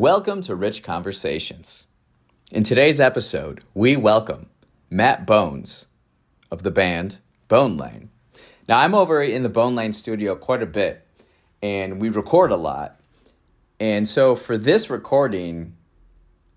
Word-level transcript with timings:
Welcome 0.00 0.40
to 0.44 0.54
Rich 0.54 0.82
Conversations. 0.82 1.84
In 2.50 2.62
today's 2.62 3.00
episode, 3.00 3.62
we 3.74 3.96
welcome 3.96 4.48
Matt 4.88 5.26
Bones 5.26 5.84
of 6.50 6.62
the 6.62 6.70
band 6.70 7.18
Bonelang. 7.50 8.08
Now, 8.66 8.80
I'm 8.80 8.94
over 8.94 9.22
in 9.22 9.42
the 9.42 9.50
Bonelang 9.50 9.92
studio 9.92 10.36
quite 10.36 10.62
a 10.62 10.66
bit, 10.66 11.06
and 11.60 12.00
we 12.00 12.08
record 12.08 12.50
a 12.50 12.56
lot. 12.56 12.98
And 13.78 14.08
so, 14.08 14.34
for 14.34 14.56
this 14.56 14.88
recording, 14.88 15.76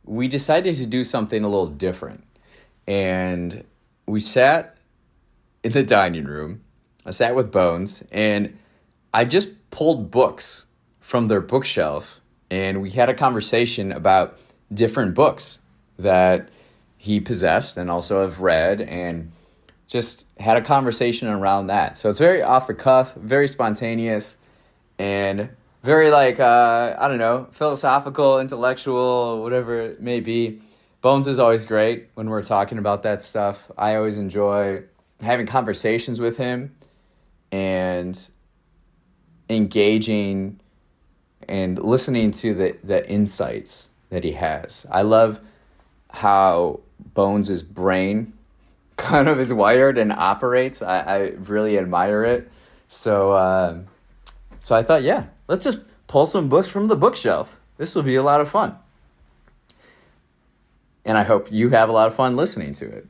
we 0.06 0.30
decided 0.30 0.76
to 0.76 0.86
do 0.86 1.04
something 1.04 1.44
a 1.44 1.50
little 1.50 1.68
different. 1.68 2.24
And 2.88 3.66
we 4.06 4.22
sat 4.22 4.78
in 5.66 5.74
the 5.74 5.84
dining 5.84 6.24
room. 6.24 6.62
I 7.06 7.12
sat 7.12 7.36
with 7.36 7.52
Bones, 7.52 8.06
and 8.10 8.58
I 9.14 9.26
just 9.26 9.70
pulled 9.70 10.12
books 10.12 10.68
from 11.02 11.28
their 11.28 11.42
bookshelf 11.42 12.22
and 12.50 12.82
we 12.82 12.92
had 12.92 13.10
a 13.10 13.14
conversation 13.14 13.92
about 13.92 14.38
different 14.74 15.16
books 15.16 15.60
that 15.98 16.50
he 16.98 17.20
possessed 17.20 17.78
and 17.78 17.92
also 17.92 18.22
have 18.22 18.40
read 18.40 18.82
and 18.82 19.32
just 19.88 20.26
had 20.40 20.58
a 20.58 20.62
conversation 20.62 21.28
around 21.28 21.68
that. 21.68 21.98
So 21.98 22.10
it's 22.10 22.20
very 22.20 22.42
off 22.42 22.68
the 22.68 22.74
cuff, 22.74 23.14
very 23.16 23.48
spontaneous, 23.48 24.38
and 24.98 25.50
very 25.84 26.10
like 26.10 26.40
uh, 26.40 26.96
I 26.98 27.08
don't 27.08 27.18
know, 27.18 27.48
philosophical, 27.52 28.40
intellectual, 28.40 29.42
whatever 29.42 29.80
it 29.82 30.02
may 30.02 30.20
be. 30.20 30.62
Bones 31.02 31.28
is 31.28 31.38
always 31.38 31.66
great 31.66 32.08
when 32.14 32.30
we're 32.30 32.44
talking 32.44 32.78
about 32.78 33.04
that 33.04 33.22
stuff. 33.22 33.70
I 33.78 33.96
always 33.96 34.18
enjoy 34.18 34.84
having 35.20 35.46
conversations 35.46 36.20
with 36.20 36.38
him 36.38 36.74
and 37.52 38.28
engaging 39.50 40.60
and 41.48 41.78
listening 41.78 42.32
to 42.32 42.54
the, 42.54 42.78
the 42.84 43.10
insights 43.10 43.90
that 44.10 44.24
he 44.24 44.34
has. 44.34 44.86
I 44.92 45.02
love 45.02 45.40
how 46.10 46.82
Bones' 47.00 47.64
brain 47.64 48.34
kind 48.98 49.28
of 49.28 49.40
is 49.40 49.54
wired 49.54 49.98
and 49.98 50.12
operates. 50.12 50.82
I, 50.82 51.00
I 51.00 51.18
really 51.32 51.78
admire 51.78 52.24
it. 52.24 52.52
So, 52.88 53.34
uh, 53.34 53.80
so 54.60 54.76
I 54.76 54.84
thought, 54.84 55.04
yeah, 55.04 55.26
let's 55.48 55.64
just 55.64 55.80
pull 56.08 56.26
some 56.26 56.48
books 56.48 56.70
from 56.70 56.88
the 56.88 56.96
bookshelf. 56.96 57.60
This 57.78 57.96
will 57.96 58.04
be 58.04 58.16
a 58.16 58.24
lot 58.24 58.40
of 58.40 58.50
fun. 58.50 58.78
And 61.04 61.18
I 61.18 61.24
hope 61.24 61.52
you 61.52 61.70
have 61.70 61.90
a 61.90 61.92
lot 61.92 62.08
of 62.08 62.16
fun 62.16 62.36
listening 62.36 62.72
to 62.74 62.88
it. 62.88 63.08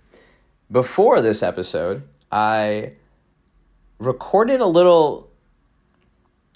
Before 0.71 1.21
this 1.21 1.43
episode, 1.43 2.03
I 2.31 2.93
recorded 3.99 4.61
a 4.61 4.65
little 4.65 5.29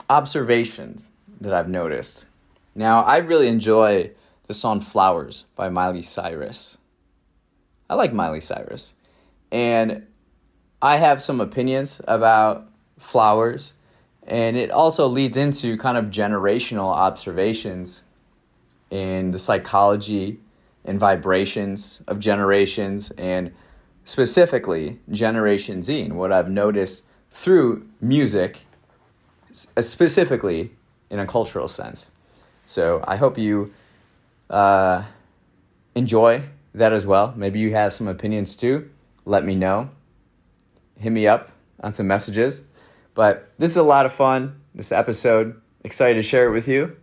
observation 0.10 1.00
that 1.40 1.54
I've 1.54 1.70
noticed. 1.70 2.26
Now, 2.76 3.02
I 3.02 3.18
really 3.18 3.48
enjoy 3.48 4.12
the 4.48 4.54
song 4.54 4.82
Flowers 4.82 5.46
by 5.56 5.70
Miley 5.70 6.02
Cyrus. 6.02 6.78
I 7.90 7.96
like 7.96 8.14
Miley 8.14 8.42
Cyrus. 8.42 8.94
And 9.52 10.06
I 10.82 10.98
have 10.98 11.24
some 11.24 11.42
opinions 11.42 12.02
about 12.08 12.70
flowers. 13.00 13.74
And 14.24 14.58
it 14.58 14.72
also 14.72 15.08
leads 15.08 15.38
into 15.38 15.78
kind 15.78 15.98
of 15.98 16.06
generational 16.06 16.94
observations 16.94 18.04
in 18.90 19.32
the 19.32 19.40
psychology 19.40 20.40
and 20.86 21.00
vibrations 21.00 22.02
of 22.08 22.20
generations, 22.20 23.12
and 23.12 23.54
specifically 24.06 25.00
Generation 25.12 25.82
Z, 25.82 26.02
and 26.02 26.18
what 26.18 26.32
I've 26.32 26.50
noticed 26.50 27.06
through 27.30 27.86
music, 28.00 28.66
specifically 29.52 30.72
in 31.10 31.20
a 31.20 31.26
cultural 31.26 31.68
sense. 31.68 32.12
So 32.66 33.04
I 33.08 33.16
hope 33.16 33.38
you 33.38 33.74
uh, 34.50 35.04
enjoy 35.96 36.44
that 36.74 36.94
as 36.94 37.06
well. 37.06 37.34
Maybe 37.36 37.60
you 37.60 37.74
have 37.74 37.94
some 37.94 38.08
opinions 38.08 38.56
too. 38.56 38.90
Let 39.26 39.46
me 39.46 39.56
know. 39.56 39.90
Hit 41.00 41.12
me 41.12 41.28
up 41.28 41.52
on 41.82 41.94
some 41.94 42.08
messages. 42.08 42.64
But 43.14 43.52
this 43.58 43.72
is 43.72 43.78
a 43.78 43.84
lot 43.84 44.06
of 44.06 44.14
fun, 44.14 44.62
this 44.76 44.92
episode. 44.92 45.60
Excited 45.84 46.16
to 46.16 46.24
share 46.24 46.48
it 46.48 46.52
with 46.52 46.68
you. 46.68 46.96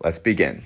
Let's 0.00 0.18
begin. 0.18 0.64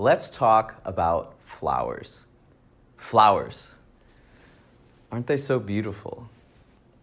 Let's 0.00 0.30
talk 0.30 0.80
about 0.86 1.34
flowers. 1.44 2.20
Flowers. 2.96 3.74
Aren't 5.12 5.26
they 5.26 5.36
so 5.36 5.58
beautiful? 5.58 6.30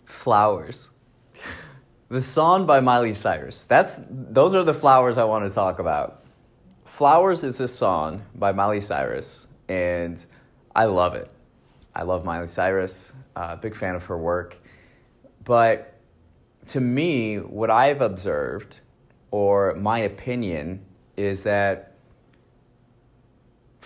Flowers. 0.06 0.90
The 2.10 2.24
song 2.24 2.66
by 2.66 2.80
Miley 2.80 3.14
Cyrus. 3.14 3.62
That's 3.62 4.00
those 4.10 4.56
are 4.56 4.64
the 4.64 4.74
flowers 4.74 5.20
I 5.20 5.26
want 5.26 5.48
to 5.48 5.54
talk 5.54 5.78
about. 5.78 6.26
Flowers 6.86 7.44
is 7.44 7.60
this 7.60 7.76
song 7.76 8.24
by 8.34 8.52
Miley 8.52 8.82
Cyrus, 8.82 9.46
and 9.70 10.26
I 10.76 10.86
love 10.86 11.14
it. 11.14 11.30
I 11.94 12.02
love 12.02 12.26
Miley 12.26 12.48
Cyrus. 12.48 13.14
Uh, 13.36 13.58
big 13.58 13.76
fan 13.76 13.94
of 13.94 14.06
her 14.06 14.18
work. 14.18 14.60
But 15.44 16.00
to 16.70 16.82
me, 16.82 17.36
what 17.36 17.70
I've 17.70 18.02
observed, 18.02 18.82
or 19.30 19.76
my 19.76 20.00
opinion, 20.00 20.84
is 21.16 21.44
that 21.44 21.87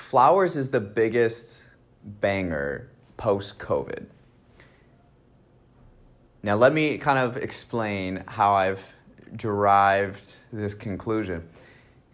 Flowers 0.01 0.57
is 0.57 0.71
the 0.71 0.81
biggest 0.81 1.61
banger 2.03 2.89
post 3.15 3.59
COVID. 3.59 4.07
Now, 6.43 6.55
let 6.55 6.73
me 6.73 6.97
kind 6.97 7.17
of 7.17 7.37
explain 7.37 8.23
how 8.27 8.53
I've 8.53 8.81
derived 9.37 10.33
this 10.51 10.73
conclusion. 10.73 11.47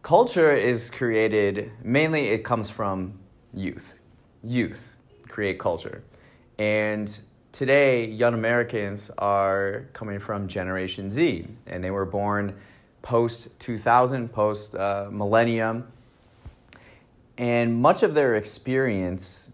Culture 0.03 0.52
is 0.52 0.92
created, 0.92 1.72
mainly, 1.81 2.28
it 2.28 2.44
comes 2.44 2.70
from 2.70 3.18
youth. 3.52 3.97
Youth 4.44 4.94
create 5.28 5.58
culture. 5.58 6.03
And 6.59 7.18
today, 7.52 8.06
young 8.06 8.36
Americans 8.36 9.09
are 9.18 9.88
coming 9.94 10.20
from 10.20 10.47
Generation 10.47 11.09
Z, 11.09 11.47
and 11.66 11.84
they 11.84 11.90
were 11.90 12.06
born 12.06 12.53
post 13.02 13.59
2000, 13.59 14.31
post 14.31 14.76
uh, 14.76 15.08
millennium 15.09 15.88
and 17.38 17.81
much 17.81 18.03
of 18.03 18.14
their 18.14 18.36
experience, 18.36 19.52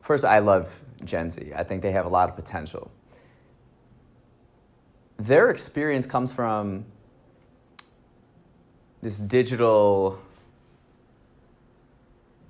first, 0.00 0.24
I 0.24 0.40
love 0.40 0.80
Gen 1.04 1.30
Z. 1.30 1.52
I 1.54 1.64
think 1.64 1.82
they 1.82 1.92
have 1.92 2.06
a 2.06 2.10
lot 2.10 2.28
of 2.28 2.36
potential. 2.36 2.90
Their 5.16 5.50
experience 5.50 6.06
comes 6.06 6.32
from 6.32 6.84
this 9.00 9.18
digital 9.18 10.20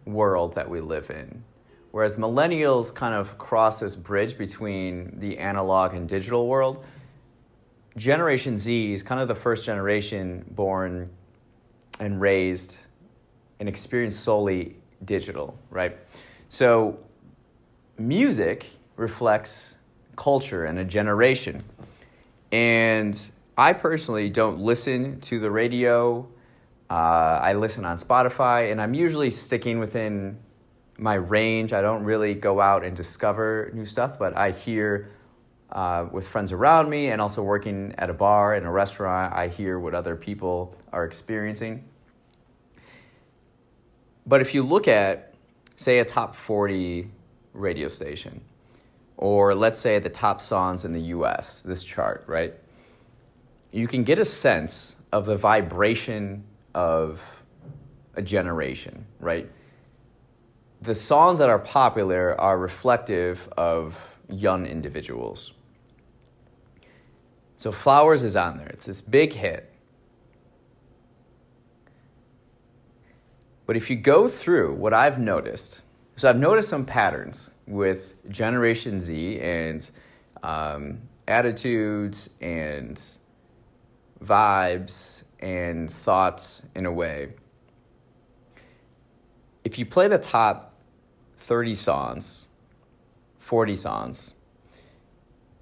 world 0.04 0.54
that 0.54 0.68
we 0.68 0.80
live 0.80 1.10
in. 1.10 1.44
Whereas 1.90 2.16
millennials 2.16 2.94
kind 2.94 3.14
of 3.14 3.38
cross 3.38 3.80
this 3.80 3.94
bridge 3.94 4.36
between 4.36 5.18
the 5.18 5.38
analog 5.38 5.94
and 5.94 6.08
digital 6.08 6.46
world, 6.46 6.84
Generation 7.96 8.58
Z 8.58 8.92
is 8.92 9.02
kind 9.02 9.20
of 9.20 9.28
the 9.28 9.34
first 9.34 9.64
generation 9.64 10.44
born 10.50 11.10
and 11.98 12.20
raised 12.20 12.76
and 13.60 13.68
experience 13.68 14.16
solely 14.16 14.76
digital, 15.04 15.58
right? 15.70 15.96
So, 16.48 16.98
music 17.98 18.70
reflects 18.96 19.76
culture 20.16 20.64
and 20.64 20.78
a 20.78 20.84
generation. 20.84 21.62
And 22.52 23.30
I 23.56 23.72
personally 23.72 24.30
don't 24.30 24.60
listen 24.60 25.20
to 25.22 25.38
the 25.38 25.50
radio. 25.50 26.28
Uh, 26.90 26.94
I 27.42 27.52
listen 27.54 27.84
on 27.84 27.96
Spotify, 27.96 28.72
and 28.72 28.80
I'm 28.80 28.94
usually 28.94 29.30
sticking 29.30 29.78
within 29.78 30.38
my 30.98 31.14
range. 31.14 31.72
I 31.72 31.80
don't 31.80 32.04
really 32.04 32.34
go 32.34 32.60
out 32.60 32.84
and 32.84 32.96
discover 32.96 33.70
new 33.74 33.84
stuff, 33.84 34.18
but 34.18 34.36
I 34.36 34.50
hear 34.50 35.10
uh, 35.70 36.06
with 36.10 36.26
friends 36.26 36.50
around 36.50 36.88
me 36.88 37.10
and 37.10 37.20
also 37.20 37.42
working 37.42 37.94
at 37.98 38.10
a 38.10 38.14
bar 38.14 38.54
and 38.54 38.66
a 38.66 38.70
restaurant, 38.70 39.34
I 39.34 39.48
hear 39.48 39.78
what 39.78 39.94
other 39.94 40.16
people 40.16 40.74
are 40.92 41.04
experiencing. 41.04 41.84
But 44.28 44.42
if 44.42 44.52
you 44.52 44.62
look 44.62 44.86
at, 44.86 45.32
say, 45.76 46.00
a 46.00 46.04
top 46.04 46.34
40 46.34 47.08
radio 47.54 47.88
station, 47.88 48.42
or 49.16 49.54
let's 49.54 49.80
say 49.80 49.98
the 49.98 50.10
top 50.10 50.42
songs 50.42 50.84
in 50.84 50.92
the 50.92 51.00
US, 51.00 51.62
this 51.62 51.82
chart, 51.82 52.24
right? 52.26 52.52
You 53.72 53.88
can 53.88 54.04
get 54.04 54.18
a 54.18 54.26
sense 54.26 54.96
of 55.12 55.24
the 55.24 55.36
vibration 55.36 56.44
of 56.74 57.42
a 58.14 58.22
generation, 58.22 59.06
right? 59.18 59.50
The 60.82 60.94
songs 60.94 61.38
that 61.38 61.48
are 61.48 61.58
popular 61.58 62.38
are 62.38 62.58
reflective 62.58 63.48
of 63.56 63.98
young 64.28 64.66
individuals. 64.66 65.52
So 67.56 67.72
Flowers 67.72 68.22
is 68.22 68.36
on 68.36 68.58
there. 68.58 68.68
It's 68.68 68.86
this 68.86 69.00
big 69.00 69.32
hit. 69.32 69.72
But 73.68 73.76
if 73.76 73.90
you 73.90 73.96
go 73.96 74.28
through 74.28 74.76
what 74.76 74.94
I've 74.94 75.18
noticed, 75.18 75.82
so 76.16 76.26
I've 76.30 76.38
noticed 76.38 76.70
some 76.70 76.86
patterns 76.86 77.50
with 77.66 78.14
Generation 78.30 78.98
Z 78.98 79.38
and 79.40 79.90
um, 80.42 81.02
attitudes 81.28 82.30
and 82.40 82.98
vibes 84.24 85.24
and 85.40 85.92
thoughts 85.92 86.62
in 86.74 86.86
a 86.86 86.90
way. 86.90 87.34
If 89.64 89.78
you 89.78 89.84
play 89.84 90.08
the 90.08 90.18
top 90.18 90.74
30 91.36 91.74
songs, 91.74 92.46
40 93.38 93.76
songs, 93.76 94.34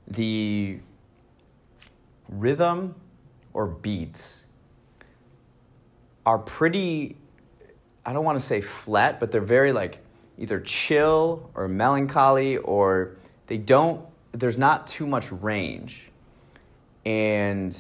the 0.06 0.78
rhythm 2.28 2.94
or 3.52 3.66
beats 3.66 4.44
are 6.24 6.38
pretty, 6.38 7.16
I 8.06 8.12
don't 8.12 8.24
want 8.24 8.38
to 8.38 8.44
say 8.44 8.60
flat, 8.60 9.18
but 9.18 9.32
they're 9.32 9.40
very 9.40 9.72
like 9.72 9.98
either 10.38 10.60
chill 10.60 11.50
or 11.54 11.66
melancholy 11.66 12.56
or 12.58 13.16
they 13.48 13.58
don't, 13.58 14.06
there's 14.30 14.58
not 14.58 14.86
too 14.86 15.06
much 15.08 15.32
range. 15.32 16.08
And 17.04 17.78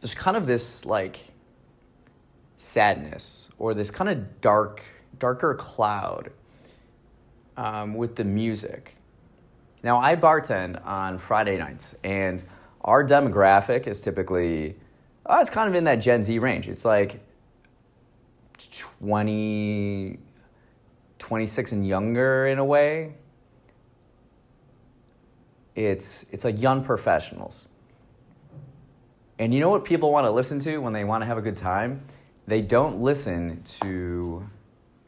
there's 0.00 0.14
kind 0.14 0.36
of 0.36 0.46
this 0.46 0.84
like 0.84 1.20
sadness 2.58 3.48
or 3.58 3.72
this 3.72 3.90
kind 3.90 4.10
of 4.10 4.40
dark, 4.42 4.82
darker 5.18 5.54
cloud 5.54 6.30
um, 7.56 7.94
with 7.94 8.16
the 8.16 8.24
music. 8.24 8.96
Now, 9.82 9.98
I 9.98 10.14
bartend 10.14 10.84
on 10.86 11.18
Friday 11.18 11.58
nights, 11.58 11.96
and 12.04 12.42
our 12.82 13.04
demographic 13.04 13.88
is 13.88 14.00
typically, 14.00 14.76
uh, 15.26 15.38
it's 15.40 15.50
kind 15.50 15.68
of 15.68 15.74
in 15.74 15.84
that 15.84 15.96
Gen 15.96 16.22
Z 16.22 16.38
range. 16.38 16.68
It's 16.68 16.84
like 16.84 17.20
20, 18.70 20.18
26 21.18 21.72
and 21.72 21.86
younger 21.86 22.46
in 22.46 22.58
a 22.58 22.64
way. 22.64 23.14
It's, 25.74 26.26
it's 26.30 26.44
like 26.44 26.60
young 26.60 26.84
professionals. 26.84 27.66
And 29.38 29.52
you 29.52 29.60
know 29.60 29.70
what 29.70 29.84
people 29.84 30.12
want 30.12 30.26
to 30.26 30.30
listen 30.30 30.60
to 30.60 30.78
when 30.78 30.92
they 30.92 31.04
want 31.04 31.22
to 31.22 31.26
have 31.26 31.38
a 31.38 31.42
good 31.42 31.56
time? 31.56 32.02
They 32.46 32.60
don't 32.60 33.00
listen 33.00 33.62
to 33.80 34.48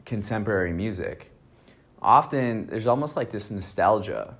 contemporary 0.05 0.73
music. 0.73 1.31
Often 2.01 2.67
there's 2.67 2.87
almost 2.87 3.15
like 3.15 3.31
this 3.31 3.51
nostalgia. 3.51 4.35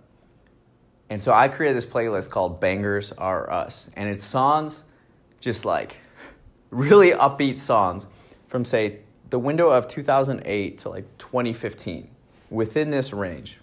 And 1.09 1.21
so 1.21 1.33
I 1.33 1.47
created 1.47 1.77
this 1.77 1.85
playlist 1.85 2.29
called 2.29 2.59
Bangers 2.59 3.12
Are 3.12 3.51
Us. 3.51 3.89
And 3.95 4.09
it's 4.09 4.23
songs 4.23 4.83
just 5.39 5.65
like 5.65 5.97
really 6.71 7.12
upbeat 7.12 7.57
songs 7.57 8.07
from, 8.47 8.65
say, 8.65 9.00
the 9.30 9.39
window 9.39 9.69
of 9.69 9.88
2008 9.88 10.77
to 10.80 10.89
like 10.89 11.18
2015, 11.18 12.10
within 12.50 12.89
this 12.89 13.13
range. 13.13 13.57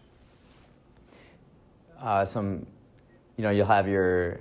Uh, 2.00 2.24
some, 2.24 2.66
you 3.36 3.42
know, 3.44 3.50
you'll 3.50 3.66
have 3.66 3.88
your 3.88 4.40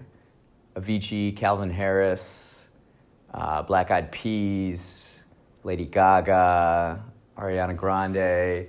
Avicii, 0.76 1.36
Calvin 1.36 1.70
Harris, 1.70 2.68
uh, 3.34 3.62
Black 3.62 3.92
Eyed 3.92 4.12
Peas, 4.12 5.24
Lady 5.64 5.86
Gaga, 5.86 7.04
Ariana 7.38 7.76
Grande. 7.76 8.68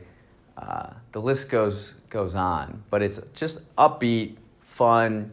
Uh, 0.56 0.90
the 1.12 1.20
list 1.20 1.50
goes 1.50 1.94
goes 2.10 2.34
on, 2.34 2.84
but 2.90 3.02
it's 3.02 3.18
just 3.34 3.74
upbeat, 3.76 4.36
fun, 4.60 5.32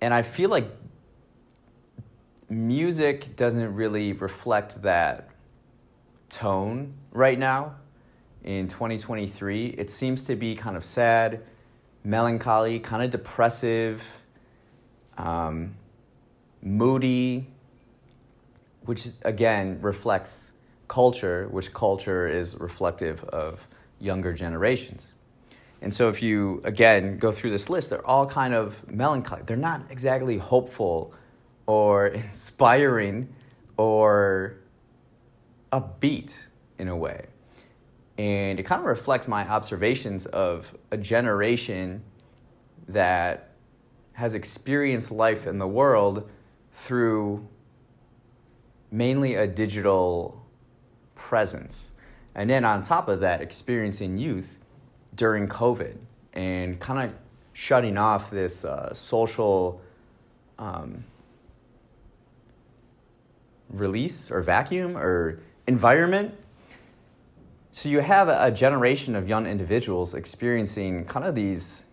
and 0.00 0.12
I 0.12 0.22
feel 0.22 0.50
like 0.50 0.68
music 2.48 3.36
doesn't 3.36 3.74
really 3.74 4.12
reflect 4.12 4.82
that 4.82 5.29
tone 6.30 6.94
right 7.12 7.38
now 7.38 7.74
in 8.42 8.68
2023. 8.68 9.66
It 9.66 9.90
seems 9.90 10.24
to 10.24 10.36
be 10.36 10.54
kind 10.54 10.76
of 10.76 10.84
sad, 10.84 11.42
melancholy, 12.04 12.78
kind 12.80 13.02
of 13.02 13.10
depressive 13.10 14.02
um, 15.18 15.74
moody, 16.62 17.46
which 18.86 19.08
again 19.22 19.78
reflects 19.82 20.50
culture, 20.88 21.46
which 21.50 21.72
culture 21.74 22.26
is 22.26 22.56
reflective 22.56 23.22
of 23.24 23.66
younger 23.98 24.32
generations. 24.32 25.12
And 25.82 25.94
so, 25.94 26.08
if 26.08 26.22
you 26.22 26.60
again 26.64 27.18
go 27.18 27.32
through 27.32 27.50
this 27.50 27.70
list, 27.70 27.90
they're 27.90 28.06
all 28.06 28.26
kind 28.26 28.54
of 28.54 28.88
melancholy. 28.90 29.42
They're 29.46 29.56
not 29.56 29.82
exactly 29.90 30.38
hopeful 30.38 31.14
or 31.66 32.06
inspiring 32.26 33.28
or 33.76 34.56
upbeat 35.72 36.36
in 36.78 36.88
a 36.88 36.96
way. 36.96 37.26
And 38.18 38.58
it 38.58 38.64
kind 38.64 38.80
of 38.80 38.86
reflects 38.86 39.28
my 39.28 39.48
observations 39.48 40.26
of 40.26 40.76
a 40.90 40.96
generation 40.96 42.02
that 42.88 43.50
has 44.14 44.34
experienced 44.34 45.10
life 45.10 45.46
in 45.46 45.58
the 45.58 45.68
world 45.68 46.28
through 46.72 47.46
mainly 48.90 49.34
a 49.34 49.46
digital 49.46 50.44
presence. 51.14 51.92
And 52.34 52.50
then 52.50 52.64
on 52.64 52.82
top 52.82 53.08
of 53.08 53.20
that, 53.20 53.40
experiencing 53.40 54.18
youth 54.18 54.58
during 55.14 55.48
COVID 55.48 55.96
and 56.32 56.78
kind 56.80 57.08
of 57.08 57.16
shutting 57.52 57.96
off 57.96 58.30
this 58.30 58.64
uh, 58.64 58.92
social 58.94 59.80
um, 60.58 61.04
release 63.70 64.30
or 64.30 64.42
vacuum 64.42 64.96
or 64.96 65.40
environment. 65.70 66.34
So 67.70 67.88
you 67.88 68.00
have 68.00 68.28
a 68.28 68.50
generation 68.50 69.14
of 69.14 69.28
young 69.28 69.46
individuals 69.46 70.14
experiencing 70.14 71.04
kind 71.04 71.24
of 71.24 71.34
these 71.34 71.84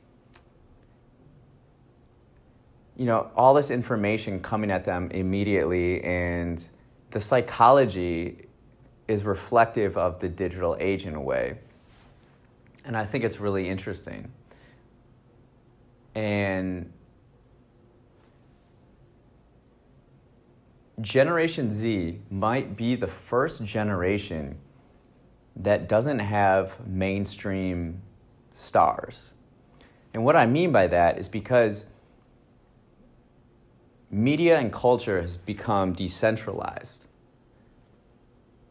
you 2.98 3.06
know, 3.06 3.30
all 3.36 3.54
this 3.54 3.70
information 3.70 4.42
coming 4.42 4.72
at 4.72 4.84
them 4.84 5.12
immediately, 5.12 6.04
and 6.04 6.68
the 7.12 7.20
psychology 7.20 8.48
is 9.08 9.24
reflective 9.24 9.96
of 9.98 10.20
the 10.20 10.28
digital 10.28 10.76
age 10.80 11.06
in 11.06 11.14
a 11.14 11.22
way. 11.22 11.60
And 12.84 12.98
I 12.98 13.06
think 13.06 13.24
it's 13.24 13.40
really 13.40 13.70
interesting. 13.70 14.32
And 16.16 16.92
Generation 21.00 21.70
Z 21.70 22.20
might 22.32 22.76
be 22.76 22.96
the 22.96 23.08
first 23.08 23.64
generation 23.64 24.58
that 25.56 25.88
doesn't 25.88 26.20
have 26.20 26.86
mainstream 26.88 28.02
stars. 28.54 29.32
And 30.14 30.24
what 30.24 30.36
I 30.36 30.48
mean 30.48 30.72
by 30.72 30.88
that 30.88 31.20
is 31.20 31.30
because 31.30 31.86
media 34.10 34.58
and 34.58 34.72
culture 34.74 35.22
has 35.22 35.38
become 35.38 35.94
decentralized. 35.94 37.08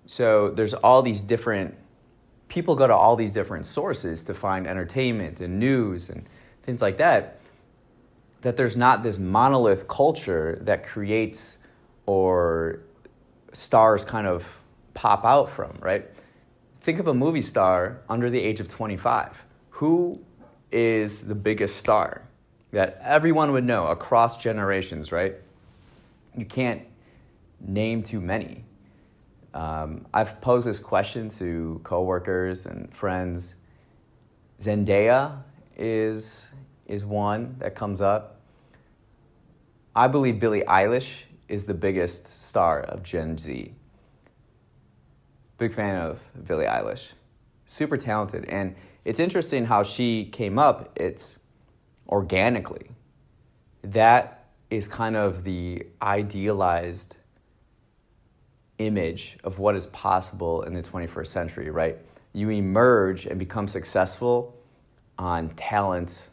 So 0.06 0.50
there's 0.50 0.74
all 0.74 1.02
these 1.02 1.22
different 1.22 1.76
people 2.48 2.74
go 2.74 2.86
to 2.86 2.94
all 2.94 3.16
these 3.16 3.32
different 3.32 3.66
sources 3.66 4.24
to 4.24 4.34
find 4.34 4.66
entertainment 4.66 5.40
and 5.40 5.58
news 5.58 6.08
and 6.08 6.28
things 6.62 6.82
like 6.82 6.96
that. 6.96 7.40
That 8.42 8.56
there's 8.56 8.76
not 8.76 9.02
this 9.02 9.18
monolith 9.18 9.88
culture 9.88 10.58
that 10.62 10.84
creates 10.84 11.55
or 12.06 12.80
stars 13.52 14.04
kind 14.04 14.26
of 14.26 14.46
pop 14.94 15.24
out 15.24 15.50
from, 15.50 15.76
right? 15.80 16.08
Think 16.80 16.98
of 16.98 17.06
a 17.06 17.14
movie 17.14 17.42
star 17.42 18.00
under 18.08 18.30
the 18.30 18.40
age 18.40 18.60
of 18.60 18.68
25. 18.68 19.44
Who 19.70 20.20
is 20.70 21.26
the 21.26 21.34
biggest 21.34 21.76
star? 21.76 22.26
that 22.76 23.00
everyone 23.02 23.52
would 23.52 23.64
know 23.64 23.86
across 23.86 24.42
generations, 24.42 25.10
right? 25.10 25.36
You 26.36 26.44
can't 26.44 26.82
name 27.58 28.02
too 28.02 28.20
many. 28.20 28.64
Um, 29.54 30.06
I've 30.12 30.42
posed 30.42 30.66
this 30.66 30.78
question 30.78 31.30
to 31.30 31.80
coworkers 31.84 32.66
and 32.66 32.94
friends. 32.94 33.56
Zendaya 34.60 35.42
is 35.76 36.48
is 36.86 37.04
one 37.04 37.56
that 37.60 37.74
comes 37.74 38.02
up. 38.02 38.40
I 39.94 40.08
believe 40.08 40.38
Billie 40.38 40.62
Eilish 40.62 41.22
is 41.48 41.66
the 41.66 41.74
biggest 41.74 42.26
star 42.26 42.80
of 42.80 43.02
Gen 43.02 43.38
Z. 43.38 43.74
Big 45.58 45.74
fan 45.74 45.96
of 46.00 46.20
Billie 46.46 46.66
Eilish. 46.66 47.08
Super 47.64 47.96
talented. 47.96 48.44
And 48.46 48.74
it's 49.04 49.20
interesting 49.20 49.66
how 49.66 49.82
she 49.82 50.26
came 50.26 50.58
up. 50.58 50.92
It's 50.96 51.38
organically. 52.08 52.90
That 53.82 54.46
is 54.70 54.88
kind 54.88 55.16
of 55.16 55.44
the 55.44 55.86
idealized 56.02 57.16
image 58.78 59.38
of 59.44 59.58
what 59.58 59.74
is 59.74 59.86
possible 59.86 60.62
in 60.62 60.74
the 60.74 60.82
21st 60.82 61.26
century, 61.28 61.70
right? 61.70 61.98
You 62.32 62.50
emerge 62.50 63.26
and 63.26 63.38
become 63.38 63.68
successful 63.68 64.56
on 65.18 65.50
talent. 65.50 66.28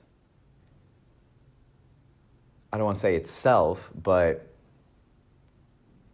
I 2.71 2.77
don't 2.77 2.85
want 2.85 2.95
to 2.95 3.01
say 3.01 3.15
itself, 3.15 3.89
but 3.95 4.52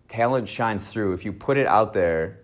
talent 0.10 0.50
shines 0.50 0.88
through. 0.88 1.13
If 1.13 1.24
you 1.24 1.32
put 1.32 1.58
it 1.58 1.68
out 1.68 1.94
there, 1.94 2.39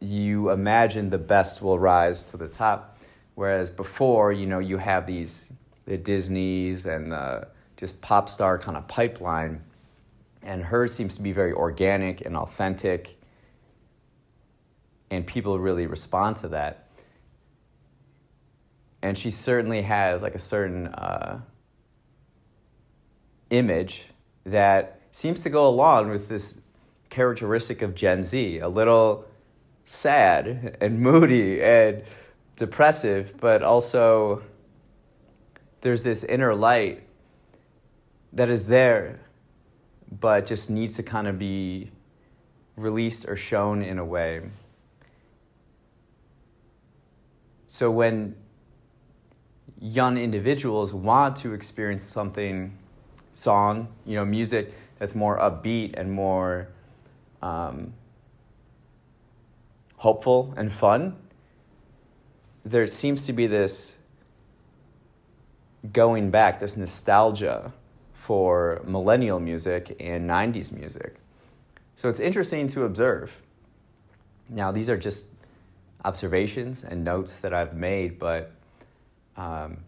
you 0.00 0.50
imagine 0.50 1.10
the 1.10 1.18
best 1.18 1.62
will 1.62 1.78
rise 1.78 2.24
to 2.24 2.36
the 2.36 2.48
top. 2.48 2.98
Whereas 3.34 3.70
before, 3.70 4.32
you 4.32 4.46
know, 4.46 4.58
you 4.58 4.78
have 4.78 5.06
these 5.06 5.52
the 5.84 5.96
Disneys 5.96 6.86
and 6.86 7.12
the 7.12 7.48
just 7.76 8.00
pop 8.00 8.28
star 8.28 8.58
kind 8.58 8.76
of 8.76 8.86
pipeline, 8.88 9.62
and 10.42 10.62
hers 10.62 10.94
seems 10.94 11.16
to 11.16 11.22
be 11.22 11.32
very 11.32 11.52
organic 11.52 12.24
and 12.24 12.36
authentic, 12.36 13.20
and 15.10 15.26
people 15.26 15.58
really 15.58 15.86
respond 15.86 16.36
to 16.36 16.48
that. 16.48 16.88
And 19.02 19.18
she 19.18 19.32
certainly 19.32 19.82
has 19.82 20.22
like 20.22 20.36
a 20.36 20.38
certain 20.38 20.86
uh, 20.86 21.40
image 23.50 24.04
that 24.44 25.01
seems 25.12 25.42
to 25.42 25.50
go 25.50 25.68
along 25.68 26.10
with 26.10 26.28
this 26.28 26.58
characteristic 27.10 27.82
of 27.82 27.94
Gen 27.94 28.24
Z, 28.24 28.58
a 28.58 28.68
little 28.68 29.26
sad 29.84 30.78
and 30.80 31.00
moody 31.00 31.62
and 31.62 32.02
depressive, 32.56 33.34
but 33.38 33.62
also 33.62 34.42
there's 35.82 36.02
this 36.02 36.24
inner 36.24 36.54
light 36.54 37.02
that 38.32 38.48
is 38.48 38.66
there, 38.68 39.20
but 40.10 40.46
just 40.46 40.70
needs 40.70 40.94
to 40.94 41.02
kind 41.02 41.28
of 41.28 41.38
be 41.38 41.90
released 42.76 43.28
or 43.28 43.36
shown 43.36 43.82
in 43.82 43.98
a 43.98 44.04
way. 44.04 44.40
So 47.66 47.90
when 47.90 48.34
young 49.78 50.16
individuals 50.16 50.94
want 50.94 51.36
to 51.36 51.52
experience 51.52 52.02
something, 52.04 52.78
song, 53.34 53.88
you 54.06 54.16
know, 54.16 54.24
music 54.24 54.72
that's 55.02 55.16
more 55.16 55.36
upbeat 55.36 55.94
and 55.98 56.12
more 56.12 56.68
um, 57.42 57.92
hopeful 59.96 60.54
and 60.56 60.70
fun, 60.70 61.16
there 62.64 62.86
seems 62.86 63.26
to 63.26 63.32
be 63.32 63.48
this 63.48 63.96
going 65.92 66.30
back, 66.30 66.60
this 66.60 66.76
nostalgia 66.76 67.72
for 68.14 68.80
millennial 68.84 69.40
music 69.40 69.96
and 69.98 70.30
90s 70.30 70.70
music. 70.70 71.16
So 71.96 72.08
it's 72.08 72.20
interesting 72.20 72.68
to 72.68 72.84
observe. 72.84 73.42
Now, 74.48 74.70
these 74.70 74.88
are 74.88 74.96
just 74.96 75.26
observations 76.04 76.84
and 76.84 77.02
notes 77.02 77.40
that 77.40 77.52
I've 77.52 77.74
made, 77.74 78.20
but 78.20 78.52
um, 79.36 79.78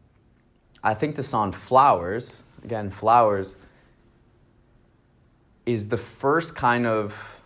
I 0.83 0.95
think 0.95 1.15
the 1.15 1.23
song 1.23 1.53
Flowers, 1.53 2.43
again, 2.65 2.91
Flowers, 2.91 3.55
is 5.67 5.89
the 5.89 5.97
first 5.97 6.55
kind 6.57 6.87
of. 6.87 7.41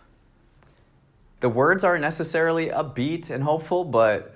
The 1.39 1.49
words 1.49 1.85
aren't 1.85 2.01
necessarily 2.01 2.67
upbeat 2.67 3.29
and 3.29 3.43
hopeful, 3.43 3.85
but 3.85 4.35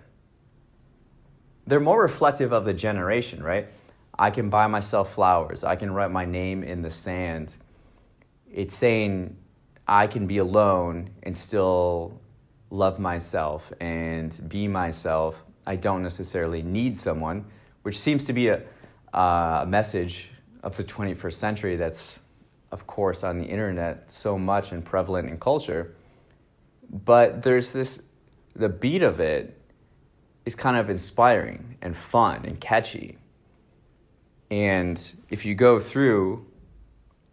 they're 1.67 1.79
more 1.79 2.01
reflective 2.01 2.53
of 2.53 2.65
the 2.65 2.73
generation, 2.73 3.43
right? 3.43 3.67
I 4.17 4.29
can 4.29 4.49
buy 4.49 4.67
myself 4.67 5.13
flowers. 5.13 5.63
I 5.63 5.75
can 5.75 5.91
write 5.93 6.11
my 6.11 6.25
name 6.25 6.63
in 6.63 6.81
the 6.81 6.89
sand. 6.89 7.55
It's 8.51 8.75
saying 8.75 9.35
I 9.87 10.07
can 10.07 10.27
be 10.27 10.37
alone 10.37 11.09
and 11.23 11.37
still 11.37 12.19
love 12.69 12.99
myself 12.99 13.71
and 13.79 14.37
be 14.47 14.67
myself. 14.67 15.43
I 15.65 15.75
don't 15.75 16.03
necessarily 16.03 16.61
need 16.61 16.97
someone, 16.97 17.45
which 17.83 17.97
seems 17.97 18.25
to 18.27 18.33
be 18.33 18.49
a, 18.49 18.61
a 19.13 19.65
message 19.67 20.29
of 20.61 20.77
the 20.77 20.83
21st 20.83 21.33
century 21.33 21.75
that's, 21.75 22.19
of 22.73 22.87
course, 22.87 23.23
on 23.23 23.37
the 23.37 23.45
internet 23.45 24.11
so 24.11 24.37
much 24.37 24.71
and 24.71 24.83
prevalent 24.83 25.29
in 25.29 25.37
culture. 25.37 25.93
But 26.89 27.43
there's 27.43 27.71
this, 27.71 28.07
the 28.55 28.67
beat 28.67 29.03
of 29.03 29.19
it 29.19 29.61
is 30.43 30.55
kind 30.55 30.75
of 30.75 30.89
inspiring 30.89 31.77
and 31.83 31.95
fun 31.95 32.45
and 32.45 32.59
catchy. 32.59 33.19
And 34.49 34.99
if 35.29 35.45
you 35.45 35.53
go 35.53 35.77
through 35.77 36.47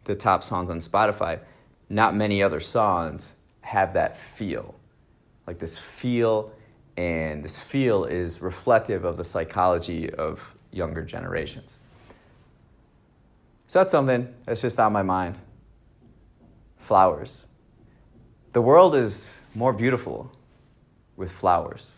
the 0.05 0.15
top 0.15 0.45
songs 0.45 0.69
on 0.69 0.79
Spotify, 0.79 1.41
not 1.89 2.15
many 2.15 2.43
other 2.43 2.61
songs 2.61 3.35
have 3.63 3.95
that 3.95 4.19
feel. 4.19 4.75
Like 5.47 5.59
this 5.59 5.79
feel, 5.79 6.53
and 6.99 7.43
this 7.43 7.59
feel 7.59 8.05
is 8.05 8.43
reflective 8.43 9.07
of 9.07 9.17
the 9.17 9.25
psychology 9.25 10.11
of 10.11 10.55
younger 10.71 11.03
generations. 11.03 11.80
So 13.71 13.79
that's 13.79 13.93
something 13.93 14.27
that's 14.47 14.63
just 14.63 14.81
on 14.81 14.93
my 14.93 15.05
mind. 15.05 15.39
Flowers. 16.79 17.47
The 18.53 18.61
world 18.61 18.97
is 18.97 19.39
more 19.55 19.73
beautiful 19.73 20.33
with 21.17 21.31
flowers. 21.31 21.93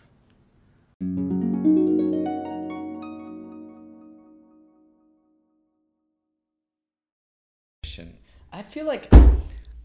I 8.51 8.61
feel 8.69 8.85
like 8.85 9.11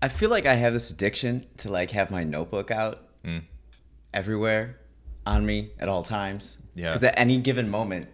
I 0.03 0.09
feel 0.09 0.29
like 0.29 0.45
I 0.45 0.57
have 0.57 0.75
this 0.75 0.91
addiction 0.91 1.47
to 1.57 1.71
like 1.73 1.93
have 1.93 2.11
my 2.11 2.23
notebook 2.23 2.71
out 2.71 3.03
Mm. 3.25 3.45
everywhere 4.13 4.79
on 5.25 5.47
me 5.47 5.71
at 5.81 5.89
all 5.89 6.03
times. 6.03 6.59
Yeah. 6.75 6.91
Because 6.91 7.05
at 7.05 7.19
any 7.19 7.39
given 7.39 7.71
moment, 7.71 8.09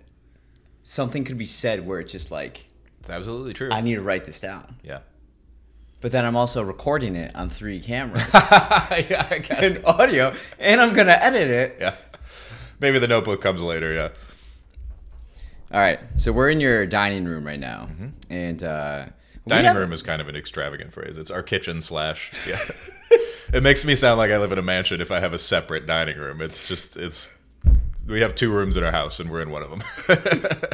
something 0.80 1.24
could 1.24 1.38
be 1.38 1.46
said 1.46 1.84
where 1.84 1.98
it's 1.98 2.12
just 2.12 2.30
like 2.30 2.66
It's 3.04 3.10
absolutely 3.10 3.52
true. 3.52 3.68
I 3.70 3.82
need 3.82 3.96
to 3.96 4.00
write 4.00 4.24
this 4.24 4.40
down. 4.40 4.76
yeah. 4.82 5.00
But 6.00 6.10
then 6.12 6.24
I'm 6.24 6.36
also 6.36 6.62
recording 6.62 7.16
it 7.16 7.34
on 7.36 7.50
three 7.50 7.80
cameras 7.80 8.22
yeah, 8.34 9.26
I 9.30 9.40
guess. 9.46 9.76
and 9.76 9.84
audio, 9.84 10.34
and 10.58 10.80
I'm 10.80 10.94
gonna 10.94 11.12
edit 11.20 11.50
it. 11.50 11.76
Yeah. 11.80 11.96
Maybe 12.80 12.98
the 12.98 13.06
notebook 13.08 13.42
comes 13.42 13.60
later. 13.60 13.92
Yeah. 13.92 14.08
All 15.70 15.80
right, 15.80 16.00
so 16.16 16.32
we're 16.32 16.48
in 16.48 16.60
your 16.60 16.86
dining 16.86 17.26
room 17.26 17.44
right 17.46 17.60
now, 17.60 17.88
and 18.30 18.62
uh, 18.62 19.06
Mm-hmm. 19.06 19.48
Dining 19.50 19.64
have- 19.66 19.76
room 19.76 19.92
is 19.92 20.02
kind 20.02 20.22
of 20.22 20.28
an 20.28 20.36
extravagant 20.36 20.94
phrase. 20.94 21.18
It's 21.18 21.30
our 21.30 21.42
kitchen 21.42 21.82
slash. 21.82 22.32
Yeah. 22.48 22.58
it 23.52 23.62
makes 23.62 23.84
me 23.84 23.94
sound 23.94 24.16
like 24.16 24.30
I 24.30 24.38
live 24.38 24.52
in 24.52 24.58
a 24.58 24.62
mansion 24.62 25.02
if 25.02 25.10
I 25.10 25.20
have 25.20 25.34
a 25.34 25.38
separate 25.38 25.86
dining 25.86 26.16
room. 26.16 26.40
It's 26.40 26.66
just 26.66 26.96
it's. 26.96 27.30
We 28.06 28.20
have 28.22 28.34
two 28.34 28.50
rooms 28.50 28.76
in 28.78 28.84
our 28.84 28.92
house 28.92 29.20
and 29.20 29.30
we're 29.30 29.42
in 29.42 29.50
one 29.50 29.62
of 29.62 29.68
them. 29.70 29.82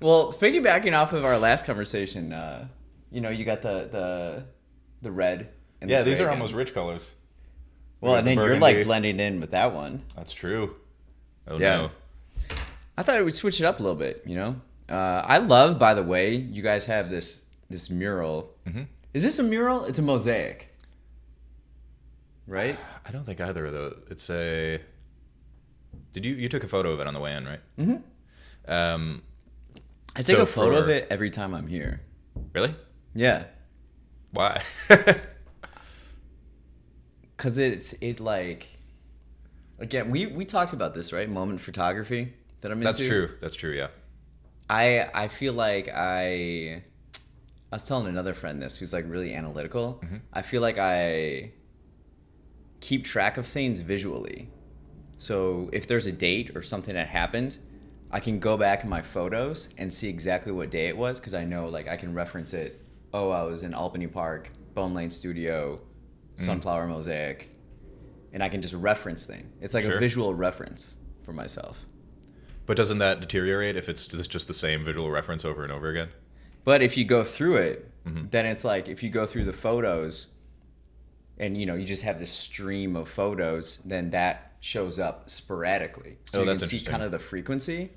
Well, 0.00 0.32
piggybacking 0.32 0.92
off 0.96 1.12
of 1.12 1.24
our 1.24 1.38
last 1.38 1.64
conversation, 1.64 2.32
uh, 2.32 2.68
you 3.10 3.20
know, 3.20 3.30
you 3.30 3.44
got 3.44 3.62
the 3.62 3.88
the 3.90 4.44
the 5.02 5.10
red. 5.10 5.48
And 5.80 5.90
yeah, 5.90 6.02
the 6.02 6.10
these 6.10 6.20
are 6.20 6.30
almost 6.30 6.52
rich 6.54 6.74
colors. 6.74 7.08
Well, 8.00 8.14
and 8.16 8.26
the 8.26 8.34
then 8.34 8.44
you're 8.44 8.58
like 8.58 8.84
blending 8.84 9.20
in 9.20 9.40
with 9.40 9.52
that 9.52 9.72
one. 9.74 10.02
That's 10.16 10.32
true. 10.32 10.76
Oh 11.48 11.58
Yeah. 11.58 11.76
no. 11.76 11.90
I 12.98 13.02
thought 13.02 13.18
it 13.18 13.24
would 13.24 13.34
switch 13.34 13.60
it 13.60 13.64
up 13.64 13.78
a 13.80 13.82
little 13.82 13.96
bit. 13.98 14.22
You 14.26 14.36
know, 14.36 14.56
uh, 14.88 15.22
I 15.24 15.38
love, 15.38 15.78
by 15.78 15.94
the 15.94 16.02
way, 16.02 16.34
you 16.34 16.62
guys 16.62 16.84
have 16.86 17.10
this 17.10 17.44
this 17.70 17.90
mural. 17.90 18.54
Mm-hmm. 18.66 18.82
Is 19.14 19.22
this 19.22 19.38
a 19.38 19.42
mural? 19.42 19.84
It's 19.84 19.98
a 19.98 20.02
mosaic, 20.02 20.74
right? 22.46 22.76
I 23.06 23.10
don't 23.12 23.24
think 23.24 23.40
either 23.40 23.66
of 23.66 23.72
those. 23.72 24.02
It's 24.10 24.30
a. 24.30 24.80
Did 26.12 26.24
you 26.24 26.34
you 26.34 26.48
took 26.48 26.64
a 26.64 26.68
photo 26.68 26.90
of 26.92 27.00
it 27.00 27.06
on 27.06 27.14
the 27.14 27.20
way 27.20 27.34
in, 27.34 27.44
right? 27.46 27.60
Mm-hmm. 27.78 28.70
Um, 28.72 29.22
I 30.16 30.22
take 30.22 30.36
So 30.36 30.42
a 30.42 30.46
photo 30.46 30.76
of 30.78 30.88
it 30.88 31.06
every 31.10 31.30
time 31.30 31.54
I'm 31.54 31.66
here. 31.66 32.00
really? 32.54 32.74
Yeah, 33.14 33.44
Why? 34.32 34.62
cause 37.36 37.58
it's 37.58 37.92
it 37.94 38.20
like. 38.20 38.68
Again, 39.78 40.10
we 40.10 40.26
we 40.26 40.44
talked 40.46 40.72
about 40.72 40.94
this, 40.94 41.12
right? 41.12 41.28
Moment 41.28 41.60
photography 41.60 42.32
that 42.62 42.70
I'm 42.72 42.78
into. 42.78 42.84
That's 42.84 42.98
true. 42.98 43.30
That's 43.40 43.54
true. 43.54 43.72
Yeah. 43.72 43.88
I 44.70 45.08
I 45.14 45.28
feel 45.28 45.52
like 45.52 45.88
I 45.88 46.82
I 47.70 47.74
was 47.74 47.86
telling 47.86 48.06
another 48.06 48.32
friend 48.34 48.60
this 48.62 48.78
who's 48.78 48.92
like 48.94 49.04
really 49.08 49.34
analytical. 49.34 50.00
Mm-hmm. 50.04 50.16
I 50.32 50.42
feel 50.42 50.62
like 50.62 50.78
I 50.78 51.52
keep 52.80 53.04
track 53.04 53.36
of 53.36 53.46
things 53.46 53.80
visually. 53.80 54.48
So 55.18 55.68
if 55.72 55.86
there's 55.86 56.06
a 56.06 56.12
date 56.12 56.52
or 56.54 56.62
something 56.62 56.94
that 56.94 57.08
happened, 57.08 57.56
I 58.16 58.20
can 58.20 58.38
go 58.38 58.56
back 58.56 58.82
in 58.82 58.88
my 58.88 59.02
photos 59.02 59.68
and 59.76 59.92
see 59.92 60.08
exactly 60.08 60.50
what 60.50 60.70
day 60.70 60.86
it 60.86 60.96
was 60.96 61.20
because 61.20 61.34
I 61.34 61.44
know 61.44 61.68
like 61.68 61.86
I 61.86 61.98
can 61.98 62.14
reference 62.14 62.54
it. 62.54 62.80
Oh, 63.12 63.28
I 63.28 63.42
was 63.42 63.60
in 63.62 63.74
Albany 63.74 64.06
Park, 64.06 64.48
Bonelang 64.74 65.12
Studio, 65.12 65.82
Sunflower 66.36 66.86
Mosaic, 66.86 67.50
and 68.32 68.42
I 68.42 68.48
can 68.48 68.62
just 68.62 68.72
reference 68.72 69.26
thing. 69.26 69.52
It's 69.60 69.74
like 69.74 69.84
a 69.84 69.98
visual 69.98 70.32
reference 70.34 70.94
for 71.24 71.34
myself. 71.34 71.76
But 72.64 72.78
doesn't 72.78 72.98
that 72.98 73.20
deteriorate 73.20 73.76
if 73.76 73.86
it's 73.90 74.06
just 74.06 74.30
just 74.30 74.48
the 74.48 74.54
same 74.54 74.82
visual 74.82 75.10
reference 75.10 75.44
over 75.44 75.62
and 75.62 75.70
over 75.70 75.90
again? 75.90 76.08
But 76.64 76.80
if 76.80 76.96
you 76.96 77.04
go 77.04 77.22
through 77.22 77.56
it, 77.58 77.92
Mm-hmm. 78.06 78.28
then 78.30 78.46
it's 78.46 78.64
like 78.64 78.88
if 78.88 79.02
you 79.02 79.10
go 79.10 79.26
through 79.26 79.44
the 79.46 79.52
photos 79.52 80.28
and 81.38 81.58
you 81.58 81.66
know, 81.66 81.74
you 81.74 81.84
just 81.84 82.04
have 82.04 82.18
this 82.20 82.30
stream 82.30 82.94
of 82.96 83.08
photos, 83.10 83.78
then 83.84 84.10
that 84.10 84.52
shows 84.60 84.98
up 85.00 85.28
sporadically. 85.28 86.16
So 86.26 86.38
Oh, 86.40 86.42
you 86.44 86.50
can 86.56 86.58
see 86.68 86.80
kind 86.80 87.02
of 87.02 87.10
the 87.10 87.18
frequency. 87.18 87.90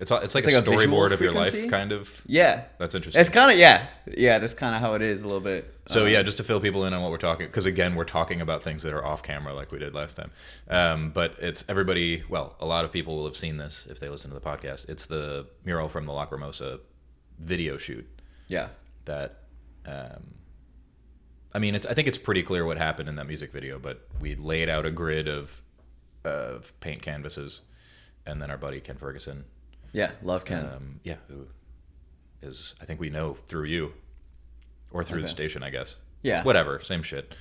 It's 0.00 0.10
it's 0.12 0.34
like 0.34 0.44
It's 0.44 0.54
a 0.54 0.58
like 0.58 0.66
a 0.66 0.70
storyboard 0.70 1.12
of 1.12 1.20
your 1.20 1.32
frequency? 1.32 1.62
life, 1.62 1.70
kind 1.70 1.90
of. 1.90 2.22
Yeah, 2.24 2.64
That's 2.78 2.94
interesting. 2.94 3.20
it's 3.20 3.30
kind 3.30 3.50
of 3.50 3.58
yeah, 3.58 3.88
yeah. 4.06 4.38
That's 4.38 4.54
kind 4.54 4.74
of 4.76 4.80
how 4.80 4.94
it 4.94 5.02
is 5.02 5.22
a 5.22 5.26
little 5.26 5.40
bit. 5.40 5.74
So 5.86 6.02
Um, 6.04 6.08
yeah, 6.12 6.22
just 6.22 6.36
to 6.36 6.44
fill 6.44 6.60
people 6.60 6.84
in 6.84 6.92
on 6.94 7.02
what 7.02 7.10
we're 7.10 7.18
talking, 7.18 7.46
because 7.46 7.64
again, 7.66 7.96
we're 7.96 8.04
talking 8.04 8.40
about 8.40 8.62
things 8.62 8.84
that 8.84 8.92
are 8.92 9.04
off 9.04 9.24
camera, 9.24 9.54
like 9.54 9.72
we 9.72 9.78
did 9.80 9.94
last 9.94 10.14
time. 10.14 10.30
Um, 10.68 11.10
but 11.10 11.34
it's 11.40 11.64
everybody. 11.68 12.22
Well, 12.28 12.54
a 12.60 12.66
lot 12.66 12.84
of 12.84 12.92
people 12.92 13.16
will 13.16 13.24
have 13.24 13.36
seen 13.36 13.56
this 13.56 13.88
if 13.90 13.98
they 13.98 14.08
listen 14.08 14.30
to 14.30 14.34
the 14.38 14.40
podcast. 14.40 14.88
It's 14.88 15.06
the 15.06 15.46
mural 15.64 15.88
from 15.88 16.04
the 16.04 16.12
Lacrimosa 16.12 16.78
video 17.40 17.76
shoot 17.76 18.06
yeah, 18.46 18.68
that. 19.06 19.40
Um, 19.86 20.34
I 21.52 21.58
mean, 21.58 21.74
it's. 21.74 21.86
I 21.86 21.94
think 21.94 22.06
it's 22.06 22.18
pretty 22.18 22.42
clear 22.44 22.64
what 22.64 22.76
happened 22.78 23.08
in 23.08 23.16
that 23.16 23.26
music 23.26 23.50
video, 23.52 23.78
but 23.80 24.06
we 24.20 24.36
laid 24.36 24.68
out 24.68 24.86
a 24.86 24.90
grid 24.92 25.26
of 25.26 25.60
of 26.24 26.78
paint 26.80 27.02
canvases, 27.02 27.62
and 28.26 28.40
then 28.40 28.50
our 28.50 28.58
buddy 28.58 28.80
Ken 28.80 28.96
Ferguson, 28.96 29.44
yeah. 29.92 30.12
Love 30.22 30.44
Ken. 30.44 30.64
um, 30.64 31.00
yeah, 31.04 31.16
who 31.28 31.46
is 32.42 32.74
I 32.80 32.84
think 32.84 33.00
we 33.00 33.10
know 33.10 33.36
through 33.48 33.64
you, 33.64 33.92
or 34.90 35.04
through 35.04 35.22
the 35.22 35.28
station, 35.28 35.62
I 35.62 35.70
guess 35.70 35.96
yeah, 36.22 36.42
whatever, 36.42 36.80
same 36.80 37.02
shit. 37.02 37.34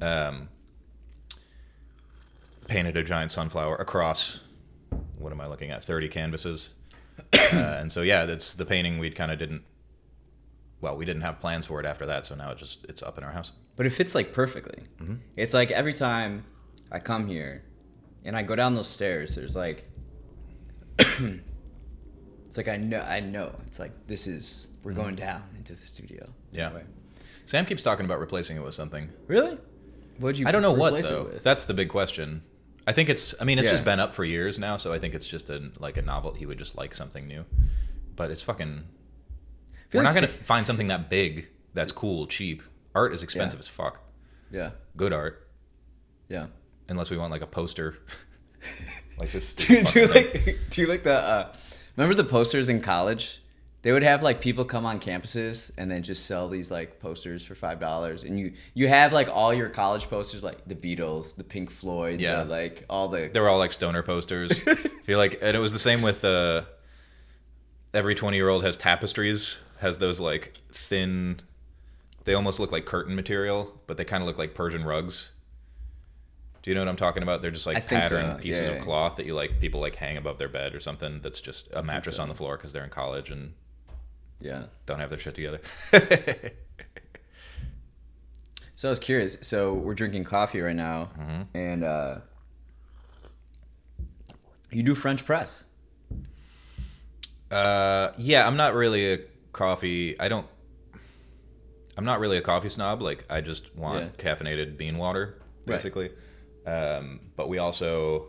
Um, 0.00 0.48
painted 2.66 2.96
a 2.96 3.02
giant 3.02 3.32
sunflower 3.32 3.76
across. 3.76 4.40
What 5.18 5.32
am 5.32 5.40
I 5.40 5.46
looking 5.46 5.70
at? 5.70 5.84
Thirty 5.84 6.08
canvases, 6.08 6.70
uh, 7.32 7.76
and 7.78 7.90
so 7.90 8.02
yeah, 8.02 8.24
that's 8.26 8.54
the 8.54 8.64
painting. 8.64 8.98
We 8.98 9.10
kind 9.10 9.30
of 9.32 9.38
didn't. 9.38 9.62
Well, 10.80 10.96
we 10.96 11.04
didn't 11.04 11.22
have 11.22 11.38
plans 11.40 11.66
for 11.66 11.78
it 11.80 11.86
after 11.86 12.06
that, 12.06 12.26
so 12.26 12.34
now 12.34 12.50
it 12.50 12.58
just 12.58 12.84
it's 12.88 13.02
up 13.02 13.16
in 13.18 13.24
our 13.24 13.30
house. 13.30 13.52
but 13.76 13.86
it 13.86 13.90
fits 13.90 14.14
like 14.14 14.32
perfectly. 14.32 14.82
Mm-hmm. 15.00 15.14
It's 15.36 15.54
like 15.54 15.70
every 15.70 15.94
time 15.94 16.44
I 16.90 16.98
come 16.98 17.26
here 17.26 17.62
and 18.24 18.36
I 18.36 18.42
go 18.42 18.56
down 18.56 18.74
those 18.74 18.88
stairs, 18.88 19.34
there's 19.36 19.54
like, 19.56 19.88
it's 22.52 22.58
like 22.58 22.68
I 22.68 22.76
know, 22.76 23.00
I 23.00 23.20
know. 23.20 23.50
It's 23.66 23.78
like 23.78 23.92
this 24.08 24.26
is 24.26 24.68
we're 24.82 24.92
going 24.92 25.16
down 25.16 25.42
into 25.56 25.72
the 25.72 25.86
studio. 25.86 26.22
Mm-hmm. 26.24 26.56
Yeah. 26.58 26.66
Anyway. 26.66 26.82
Sam 27.46 27.64
keeps 27.64 27.82
talking 27.82 28.04
about 28.04 28.20
replacing 28.20 28.58
it 28.58 28.62
with 28.62 28.74
something. 28.74 29.08
Really? 29.26 29.56
What'd 30.18 30.36
you? 30.38 30.46
I 30.46 30.50
don't 30.52 30.60
know 30.60 30.74
what 30.74 31.02
though. 31.02 31.30
That's 31.42 31.64
the 31.64 31.72
big 31.72 31.88
question. 31.88 32.42
I 32.86 32.92
think 32.92 33.08
it's. 33.08 33.34
I 33.40 33.44
mean, 33.44 33.58
it's 33.58 33.64
Yeah. 33.64 33.70
just 33.72 33.84
been 33.84 34.00
up 34.00 34.14
for 34.14 34.22
years 34.22 34.58
now, 34.58 34.76
so 34.76 34.92
I 34.92 34.98
think 34.98 35.14
it's 35.14 35.26
just 35.26 35.48
a 35.48 35.70
like 35.78 35.96
a 35.96 36.02
novel. 36.02 36.34
He 36.34 36.44
would 36.44 36.58
just 36.58 36.76
like 36.76 36.94
something 36.94 37.26
new, 37.26 37.46
but 38.16 38.30
it's 38.30 38.42
fucking. 38.42 38.82
We're 39.94 40.02
like 40.02 40.12
not 40.12 40.14
gonna 40.14 40.28
find 40.28 40.62
something 40.62 40.88
that 40.88 41.08
big, 41.08 41.48
that's 41.72 41.90
cool, 41.90 42.26
cheap. 42.26 42.62
Art 42.94 43.14
is 43.14 43.22
expensive 43.22 43.60
as 43.60 43.66
fuck. 43.68 44.02
Yeah, 44.50 44.72
Good 44.98 45.14
art, 45.14 45.48
yeah. 46.28 46.48
unless 46.90 47.08
we 47.08 47.16
want 47.16 47.30
like 47.30 47.40
a 47.40 47.46
poster, 47.46 47.96
like 49.18 49.32
this. 49.32 49.54
do, 49.54 49.82
do 49.84 50.00
you 50.00 50.06
like 50.06 50.58
do 50.68 50.82
you 50.82 50.86
like 50.86 51.02
the 51.04 51.14
uh 51.14 51.54
remember 51.96 52.14
the 52.14 52.24
posters 52.28 52.68
in 52.68 52.80
college 52.80 53.38
they 53.82 53.90
would 53.90 54.04
have 54.04 54.22
like 54.22 54.40
people 54.40 54.64
come 54.64 54.86
on 54.86 55.00
campuses 55.00 55.72
and 55.76 55.90
then 55.90 56.02
just 56.04 56.24
sell 56.26 56.48
these 56.48 56.70
like 56.70 57.00
posters 57.00 57.44
for 57.44 57.54
five 57.56 57.80
dollars 57.80 58.22
and 58.22 58.38
you 58.38 58.52
you 58.74 58.86
have 58.88 59.12
like 59.12 59.28
all 59.28 59.52
your 59.52 59.68
college 59.68 60.08
posters 60.08 60.42
like 60.42 60.58
the 60.68 60.74
beatles 60.74 61.34
the 61.34 61.42
pink 61.44 61.68
floyd 61.70 62.20
Yeah. 62.20 62.44
the, 62.44 62.50
like 62.50 62.84
all 62.88 63.08
the 63.08 63.28
They 63.32 63.40
were 63.40 63.48
all 63.48 63.58
like 63.58 63.72
stoner 63.72 64.02
posters. 64.04 64.52
I 64.66 64.74
feel 65.04 65.18
like, 65.18 65.38
and 65.42 65.56
it 65.56 65.60
was 65.60 65.72
the 65.72 65.80
same 65.80 66.00
with 66.00 66.24
uh, 66.24 66.62
every 67.92 68.14
twenty-year-old 68.14 68.62
has 68.64 68.76
tapestries. 68.76 69.56
Has 69.80 69.98
those 69.98 70.20
like 70.20 70.56
thin, 70.70 71.40
they 72.24 72.34
almost 72.34 72.60
look 72.60 72.70
like 72.70 72.86
curtain 72.86 73.16
material, 73.16 73.80
but 73.88 73.96
they 73.96 74.04
kind 74.04 74.22
of 74.22 74.28
look 74.28 74.38
like 74.38 74.54
Persian 74.54 74.84
rugs. 74.84 75.32
Do 76.62 76.70
you 76.70 76.74
know 76.76 76.80
what 76.82 76.88
I'm 76.88 76.96
talking 76.96 77.22
about? 77.24 77.42
They're 77.42 77.50
just 77.50 77.66
like 77.66 77.82
think 77.82 78.04
so, 78.04 78.38
pieces 78.40 78.68
yeah. 78.68 78.74
of 78.76 78.82
cloth 78.84 79.16
that 79.16 79.26
you 79.26 79.34
like 79.34 79.60
people 79.60 79.80
like 79.80 79.96
hang 79.96 80.16
above 80.16 80.38
their 80.38 80.48
bed 80.48 80.74
or 80.74 80.80
something. 80.80 81.20
That's 81.20 81.40
just 81.40 81.68
a 81.72 81.82
mattress 81.82 82.16
so. 82.16 82.22
on 82.22 82.28
the 82.28 82.34
floor 82.36 82.56
because 82.56 82.72
they're 82.72 82.84
in 82.84 82.90
college 82.90 83.30
and 83.30 83.54
yeah 84.40 84.64
don't 84.86 84.98
have 85.00 85.10
their 85.10 85.18
shit 85.18 85.34
together. 85.34 85.60
so 88.74 88.88
i 88.88 88.90
was 88.90 88.98
curious 88.98 89.36
so 89.42 89.72
we're 89.74 89.94
drinking 89.94 90.24
coffee 90.24 90.60
right 90.60 90.74
now 90.74 91.10
Mm-hmm. 91.18 91.42
and 91.56 91.84
uh 91.84 92.18
you 94.70 94.82
do 94.82 94.94
french 94.94 95.24
press 95.24 95.64
Uh, 97.50 98.12
yeah, 98.16 98.46
I'm 98.46 98.56
not 98.56 98.72
really 98.72 99.12
a 99.12 99.18
coffee. 99.52 100.18
I 100.18 100.28
don't. 100.30 100.46
I'm 101.98 102.06
not 102.06 102.18
really 102.18 102.38
a 102.38 102.40
coffee 102.40 102.70
snob. 102.70 103.02
Like 103.02 103.26
I 103.28 103.42
just 103.42 103.76
want 103.76 104.00
Yeah. 104.18 104.24
caffeinated 104.34 104.78
bean 104.78 104.96
water, 104.96 105.34
Right. 105.66 105.74
Um, 106.66 107.20
but 107.36 107.48
we 107.48 107.58
also, 107.58 108.26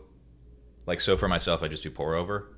like, 0.86 1.00
so 1.02 1.16
for 1.18 1.28
myself, 1.28 1.62
I 1.64 1.68
just 1.68 1.84
do 1.84 1.92
pour 1.92 2.16
over. 2.16 2.56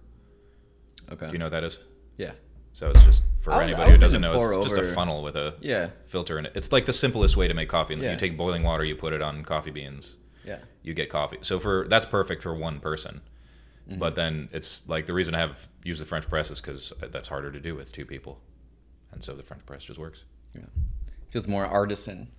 okay 1.11 1.27
Do 1.27 1.31
you 1.33 1.37
know 1.39 1.45
what 1.45 1.51
that 1.51 1.63
is? 1.63 1.79
yeah 2.17 2.31
So 2.73 2.89
it's 2.91 3.03
just 3.03 3.23
for 3.41 3.51
was- 3.51 3.61
anybody 3.69 3.91
who 3.91 3.97
doesn't 3.97 4.21
know, 4.21 4.33
it's 4.35 4.69
just 4.73 4.77
a 4.81 4.93
funnel 4.93 5.21
with 5.23 5.35
a 5.35 5.55
yeah 5.61 5.89
filter 6.05 6.39
in 6.39 6.45
it. 6.45 6.53
It's 6.55 6.71
like 6.71 6.85
the 6.85 6.93
simplest 6.93 7.35
way 7.37 7.47
to 7.47 7.53
make 7.53 7.69
coffee. 7.69 7.95
Yeah. 7.95 8.11
You 8.13 8.17
take 8.17 8.37
boiling 8.37 8.63
water, 8.63 8.83
you 8.85 8.95
put 8.95 9.11
it 9.13 9.21
on 9.21 9.43
coffee 9.43 9.71
beans, 9.71 10.15
yeah 10.45 10.59
you 10.83 10.93
get 10.93 11.09
coffee. 11.09 11.37
So 11.41 11.59
for 11.59 11.87
that's 11.89 12.05
perfect 12.05 12.41
for 12.43 12.53
one 12.55 12.79
person. 12.79 13.21
Mm-hmm. 13.89 13.99
But 13.99 14.15
then 14.15 14.49
it's 14.51 14.87
like 14.89 15.05
the 15.05 15.13
reason 15.13 15.35
I 15.35 15.39
have 15.39 15.67
used 15.83 16.01
the 16.01 16.05
French 16.05 16.27
press 16.29 16.49
is 16.49 16.59
because 16.61 16.91
that's 17.11 17.27
harder 17.27 17.51
to 17.51 17.59
do 17.59 17.75
with 17.75 17.91
two 17.91 18.05
people, 18.05 18.39
and 19.11 19.21
so 19.21 19.35
the 19.35 19.43
French 19.43 19.63
press 19.65 19.83
just 19.83 19.99
works. 19.99 20.23
Yeah, 20.55 20.61
feels 21.29 21.47
more 21.47 21.65
artisan 21.65 22.29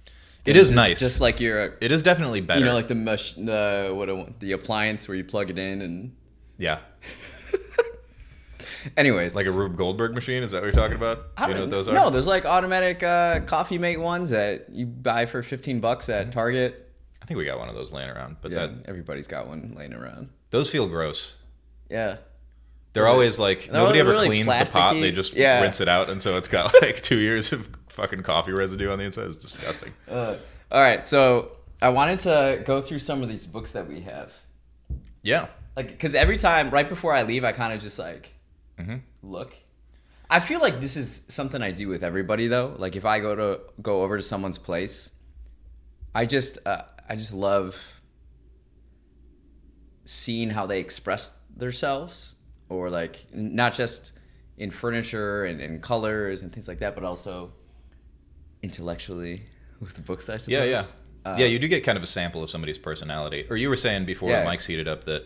It 0.46 0.56
is 0.56 0.66
Just- 0.68 0.74
nice. 0.74 0.98
just 1.00 1.20
like 1.20 1.40
your 1.40 1.74
It 1.80 1.90
is 1.92 2.02
definitely 2.02 2.40
better. 2.40 2.60
You 2.60 2.66
know, 2.66 2.74
like 2.74 2.88
the 2.88 2.94
mesh, 2.94 3.32
the 3.34 3.90
what 3.92 4.38
the 4.40 4.52
appliance 4.52 5.08
where 5.08 5.16
you 5.16 5.24
plug 5.24 5.50
it 5.50 5.58
in, 5.58 5.82
and 5.82 6.16
yeah, 6.58 6.78
anyways, 8.96 9.34
like 9.34 9.46
a 9.46 9.50
Rube 9.50 9.76
Goldberg 9.76 10.14
machine. 10.14 10.42
Is 10.42 10.52
that 10.52 10.58
what 10.62 10.66
you're 10.66 10.72
talking 10.72 10.96
about? 10.96 11.34
Do 11.36 11.48
you 11.48 11.54
know 11.54 11.60
what 11.62 11.70
those 11.70 11.88
are? 11.88 11.94
No, 11.94 12.10
there's 12.10 12.26
like 12.26 12.44
automatic 12.44 13.02
uh, 13.02 13.40
coffee 13.40 13.78
mate 13.78 13.98
ones 14.00 14.30
that 14.30 14.66
you 14.70 14.86
buy 14.86 15.26
for 15.26 15.42
fifteen 15.42 15.80
bucks 15.80 16.06
Mm-hmm. 16.06 16.28
at 16.28 16.32
Target. 16.32 16.82
I 17.22 17.26
think 17.26 17.38
we 17.38 17.44
got 17.44 17.58
one 17.58 17.68
of 17.68 17.74
those 17.74 17.90
laying 17.90 18.08
around, 18.10 18.36
but 18.40 18.52
Yeah, 18.52 18.66
that 18.66 18.70
everybody's 18.86 19.26
got 19.26 19.48
one 19.48 19.74
laying 19.76 19.92
around. 19.92 20.28
those 20.50 20.70
feel 20.70 20.86
gross. 20.86 21.34
Yeah, 21.90 22.16
They're 22.96 23.06
always 23.06 23.38
like 23.38 23.66
They're 23.66 23.74
nobody 23.74 24.00
ever 24.00 24.12
really 24.12 24.26
cleans 24.26 24.46
the 24.48 24.52
pot. 24.72 24.94
plasticky. 24.94 25.00
They 25.02 25.12
just 25.12 25.34
Yeah. 25.34 25.60
rinse 25.60 25.80
it 25.82 25.88
out, 25.88 26.08
and 26.08 26.20
so 26.20 26.36
it's 26.38 26.48
got 26.48 26.72
like 26.82 27.02
two 27.02 27.18
years 27.18 27.52
of 27.52 27.68
fucking 27.90 28.22
coffee 28.22 28.52
residue 28.52 28.90
on 28.90 28.98
the 28.98 29.04
inside. 29.04 29.26
It's 29.26 29.36
disgusting. 29.36 29.92
Uh, 30.08 30.36
all 30.72 30.80
right, 30.80 31.04
so 31.06 31.52
I 31.82 31.90
wanted 31.90 32.20
to 32.20 32.62
go 32.64 32.80
through 32.80 33.00
some 33.00 33.22
of 33.22 33.28
these 33.28 33.46
books 33.46 33.72
that 33.72 33.86
we 33.86 34.00
have, 34.00 34.32
Yeah. 35.22 35.48
like 35.76 35.88
because 35.88 36.14
every 36.14 36.38
time 36.38 36.70
right 36.70 36.88
before 36.88 37.12
I 37.12 37.22
leave, 37.22 37.44
I 37.44 37.52
kind 37.52 37.72
of 37.74 37.80
just 37.82 37.98
like 37.98 38.32
Mhm. 38.80 39.02
look. 39.22 39.54
I 40.30 40.40
feel 40.40 40.60
like 40.60 40.80
this 40.80 40.96
is 40.96 41.22
something 41.28 41.60
I 41.62 41.70
do 41.72 41.88
with 41.88 42.02
everybody 42.02 42.48
though. 42.48 42.74
Like 42.78 42.96
if 42.96 43.04
I 43.04 43.20
go 43.20 43.34
to 43.36 43.60
go 43.82 44.02
over 44.04 44.16
to 44.16 44.22
someone's 44.22 44.58
place, 44.58 45.10
I 46.14 46.24
just 46.24 46.58
uh, 46.66 46.82
I 47.08 47.14
just 47.14 47.34
love 47.34 47.76
seeing 50.04 50.50
how 50.50 50.66
they 50.66 50.80
express 50.80 51.36
themselves 51.54 52.35
or 52.68 52.90
like 52.90 53.24
not 53.32 53.74
just 53.74 54.12
in 54.58 54.70
furniture 54.70 55.44
and, 55.44 55.60
and 55.60 55.82
colors 55.82 56.42
and 56.42 56.52
things 56.52 56.66
like 56.68 56.78
that, 56.80 56.94
but 56.94 57.04
also 57.04 57.52
intellectually 58.62 59.42
with 59.80 59.94
the 59.94 60.02
books. 60.02 60.28
I 60.28 60.36
suppose. 60.38 60.52
Yeah, 60.52 60.64
yeah. 60.64 60.84
Uh, 61.24 61.36
yeah, 61.38 61.46
you 61.46 61.58
do 61.58 61.66
get 61.68 61.82
kind 61.84 61.98
of 61.98 62.04
a 62.04 62.06
sample 62.06 62.42
of 62.44 62.50
somebody's 62.50 62.78
personality. 62.78 63.46
Or 63.50 63.56
you 63.56 63.68
were 63.68 63.76
saying 63.76 64.04
before 64.06 64.30
Yeah. 64.30 64.44
Mike's 64.44 64.64
heated 64.66 64.86
up 64.86 65.04
that, 65.04 65.24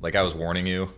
like, 0.00 0.16
I 0.16 0.22
was 0.22 0.34
warning 0.34 0.66
you, 0.66 0.90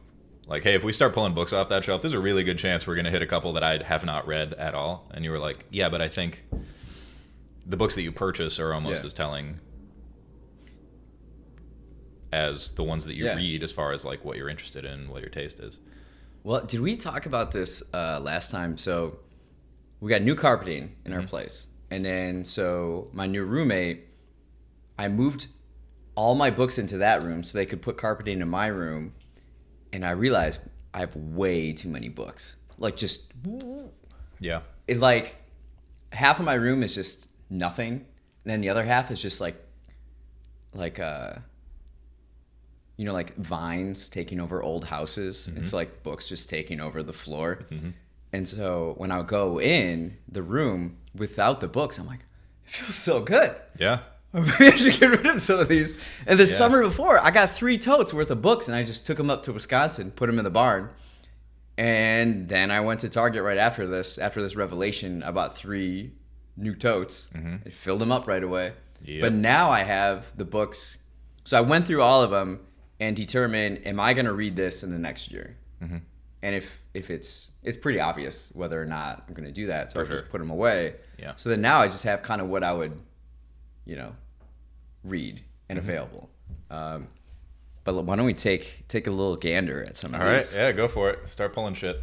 like, 0.47 0.63
hey, 0.63 0.73
if 0.75 0.83
we 0.83 0.93
start 0.95 1.13
pulling 1.13 1.35
books 1.35 1.53
off 1.53 1.69
that 1.69 1.85
shelf, 1.85 2.01
there's 2.01 2.15
a 2.15 2.19
really 2.19 2.43
good 2.43 2.59
chance 2.59 2.87
we're 2.87 2.95
going 2.95 3.05
to 3.05 3.11
hit 3.11 3.21
a 3.21 3.27
couple 3.27 3.53
that 3.53 3.63
I 3.63 3.83
have 3.83 4.07
not 4.07 4.27
read 4.27 4.55
at 4.55 4.75
all. 4.75 5.07
And 5.13 5.23
you 5.23 5.31
were 5.31 5.39
like, 5.39 5.67
yeah, 5.71 5.91
but 5.91 6.01
I 6.01 6.09
think 6.09 6.45
the 7.67 7.77
books 7.77 7.95
that 7.97 8.03
you 8.03 8.11
purchase 8.13 8.59
are 8.59 8.73
almost 8.73 9.03
Yeah. 9.03 9.07
as 9.07 9.13
telling 9.13 9.59
as 12.33 12.73
the 12.73 12.83
ones 12.85 13.05
that 13.07 13.15
you 13.15 13.25
Yeah. 13.27 13.37
read 13.37 13.63
as 13.63 13.73
far 13.73 13.93
as, 13.93 14.05
like, 14.05 14.25
what 14.25 14.37
you're 14.37 14.49
interested 14.49 14.85
in, 14.85 15.09
what 15.11 15.21
your 15.21 15.31
taste 15.31 15.61
is. 15.61 15.79
Well, 16.45 16.65
did 16.65 16.81
we 16.81 16.97
talk 16.97 17.27
about 17.27 17.53
this 17.53 17.83
uh, 17.93 18.21
last 18.21 18.51
time? 18.51 18.79
So 18.79 19.19
we 20.01 20.11
got 20.11 20.23
new 20.23 20.35
carpeting 20.35 20.95
in 21.05 21.13
Mm-hmm. 21.13 21.21
our 21.23 21.27
place, 21.27 21.67
and 21.91 22.05
then 22.05 22.45
so 22.45 23.09
my 23.13 23.27
new 23.27 23.45
roommate, 23.45 24.05
I 24.99 25.09
moved 25.09 25.47
all 26.15 26.35
my 26.35 26.51
books 26.51 26.79
into 26.79 26.99
that 26.99 27.23
room 27.23 27.43
so 27.43 27.59
they 27.59 27.67
could 27.67 27.83
put 27.83 27.97
carpeting 27.99 28.41
in 28.41 28.49
my 28.49 28.67
room, 28.69 29.13
and 29.93 30.05
I 30.05 30.11
realized 30.11 30.61
I 30.95 31.01
have 31.01 31.15
way 31.17 31.73
too 31.73 31.89
many 31.89 32.09
books. 32.09 32.57
Like 32.79 32.97
just 32.97 33.33
Yeah. 34.41 34.61
it 34.87 34.99
like 34.99 35.37
half 36.13 36.39
of 36.39 36.45
my 36.45 36.55
room 36.55 36.83
is 36.83 36.95
just 36.95 37.29
nothing, 37.51 37.93
and 37.93 38.05
then 38.45 38.61
the 38.61 38.69
other 38.69 38.85
half 38.85 39.11
is 39.11 39.21
just 39.21 39.41
like 39.41 39.57
like 40.75 40.99
uh 40.99 41.35
you 42.97 43.05
know 43.05 43.13
like 43.13 43.37
vines 43.37 44.09
taking 44.09 44.41
over 44.41 44.63
old 44.63 44.85
houses. 44.85 45.49
It's 45.57 45.69
mm-hmm. 45.69 45.77
like 45.77 46.03
books 46.03 46.29
just 46.29 46.49
taking 46.49 46.81
over 46.81 47.03
the 47.03 47.13
floor. 47.13 47.65
Mm-hmm. 47.71 47.91
And 48.33 48.49
so 48.49 48.95
when 48.97 49.11
I 49.11 49.23
go 49.23 49.61
in 49.61 50.19
the 50.29 50.43
room 50.43 50.97
without 51.15 51.61
the 51.61 51.69
books, 51.69 51.99
I'm 51.99 52.07
like, 52.07 52.25
it 52.67 52.71
feels 52.71 52.95
so 52.95 53.21
good. 53.21 53.55
Yeah. 53.79 54.01
Maybe 54.33 54.67
I 54.67 54.77
should 54.77 55.01
get 55.01 55.11
rid 55.11 55.27
of 55.27 55.41
some 55.41 55.61
of 55.61 55.69
these. 55.69 55.97
And 56.27 56.39
the 56.39 56.45
Yeah. 56.45 56.57
summer 56.57 56.83
before, 56.83 57.19
I 57.19 57.31
got 57.31 57.51
three 57.53 57.79
totes 57.79 58.13
worth 58.13 58.31
of 58.31 58.43
books, 58.43 58.69
and 58.69 58.77
I 58.77 58.83
just 58.83 59.07
took 59.07 59.17
them 59.17 59.31
up 59.31 59.43
to 59.45 59.53
Wisconsin, 59.53 60.11
put 60.11 60.27
them 60.27 60.39
in 60.39 60.45
the 60.45 60.51
barn, 60.51 60.91
And 61.79 62.49
then 62.49 62.71
I 62.71 62.81
went 62.81 63.01
to 63.01 63.09
Target 63.09 63.43
right 63.43 63.59
after 63.59 63.87
this. 63.87 64.19
After 64.19 64.43
this 64.43 64.57
revelation, 64.57 65.23
I 65.23 65.31
bought 65.31 65.57
three 65.57 66.13
new 66.57 66.75
totes. 66.75 67.29
Mm-hmm. 67.35 67.57
I 67.67 67.71
filled 67.71 68.01
them 68.01 68.11
up 68.11 68.27
right 68.27 68.43
away. 68.43 68.73
Yep. 69.05 69.21
But 69.21 69.33
now 69.35 69.71
I 69.71 69.81
have 69.81 70.25
the 70.37 70.47
books. 70.47 70.97
So 71.45 71.59
I 71.59 71.61
went 71.61 71.87
through 71.87 72.03
all 72.03 72.23
of 72.23 72.31
them 72.31 72.61
and 73.01 73.15
determine 73.17 73.79
am 73.79 74.01
I 74.01 74.15
going 74.15 74.27
to 74.27 74.33
read 74.33 74.57
this 74.57 74.83
in 74.83 74.91
the 74.91 74.99
next 74.99 75.31
year? 75.31 75.57
And 76.43 76.55
if 76.55 76.81
if 76.95 77.11
it's 77.11 77.51
it's 77.63 77.77
pretty 77.77 77.99
obvious 78.01 78.51
whether 78.55 78.81
or 78.81 78.87
not 78.87 79.25
I'm 79.27 79.35
going 79.35 79.47
to 79.47 79.53
do 79.53 79.67
that, 79.67 79.91
so 79.91 80.01
I 80.01 80.05
sure. 80.05 80.17
just 80.19 80.31
put 80.31 80.39
them 80.39 80.51
away. 80.51 80.95
Yeah. 81.19 81.33
So 81.37 81.49
then 81.49 81.61
now 81.61 81.81
I 81.81 81.89
just 81.89 82.05
have 82.05 82.23
kind 82.23 82.41
of 82.41 82.49
what 82.49 82.63
I 82.63 82.73
would, 82.73 82.95
you 83.85 83.97
know, 83.97 84.13
read 85.03 85.43
and 85.69 85.79
Mm-hmm. 85.79 85.89
available. 85.89 86.31
Um, 86.71 87.09
but 87.85 87.95
why 88.05 88.17
don't 88.17 88.27
we 88.27 88.35
take 88.35 88.85
take 88.89 89.07
a 89.07 89.11
little 89.11 89.37
gander 89.37 89.83
at 89.89 89.97
some 89.97 90.15
of 90.15 90.21
All 90.21 90.27
right, 90.27 90.35
these? 90.35 90.55
yeah, 90.55 90.71
go 90.73 90.87
for 90.89 91.11
it. 91.11 91.29
Start 91.29 91.53
pulling 91.53 91.75
shit. 91.75 92.01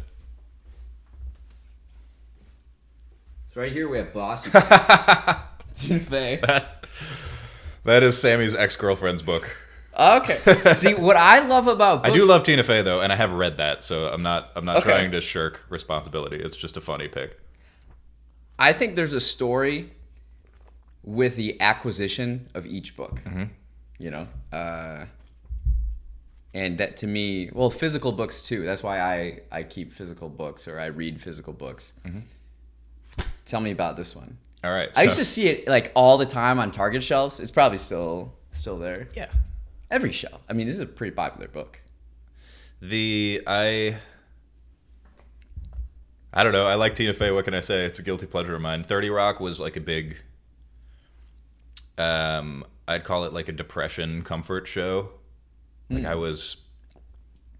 So 3.54 3.60
right 3.60 3.72
here 3.72 3.88
we 3.88 3.98
have 3.98 4.12
Bossy 4.12 4.50
Tina 5.74 6.00
Fey. 6.00 6.40
That, 6.42 6.86
that 7.84 8.02
is 8.02 8.18
Sammy's 8.18 8.54
ex 8.54 8.76
girlfriend's 8.76 9.22
book. 9.22 9.56
Okay. 9.98 10.74
See 10.74 10.94
what 11.08 11.16
I 11.16 11.40
love 11.46 11.68
about 11.68 12.04
I 12.06 12.10
do 12.12 12.24
love 12.24 12.42
Tina 12.44 12.62
Fey 12.64 12.82
though, 12.82 13.00
and 13.00 13.12
I 13.12 13.16
have 13.16 13.32
read 13.32 13.56
that, 13.58 13.82
so 13.82 14.08
I'm 14.08 14.22
not 14.22 14.50
I'm 14.56 14.64
not 14.64 14.78
Okay. 14.78 14.90
trying 14.90 15.10
to 15.12 15.20
shirk 15.20 15.64
responsibility. 15.68 16.36
It's 16.36 16.56
just 16.56 16.76
a 16.76 16.80
funny 16.80 17.08
pick. 17.08 17.38
I 18.58 18.72
think 18.72 18.96
there's 18.96 19.14
a 19.14 19.20
story 19.20 19.90
with 21.02 21.36
the 21.36 21.60
acquisition 21.60 22.48
of 22.54 22.66
each 22.66 22.96
book. 22.96 23.20
Mm-hmm. 23.24 23.44
You 23.98 24.10
know, 24.10 24.28
uh, 24.52 25.04
and 26.52 26.78
that 26.78 26.96
to 26.98 27.06
me, 27.06 27.50
well, 27.52 27.70
physical 27.70 28.12
books 28.12 28.42
too. 28.42 28.64
That's 28.64 28.82
why 28.82 29.00
I 29.00 29.40
I 29.52 29.62
keep 29.62 29.92
physical 29.92 30.28
books 30.28 30.66
or 30.68 30.78
I 30.80 30.86
read 30.86 31.20
physical 31.20 31.52
books. 31.52 31.92
Mm-hmm. 32.04 32.20
Tell 33.44 33.60
me 33.60 33.70
about 33.70 33.96
this 33.96 34.16
one. 34.16 34.38
All 34.64 34.70
right. 34.72 34.88
I 34.96 35.02
used 35.02 35.16
to 35.16 35.24
see 35.24 35.48
it 35.48 35.68
like 35.68 35.92
all 35.94 36.16
the 36.16 36.24
time 36.26 36.58
on 36.58 36.70
Target 36.70 37.04
shelves. 37.04 37.38
It's 37.38 37.50
probably 37.50 37.78
still 37.78 38.32
still 38.52 38.78
there. 38.78 39.08
yeah. 39.14 39.28
Every 39.94 40.10
show. 40.10 40.40
I 40.48 40.54
mean, 40.54 40.66
this 40.66 40.74
is 40.74 40.80
a 40.80 40.86
pretty 40.86 41.14
popular 41.14 41.46
book. 41.46 41.80
The 42.82 43.40
I 43.46 43.96
I 46.32 46.42
don't 46.42 46.52
know. 46.52 46.66
I 46.66 46.74
like 46.74 46.96
Tina 46.96 47.14
Fey. 47.14 47.30
What 47.30 47.44
can 47.44 47.54
I 47.54 47.60
say? 47.60 47.84
It's 47.84 48.00
a 48.00 48.02
guilty 48.02 48.26
pleasure 48.26 48.56
of 48.56 48.60
mine. 48.60 48.82
Thirty 48.82 49.08
Rock 49.08 49.38
was 49.38 49.60
like 49.60 49.76
a 49.76 49.80
big. 49.80 50.16
Um, 51.96 52.64
I'd 52.88 53.04
call 53.04 53.22
it 53.24 53.32
like 53.32 53.48
a 53.48 53.52
depression 53.52 54.22
comfort 54.22 54.66
show. 54.66 55.10
Like 55.88 56.06
I 56.06 56.16
was 56.16 56.56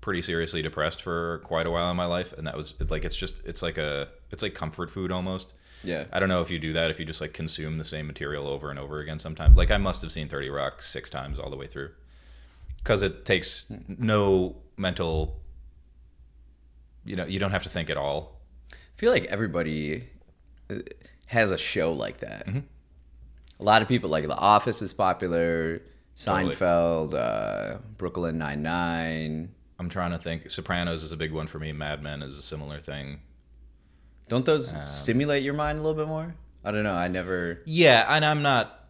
pretty 0.01 0.23
seriously 0.23 0.61
depressed 0.61 1.03
for 1.03 1.39
quite 1.45 1.69
a 1.69 1.71
while 1.71 1.89
in 1.89 1.97
my 1.97 2.07
life, 2.07 2.33
and 2.33 2.49
that 2.49 2.57
was 2.57 2.75
like 2.89 3.05
it's 3.05 3.15
just 3.15 3.43
it's 3.45 3.63
like 3.63 3.79
a 3.79 4.09
it's 4.33 4.43
like 4.43 4.55
comfort 4.55 4.91
food 4.91 5.13
almost. 5.13 5.55
Yeah. 5.85 6.07
I 6.13 6.19
don't 6.19 6.29
know 6.29 6.41
if 6.41 6.51
you 6.51 6.59
do 6.59 6.73
that 6.73 6.91
if 6.91 6.99
you 6.99 7.05
just 7.05 7.21
like 7.21 7.33
consume 7.33 7.79
the 7.79 7.85
same 7.85 8.09
material 8.09 8.49
over 8.49 8.71
and 8.71 8.79
over 8.81 8.99
again 8.99 9.21
sometimes. 9.21 9.57
Like 9.57 9.71
I 9.71 9.77
must 9.77 10.03
have 10.03 10.11
seen 10.11 10.29
30 10.29 10.49
Rock 10.51 10.83
6 10.83 11.11
times 11.11 11.39
all 11.39 11.51
the 11.51 11.57
way 11.57 11.69
through. 11.69 11.91
Cuz 12.85 13.03
it 13.03 13.25
takes 13.25 13.67
no 13.89 14.57
mental 14.77 15.41
you 17.05 17.17
know, 17.17 17.27
you 17.27 17.39
don't 17.39 17.51
have 17.51 17.65
to 17.65 17.69
think 17.69 17.91
at 17.91 17.97
all. 17.99 18.41
I 18.73 18.77
feel 18.97 19.13
like 19.13 19.25
everybody 19.25 20.09
uh, 20.71 20.77
has 21.27 21.51
a 21.51 21.59
show 21.59 21.93
like 21.93 22.21
that. 22.21 22.47
Mm-hmm. 22.47 22.61
A 23.61 23.65
lot 23.65 23.83
of 23.83 23.89
people 23.89 24.09
like 24.11 24.27
The 24.27 24.35
Office 24.35 24.81
is 24.83 24.95
popular, 24.95 25.83
Totally. 26.17 26.55
Seinfeld, 26.55 27.15
uh, 27.15 27.79
Brooklyn 27.99 28.39
Nine 28.39 28.63
Nine. 28.63 29.55
I'm 29.79 29.89
trying 29.89 30.13
to 30.13 30.19
think. 30.19 30.49
Sopranos 30.49 31.03
is 31.03 31.13
a 31.13 31.17
big 31.17 31.33
one 31.33 31.47
for 31.47 31.59
me. 31.59 31.73
Mad 31.73 32.03
Men 32.03 32.23
is 32.23 32.39
a 32.39 32.43
similar 32.43 32.81
thing. 32.81 33.21
Don't 34.29 34.45
those 34.45 34.73
Um, 34.73 34.81
stimulate 34.81 35.43
your 35.43 35.55
mind 35.55 35.79
a 35.79 35.83
little 35.83 35.97
bit 35.97 36.09
more? 36.09 36.35
I 36.65 36.71
don't 36.71 36.85
know. 36.85 36.93
I 36.93 37.09
never. 37.09 37.61
Yeah, 37.67 38.07
and 38.09 38.25
I'm 38.25 38.43
not 38.43 38.89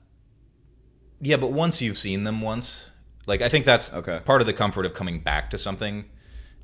Yeah, 1.20 1.38
but 1.38 1.50
once 1.52 1.80
you've 1.80 1.98
seen 1.98 2.24
them 2.24 2.42
once, 2.42 2.90
like 3.26 3.42
I 3.42 3.48
think 3.48 3.64
that's 3.64 3.92
Okay. 3.92 4.20
part 4.24 4.40
of 4.40 4.46
the 4.46 4.52
comfort 4.52 4.86
of 4.86 4.94
coming 4.94 5.20
back 5.20 5.50
to 5.50 5.58
something 5.58 6.04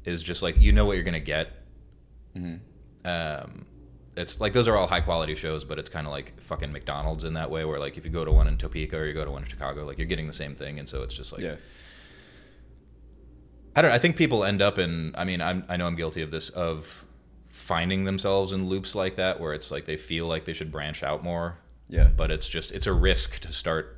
is 0.04 0.22
just 0.22 0.42
like 0.42 0.58
you 0.58 0.72
know 0.72 0.84
what 0.86 0.94
you're 0.94 1.04
going 1.04 1.14
to 1.14 1.20
get. 1.20 1.52
Um 3.04 3.66
it's 4.16 4.40
like 4.40 4.52
those 4.52 4.68
are 4.68 4.76
all 4.76 4.86
high 4.86 5.00
quality 5.00 5.34
shows, 5.34 5.64
but 5.64 5.78
it's 5.78 5.88
kind 5.88 6.06
of 6.06 6.10
like 6.12 6.38
fucking 6.42 6.70
McDonald's 6.72 7.24
in 7.24 7.34
that 7.34 7.50
way 7.50 7.64
where 7.64 7.78
like 7.78 7.96
if 7.96 8.04
you 8.04 8.10
go 8.10 8.24
to 8.24 8.32
one 8.32 8.46
in 8.48 8.58
Topeka 8.58 8.96
or 8.98 9.06
you 9.06 9.14
go 9.14 9.24
to 9.24 9.30
one 9.30 9.42
in 9.42 9.48
Chicago, 9.48 9.84
like 9.86 9.98
you're 9.98 10.06
getting 10.06 10.26
the 10.26 10.32
same 10.32 10.54
thing 10.54 10.78
and 10.78 10.88
so 10.88 11.02
it's 11.02 11.14
just 11.14 11.32
like 11.32 11.42
Yeah. 11.42 11.56
I 13.76 13.82
don't. 13.82 13.92
I 13.92 13.98
think 13.98 14.16
people 14.16 14.42
end 14.44 14.60
up 14.62 14.78
in. 14.80 15.14
I 15.16 15.24
mean, 15.24 15.40
I'm. 15.40 15.64
I 15.68 15.76
know 15.76 15.86
I'm 15.86 15.94
guilty 15.94 16.22
of 16.22 16.32
this. 16.32 16.48
Of 16.50 17.04
finding 17.50 18.02
themselves 18.04 18.52
in 18.52 18.68
loops 18.68 18.96
like 18.96 19.14
that, 19.16 19.38
where 19.38 19.54
it's 19.54 19.70
like 19.70 19.84
they 19.84 19.96
feel 19.96 20.26
like 20.26 20.44
they 20.44 20.52
should 20.52 20.72
branch 20.72 21.04
out 21.04 21.22
more, 21.22 21.56
Yeah. 21.88 22.08
but 22.16 22.32
it's 22.32 22.48
just 22.48 22.72
it's 22.72 22.86
a 22.88 22.92
risk 22.92 23.38
to 23.40 23.52
start 23.52 23.96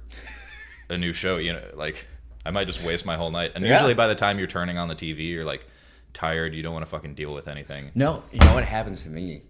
a 0.90 0.98
new 0.98 1.14
show. 1.14 1.38
You 1.38 1.55
know, 1.55 1.64
like 1.72 2.07
I 2.44 2.50
might 2.50 2.66
just 2.66 2.83
waste 2.83 3.07
my 3.07 3.16
whole 3.16 3.31
night. 3.31 3.52
And 3.55 3.64
Yeah. 3.64 3.72
usually 3.72 3.94
by 3.94 4.07
the 4.09 4.14
time 4.14 4.38
you're 4.38 4.46
turning 4.48 4.78
on 4.78 4.88
the 4.88 4.94
TV, 4.96 5.28
you're 5.31 5.44
like 5.44 5.66
tired. 6.12 6.55
You 6.55 6.62
don't 6.62 6.72
want 6.72 6.85
to 6.85 6.90
fucking 6.90 7.14
deal 7.14 7.33
with 7.35 7.48
anything. 7.48 7.90
No, 7.94 8.24
you 8.33 8.40
know 8.40 8.55
what 8.55 8.64
happens 8.64 9.02
to 9.05 9.11
me? 9.11 9.42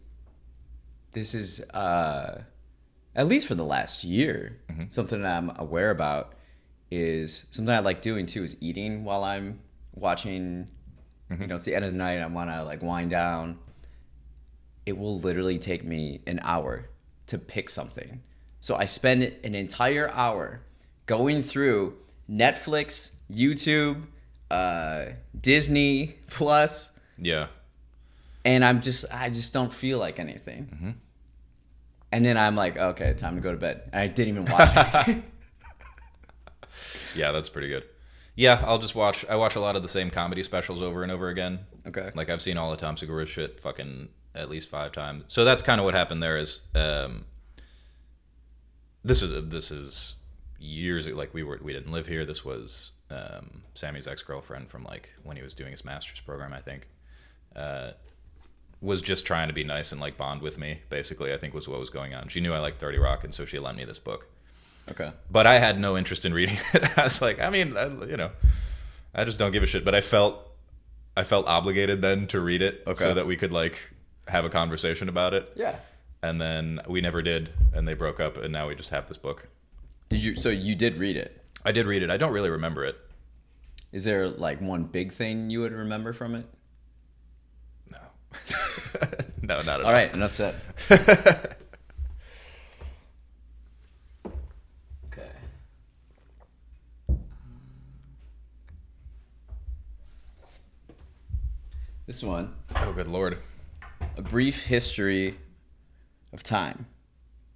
This 1.13 1.35
is, 1.35 1.61
uh, 1.71 2.43
at 3.15 3.27
least 3.27 3.47
for 3.47 3.55
the 3.55 3.65
last 3.65 4.05
year, 4.05 4.59
Mm-hmm. 4.71 4.85
something 4.91 5.21
that 5.23 5.37
I'm 5.37 5.51
aware 5.57 5.91
about 5.91 6.35
is 6.91 7.47
something 7.51 7.75
I 7.75 7.79
like 7.81 8.03
doing 8.03 8.27
too 8.27 8.45
is 8.45 8.57
eating 8.61 9.05
while 9.05 9.25
I'm 9.25 9.61
watching. 9.95 10.69
Mm-hmm. 11.31 11.43
You 11.43 11.49
know, 11.49 11.55
it's 11.57 11.65
the 11.65 11.75
end 11.75 11.85
of 11.85 11.93
the 11.93 11.99
night. 11.99 12.19
I 12.21 12.27
want 12.27 12.51
to 12.51 12.63
like 12.63 12.83
wind 12.83 13.11
down. 13.11 13.59
It 14.85 14.99
will 14.99 15.19
literally 15.21 15.59
take 15.59 15.85
me 15.85 16.21
an 16.27 16.41
hour 16.43 16.89
to 17.29 17.39
pick 17.39 17.71
something. 17.71 18.23
So 18.61 18.75
I 18.77 18.85
spend 18.85 19.23
an 19.23 19.55
entire 19.55 20.11
hour 20.11 20.61
going 21.07 21.43
through 21.43 21.95
Netflix, 22.33 23.11
YouTube, 23.31 24.05
uh, 24.51 25.07
Disney 25.39 26.17
Plus, 26.29 26.91
Yeah. 27.19 27.49
and 28.45 28.65
I'm 28.65 28.81
just 28.81 29.05
I 29.13 29.29
just 29.31 29.53
don't 29.53 29.73
feel 29.73 29.99
like 29.99 30.19
anything. 30.19 30.71
Mm-hmm. 30.75 30.91
And 32.13 32.25
then 32.27 32.37
I'm 32.37 32.57
like, 32.57 32.77
okay, 32.77 33.15
time 33.15 33.37
to 33.37 33.41
go 33.41 33.53
to 33.53 33.57
bed. 33.59 33.83
And 33.93 34.01
I 34.03 34.07
didn't 34.07 34.37
even 34.37 34.51
watch 34.51 34.77
anything. 34.77 35.23
Yeah, 37.15 37.31
that's 37.33 37.49
pretty 37.51 37.69
good. 37.69 37.85
Yeah, 38.37 38.63
I'll 38.67 38.79
just 38.79 38.95
watch. 38.95 39.27
I 39.29 39.37
watch 39.37 39.55
a 39.57 39.61
lot 39.61 39.77
of 39.77 39.83
the 39.83 39.89
same 39.89 40.09
comedy 40.11 40.43
specials 40.43 40.81
over 40.81 41.03
and 41.03 41.13
over 41.13 41.29
again. 41.29 41.59
okay. 41.87 42.11
Like 42.15 42.31
I've 42.31 42.41
seen 42.41 42.57
all 42.57 42.71
the 42.71 42.77
Tom 42.79 42.97
Segura 42.97 43.27
shit 43.27 43.61
fucking 43.61 44.09
at 44.35 44.49
least 44.49 44.71
five 44.71 44.93
times. 44.93 45.25
So 45.29 45.45
that's 45.45 45.61
kind 45.61 45.79
of 45.79 45.85
what 45.85 45.93
happened 45.95 46.23
there. 46.23 46.39
Is 46.39 46.61
um, 46.75 47.27
this 49.05 49.21
is 49.21 49.51
this 49.51 49.71
is 49.71 50.15
years 50.63 51.07
like 51.09 51.35
we 51.35 51.43
were 51.43 51.59
we 51.63 51.73
didn't 51.73 51.93
live 51.93 52.07
here. 52.07 52.25
This 52.25 52.45
was 52.45 52.93
um, 53.11 53.63
Sammy's 53.75 54.07
ex 54.07 54.23
girlfriend 54.23 54.71
from 54.71 54.85
like 54.85 55.11
when 55.25 55.37
he 55.37 55.43
was 55.43 55.55
doing 55.55 55.71
his 55.73 55.85
master's 55.85 56.21
program. 56.21 56.53
I 56.53 56.61
think 56.61 56.89
uh, 57.57 57.93
was 58.81 59.03
just 59.03 59.27
trying 59.27 59.49
to 59.49 59.55
be 59.55 59.65
nice 59.65 59.93
and 59.93 60.01
like 60.01 60.17
bond 60.17 60.41
with 60.43 60.59
me. 60.59 60.81
Basically, 60.89 61.33
I 61.33 61.39
think 61.39 61.55
was 61.55 61.69
what 61.69 61.79
was 61.81 61.91
going 61.91 62.15
on. 62.15 62.29
She 62.29 62.41
knew 62.41 62.53
I 62.53 62.59
liked 62.59 62.81
Thirty 62.81 62.99
Rock, 62.99 63.25
and 63.25 63.35
so 63.35 63.45
she 63.45 63.59
lent 63.59 63.77
me 63.77 63.85
this 63.85 63.99
book. 63.99 64.27
Okay. 64.91 65.13
But 65.31 65.47
I 65.47 65.59
had 65.59 65.79
no 65.79 65.97
interest 65.97 66.25
in 66.25 66.35
reading 66.35 66.59
it. 66.75 66.99
I 66.99 67.05
was 67.05 67.23
like, 67.23 67.41
I 67.41 67.51
mean, 67.51 67.77
I, 67.77 67.87
you 68.07 68.17
know, 68.17 68.31
I 69.15 69.25
just 69.25 69.39
don't 69.39 69.53
give 69.53 69.63
a 69.63 69.67
shit. 69.67 69.85
But 69.85 69.95
I 69.95 70.01
felt, 70.01 70.49
I 71.17 71.23
felt 71.23 71.47
obligated 71.47 72.03
then 72.03 72.27
to 72.29 72.41
read 72.41 72.63
it 72.63 72.83
Okay. 72.87 72.95
so 73.05 73.15
that 73.15 73.25
we 73.27 73.37
could 73.37 73.53
like 73.53 73.79
have 74.27 74.45
a 74.45 74.51
conversation 74.51 75.09
about 75.09 75.35
it. 75.35 75.53
Yeah. 75.55 75.77
And 76.25 76.41
then 76.41 76.81
we 76.89 77.01
never 77.01 77.23
did, 77.23 77.51
and 77.73 77.87
they 77.87 77.95
broke 77.95 78.19
up, 78.21 78.37
and 78.37 78.53
now 78.53 78.69
we 78.69 78.75
just 78.75 78.91
have 78.91 79.07
this 79.09 79.19
book. 79.19 79.49
Did 80.13 80.23
you 80.23 80.37
so 80.37 80.51
you 80.51 80.75
did 80.75 80.99
read 80.99 81.17
it? 81.17 81.43
I 81.65 81.73
did 81.73 81.87
read 81.87 82.03
it. 82.03 82.11
I 82.11 82.19
don't 82.19 82.35
really 82.35 82.51
remember 82.51 82.85
it. 82.85 82.97
Is 83.93 84.05
there 84.05 84.29
like 84.29 84.61
one 84.61 84.85
big 84.85 85.11
thing 85.11 85.49
you 85.49 85.61
would 85.61 85.73
remember 85.73 86.13
from 86.13 86.35
it? 86.35 86.45
No, 87.91 87.99
no, 89.43 89.63
not 89.63 89.69
at 89.69 89.81
all. 89.81 89.87
All 89.87 89.93
right, 89.93 90.13
enough 90.13 90.35
said. 90.37 90.55
Okay. 95.07 95.31
This 102.07 102.23
one, 102.23 102.55
oh, 102.77 102.93
good 102.93 103.07
lord. 103.07 103.39
a 104.19 104.23
brief 104.23 104.65
history 104.65 105.39
of 106.35 106.43
time. 106.43 106.85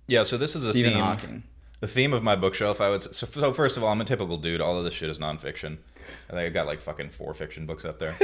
Yeah. 0.07 0.23
So 0.23 0.38
this 0.38 0.57
is 0.57 0.66
a 0.66 0.71
Stephen 0.71 0.95
theme. 0.95 1.03
Hawking. 1.03 1.42
The 1.81 1.89
theme 1.89 2.15
of 2.15 2.23
my 2.23 2.37
bookshelf, 2.37 2.81
I 2.81 2.89
would 2.89 3.03
say. 3.03 3.11
So, 3.12 3.27
so 3.27 3.53
first 3.53 3.77
of 3.77 3.85
all, 3.85 3.91
I'm 3.91 4.01
a 4.01 4.05
typical 4.05 4.39
dude. 4.39 4.61
All 4.61 4.79
of 4.79 4.85
this 4.85 4.95
shit 4.95 5.11
is 5.11 5.19
nonfiction. 5.19 5.77
I 6.31 6.33
think 6.33 6.47
I 6.47 6.49
got 6.49 6.67
like 6.67 6.81
fucking 6.81 7.11
four 7.11 7.35
fiction 7.35 7.67
books 7.67 7.85
up 7.85 7.99
there. 7.99 8.17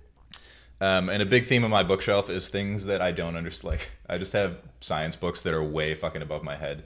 um, 0.80 1.08
and 1.08 1.22
a 1.22 1.26
big 1.26 1.46
theme 1.46 1.64
of 1.64 1.70
my 1.70 1.82
bookshelf 1.82 2.30
is 2.30 2.48
things 2.48 2.84
that 2.86 3.00
I 3.02 3.10
don't 3.10 3.36
understand. 3.36 3.72
Like 3.72 3.90
I 4.08 4.18
just 4.18 4.32
have 4.34 4.58
science 4.80 5.16
books 5.16 5.42
that 5.42 5.52
are 5.54 5.64
way 5.64 5.94
fucking 5.94 6.22
above 6.22 6.44
my 6.44 6.56
head. 6.56 6.84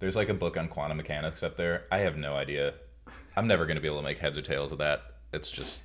There's 0.00 0.16
like 0.16 0.28
a 0.28 0.34
book 0.34 0.56
on 0.56 0.68
quantum 0.68 0.96
mechanics 0.98 1.42
up 1.42 1.56
there. 1.56 1.84
I 1.90 1.98
have 1.98 2.16
no 2.16 2.34
idea. 2.34 2.74
I'm 3.36 3.46
never 3.46 3.64
gonna 3.66 3.80
be 3.80 3.86
able 3.86 3.98
to 3.98 4.02
make 4.04 4.18
heads 4.18 4.36
or 4.36 4.42
tails 4.42 4.72
of 4.72 4.78
that. 4.78 5.02
It's 5.32 5.50
just 5.50 5.80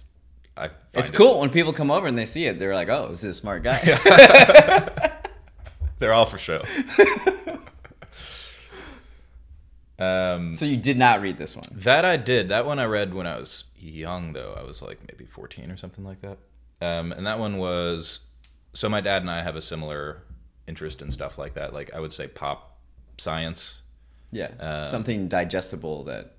I. 0.57 0.67
Find 0.67 0.71
It's 0.95 1.09
it- 1.09 1.15
cool 1.15 1.39
when 1.39 1.49
people 1.51 1.71
come 1.71 1.91
over 1.91 2.07
and 2.07 2.17
they 2.17 2.25
see 2.25 2.47
it. 2.47 2.59
They're 2.59 2.75
like, 2.75 2.89
"Oh, 2.89 3.09
this 3.11 3.23
is 3.23 3.37
a 3.37 3.39
smart 3.39 3.63
guy." 3.63 3.79
They're 5.99 6.13
all 6.13 6.25
for 6.25 6.37
show. 6.37 6.63
um, 9.99 10.55
so 10.55 10.65
you 10.65 10.77
did 10.77 10.97
not 10.97 11.21
read 11.21 11.37
this 11.37 11.55
one. 11.55 11.65
that 11.71 12.05
I 12.05 12.17
did. 12.17 12.49
That 12.49 12.65
one 12.65 12.79
I 12.79 12.85
read 12.85 13.13
when 13.13 13.25
I 13.27 13.37
was 13.37 13.63
young, 13.79 14.33
though. 14.33 14.55
I 14.59 14.63
was 14.63 14.81
like 14.81 14.99
maybe 15.11 15.25
14 15.25 15.71
or 15.71 15.77
something 15.77 16.03
like 16.05 16.21
that. 16.21 16.37
Um, 16.81 17.11
and 17.11 17.25
that 17.25 17.39
one 17.39 17.57
was. 17.57 18.19
So 18.73 18.87
my 18.89 19.01
dad 19.01 19.21
and 19.23 19.31
I 19.31 19.41
have 19.41 19.55
a 19.55 19.61
similar 19.61 20.21
interest 20.67 21.01
in 21.01 21.09
stuff 21.09 21.37
like 21.37 21.55
that. 21.55 21.73
Like 21.73 21.93
I 21.95 21.99
would 21.99 22.13
say 22.13 22.27
pop 22.27 22.77
science. 23.17 23.81
Yeah, 24.31 24.51
Uh, 24.59 24.85
something 24.85 25.27
digestible 25.29 26.03
that. 26.03 26.33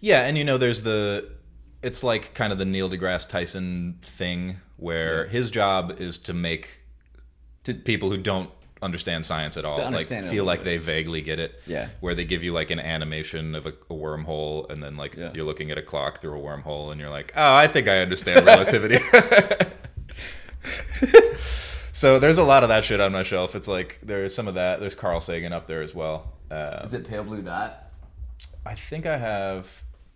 Yeah, 0.00 0.22
and 0.22 0.38
you 0.38 0.44
know, 0.44 0.56
there's 0.58 0.82
the. 0.82 1.28
It's 1.82 2.02
like 2.04 2.32
kind 2.34 2.52
of 2.52 2.58
the 2.58 2.64
Neil 2.64 2.88
deGrasse 2.88 3.28
Tyson 3.28 3.98
thing 4.02 4.56
where 4.76 5.26
his 5.26 5.50
job 5.50 5.96
is 5.98 6.16
to 6.18 6.32
make 6.32 6.80
To- 7.64 7.74
people 7.74 8.08
who 8.10 8.16
don't 8.18 8.50
understand 8.82 9.24
science 9.24 9.56
at 9.56 9.64
all 9.64 9.76
like 9.76 9.86
understand 9.86 10.26
it 10.26 10.28
a 10.28 10.30
feel 10.32 10.44
like 10.44 10.60
bit. 10.60 10.64
they 10.64 10.76
vaguely 10.78 11.20
get 11.22 11.38
it. 11.38 11.60
Yeah. 11.66 11.88
Where 12.00 12.14
they 12.14 12.24
give 12.24 12.42
you 12.44 12.52
like 12.52 12.70
an 12.70 12.80
animation 12.80 13.54
of 13.54 13.64
a, 13.66 13.70
a 13.70 13.94
wormhole 13.94 14.68
and 14.70 14.82
then 14.82 14.96
like 14.96 15.14
Yeah. 15.16 15.30
you're 15.34 15.44
looking 15.46 15.70
at 15.70 15.78
a 15.78 15.82
clock 15.82 16.20
through 16.20 16.38
a 16.38 16.42
wormhole 16.42 16.90
and 16.92 17.00
you're 17.00 17.10
like, 17.10 17.32
"Oh, 17.36 17.54
I 17.54 17.66
think 17.68 17.88
I 17.88 17.98
understand 18.00 18.44
relativity." 18.46 18.98
so 21.92 22.18
there's 22.18 22.38
a 22.38 22.44
lot 22.44 22.62
of 22.62 22.68
that 22.68 22.84
shit 22.84 23.00
on 23.00 23.12
my 23.12 23.22
shelf. 23.22 23.54
It's 23.54 23.68
like 23.68 23.98
there's 24.02 24.34
some 24.34 24.48
of 24.48 24.54
that. 24.54 24.80
There's 24.80 24.94
Carl 24.94 25.20
Sagan 25.20 25.52
up 25.52 25.66
there 25.66 25.82
as 25.82 25.94
well. 25.94 26.32
Uh, 26.50 26.82
Is 26.84 26.94
it 26.94 27.06
pale 27.08 27.24
blue 27.24 27.42
dot? 27.42 27.78
I 28.64 28.74
think 28.74 29.06
I 29.06 29.16
have 29.16 29.66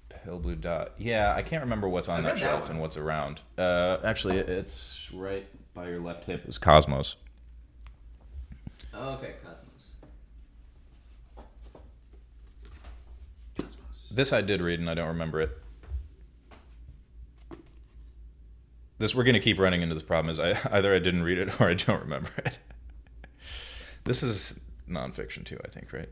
Pale 0.08 0.38
Blue 0.38 0.54
Dot. 0.54 0.92
Yeah, 0.98 1.34
I 1.34 1.42
can't 1.42 1.62
remember 1.64 1.88
what's 1.88 2.08
on 2.08 2.22
that 2.22 2.34
that 2.34 2.38
shelf 2.40 2.62
one. 2.62 2.70
and 2.72 2.80
what's 2.80 2.96
around. 2.96 3.40
Uh, 3.58 3.98
actually, 4.04 4.38
it's 4.38 4.98
right 5.12 5.46
by 5.74 5.88
your 5.88 6.00
left 6.00 6.24
hip. 6.24 6.48
Is 6.48 6.56
Cosmos. 6.58 7.16
Oh, 8.98 9.10
okay, 9.10 9.34
Cosmos. 9.44 9.90
Cosmos. 13.56 14.08
This 14.10 14.32
I 14.32 14.40
did 14.40 14.62
read 14.62 14.80
and 14.80 14.88
I 14.88 14.94
don't 14.94 15.08
remember 15.08 15.40
it. 15.40 15.50
This 18.98 19.14
we're 19.14 19.24
gonna 19.24 19.40
keep 19.40 19.58
running 19.58 19.82
into 19.82 19.94
this 19.94 20.02
problem. 20.02 20.32
Is 20.32 20.40
I 20.40 20.58
either 20.76 20.94
I 20.94 20.98
didn't 20.98 21.22
read 21.22 21.38
it 21.38 21.60
or 21.60 21.68
I 21.68 21.74
don't 21.74 22.00
remember 22.00 22.30
it. 22.38 22.58
This 24.04 24.22
is 24.22 24.58
nonfiction 24.88 25.44
too, 25.44 25.58
I 25.64 25.68
think, 25.68 25.92
right? 25.92 26.08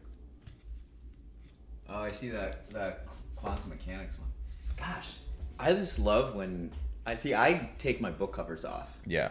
Oh, 1.89 2.01
I 2.01 2.11
see 2.11 2.29
that 2.31 2.69
that 2.71 3.07
quantum 3.37 3.71
mechanics 3.71 4.15
one. 4.19 4.29
Gosh, 4.77 5.15
I 5.59 5.73
just 5.73 5.99
love 5.99 6.35
when 6.35 6.73
I 7.07 7.15
see. 7.15 7.35
I 7.35 7.71
take 7.79 8.01
my 8.01 8.11
book 8.11 8.35
covers 8.35 8.65
off. 8.65 8.89
Yeah. 9.07 9.31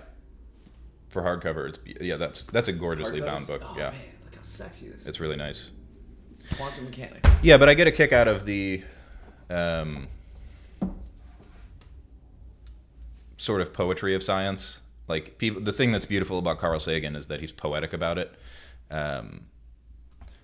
For 1.13 1.21
hardcover, 1.21 1.69
it's 1.69 1.79
yeah. 2.01 2.17
That's 2.17 2.41
that's 2.45 2.67
a 2.67 2.73
gorgeously 2.73 3.21
bound 3.21 3.45
book. 3.45 3.61
Oh 3.63 3.75
yeah, 3.77 3.91
man, 3.91 4.01
look 4.25 4.35
how 4.35 4.41
sexy 4.41 4.89
this 4.89 5.01
is. 5.01 5.07
it's 5.07 5.19
really 5.19 5.35
nice. 5.35 5.69
Quantum 6.55 6.85
mechanics. 6.85 7.29
Yeah, 7.43 7.57
but 7.57 7.69
I 7.69 7.75
get 7.75 7.85
a 7.85 7.91
kick 7.91 8.11
out 8.11 8.27
of 8.27 8.47
the 8.47 8.83
um, 9.51 10.07
sort 13.37 13.61
of 13.61 13.73
poetry 13.73 14.15
of 14.15 14.23
science. 14.23 14.79
Like 15.07 15.37
people, 15.37 15.61
the 15.61 15.71
thing 15.71 15.91
that's 15.91 16.05
beautiful 16.07 16.39
about 16.39 16.57
Carl 16.57 16.79
Sagan 16.79 17.15
is 17.15 17.27
that 17.27 17.41
he's 17.41 17.51
poetic 17.51 17.93
about 17.93 18.17
it. 18.17 18.33
Um, 18.89 19.45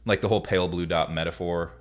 like 0.05 0.21
the 0.21 0.27
whole 0.27 0.41
pale 0.41 0.67
blue 0.67 0.86
dot 0.86 1.12
metaphor. 1.12 1.71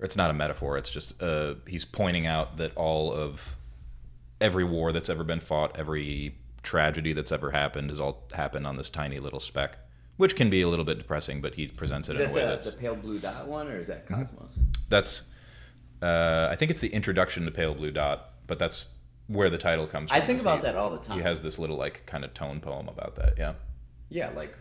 It's 0.00 0.16
not 0.16 0.28
a 0.30 0.34
metaphor. 0.34 0.76
It's 0.76 0.90
just 0.90 1.22
uh, 1.22 1.54
he's 1.66 1.86
pointing 1.86 2.26
out 2.26 2.58
that 2.58 2.76
all 2.76 3.10
of 3.10 3.56
every 4.42 4.64
war 4.64 4.92
that's 4.92 5.08
ever 5.08 5.24
been 5.24 5.40
fought, 5.40 5.74
every 5.78 6.34
tragedy 6.64 7.12
that's 7.12 7.30
ever 7.30 7.52
happened, 7.52 7.90
has 7.90 8.00
all 8.00 8.24
happened 8.32 8.66
on 8.66 8.76
this 8.76 8.90
tiny 8.90 9.18
little 9.18 9.40
speck, 9.40 9.78
which 10.16 10.34
can 10.34 10.50
be 10.50 10.62
a 10.62 10.68
little 10.68 10.84
bit 10.84 10.98
depressing. 10.98 11.40
But 11.40 11.54
he 11.54 11.68
presents 11.68 12.08
it 12.08 12.14
Is 12.14 12.20
in 12.20 12.30
a 12.30 12.32
way 12.32 12.40
the, 12.40 12.46
that's 12.46 12.66
the 12.66 12.72
pale 12.72 12.96
blue 12.96 13.18
dot 13.18 13.46
one, 13.46 13.68
or 13.68 13.78
is 13.78 13.86
that 13.88 14.06
Cosmos? 14.06 14.58
that's 14.88 15.22
uh, 16.02 16.48
I 16.50 16.56
think 16.56 16.70
it's 16.70 16.80
the 16.80 16.88
introduction 16.92 17.44
to 17.46 17.50
Pale 17.50 17.74
Blue 17.74 17.90
Dot, 17.90 18.30
but 18.46 18.58
that's 18.58 18.86
where 19.26 19.48
the 19.48 19.56
title 19.56 19.86
comes 19.86 20.10
from. 20.10 20.20
I 20.20 20.26
think 20.26 20.40
about 20.40 20.58
he- 20.58 20.62
that 20.64 20.76
all 20.76 20.90
the 20.90 20.98
time. 20.98 21.16
He 21.16 21.22
has 21.22 21.40
this 21.40 21.58
little 21.58 21.76
like 21.76 22.04
kind 22.06 22.24
of 22.24 22.34
tone 22.34 22.60
poem 22.60 22.88
about 22.88 23.14
that. 23.16 23.34
Yeah. 23.38 23.54
Yeah, 24.10 24.30
like 24.36 24.56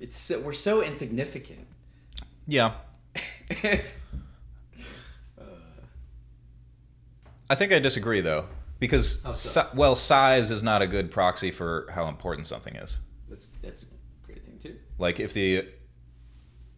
it's 0.00 0.18
so, 0.18 0.40
we're 0.40 0.52
so 0.54 0.82
insignificant. 0.82 1.66
Yeah. 2.46 2.72
I 7.48 7.54
think 7.54 7.72
I 7.72 7.78
disagree 7.78 8.20
though, 8.20 8.46
because 8.80 9.20
so? 9.22 9.32
si- 9.32 9.76
well, 9.76 9.94
size 9.94 10.50
is 10.50 10.64
not 10.64 10.82
a 10.82 10.88
good 10.88 11.12
proxy 11.12 11.52
for 11.52 11.88
how 11.94 12.08
important 12.08 12.48
something 12.48 12.74
is. 12.74 12.98
that's 13.28 13.46
that's 13.62 13.84
a 13.84 13.86
great 14.26 14.44
thing 14.44 14.58
too. 14.58 14.76
Like 14.98 15.20
if 15.20 15.32
the 15.32 15.66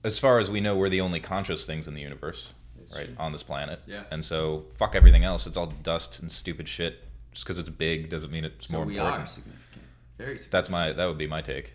as 0.04 0.18
far 0.18 0.38
as 0.38 0.50
we 0.50 0.60
know, 0.60 0.76
we're 0.76 0.88
the 0.90 1.00
only 1.00 1.20
conscious 1.20 1.64
things 1.64 1.86
in 1.88 1.94
the 1.94 2.00
universe, 2.00 2.48
That's 2.76 2.94
right, 2.94 3.06
true. 3.06 3.14
on 3.18 3.30
this 3.32 3.42
planet. 3.44 3.80
Yeah. 3.86 4.02
And 4.10 4.24
so 4.24 4.64
fuck 4.76 4.94
everything 4.96 5.22
else. 5.24 5.46
It's 5.46 5.56
all 5.56 5.66
dust 5.82 6.20
and 6.20 6.30
stupid 6.30 6.68
shit. 6.68 6.98
Just 7.32 7.44
because 7.44 7.58
it's 7.58 7.68
big 7.70 8.10
doesn't 8.10 8.30
mean 8.30 8.44
it's 8.44 8.68
So 8.68 8.76
more 8.78 8.84
we 8.84 8.96
important. 8.98 9.24
are 9.24 9.26
significant, 9.26 9.84
very 10.18 10.36
significant. 10.36 10.52
That's 10.52 10.70
my 10.70 10.92
that 10.92 11.06
would 11.06 11.18
be 11.18 11.26
my 11.26 11.40
take. 11.40 11.72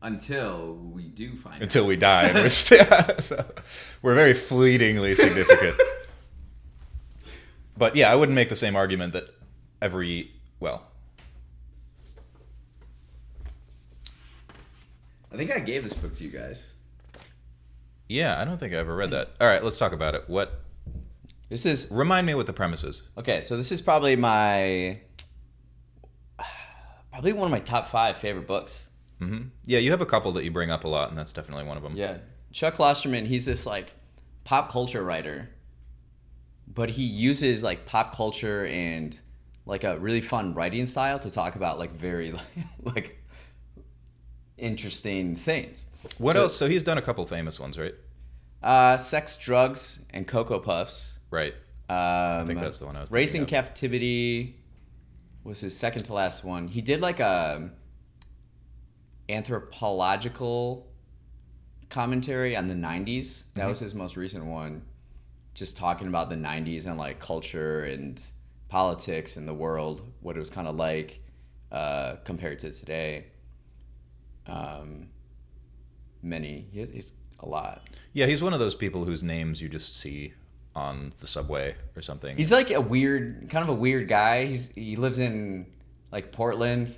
Until 0.00 0.74
we 0.74 1.04
do 1.04 1.36
find 1.36 1.62
Until 1.62 1.84
out. 1.84 1.88
we 1.88 1.96
die, 1.96 2.24
and 2.24 2.38
we're 2.38 2.48
still 2.48 2.84
so 3.20 3.44
we're 4.02 4.16
very 4.16 4.34
fleetingly 4.34 5.14
significant. 5.14 5.76
but 7.76 7.96
yeah, 7.96 8.10
I 8.10 8.14
wouldn't 8.16 8.34
make 8.34 8.48
the 8.48 8.56
same 8.56 8.76
argument 8.76 9.12
that 9.12 9.28
every 9.82 10.30
well, 10.60 10.84
I 15.32 15.36
think 15.36 15.50
I 15.50 15.58
gave 15.58 15.82
this 15.84 15.94
book 15.94 16.14
to 16.16 16.24
you 16.24 16.30
guys. 16.30 16.72
yeah, 18.08 18.40
I 18.40 18.44
don't 18.44 18.58
think 18.58 18.72
I 18.72 18.76
ever 18.76 18.94
read 18.94 19.10
that. 19.10 19.30
All 19.40 19.46
right, 19.46 19.62
let's 19.62 19.78
talk 19.78 19.92
about 19.92 20.14
it. 20.14 20.24
What 20.28 20.60
This 21.48 21.66
is 21.66 21.88
remind 21.90 22.26
me 22.26 22.34
what 22.34 22.46
the 22.46 22.52
premise 22.52 22.84
is? 22.84 23.02
okay. 23.18 23.40
So 23.40 23.56
this 23.56 23.72
is 23.72 23.80
probably 23.82 24.14
my 24.16 25.00
probably 27.10 27.32
one 27.32 27.46
of 27.46 27.50
my 27.50 27.60
top 27.60 27.88
five 27.88 28.16
favorite 28.18 28.46
books. 28.46 28.88
Mm-hmm. 29.20 29.48
Yeah, 29.66 29.78
you 29.78 29.90
have 29.90 30.00
a 30.00 30.06
couple 30.06 30.32
that 30.32 30.44
you 30.44 30.50
bring 30.50 30.70
up 30.70 30.84
a 30.84 30.88
lot, 30.88 31.08
and 31.10 31.18
that's 31.18 31.32
definitely 31.32 31.64
one 31.64 31.76
of 31.76 31.82
them. 31.82 31.96
Yeah, 31.96 32.18
Chuck 32.52 32.74
Klosterman. 32.76 33.26
He's 33.26 33.46
this 33.46 33.66
like 33.66 33.92
pop 34.44 34.70
culture 34.70 35.02
writer, 35.02 35.48
but 36.66 36.90
he 36.90 37.04
uses 37.04 37.62
like 37.64 37.86
pop 37.86 38.14
culture 38.14 38.66
and 38.66 39.18
like 39.66 39.84
a 39.84 39.98
really 39.98 40.20
fun 40.20 40.54
writing 40.54 40.86
style 40.86 41.18
to 41.20 41.30
talk 41.30 41.54
about 41.56 41.78
like 41.78 41.92
very 41.92 42.34
like 42.82 43.22
interesting 44.58 45.36
things. 45.36 45.86
What 46.18 46.34
So- 46.34 46.42
else? 46.42 46.56
So 46.56 46.68
he's 46.68 46.82
done 46.82 46.98
a 46.98 47.02
couple 47.02 47.24
famous 47.26 47.58
ones, 47.60 47.78
right? 47.78 47.94
Uh, 48.62 48.96
sex, 48.96 49.36
drugs, 49.36 50.00
and 50.10 50.26
cocoa 50.26 50.58
puffs. 50.60 51.18
Right. 51.30 51.54
Um, 51.88 51.96
I 51.96 52.44
think 52.46 52.60
that's 52.60 52.78
the 52.78 52.86
one 52.86 52.96
I 52.96 53.00
was 53.00 53.10
thinking 53.10 53.20
Raised 53.20 53.34
in 53.34 53.46
Captivity 53.46 54.56
was 55.44 55.60
his 55.60 55.76
second 55.76 56.04
to 56.04 56.12
last 56.14 56.44
one. 56.44 56.68
He 56.68 56.80
did 56.80 57.00
like 57.00 57.18
a 57.20 57.70
anthropological 59.28 60.86
commentary 61.90 62.56
on 62.56 62.68
the 62.68 62.74
90s. 62.74 63.44
That 63.54 63.64
Mhm. 63.64 63.68
was 63.70 63.80
his 63.80 63.94
most 63.94 64.16
recent 64.16 64.44
one. 64.44 64.82
Just 65.54 65.76
talking 65.76 66.06
about 66.08 66.30
the 66.30 66.36
90s 66.36 66.86
and 66.86 66.96
like 66.98 67.18
culture 67.18 67.82
and 67.84 68.24
politics 68.72 69.36
and 69.36 69.46
the 69.46 69.52
world, 69.52 70.00
what 70.22 70.34
it 70.34 70.38
was 70.38 70.48
kind 70.48 70.66
of 70.66 70.76
like 70.76 71.20
uh, 71.70 72.16
compared 72.24 72.58
to 72.58 72.72
today. 72.72 73.26
Um, 74.46 75.08
many, 76.22 76.68
he 76.72 76.78
has, 76.78 76.88
he's 76.88 77.12
a 77.40 77.46
lot. 77.46 77.82
Yeah, 78.14 78.24
he's 78.24 78.42
one 78.42 78.54
of 78.54 78.60
those 78.60 78.74
people 78.74 79.04
whose 79.04 79.22
names 79.22 79.60
you 79.60 79.68
just 79.68 80.00
see 80.00 80.32
on 80.74 81.12
the 81.20 81.26
subway 81.26 81.74
or 81.94 82.00
something. 82.00 82.34
He's 82.34 82.50
like 82.50 82.70
a 82.70 82.80
weird, 82.80 83.50
kind 83.50 83.62
of 83.62 83.68
a 83.68 83.78
weird 83.78 84.08
guy. 84.08 84.46
He's 84.46 84.70
he 84.74 84.96
lives 84.96 85.18
in 85.18 85.66
like 86.10 86.32
Portland, 86.32 86.96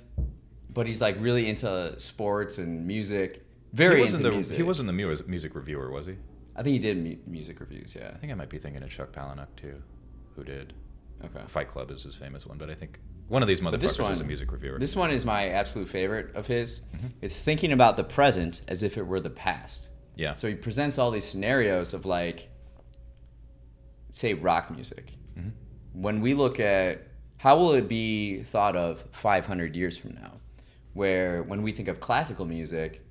but 0.73 0.87
he's 0.87 1.01
like 1.01 1.17
really 1.19 1.49
into 1.49 1.99
sports 1.99 2.57
and 2.57 2.87
music. 2.87 3.45
Very 3.73 3.95
he 3.97 4.01
wasn't 4.01 4.19
into 4.21 4.29
the 4.29 4.35
music. 4.35 4.55
he 4.55 4.63
wasn't 4.63 4.87
the 4.87 4.93
mu- 4.93 5.17
music 5.27 5.53
reviewer, 5.53 5.91
was 5.91 6.05
he? 6.05 6.15
I 6.55 6.63
think 6.63 6.71
he 6.71 6.79
did 6.79 7.03
mu- 7.03 7.17
music 7.27 7.59
reviews. 7.59 7.97
Yeah. 7.99 8.11
I 8.15 8.17
think 8.17 8.31
I 8.31 8.35
might 8.35 8.49
be 8.49 8.59
thinking 8.59 8.81
of 8.81 8.89
Chuck 8.89 9.11
Palahniuk 9.11 9.53
too, 9.57 9.83
who 10.37 10.45
did 10.45 10.73
Okay. 11.23 11.41
Fight 11.47 11.67
Club 11.67 11.91
is 11.91 12.03
his 12.03 12.15
famous 12.15 12.45
one, 12.45 12.57
but 12.57 12.69
I 12.69 12.75
think 12.75 12.99
one 13.27 13.41
of 13.41 13.47
these 13.47 13.61
motherfuckers 13.61 13.81
this 13.81 13.99
is 13.99 14.19
a 14.19 14.23
music 14.23 14.51
reviewer. 14.51 14.77
This 14.77 14.95
one 14.95 15.09
is 15.11 15.25
my 15.25 15.49
absolute 15.49 15.89
favorite 15.89 16.35
of 16.35 16.45
his. 16.47 16.81
Mm-hmm. 16.95 17.07
It's 17.21 17.41
thinking 17.41 17.71
about 17.71 17.97
the 17.97 18.03
present 18.03 18.61
as 18.67 18.83
if 18.83 18.97
it 18.97 19.03
were 19.07 19.19
the 19.19 19.29
past. 19.31 19.87
yeah. 20.15 20.33
So 20.35 20.47
he 20.47 20.55
presents 20.55 20.97
all 20.99 21.09
these 21.11 21.25
scenarios 21.25 21.93
of 21.93 22.05
like, 22.05 22.49
say, 24.11 24.33
rock 24.33 24.69
music. 24.71 25.13
Mhm. 25.37 25.51
When 25.93 26.21
we 26.21 26.33
look 26.33 26.59
at 26.59 27.07
how 27.37 27.57
will 27.57 27.73
it 27.73 27.87
be 27.87 28.43
thought 28.43 28.75
of 28.75 29.03
500 29.11 29.75
years 29.75 29.97
from 29.97 30.13
now, 30.15 30.33
where 30.93 31.43
when 31.43 31.61
we 31.63 31.71
think 31.71 31.87
of 31.87 31.99
classical 31.99 32.45
music, 32.45 33.01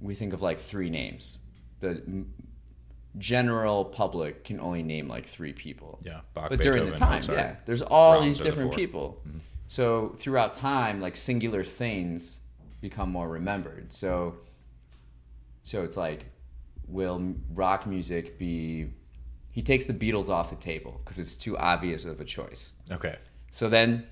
we 0.00 0.14
think 0.14 0.32
of 0.32 0.40
like 0.42 0.58
three 0.58 0.88
names: 0.90 1.38
the 1.80 2.02
general 3.16 3.84
public 3.84 4.44
can 4.44 4.60
only 4.60 4.82
name 4.82 5.08
like 5.08 5.26
three 5.26 5.52
people. 5.52 5.98
Yeah, 6.04 6.20
Bach, 6.34 6.50
but 6.50 6.60
during 6.60 6.86
the 6.86 6.92
time, 6.96 7.14
Mozart. 7.16 7.38
yeah, 7.38 7.56
there's 7.66 7.82
all 7.82 8.18
Brahms 8.18 8.26
these 8.26 8.38
the 8.38 8.44
different 8.44 8.70
four. 8.70 8.76
people. 8.76 9.22
So 9.66 10.14
throughout 10.18 10.54
time, 10.54 11.00
like 11.00 11.16
singular 11.16 11.64
things 11.64 12.38
become 12.80 13.10
more 13.10 13.28
remembered. 13.28 13.92
So, 13.92 14.36
so 15.62 15.82
it's 15.84 15.96
like, 15.96 16.26
will 16.86 17.34
rock 17.54 17.86
music 17.86 18.38
be? 18.38 18.88
He 19.50 19.62
takes 19.62 19.86
the 19.86 19.94
Beatles 19.94 20.28
off 20.28 20.50
the 20.50 20.56
table 20.56 21.00
because 21.04 21.18
it's 21.18 21.36
too 21.36 21.56
obvious 21.58 22.04
of 22.04 22.20
a 22.20 22.24
choice. 22.24 22.72
Okay. 22.92 23.16
So 23.50 23.68
then 23.68 24.06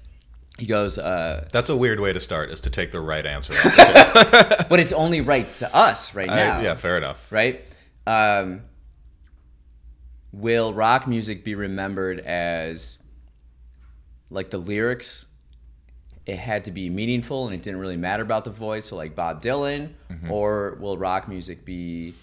he 0.58 0.66
goes, 0.66 0.98
uh, 0.98 1.48
That's 1.52 1.68
a 1.68 1.76
weird 1.76 2.00
way 2.00 2.12
to 2.12 2.18
start, 2.20 2.50
is 2.50 2.60
to 2.62 2.70
take 2.70 2.90
the 2.90 3.00
right 3.00 3.24
answer. 3.24 3.52
off. 3.52 4.68
but 4.68 4.80
it's 4.80 4.92
only 4.92 5.20
right 5.20 5.46
to 5.58 5.74
us 5.76 6.14
right 6.14 6.26
now. 6.28 6.58
I- 6.58 6.62
yeah, 6.62 6.74
fair 6.74 6.96
enough. 6.98 7.30
right? 7.30 7.62
Um, 8.06 8.62
will 10.36 10.72
rock 10.74 11.06
music 11.06 11.44
be 11.44 11.54
remembered 11.54 12.20
as 12.20 12.98
like 14.30 14.50
the 14.50 14.58
lyrics? 14.58 15.26
It 16.26 16.36
had 16.38 16.64
to 16.64 16.70
be 16.72 16.90
meaningful 16.90 17.46
and 17.46 17.54
it 17.54 17.62
didn't 17.62 17.78
really 17.80 17.96
matter 17.96 18.22
about 18.22 18.44
the 18.44 18.50
voice, 18.50 18.86
so 18.86 18.96
like 18.96 19.14
Bob 19.14 19.40
Dylan, 19.42 19.90
or 20.28 20.76
will 20.80 20.98
rock 20.98 21.28
music 21.28 21.64
be 21.64 22.14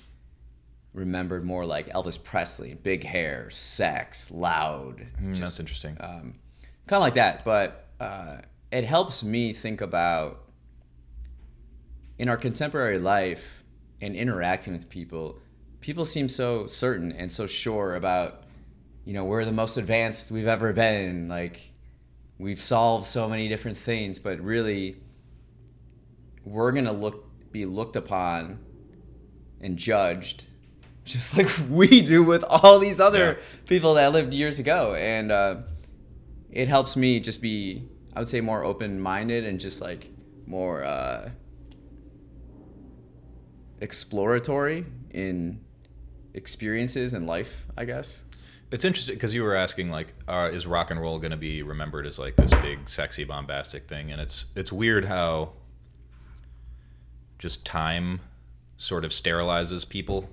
remembered 0.94 1.44
more 1.46 1.66
like 1.66 1.88
Elvis 1.88 2.22
Presley, 2.22 2.74
big 2.74 3.04
hair, 3.04 3.50
sex, 3.50 4.30
loud, 4.30 5.06
Mm, 5.22 5.38
that's 5.40 5.60
interesting. 5.60 5.96
um, 6.02 6.36
kind 6.86 6.98
of 6.98 7.02
like 7.02 7.16
that. 7.16 7.44
But 7.46 7.88
uh, 8.00 8.38
it 8.72 8.84
helps 8.84 9.24
me 9.24 9.54
think 9.54 9.80
about 9.82 10.42
in 12.20 12.28
our 12.30 12.38
contemporary 12.38 13.00
life 13.00 13.64
and 14.02 14.16
interacting 14.16 14.74
with 14.74 14.90
people. 14.90 15.40
People 15.84 16.06
seem 16.06 16.30
so 16.30 16.66
certain 16.66 17.12
and 17.12 17.30
so 17.30 17.46
sure 17.46 17.94
about, 17.96 18.44
you 19.04 19.14
know, 19.14 19.26
we're 19.26 19.44
the 19.44 19.52
most 19.52 19.76
advanced 19.76 20.32
we've 20.32 20.48
ever 20.48 20.72
been. 20.72 21.28
Like, 21.28 21.60
we've 22.38 22.62
solved 22.62 23.06
so 23.06 23.28
many 23.28 23.50
different 23.50 23.78
things, 23.78 24.18
but 24.18 24.40
really, 24.40 24.96
we're 26.46 26.72
gonna 26.72 26.94
look 26.94 27.26
be 27.52 27.66
looked 27.66 27.98
upon 27.98 28.60
and 29.60 29.76
judged 29.78 30.46
just 31.06 31.36
like 31.38 31.50
we 31.70 32.02
do 32.02 32.24
with 32.24 32.44
all 32.46 32.80
these 32.80 33.02
other 33.02 33.38
Yeah. 33.40 33.46
people 33.68 33.94
that 33.96 34.14
lived 34.14 34.34
years 34.34 34.60
ago 34.60 34.96
and 34.96 35.32
uh, 35.34 35.58
it 36.50 36.68
helps 36.70 36.96
me 36.96 37.20
just 37.20 37.42
be 37.42 37.84
i 38.16 38.20
would 38.20 38.28
say 38.28 38.42
more 38.42 38.64
open-minded 38.64 39.44
and 39.46 39.60
just 39.60 39.82
like 39.82 40.08
more 40.48 40.84
uh, 40.84 41.30
exploratory 43.82 44.86
in 45.12 45.60
experiences 46.34 47.14
in 47.14 47.26
life 47.26 47.66
i 47.78 47.86
guess 47.86 48.22
It's 48.72 48.84
interesting 48.86 49.16
because 49.16 49.36
you 49.36 49.44
were 49.44 49.54
asking 49.56 49.92
like, 49.92 50.14
uh, 50.28 50.50
is 50.52 50.66
rock 50.66 50.90
and 50.90 51.00
roll 51.00 51.20
going 51.20 51.30
to 51.32 51.38
be 51.38 51.62
remembered 51.62 52.08
as 52.08 52.18
like 52.18 52.36
this 52.36 52.52
big, 52.56 52.90
sexy, 52.90 53.24
bombastic 53.24 53.88
thing? 53.88 54.12
And 54.12 54.20
it's 54.20 54.48
it's 54.56 54.72
weird 54.72 55.06
how 55.06 55.52
just 57.38 57.64
time 57.66 58.20
sort 58.78 59.06
of 59.06 59.12
sterilizes 59.12 59.88
people 59.88 60.28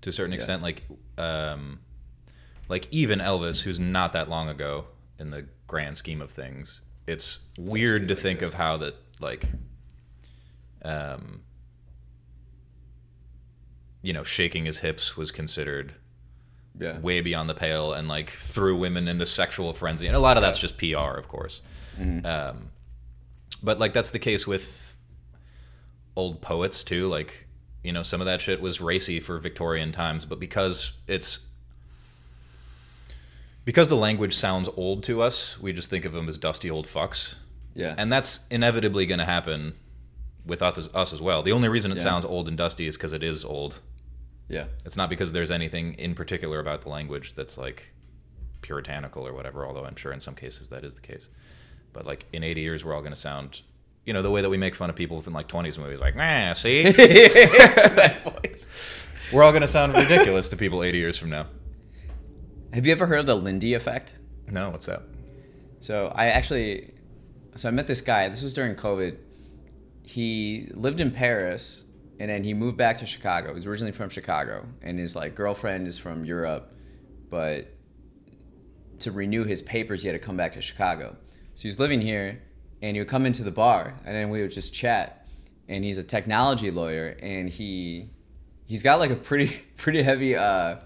to 0.00 0.10
a 0.10 0.12
certain 0.12 0.32
Yeah. 0.32 0.36
extent. 0.38 0.60
Like, 0.62 0.82
um, 1.18 1.78
like 2.68 2.88
even 2.90 3.20
Elvis, 3.20 3.62
who's 3.62 3.78
not 3.78 4.12
that 4.12 4.28
long 4.28 4.48
ago 4.48 4.86
in 5.20 5.30
the 5.30 5.46
grand 5.68 5.96
scheme 5.96 6.20
of 6.20 6.32
things, 6.32 6.80
it's 7.06 7.38
weird 7.58 8.08
to 8.08 8.16
think 8.16 8.42
of 8.42 8.54
how 8.54 8.76
that 8.78 8.94
like, 9.20 9.44
um, 10.82 11.42
you 14.08 14.14
know, 14.14 14.22
shaking 14.24 14.64
his 14.64 14.78
hips 14.78 15.16
was 15.18 15.30
considered 15.30 15.92
yeah 16.80 16.96
way 17.00 17.20
beyond 17.20 17.46
the 17.50 17.54
pale 17.54 17.92
and 17.92 18.06
like 18.08 18.30
threw 18.30 18.74
women 18.76 19.06
into 19.08 19.26
sexual 19.26 19.72
frenzy. 19.74 20.06
And 20.06 20.16
a 20.16 20.20
lot 20.28 20.36
of 20.38 20.42
that's 20.42 20.58
just 20.58 20.78
PR, 20.78 21.14
of 21.22 21.28
course. 21.28 21.60
Um, 22.00 22.70
but 23.62 23.78
like 23.78 23.92
that's 23.92 24.12
the 24.12 24.18
case 24.30 24.46
with 24.46 24.94
old 26.16 26.40
poets 26.40 26.82
too. 26.84 27.06
Like 27.08 27.46
you 27.84 27.92
know, 27.92 28.02
some 28.02 28.20
of 28.22 28.24
that 28.26 28.40
shit 28.40 28.60
was 28.62 28.80
racy 28.80 29.20
for 29.20 29.38
Victorian 29.38 29.92
times, 29.92 30.24
but 30.24 30.38
because 30.40 30.92
it's 31.06 31.40
because 33.64 33.88
the 33.88 33.96
language 33.96 34.34
sounds 34.36 34.68
old 34.76 35.02
to 35.04 35.20
us, 35.20 35.58
we 35.60 35.72
just 35.72 35.90
think 35.90 36.04
of 36.04 36.12
them 36.12 36.28
as 36.28 36.38
dusty 36.38 36.70
old 36.70 36.86
fucks, 36.86 37.34
yeah 37.74 37.94
and 37.98 38.10
that's 38.12 38.40
inevitably 38.50 39.04
going 39.06 39.18
to 39.18 39.24
happen 39.36 39.74
with 40.46 40.62
us, 40.62 40.88
us 40.94 41.12
as 41.12 41.20
well. 41.20 41.42
The 41.42 41.52
only 41.52 41.68
reason 41.68 41.92
it 41.92 41.98
Yeah. 41.98 42.04
sounds 42.04 42.24
old 42.24 42.48
and 42.48 42.56
dusty 42.56 42.86
is 42.86 42.96
because 42.96 43.12
it 43.12 43.22
is 43.22 43.44
old. 43.44 43.80
Yeah 44.48 44.64
It's 44.84 44.96
not 44.96 45.10
because 45.10 45.32
there's 45.32 45.50
anything 45.50 45.94
in 45.94 46.14
particular 46.14 46.60
about 46.60 46.82
the 46.82 46.88
language 46.88 47.34
that's 47.34 47.58
like 47.58 47.92
puritanical 48.60 49.26
or 49.26 49.32
whatever, 49.32 49.66
although 49.66 49.84
I'm 49.84 49.96
sure 49.96 50.12
in 50.12 50.20
some 50.20 50.34
cases 50.34 50.68
that 50.68 50.84
is 50.84 50.94
the 50.94 51.00
case. 51.00 51.28
But 51.92 52.06
like 52.06 52.26
in 52.32 52.42
80 52.42 52.60
years, 52.60 52.84
we're 52.84 52.94
all 52.94 53.00
going 53.00 53.12
to 53.12 53.16
sound, 53.16 53.62
you 54.04 54.12
know, 54.12 54.22
the 54.22 54.30
way 54.30 54.42
that 54.42 54.50
we 54.50 54.56
make 54.56 54.74
fun 54.74 54.90
of 54.90 54.96
people 54.96 55.20
from 55.22 55.32
like 55.32 55.48
20s 55.48 55.78
movies, 55.78 56.00
like, 56.00 56.16
nah, 56.16 56.52
see? 56.52 56.82
that 56.92 58.42
voice 58.42 58.68
we're 59.32 59.42
all 59.42 59.52
going 59.52 59.62
to 59.62 59.68
sound 59.68 59.94
ridiculous 59.94 60.48
to 60.48 60.56
people 60.56 60.82
80 60.82 60.98
years 60.98 61.18
from 61.18 61.30
now. 61.30 61.46
have 62.72 62.86
you 62.86 62.92
ever 62.92 63.06
heard 63.06 63.20
of 63.20 63.26
the 63.26 63.34
lindy 63.34 63.74
effect 63.74 64.14
No, 64.50 64.70
what's 64.70 64.86
that? 64.86 65.02
So 65.80 66.12
I 66.14 66.26
actually, 66.28 66.92
so 67.54 67.68
I 67.68 67.70
met 67.70 67.86
this 67.86 68.00
guy. 68.00 68.28
This 68.28 68.42
was 68.42 68.52
during 68.52 68.74
COVID. 68.74 69.16
He 70.02 70.70
lived 70.74 71.00
in 71.00 71.12
Paris, 71.12 71.84
and 72.18 72.30
then 72.30 72.44
he 72.44 72.54
moved 72.54 72.76
back 72.76 72.98
to 72.98 73.06
Chicago. 73.06 73.54
He's 73.54 73.66
originally 73.66 73.92
from 73.92 74.10
Chicago, 74.10 74.66
and 74.82 74.98
his 74.98 75.14
like 75.14 75.34
girlfriend 75.34 75.86
is 75.86 75.98
from 75.98 76.24
Europe, 76.24 76.72
but 77.30 77.68
to 79.00 79.12
renew 79.12 79.44
his 79.44 79.62
papers, 79.62 80.02
he 80.02 80.08
had 80.08 80.14
to 80.14 80.18
come 80.18 80.36
back 80.36 80.54
to 80.54 80.60
Chicago. 80.60 81.16
So 81.54 81.62
he 81.62 81.68
was 81.68 81.78
living 81.78 82.00
here, 82.00 82.42
and 82.82 82.96
he 82.96 83.00
would 83.00 83.08
come 83.08 83.26
into 83.26 83.42
the 83.42 83.50
bar, 83.50 83.94
and 84.04 84.14
then 84.14 84.30
we 84.30 84.42
would 84.42 84.50
just 84.50 84.74
chat. 84.74 85.26
And 85.68 85.84
he's 85.84 85.98
a 85.98 86.02
technology 86.02 86.70
lawyer, 86.70 87.16
and 87.22 87.48
he 87.48 88.10
he's 88.66 88.82
got 88.82 88.98
like 88.98 89.10
a 89.10 89.16
pretty 89.16 89.48
pretty 89.76 90.02
heavy 90.02 90.34
uh, 90.36 90.76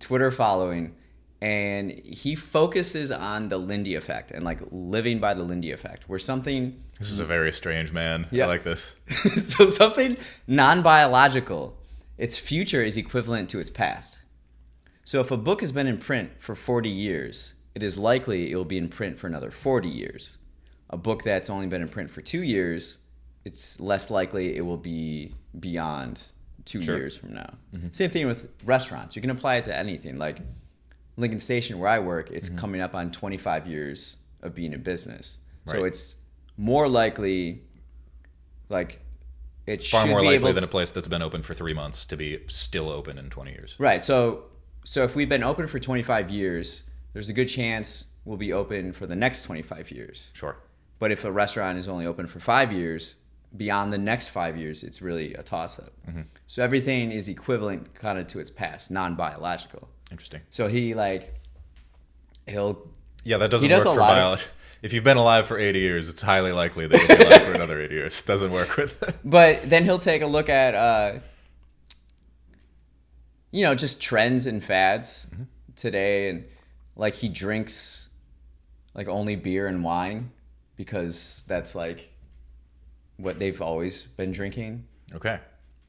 Twitter 0.00 0.30
following, 0.30 0.94
and 1.40 1.90
he 1.90 2.34
focuses 2.34 3.10
on 3.10 3.48
the 3.48 3.58
Lindy 3.58 3.94
effect 3.94 4.32
and 4.32 4.44
like 4.44 4.60
living 4.70 5.18
by 5.18 5.34
the 5.34 5.42
Lindy 5.42 5.70
effect, 5.70 6.08
where 6.08 6.18
something 6.18 6.82
This 6.98 7.10
is 7.10 7.20
a 7.20 7.24
very 7.24 7.52
strange 7.52 7.92
man. 7.92 8.26
Yeah. 8.30 8.44
I 8.44 8.48
like 8.48 8.64
this. 8.64 8.94
so 9.36 9.70
something 9.70 10.16
non-biological, 10.46 11.76
its 12.16 12.36
future 12.36 12.82
is 12.82 12.96
equivalent 12.96 13.48
to 13.50 13.60
its 13.60 13.70
past. 13.70 14.18
So 15.04 15.20
if 15.20 15.30
a 15.30 15.36
book 15.36 15.60
has 15.60 15.72
been 15.72 15.86
in 15.86 15.98
print 15.98 16.30
for 16.38 16.54
40 16.54 16.90
years, 16.90 17.52
it 17.74 17.82
is 17.82 17.96
likely 17.96 18.50
it 18.50 18.56
will 18.56 18.64
be 18.64 18.78
in 18.78 18.88
print 18.88 19.18
for 19.18 19.26
another 19.26 19.50
40 19.50 19.88
years. 19.88 20.36
A 20.90 20.96
book 20.96 21.22
that's 21.22 21.48
only 21.48 21.66
been 21.66 21.82
in 21.82 21.88
print 21.88 22.10
for 22.10 22.20
2 22.20 22.42
years, 22.42 22.98
it's 23.44 23.78
less 23.78 24.10
likely 24.10 24.56
it 24.56 24.62
will 24.62 24.76
be 24.76 25.34
beyond 25.58 26.22
2 26.64 26.82
Sure. 26.82 26.96
years 26.96 27.16
from 27.16 27.34
now. 27.34 27.54
Mm-hmm. 27.74 27.88
Same 27.92 28.10
thing 28.10 28.26
with 28.26 28.48
restaurants. 28.64 29.14
You 29.14 29.22
can 29.22 29.30
apply 29.30 29.56
it 29.56 29.64
to 29.64 29.76
anything 29.76 30.18
like 30.18 30.40
Lincoln 31.16 31.38
Station 31.38 31.78
where 31.78 31.88
I 31.88 31.98
work, 31.98 32.30
it's 32.30 32.48
mm-hmm. 32.48 32.58
coming 32.58 32.80
up 32.80 32.94
on 32.94 33.10
25 33.10 33.66
years 33.66 34.16
of 34.42 34.54
being 34.54 34.72
in 34.72 34.82
business. 34.82 35.38
So 35.66 35.84
it's 35.84 36.14
more 36.58 36.88
likely 36.88 37.62
like 38.68 39.00
it 39.66 39.84
Far 39.86 40.02
should 40.02 40.10
more 40.10 40.20
be 40.20 40.26
likely 40.26 40.52
than 40.52 40.64
a 40.64 40.68
place 40.68 40.90
that's 40.90 41.08
been 41.08 41.22
open 41.22 41.40
for 41.42 41.54
three 41.54 41.72
months 41.74 42.04
to 42.06 42.16
be 42.16 42.40
still 42.48 42.90
open 42.90 43.16
in 43.16 43.30
20 43.30 43.50
years. 43.52 43.74
Right. 43.78 44.04
So 44.04 44.44
so 44.84 45.04
if 45.04 45.14
we've 45.14 45.28
been 45.28 45.42
open 45.42 45.66
for 45.66 45.78
25 45.78 46.30
years, 46.30 46.82
there's 47.12 47.28
a 47.28 47.32
good 47.32 47.46
chance 47.48 48.06
we'll 48.24 48.36
be 48.38 48.52
open 48.52 48.92
for 48.92 49.06
the 49.06 49.16
next 49.16 49.42
25 49.42 49.90
years. 49.90 50.30
Sure. 50.34 50.56
But 50.98 51.12
if 51.12 51.24
a 51.24 51.30
restaurant 51.32 51.78
is 51.78 51.86
only 51.88 52.06
open 52.06 52.26
for 52.26 52.40
5 52.40 52.72
years, 52.72 53.14
beyond 53.56 53.92
the 53.92 53.98
next 53.98 54.28
5 54.28 54.56
years, 54.56 54.82
it's 54.82 55.00
really 55.00 55.32
a 55.34 55.42
toss 55.42 55.78
up. 55.78 55.92
Mm-hmm. 56.08 56.22
So 56.46 56.62
everything 56.64 57.12
is 57.12 57.28
equivalent 57.28 57.94
kind 57.94 58.18
of 58.18 58.26
to 58.28 58.40
its 58.40 58.50
past, 58.50 58.90
non-biological. 58.90 59.88
Interesting. 60.10 60.40
So 60.50 60.66
he 60.68 60.94
like 60.94 61.34
he'll 62.46 62.88
Yeah, 63.24 63.36
that 63.38 63.50
doesn't 63.50 63.64
He 63.64 63.68
does 63.68 63.84
work 63.84 63.92
a 63.92 63.94
for 63.94 64.00
lot 64.00 64.10
of- 64.10 64.16
biology. 64.16 64.44
If 64.80 64.92
you've 64.92 65.04
been 65.04 65.16
alive 65.16 65.46
for 65.46 65.58
80 65.58 65.78
years, 65.78 66.08
it's 66.08 66.22
highly 66.22 66.52
likely 66.52 66.86
that 66.86 66.98
you'll 66.98 67.18
be 67.18 67.24
alive 67.24 67.42
for 67.42 67.52
another 67.52 67.80
80 67.80 67.94
years. 67.94 68.20
It 68.20 68.26
Doesn't 68.26 68.52
work 68.52 68.76
with 68.76 69.02
it. 69.02 69.16
But 69.24 69.68
then 69.68 69.84
he'll 69.84 69.98
take 69.98 70.22
a 70.22 70.26
look 70.26 70.48
at, 70.48 70.74
uh, 70.74 71.18
you 73.50 73.62
know, 73.62 73.74
just 73.74 74.00
trends 74.00 74.46
and 74.46 74.62
fads 74.62 75.26
today, 75.74 76.28
and 76.28 76.44
like 76.94 77.14
he 77.14 77.28
drinks 77.28 78.08
like 78.94 79.08
only 79.08 79.36
beer 79.36 79.66
and 79.66 79.82
wine 79.82 80.30
because 80.76 81.44
that's 81.48 81.74
like 81.74 82.10
what 83.16 83.38
they've 83.38 83.60
always 83.60 84.02
been 84.16 84.32
drinking. 84.32 84.86
Okay. 85.14 85.40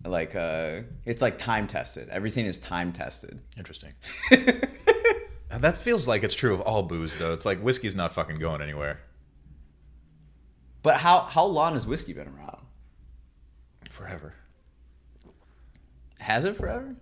Like, 0.06 0.36
uh, 0.36 0.82
it's 1.06 1.22
like 1.22 1.38
time 1.38 1.68
tested. 1.68 2.08
Everything 2.10 2.46
is 2.46 2.58
time 2.58 2.94
tested. 2.94 3.40
Interesting. 3.58 3.94
That 5.50 5.78
feels 5.78 6.08
like 6.08 6.24
it's 6.24 6.34
true 6.36 6.54
of 6.54 6.62
all 6.62 6.84
booze, 6.84 7.16
though. 7.18 7.34
It's 7.34 7.46
like 7.46 7.60
whiskey's 7.60 7.96
not 7.96 8.14
fucking 8.14 8.38
going 8.40 8.62
anywhere 8.62 9.00
But 10.84 10.98
how 10.98 11.22
how 11.22 11.46
long 11.46 11.74
has 11.74 11.86
whiskey 11.88 12.14
been 12.14 12.28
around? 12.28 12.58
forever. 13.90 14.34
Has 16.20 16.46
it 16.46 16.56
forever? 16.56 16.96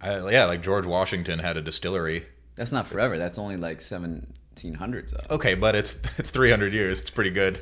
I, 0.00 0.28
yeah, 0.30 0.44
like 0.44 0.62
George 0.62 0.86
Washington 0.86 1.38
had 1.38 1.56
a 1.56 1.62
distillery. 1.62 2.26
That's 2.54 2.72
not 2.72 2.86
forever. 2.86 3.18
That's 3.18 3.38
only 3.38 3.56
like 3.56 3.80
1700s. 3.80 5.30
Okay, 5.30 5.54
but 5.54 5.74
it's 5.74 5.96
it's 6.18 6.30
300 6.30 6.72
years. 6.72 7.00
It's 7.00 7.10
pretty 7.10 7.30
good. 7.30 7.58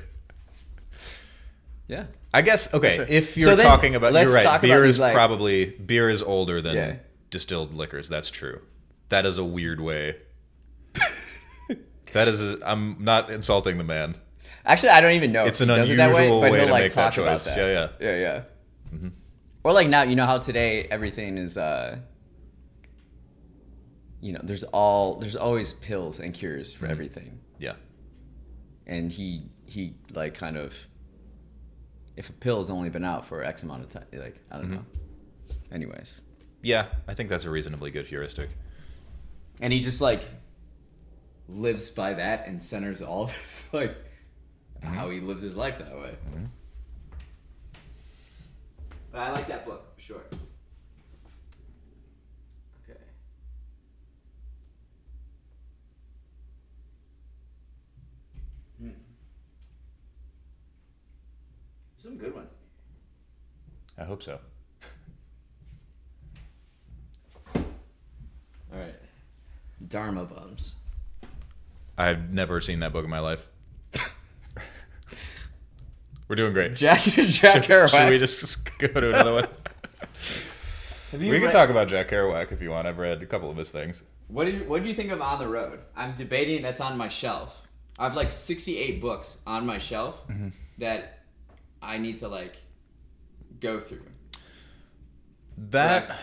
Yeah. 1.88 2.06
I 2.32 2.42
guess 2.42 2.72
okay. 2.74 2.98
Fair. 2.98 3.06
If 3.08 3.36
you're 3.36 3.56
So 3.56 3.62
talking 3.62 3.94
about, 3.94 4.12
you're 4.12 4.32
right. 4.34 4.60
Beer 4.60 4.82
these, 4.82 4.90
is 4.96 4.98
like- 4.98 5.14
probably 5.14 5.66
beer 5.66 6.08
is 6.08 6.22
older 6.22 6.60
than 6.60 6.74
Yeah. 6.76 6.96
distilled 7.30 7.74
liquors. 7.74 8.08
That's 8.08 8.30
true. 8.30 8.60
That 9.10 9.26
is 9.26 9.38
a 9.38 9.44
weird 9.44 9.80
way. 9.80 10.16
that 12.12 12.28
is. 12.28 12.40
A, 12.40 12.58
I'm 12.64 12.96
not 13.00 13.30
insulting 13.30 13.78
the 13.78 13.84
man. 13.84 14.16
Actually, 14.64 14.90
I 14.90 15.00
don't 15.00 15.12
even 15.12 15.30
know. 15.32 15.44
It's 15.44 15.60
an 15.60 15.68
that 15.68 15.86
way, 15.86 15.92
unusual 15.92 16.40
but 16.40 16.52
way 16.52 16.58
he'll 16.58 16.66
to 16.68 16.72
like 16.72 16.82
make 16.84 16.92
that 16.94 17.12
talk 17.12 17.18
about 17.18 17.32
choice. 17.34 17.44
that. 17.46 17.58
Yeah, 17.58 17.88
yeah, 18.00 18.10
yeah. 18.10 18.20
yeah. 18.20 18.42
Mm-hmm. 18.94 19.08
Or 19.62 19.72
like 19.72 19.88
now, 19.88 20.02
you 20.02 20.16
know 20.16 20.26
how 20.26 20.38
today 20.38 20.84
everything 20.90 21.36
is, 21.38 21.56
uh 21.58 21.98
you 24.20 24.32
know, 24.32 24.40
there's 24.42 24.64
all 24.64 25.16
there's 25.16 25.36
always 25.36 25.72
pills 25.74 26.18
and 26.20 26.32
cures 26.32 26.72
for 26.72 26.86
everything, 26.86 27.40
Yeah. 27.58 27.74
and 28.86 29.12
he 29.12 29.50
he 29.66 29.94
like 30.14 30.34
kind 30.34 30.56
of 30.56 30.72
if 32.16 32.28
a 32.30 32.32
pill 32.32 32.58
has 32.58 32.70
only 32.70 32.88
been 32.90 33.04
out 33.04 33.26
for 33.26 33.42
X 33.44 33.62
amount 33.64 33.82
of 33.82 33.88
time, 33.90 34.04
like 34.14 34.36
I 34.50 34.56
don't 34.56 34.70
know. 34.70 34.84
Anyways, 35.72 36.20
Yeah, 36.62 36.86
I 37.08 37.12
think 37.14 37.28
that's 37.28 37.44
a 37.44 37.50
reasonably 37.50 37.90
good 37.90 38.06
heuristic. 38.06 38.48
And 39.60 39.72
he 39.72 39.80
just 39.80 40.00
like 40.00 40.22
lives 41.48 41.90
by 41.90 42.14
that 42.14 42.46
and 42.46 42.62
centers 42.62 43.02
all 43.02 43.24
of 43.24 43.32
his 43.32 43.68
like 43.72 43.96
how 44.82 45.10
he 45.10 45.20
lives 45.20 45.42
his 45.42 45.56
life 45.56 45.78
that 45.78 45.96
way. 45.96 46.14
But 49.14 49.20
I 49.20 49.30
like 49.30 49.46
that 49.46 49.64
book, 49.64 49.94
for 49.94 50.02
sure. 50.02 50.22
Okay. 52.82 52.98
Hmm. 58.80 58.88
Some 61.96 62.16
good 62.16 62.34
ones. 62.34 62.50
I 63.96 64.02
hope 64.02 64.20
so. 64.20 64.40
All 67.54 67.62
right. 68.72 68.94
Dharma 69.86 70.24
bums. 70.24 70.74
I've 71.96 72.30
never 72.30 72.60
seen 72.60 72.80
that 72.80 72.92
book 72.92 73.04
in 73.04 73.10
my 73.10 73.20
life. 73.20 73.46
We're 76.28 76.36
doing 76.36 76.52
great. 76.52 76.74
Jack 76.74 77.02
Jack 77.02 77.64
Should, 77.64 77.64
Kerouac. 77.64 77.90
should 77.90 78.10
we 78.10 78.18
just 78.18 78.78
go 78.78 78.88
to 78.88 79.08
another 79.10 79.32
one? 79.32 79.48
Have 81.12 81.22
you 81.22 81.30
we 81.30 81.38
can 81.38 81.50
talk 81.50 81.70
about 81.70 81.86
Jack 81.86 82.08
Kerouac 82.08 82.50
if 82.50 82.60
you 82.60 82.70
want. 82.70 82.88
I've 82.88 82.98
read 82.98 83.22
a 83.22 83.26
couple 83.26 83.50
of 83.50 83.56
his 83.56 83.70
things. 83.70 84.02
What 84.28 84.46
did 84.46 84.54
you, 84.54 84.64
what 84.64 84.82
did 84.82 84.88
you 84.88 84.94
think 84.94 85.12
of 85.12 85.20
On 85.20 85.38
the 85.38 85.46
Road? 85.46 85.80
I'm 85.94 86.14
debating. 86.14 86.62
That's 86.62 86.80
on 86.80 86.96
my 86.96 87.08
shelf. 87.08 87.54
I 87.98 88.04
have 88.04 88.16
like 88.16 88.32
68 88.32 89.00
books 89.00 89.36
on 89.46 89.64
my 89.64 89.78
shelf 89.78 90.26
mm-hmm. 90.28 90.48
that 90.78 91.20
I 91.80 91.98
need 91.98 92.16
to 92.16 92.28
like 92.28 92.56
go 93.60 93.78
through. 93.78 94.06
That 95.56 96.18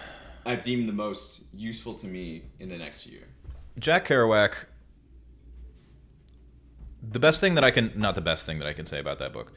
I've 0.45 0.63
deemed 0.63 0.89
the 0.89 0.93
most 0.93 1.43
useful 1.53 1.93
to 1.95 2.07
me 2.07 2.43
in 2.59 2.67
the 2.67 2.77
next 2.77 3.05
year. 3.05 3.27
Jack 3.79 4.07
Kerouac. 4.07 4.53
The 7.03 7.19
best 7.19 7.39
thing 7.39 7.55
that 7.55 7.63
I 7.63 7.71
can, 7.71 7.91
not 7.95 8.15
the 8.15 8.21
best 8.21 8.45
thing 8.45 8.59
that 8.59 8.67
I 8.67 8.73
can 8.73 8.85
say 8.85 8.99
about 8.99 9.19
that 9.19 9.33
book. 9.33 9.53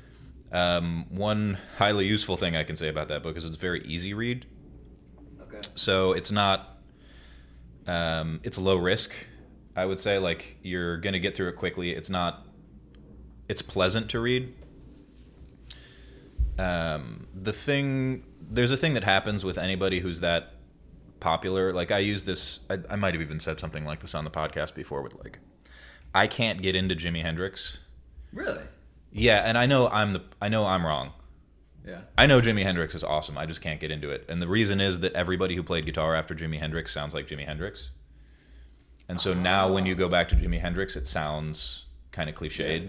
Um, 0.51 1.07
one 1.11 1.59
highly 1.79 2.07
useful 2.07 2.37
thing 2.37 2.57
I 2.57 2.65
can 2.65 2.77
say 2.77 2.89
about 2.89 3.09
that 3.09 3.23
book 3.23 3.37
is 3.37 3.45
it's 3.45 3.57
very 3.57 3.83
easy 3.83 4.15
read. 4.15 4.47
Okay. 5.43 5.61
So 5.75 6.12
it's 6.12 6.31
not, 6.31 6.79
um, 7.87 8.41
it's 8.45 8.57
low 8.57 8.77
risk. 8.77 9.12
I 9.77 9.85
would 9.85 9.99
say 9.99 10.19
like 10.19 10.59
you're 10.62 10.97
gonna 10.99 11.19
get 11.19 11.37
through 11.37 11.49
it 11.49 11.57
quickly. 11.57 11.91
It's 11.91 12.09
not, 12.09 12.47
it's 13.49 13.62
pleasant 13.62 14.09
to 14.11 14.21
read. 14.21 14.55
Um, 16.59 17.27
the 17.35 17.53
thing, 17.53 18.25
there's 18.41 18.71
a 18.71 18.77
thing 18.77 18.95
that 18.95 19.05
happens 19.05 19.45
with 19.45 19.59
anybody 19.59 19.99
who's 19.99 20.21
that 20.21 20.54
popular. 21.25 21.72
Like 21.72 21.91
I 21.91 22.01
use 22.01 22.25
this, 22.25 22.61
I, 22.68 22.79
I 22.91 22.97
might 22.97 23.14
have 23.14 23.22
even 23.22 23.41
said 23.41 23.59
something 23.59 23.87
like 23.87 24.01
this 24.01 24.14
on 24.14 24.25
the 24.25 24.31
podcast 24.31 24.75
before. 24.75 25.01
With 25.01 25.14
like, 25.14 25.39
I 26.14 26.27
can't 26.27 26.61
get 26.61 26.77
into 26.77 26.95
Jimi 26.95 27.22
Hendrix. 27.22 27.79
Really? 28.33 28.62
Yeah, 29.11 29.39
and 29.39 29.57
I 29.57 29.64
know 29.64 29.89
I'm 29.89 30.12
the, 30.12 30.22
I 30.43 30.51
know 30.51 30.66
I'm 30.66 30.85
wrong. 30.85 31.12
Yeah. 31.87 32.01
I 32.18 32.27
know 32.27 32.41
Jimi 32.43 32.62
Hendrix 32.62 32.95
is 32.95 33.03
awesome. 33.03 33.39
I 33.39 33.47
just 33.47 33.62
can't 33.62 33.81
get 33.81 33.91
into 33.91 34.11
it. 34.11 34.27
And 34.29 34.41
the 34.41 34.49
reason 34.49 34.81
is 34.81 35.01
that 35.01 35.14
everybody 35.14 35.55
who 35.55 35.62
played 35.62 35.87
guitar 35.87 36.14
after 36.14 36.35
Jimi 36.35 36.59
Hendrix 36.59 36.93
sounds 36.93 37.14
like 37.14 37.27
Jimi 37.27 37.47
Hendrix. 37.47 37.91
And 39.09 39.18
so 39.18 39.33
now 39.35 39.72
when 39.72 39.87
you 39.87 39.95
go 39.95 40.09
back 40.09 40.29
to 40.31 40.37
Jimi 40.37 40.61
Hendrix, 40.61 40.95
it 40.97 41.07
sounds 41.07 41.87
kind 42.12 42.29
of 42.29 42.37
cliched. 42.37 42.83
Yeah. 42.83 42.89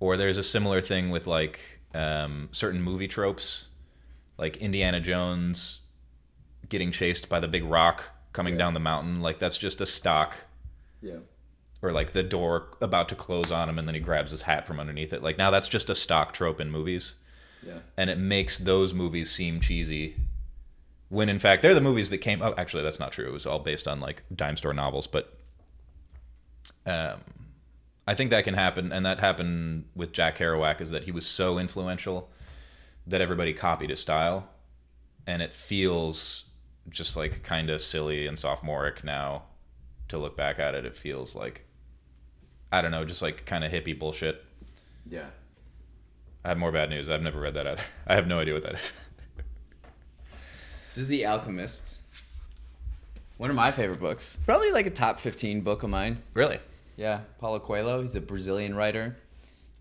Or 0.00 0.16
there's 0.16 0.38
a 0.38 0.42
similar 0.44 0.80
thing 0.80 1.10
with 1.10 1.26
like 1.26 1.60
um, 1.94 2.48
certain 2.52 2.82
movie 2.82 3.08
tropes, 3.08 3.66
like 4.36 4.56
Indiana 4.58 5.00
Jones 5.00 5.80
getting 6.68 6.90
chased 6.92 7.28
by 7.28 7.40
the 7.40 7.48
big 7.48 7.64
rock 7.64 8.04
coming 8.32 8.54
Yeah. 8.54 8.58
down 8.58 8.74
the 8.74 8.80
mountain. 8.80 9.20
Like 9.20 9.38
that's 9.38 9.56
just 9.58 9.80
a 9.80 9.86
stock 9.86 10.36
Yeah. 11.02 11.18
or 11.82 11.92
like 11.92 12.12
the 12.12 12.22
door 12.22 12.68
about 12.80 13.08
to 13.10 13.14
close 13.14 13.50
on 13.50 13.68
him 13.68 13.78
and 13.78 13.86
then 13.88 13.94
he 13.94 14.00
grabs 14.00 14.30
his 14.30 14.42
hat 14.42 14.66
from 14.66 14.78
underneath 14.80 15.12
it. 15.12 15.22
Like 15.22 15.38
now 15.38 15.50
that's 15.50 15.68
just 15.68 15.88
a 15.90 15.94
stock 15.94 16.32
trope 16.32 16.60
in 16.60 16.70
movies 16.70 17.14
Yeah. 17.62 17.78
and 17.96 18.10
it 18.10 18.18
makes 18.18 18.58
those 18.58 18.92
movies 18.94 19.30
seem 19.30 19.60
cheesy 19.60 20.16
when 21.10 21.28
in 21.30 21.38
fact 21.38 21.62
they're 21.62 21.74
the 21.74 21.80
movies 21.80 22.10
that 22.10 22.18
came 22.18 22.42
up 22.42 22.58
actually 22.58 22.82
that's 22.82 22.98
not 23.00 23.12
true 23.12 23.26
it 23.26 23.32
was 23.32 23.46
all 23.46 23.58
based 23.58 23.88
on 23.88 23.98
like 23.98 24.22
dime 24.36 24.56
store 24.58 24.74
novels 24.74 25.06
but 25.06 25.32
um 26.86 27.20
i 28.06 28.14
think 28.14 28.30
that 28.30 28.44
can 28.44 28.52
happen 28.54 28.92
and 28.92 29.04
that 29.06 29.18
happened 29.18 29.84
with 29.96 30.12
jack 30.12 30.36
kerouac 30.36 30.80
is 30.82 30.90
that 30.90 31.04
he 31.04 31.10
was 31.10 31.26
so 31.26 31.58
influential 31.58 32.28
that 33.06 33.20
everybody 33.22 33.54
copied 33.54 33.88
his 33.90 34.00
style 34.00 34.48
and 35.26 35.40
it 35.42 35.52
feels 35.52 36.44
just 36.90 37.16
like 37.16 37.42
kind 37.42 37.70
of 37.70 37.80
silly 37.80 38.26
and 38.26 38.38
sophomoric 38.38 39.02
now 39.04 39.42
to 40.08 40.18
look 40.18 40.36
back 40.36 40.58
at 40.58 40.74
it 40.74 40.84
it 40.86 40.96
feels 40.96 41.34
like 41.34 41.64
i 42.72 42.80
don't 42.80 42.90
know 42.90 43.04
just 43.04 43.20
like 43.22 43.44
kind 43.46 43.62
of 43.64 43.70
hippie 43.72 43.98
bullshit 43.98 44.44
Yeah. 45.08 45.26
I 46.44 46.48
have 46.50 46.58
more 46.58 46.70
bad 46.72 46.88
news. 46.88 47.10
I've 47.10 47.20
never 47.20 47.40
read 47.40 47.54
that 47.54 47.66
either. 47.66 47.82
I 48.06 48.14
have 48.14 48.26
no 48.26 48.38
idea 48.38 48.54
what 48.54 48.62
that 48.62 48.74
is. 48.74 48.92
This 50.86 50.96
is 50.98 51.08
The 51.08 51.26
Alchemist. 51.26 51.96
One 53.36 53.50
of 53.50 53.56
my 53.56 53.70
favorite 53.70 54.00
books. 54.00 54.38
Probably 54.46 54.70
like 54.70 54.86
a 54.86 54.90
top 54.90 55.20
15 55.20 55.60
book 55.62 55.82
of 55.82 55.90
mine. 55.90 56.22
really? 56.34 56.58
Yeah, 56.96 57.20
Paulo 57.38 57.58
Coelho. 57.60 58.02
He's 58.02 58.16
a 58.16 58.20
Brazilian 58.20 58.74
writer. 58.74 59.16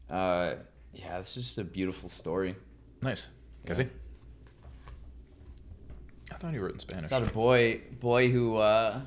Uh, 0.10 0.56
yeah, 0.94 1.20
this 1.20 1.38
is 1.38 1.46
just 1.46 1.58
a 1.58 1.64
beautiful 1.64 2.10
story. 2.10 2.56
Nice. 3.02 3.28
Yeah. 3.66 3.86
I 6.32 6.36
thought 6.36 6.52
he 6.54 6.60
wrote 6.60 6.74
in 6.74 6.80
Spanish. 6.80 7.04
It's 7.04 7.12
about 7.12 7.30
a 7.30 7.34
boy 7.34 7.82
boy 8.00 8.30
who 8.30 8.58
uh, 8.58 9.02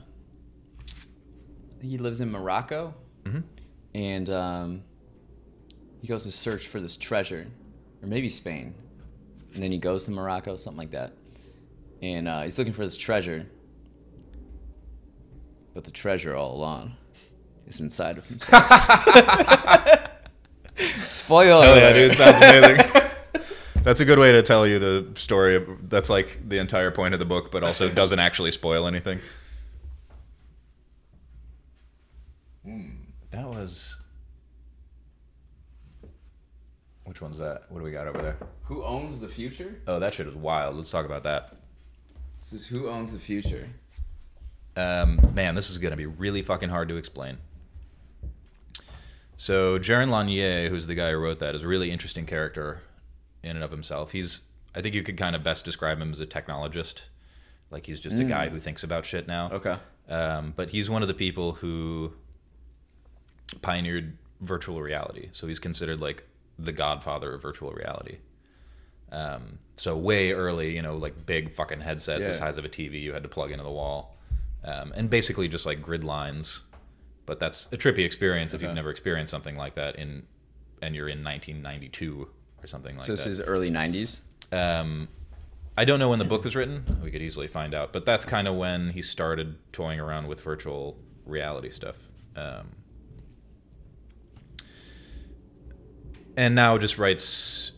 he 1.82 1.98
lives 1.98 2.20
in 2.20 2.30
Morocco, 2.30 2.94
Mhm. 3.24 3.42
and 3.94 4.30
um, 4.30 4.82
he 6.00 6.08
goes 6.08 6.24
to 6.24 6.32
search 6.32 6.66
for 6.68 6.80
this 6.80 6.96
treasure, 6.96 7.46
or 8.02 8.08
maybe 8.08 8.28
Spain, 8.30 8.74
and 9.54 9.62
then 9.62 9.70
he 9.70 9.78
goes 9.78 10.04
to 10.06 10.10
Morocco, 10.10 10.56
something 10.56 10.78
like 10.78 10.90
that, 10.92 11.12
and 12.02 12.26
uh, 12.28 12.42
he's 12.42 12.56
looking 12.58 12.72
for 12.72 12.84
this 12.84 12.96
treasure, 12.96 13.46
but 15.74 15.84
the 15.84 15.90
treasure 15.90 16.34
all 16.34 16.54
along 16.54 16.96
is 17.66 17.80
inside 17.80 18.16
of 18.18 18.26
himself. 18.26 18.64
Spoiler! 21.10 21.66
Hell 21.66 21.76
yeah, 21.76 21.92
dude! 21.92 22.16
Sounds 22.16 22.36
amazing. 22.36 22.90
That's 23.82 24.00
a 24.00 24.04
good 24.04 24.18
way 24.18 24.30
to 24.32 24.42
tell 24.42 24.66
you 24.66 24.78
the 24.78 25.06
story. 25.14 25.56
of- 25.56 25.88
That's 25.88 26.10
like 26.10 26.38
the 26.48 26.58
entire 26.58 26.90
point 26.90 27.14
of 27.14 27.20
the 27.20 27.26
book, 27.26 27.50
but 27.50 27.62
also 27.64 27.88
doesn't 27.88 28.18
actually 28.18 28.50
spoil 28.52 28.86
anything. 28.86 29.20
That 33.30 33.46
was. 33.48 33.96
Which 37.04 37.20
one's 37.22 37.38
that? 37.38 37.64
What 37.70 37.78
do 37.78 37.84
we 37.84 37.90
got 37.90 38.06
over 38.06 38.18
there? 38.20 38.36
Who 38.64 38.84
owns 38.84 39.18
the 39.18 39.28
future? 39.28 39.80
Oh, 39.86 39.98
that 39.98 40.14
shit 40.14 40.26
is 40.28 40.34
wild. 40.34 40.76
Let's 40.76 40.90
talk 40.90 41.06
about 41.06 41.22
that. 41.24 41.56
This 42.38 42.52
is 42.52 42.66
who 42.66 42.88
owns 42.88 43.12
the 43.12 43.18
future. 43.18 43.68
Um, 44.76 45.32
man, 45.34 45.54
this 45.54 45.70
is 45.70 45.78
going 45.78 45.90
to 45.90 45.96
be 45.96 46.06
really 46.06 46.42
fucking 46.42 46.68
hard 46.68 46.88
to 46.88 46.96
explain. 46.96 47.38
So, 49.36 49.78
Jaron 49.78 50.10
Lanier, 50.10 50.68
who's 50.68 50.86
the 50.86 50.94
guy 50.94 51.10
who 51.10 51.16
wrote 51.18 51.40
that, 51.40 51.54
is 51.54 51.62
a 51.62 51.66
really 51.68 51.90
interesting 51.90 52.26
character 52.26 52.80
in 53.42 53.56
and 53.56 53.62
of 53.64 53.70
himself. 53.70 54.12
He's, 54.12 54.40
I 54.74 54.80
think 54.82 54.94
you 54.94 55.02
could 55.02 55.16
kind 55.16 55.34
of 55.36 55.42
best 55.42 55.64
describe 55.64 55.98
him 56.00 56.12
as 56.12 56.20
a 56.20 56.26
technologist. 56.26 57.02
Like, 57.70 57.86
he's 57.86 58.00
just 58.00 58.18
a 58.18 58.24
guy 58.24 58.48
who 58.48 58.58
thinks 58.58 58.82
about 58.82 59.04
shit 59.06 59.26
now. 59.28 59.50
Okay. 59.52 59.76
Um, 60.08 60.52
but 60.56 60.70
he's 60.70 60.90
one 60.90 61.02
of 61.02 61.08
the 61.08 61.14
people 61.14 61.52
who 61.52 62.12
pioneered 63.62 64.16
virtual 64.40 64.80
reality. 64.82 65.28
So, 65.32 65.46
he's 65.46 65.58
considered 65.58 66.00
like 66.00 66.24
the 66.58 66.72
godfather 66.72 67.34
of 67.34 67.42
virtual 67.42 67.70
reality. 67.72 68.18
Um, 69.12 69.58
so 69.76 69.96
way 69.96 70.32
early, 70.32 70.74
you 70.74 70.82
know, 70.82 70.96
like 70.96 71.26
big 71.26 71.52
fucking 71.52 71.80
headset 71.80 72.20
Yeah. 72.20 72.28
the 72.28 72.32
size 72.32 72.58
of 72.58 72.64
a 72.64 72.68
TV 72.68 73.00
you 73.00 73.12
had 73.12 73.22
to 73.22 73.28
plug 73.28 73.50
into 73.50 73.64
the 73.64 73.70
wall, 73.70 74.16
um, 74.62 74.92
and 74.94 75.08
basically 75.10 75.48
just 75.48 75.66
like 75.66 75.82
grid 75.82 76.04
lines. 76.04 76.62
But 77.26 77.40
that's 77.40 77.66
a 77.72 77.76
trippy 77.76 78.04
experience 78.04 78.54
if 78.54 78.62
you've 78.62 78.74
never 78.74 78.90
experienced 78.90 79.30
something 79.30 79.56
like 79.56 79.74
that 79.76 79.96
in, 79.96 80.24
and 80.82 80.94
you're 80.94 81.08
in 81.08 81.24
1992 81.24 82.28
or 82.62 82.66
something 82.66 82.96
like 82.96 83.06
that. 83.06 83.18
So 83.18 83.24
this 83.24 83.26
is 83.26 83.40
early 83.40 83.70
'90s. 83.70 84.20
Um, 84.52 85.08
I 85.76 85.84
don't 85.84 85.98
know 85.98 86.10
when 86.10 86.18
the 86.18 86.24
book 86.24 86.44
was 86.44 86.54
written. 86.54 86.84
We 87.02 87.10
could 87.10 87.22
easily 87.22 87.46
find 87.46 87.74
out, 87.74 87.92
but 87.92 88.04
that's 88.04 88.24
kind 88.24 88.46
of 88.46 88.56
when 88.56 88.90
he 88.90 89.02
started 89.02 89.56
toying 89.72 90.00
around 90.00 90.26
with 90.26 90.40
virtual 90.42 90.98
reality 91.24 91.70
stuff. 91.70 91.96
Um, 92.36 92.68
and 96.36 96.54
now 96.54 96.76
just 96.78 96.98
writes 96.98 97.72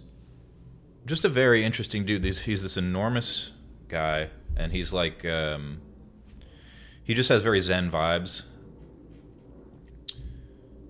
just 1.07 1.25
a 1.25 1.29
very 1.29 1.65
interesting 1.65 2.05
dude. 2.05 2.25
He's, 2.25 2.41
he's 2.41 2.63
this 2.63 2.77
enormous 2.77 3.53
guy, 3.89 4.31
and 4.57 4.73
he's 4.73 4.93
like 4.93 5.25
um, 5.25 5.81
he 7.05 7.15
just 7.15 7.29
has 7.29 7.43
very 7.43 7.61
zen 7.61 7.91
vibes, 7.91 8.43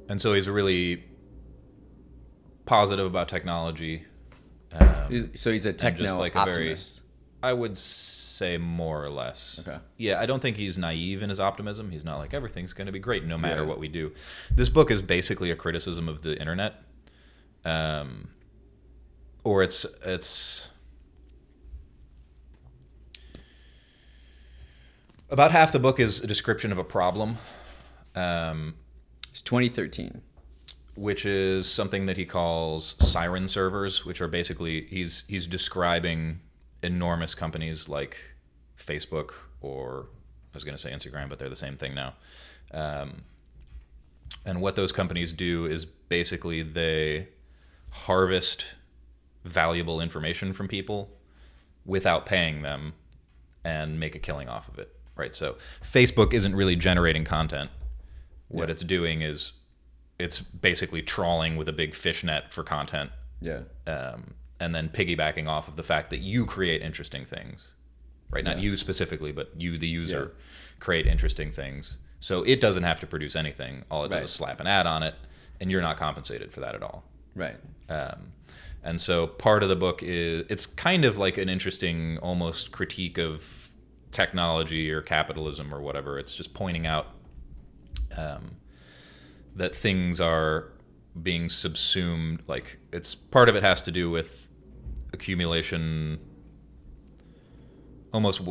and 0.08 0.20
so 0.20 0.34
he's 0.34 0.48
really 0.48 1.04
positive 2.66 3.06
about 3.06 3.28
technology. 3.28 4.04
Um, 4.72 5.10
He's- 5.10 5.26
so 5.34 5.50
he's 5.52 5.66
a 5.66 5.72
techno 5.72 6.04
just 6.06 6.16
like 6.16 6.34
a 6.34 6.44
very 6.44 6.50
optimist. 6.70 7.00
I 7.42 7.52
would 7.52 7.76
say 7.76 8.56
more 8.56 9.04
or 9.04 9.10
less. 9.10 9.58
Okay. 9.66 9.78
Yeah, 9.96 10.20
I 10.20 10.26
don't 10.26 10.40
think 10.40 10.56
he's 10.56 10.78
naive 10.78 11.22
in 11.22 11.28
his 11.28 11.40
optimism. 11.40 11.90
He's 11.90 12.04
not 12.04 12.18
like 12.18 12.32
everything's 12.34 12.72
going 12.72 12.86
to 12.86 12.92
be 12.92 13.00
great 13.00 13.24
no 13.24 13.36
matter 13.36 13.62
Yeah. 13.62 13.66
what 13.66 13.80
we 13.80 13.88
do. 13.88 14.12
This 14.50 14.68
book 14.68 14.90
is 14.90 15.02
basically 15.02 15.50
a 15.50 15.56
criticism 15.56 16.08
of 16.08 16.22
the 16.22 16.38
internet. 16.38 16.74
Um 17.64 18.28
or 19.44 19.62
it's 19.62 19.84
it's 20.04 20.68
about 25.30 25.50
half 25.52 25.72
the 25.72 25.78
book 25.78 25.98
is 25.98 26.20
a 26.20 26.26
description 26.26 26.72
of 26.72 26.78
a 26.78 26.84
problem. 26.84 27.36
Um 28.14 28.74
It's 29.30 29.40
2013. 29.42 30.22
Which 30.94 31.24
is 31.24 31.70
something 31.70 32.06
that 32.06 32.16
he 32.16 32.24
calls 32.26 32.94
siren 32.98 33.48
servers, 33.48 34.04
which 34.04 34.20
are 34.20 34.28
basically 34.28 34.86
he's 34.86 35.24
he's 35.26 35.46
describing 35.46 36.40
enormous 36.82 37.34
companies 37.34 37.88
like 37.88 38.16
Facebook 38.78 39.32
or 39.60 40.06
I 40.52 40.54
was 40.56 40.64
going 40.64 40.76
to 40.76 40.82
say 40.82 40.90
Instagram, 40.90 41.28
but 41.28 41.38
they're 41.38 41.48
the 41.48 41.56
same 41.56 41.76
thing 41.76 41.94
now. 41.94 42.14
Um, 42.72 43.22
and 44.44 44.60
what 44.60 44.76
those 44.76 44.92
companies 44.92 45.32
do 45.32 45.66
is 45.66 45.84
basically 45.84 46.62
they 46.62 47.28
harvest 47.90 48.64
valuable 49.44 50.00
information 50.00 50.52
from 50.52 50.68
people 50.68 51.10
without 51.86 52.26
paying 52.26 52.62
them 52.62 52.92
and 53.64 53.98
make 53.98 54.14
a 54.14 54.18
killing 54.18 54.48
off 54.48 54.68
of 54.68 54.78
it, 54.78 54.94
right? 55.16 55.34
So 55.34 55.56
Facebook 55.82 56.32
isn't 56.34 56.54
really 56.54 56.76
generating 56.76 57.24
content. 57.24 57.70
What 58.48 58.68
Yeah. 58.68 58.72
it's 58.72 58.82
doing 58.84 59.22
is 59.22 59.52
it's 60.22 60.40
basically 60.40 61.02
trawling 61.02 61.56
with 61.56 61.68
a 61.68 61.72
big 61.72 61.94
fish 61.94 62.22
net 62.24 62.52
for 62.52 62.62
content 62.64 63.10
Yeah. 63.40 63.60
um, 63.86 64.34
and 64.60 64.74
then 64.74 64.88
piggybacking 64.88 65.48
off 65.48 65.68
of 65.68 65.76
the 65.76 65.82
fact 65.82 66.10
that 66.10 66.20
you 66.20 66.46
create 66.46 66.80
interesting 66.82 67.24
things 67.24 67.70
right 68.30 68.44
not 68.44 68.56
Yeah. 68.58 68.62
you 68.70 68.76
specifically 68.76 69.32
but 69.32 69.50
you 69.56 69.78
the 69.78 69.88
user 69.88 70.32
Yeah. 70.34 70.76
create 70.80 71.06
interesting 71.06 71.50
things 71.52 71.98
so 72.20 72.42
it 72.44 72.60
doesn't 72.60 72.84
have 72.84 73.00
to 73.00 73.06
produce 73.06 73.34
anything 73.36 73.84
all 73.90 74.04
it 74.04 74.10
Right. 74.10 74.20
does 74.20 74.30
is 74.30 74.36
slap 74.36 74.60
an 74.60 74.66
ad 74.66 74.86
on 74.86 75.02
it 75.02 75.14
and 75.60 75.70
you're 75.70 75.82
not 75.82 75.96
compensated 75.96 76.52
for 76.52 76.60
that 76.60 76.74
at 76.74 76.82
all 76.82 77.04
Right. 77.34 77.56
um, 77.88 78.32
and 78.84 79.00
so 79.00 79.26
part 79.26 79.62
of 79.62 79.68
the 79.68 79.76
book 79.76 80.02
is 80.02 80.44
it's 80.48 80.66
kind 80.66 81.04
of 81.04 81.16
like 81.18 81.36
an 81.38 81.48
interesting 81.48 82.18
almost 82.18 82.70
critique 82.72 83.18
of 83.18 83.44
technology 84.12 84.90
or 84.90 85.00
capitalism 85.02 85.72
or 85.74 85.80
whatever 85.80 86.18
it's 86.18 86.34
just 86.36 86.52
pointing 86.54 86.86
out 86.86 87.06
um, 88.18 88.56
that 89.56 89.74
things 89.74 90.20
are 90.20 90.68
being 91.22 91.48
subsumed 91.48 92.42
like 92.46 92.78
it's 92.90 93.14
part 93.14 93.48
of 93.48 93.54
it 93.54 93.62
has 93.62 93.82
to 93.82 93.90
do 93.90 94.10
with 94.10 94.48
accumulation. 95.12 96.18
Almost 98.12 98.42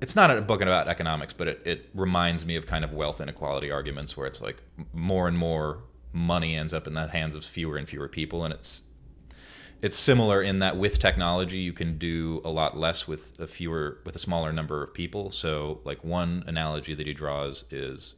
it's 0.00 0.16
not 0.16 0.30
a 0.30 0.40
book 0.40 0.60
about 0.60 0.86
economics 0.88 1.32
but 1.32 1.48
it, 1.48 1.60
it 1.64 1.90
reminds 1.94 2.46
me 2.46 2.56
of 2.56 2.66
kind 2.66 2.84
of 2.84 2.92
wealth 2.92 3.20
inequality 3.20 3.70
arguments 3.70 4.16
where 4.16 4.26
it's 4.26 4.40
like 4.40 4.62
more 4.92 5.26
and 5.26 5.36
more 5.36 5.82
money 6.12 6.54
ends 6.54 6.72
up 6.72 6.86
in 6.86 6.94
the 6.94 7.08
hands 7.08 7.34
of 7.34 7.44
fewer 7.44 7.76
and 7.76 7.88
fewer 7.88 8.08
people. 8.08 8.44
And 8.44 8.52
it's 8.52 8.82
it's 9.80 9.96
similar 9.96 10.42
in 10.42 10.58
that 10.58 10.76
with 10.76 10.98
technology 10.98 11.58
you 11.58 11.72
can 11.72 11.98
do 11.98 12.40
a 12.44 12.50
lot 12.50 12.76
less 12.76 13.06
with 13.06 13.38
a 13.38 13.46
fewer 13.46 13.98
with 14.04 14.16
a 14.16 14.18
smaller 14.18 14.52
number 14.52 14.82
of 14.82 14.92
people. 14.92 15.30
So 15.30 15.80
like 15.84 16.02
one 16.02 16.44
analogy 16.46 16.94
that 16.94 17.06
he 17.06 17.14
draws 17.14 17.64
is 17.70 18.14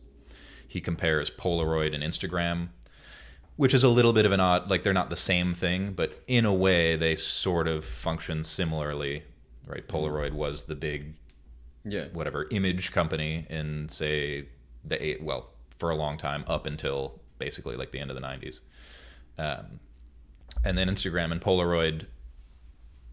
he 0.70 0.80
compares 0.80 1.30
polaroid 1.30 1.92
and 1.94 2.02
instagram 2.04 2.68
which 3.56 3.74
is 3.74 3.82
a 3.82 3.88
little 3.88 4.12
bit 4.14 4.24
of 4.24 4.32
an 4.32 4.40
odd 4.40 4.70
like 4.70 4.82
they're 4.84 4.92
not 4.92 5.10
the 5.10 5.16
same 5.16 5.52
thing 5.52 5.92
but 5.92 6.22
in 6.26 6.44
a 6.46 6.54
way 6.54 6.94
they 6.96 7.14
sort 7.16 7.66
of 7.68 7.84
function 7.84 8.42
similarly 8.44 9.22
right 9.66 9.86
polaroid 9.88 10.32
was 10.32 10.62
the 10.64 10.76
big 10.76 11.14
Yeah. 11.84 12.04
whatever 12.12 12.46
image 12.50 12.92
company 12.92 13.46
in 13.50 13.88
say 13.88 14.46
the 14.84 15.02
eight 15.04 15.22
well 15.22 15.50
for 15.78 15.90
a 15.90 15.96
long 15.96 16.16
time 16.16 16.44
up 16.46 16.66
until 16.66 17.20
basically 17.38 17.74
like 17.76 17.90
the 17.90 17.98
end 17.98 18.10
of 18.10 18.14
the 18.16 18.22
90s 18.22 18.60
um, 19.38 19.80
and 20.64 20.78
then 20.78 20.88
instagram 20.88 21.32
and 21.32 21.40
polaroid 21.40 22.06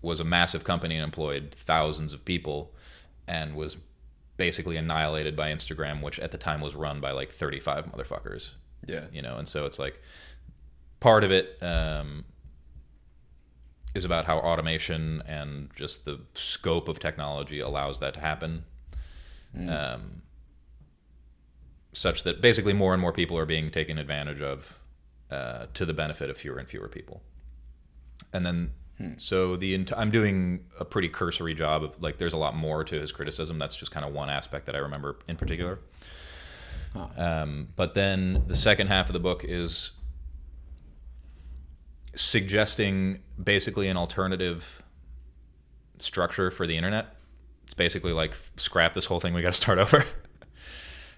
was 0.01 0.19
a 0.19 0.23
massive 0.23 0.63
company 0.63 0.95
and 0.95 1.03
employed 1.03 1.51
thousands 1.51 2.13
of 2.13 2.23
people 2.23 2.71
and 3.27 3.55
was 3.55 3.77
basically 4.37 4.77
annihilated 4.77 5.35
by 5.35 5.51
instagram 5.51 6.01
which 6.01 6.19
at 6.19 6.31
the 6.31 6.37
time 6.37 6.61
was 6.61 6.75
run 6.75 7.01
by 7.01 7.11
like 7.11 7.31
35 7.31 7.87
motherfuckers. 7.87 8.51
Yeah. 8.85 9.05
you 9.11 9.21
know 9.21 9.37
and 9.37 9.47
so 9.47 9.65
it's 9.65 9.79
like 9.79 10.01
part 10.99 11.23
of 11.23 11.31
it 11.31 11.57
um, 11.61 12.23
is 13.93 14.05
about 14.05 14.25
how 14.25 14.37
automation 14.39 15.21
and 15.27 15.69
just 15.75 16.05
the 16.05 16.19
scope 16.35 16.87
of 16.87 16.99
technology 16.99 17.59
allows 17.59 17.99
that 17.99 18.13
to 18.13 18.19
happen. 18.19 18.63
Um, 19.57 20.21
such 21.93 22.23
that 22.23 22.41
basically 22.41 22.73
more 22.73 22.93
and 22.93 23.01
more 23.01 23.11
people 23.11 23.37
are 23.37 23.45
being 23.45 23.71
taken 23.71 23.97
advantage 23.97 24.41
of 24.41 24.77
uh, 25.31 25.65
to 25.73 25.85
the 25.85 25.93
benefit 25.93 26.29
of 26.29 26.37
fewer 26.37 26.57
and 26.59 26.67
fewer 26.67 26.87
people. 26.87 27.23
And 28.31 28.45
then 28.45 28.71
so 29.17 29.55
the 29.55 29.73
ent- 29.75 29.93
i'm 29.95 30.09
doing 30.11 30.59
a 30.79 30.85
pretty 30.85 31.07
cursory 31.09 31.53
job 31.53 31.83
of 31.83 32.01
like 32.01 32.17
there's 32.17 32.33
a 32.33 32.37
lot 32.37 32.55
more 32.55 32.83
to 32.83 32.99
his 32.99 33.11
criticism 33.11 33.57
that's 33.59 33.75
just 33.75 33.91
kind 33.91 34.03
of 34.05 34.11
one 34.13 34.29
aspect 34.29 34.65
that 34.65 34.75
i 34.75 34.79
remember 34.79 35.17
in 35.27 35.35
particular 35.35 35.79
um, 37.15 37.67
but 37.75 37.93
then 37.93 38.43
the 38.47 38.55
second 38.55 38.87
half 38.87 39.07
of 39.07 39.13
the 39.13 39.19
book 39.19 39.43
is 39.47 39.91
suggesting 42.15 43.19
basically 43.41 43.87
an 43.87 43.97
alternative 43.97 44.81
structure 45.99 46.49
for 46.49 46.65
the 46.65 46.75
internet. 46.75 47.15
It's 47.65 47.73
basically 47.73 48.13
like 48.13 48.33
scrap 48.55 48.93
this 48.93 49.05
whole 49.05 49.19
thing. 49.19 49.33
We 49.33 49.41
got 49.41 49.53
to 49.53 49.61
start 49.61 49.77
over. 49.85 50.05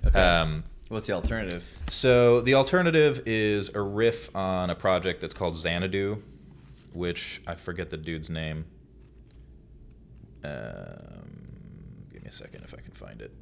Okay. 0.05 0.19
Um, 0.19 0.63
What's 0.89 1.05
the 1.07 1.13
alternative? 1.13 1.63
so 1.87 2.41
the 2.41 2.55
alternative 2.55 3.21
is 3.25 3.69
a 3.75 3.81
riff 3.81 4.35
on 4.35 4.69
a 4.71 4.75
project 4.75 5.21
that's 5.21 5.33
called 5.35 5.55
Xanadu, 5.55 6.21
which 6.93 7.41
I 7.47 7.55
forget 7.55 7.89
the 7.89 7.97
dude's 7.97 8.29
name. 8.29 8.65
Um, 10.43 12.07
give 12.11 12.23
me 12.23 12.29
a 12.29 12.31
second 12.31 12.63
if 12.63 12.73
I 12.73 12.77
can 12.77 12.93
find 12.93 13.21
it. 13.21 13.33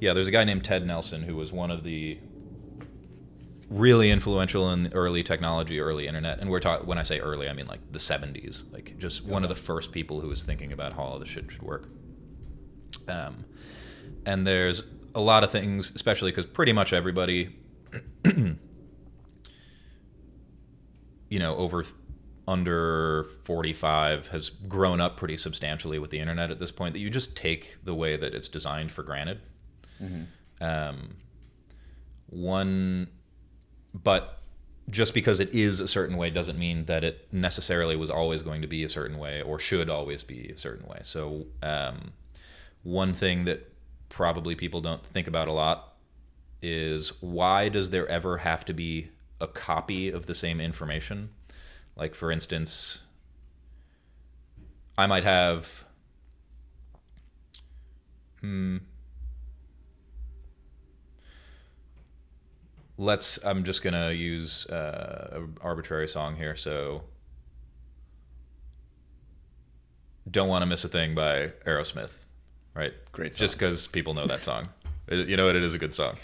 Yeah, 0.00 0.14
there's 0.14 0.28
a 0.28 0.32
guy 0.32 0.44
named 0.44 0.64
Ted 0.64 0.86
Nelson 0.86 1.22
who 1.22 1.36
was 1.36 1.52
one 1.52 1.70
of 1.70 1.84
the 1.84 2.18
really 3.68 4.10
influential 4.10 4.72
in 4.72 4.82
the 4.82 4.94
early 4.94 5.22
technology, 5.22 5.80
early 5.80 6.08
internet. 6.08 6.40
And 6.40 6.50
we're 6.50 6.60
talking 6.60 6.86
when 6.86 6.98
I 6.98 7.04
say 7.04 7.20
early, 7.20 7.48
I 7.48 7.52
mean 7.52 7.66
like 7.66 7.80
the 7.92 7.98
70s, 7.98 8.70
like 8.72 8.98
just 8.98 9.24
one 9.24 9.44
of 9.44 9.48
the 9.48 9.54
first 9.54 9.92
people 9.92 10.20
who 10.20 10.28
was 10.28 10.42
thinking 10.42 10.72
about 10.72 10.92
how 10.92 11.02
all 11.02 11.18
this 11.18 11.28
shit 11.28 11.50
should 11.50 11.62
work. 11.62 11.88
Um, 13.08 13.44
and 14.26 14.46
there's 14.46 14.82
a 15.14 15.20
lot 15.20 15.44
of 15.44 15.50
things, 15.50 15.92
especially 15.94 16.32
because 16.32 16.46
pretty 16.46 16.72
much 16.72 16.92
everybody, 16.92 17.56
you 18.24 18.58
know, 21.38 21.56
over 21.56 21.84
under 22.50 23.28
45 23.44 24.28
has 24.28 24.50
grown 24.50 25.00
up 25.00 25.16
pretty 25.16 25.36
substantially 25.36 26.00
with 26.00 26.10
the 26.10 26.18
internet 26.18 26.50
at 26.50 26.58
this 26.58 26.72
point 26.72 26.94
that 26.94 26.98
you 26.98 27.08
just 27.08 27.36
take 27.36 27.76
the 27.84 27.94
way 27.94 28.16
that 28.16 28.34
it's 28.34 28.48
designed 28.48 28.90
for 28.90 29.04
granted. 29.04 29.40
Um, 30.60 31.16
one, 32.26 33.06
but 33.94 34.40
just 34.90 35.14
because 35.14 35.38
it 35.38 35.54
is 35.54 35.78
a 35.78 35.86
certain 35.86 36.16
way 36.16 36.28
doesn't 36.28 36.58
mean 36.58 36.86
that 36.86 37.04
it 37.04 37.28
necessarily 37.32 37.94
was 37.94 38.10
always 38.10 38.42
going 38.42 38.62
to 38.62 38.66
be 38.66 38.82
a 38.82 38.88
certain 38.88 39.18
way 39.18 39.40
or 39.42 39.60
should 39.60 39.88
always 39.88 40.24
be 40.24 40.48
a 40.48 40.58
certain 40.58 40.88
way. 40.88 40.98
So, 41.02 41.46
um, 41.62 42.12
one 42.82 43.14
thing 43.14 43.44
that 43.44 43.72
probably 44.08 44.56
people 44.56 44.80
don't 44.80 45.04
think 45.06 45.28
about 45.28 45.46
a 45.46 45.52
lot 45.52 45.94
is 46.62 47.12
why 47.20 47.68
does 47.68 47.90
there 47.90 48.08
ever 48.08 48.38
have 48.38 48.64
to 48.64 48.72
be 48.72 49.10
a 49.40 49.46
copy 49.46 50.10
of 50.10 50.26
the 50.26 50.34
same 50.34 50.60
information? 50.60 51.30
Like, 51.96 52.14
for 52.14 52.30
instance, 52.32 53.00
I 54.96 55.06
might 55.06 55.24
have. 55.24 55.84
Hmm. 58.40 58.78
Let's. 62.96 63.38
I'm 63.44 63.64
just 63.64 63.82
gonna 63.82 64.12
use 64.12 64.66
uh, 64.66 65.28
an 65.32 65.56
arbitrary 65.62 66.06
song 66.08 66.36
here. 66.36 66.54
So, 66.54 67.02
"Don't 70.30 70.48
Want 70.48 70.62
to 70.62 70.66
Miss 70.66 70.84
a 70.84 70.88
Thing" 70.88 71.14
by 71.14 71.48
Aerosmith, 71.66 72.12
right? 72.74 72.92
Great 73.12 73.34
song. 73.34 73.44
Just 73.44 73.58
because 73.58 73.86
people 73.86 74.12
know 74.14 74.26
that 74.26 74.42
song, 74.42 74.68
It- 75.08 75.28
you 75.28 75.36
know 75.36 75.46
what? 75.46 75.56
It 75.56 75.62
is 75.62 75.72
a 75.74 75.78
good 75.78 75.94
song. 75.94 76.16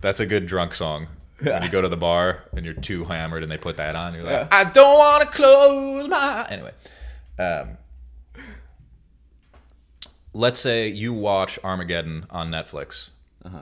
That's 0.00 0.20
a 0.20 0.26
good 0.26 0.46
drunk 0.46 0.72
song. 0.74 1.08
When 1.42 1.62
you 1.62 1.68
go 1.68 1.80
to 1.80 1.88
the 1.88 1.96
bar 1.96 2.44
and 2.56 2.64
you're 2.64 2.74
too 2.74 3.04
hammered 3.04 3.42
and 3.42 3.50
they 3.50 3.58
put 3.58 3.76
that 3.78 3.94
on, 3.96 4.14
you're 4.14 4.22
like, 4.24 4.32
Yeah. 4.32 4.48
"I 4.50 4.64
don't 4.64 4.98
want 4.98 5.22
to 5.22 5.28
close 5.28 6.08
my." 6.08 6.46
Anyway, 6.50 6.72
um, 7.38 7.78
let's 10.34 10.58
say 10.58 10.88
you 10.88 11.12
watch 11.12 11.58
Armageddon 11.64 12.26
on 12.30 12.50
Netflix, 12.50 13.10
Uh-huh. 13.44 13.58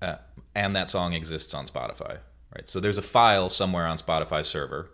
uh, 0.00 0.16
and 0.54 0.74
that 0.76 0.90
song 0.90 1.12
exists 1.14 1.54
on 1.54 1.66
Spotify, 1.66 2.18
right? 2.54 2.68
So 2.68 2.80
there's 2.80 2.98
a 2.98 3.02
file 3.02 3.48
somewhere 3.48 3.86
on 3.86 3.96
Spotify 3.98 4.44
server 4.44 4.90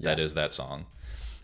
that 0.00 0.18
Yeah. 0.18 0.24
is 0.24 0.34
that 0.34 0.52
song, 0.52 0.86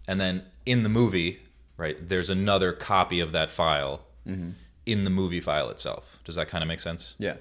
and 0.06 0.20
then 0.20 0.44
in 0.64 0.82
the 0.82 0.88
movie, 0.88 1.40
right, 1.76 2.08
there's 2.08 2.30
another 2.30 2.72
copy 2.72 3.20
of 3.20 3.32
that 3.32 3.50
file 3.50 4.02
Mm-hmm. 4.26 4.50
in 4.86 5.04
the 5.04 5.10
movie 5.10 5.40
file 5.40 5.70
itself. 5.70 6.18
Does 6.24 6.34
that 6.34 6.48
kind 6.48 6.62
of 6.62 6.66
make 6.68 6.80
sense? 6.80 7.14
Yeah. 7.18 7.36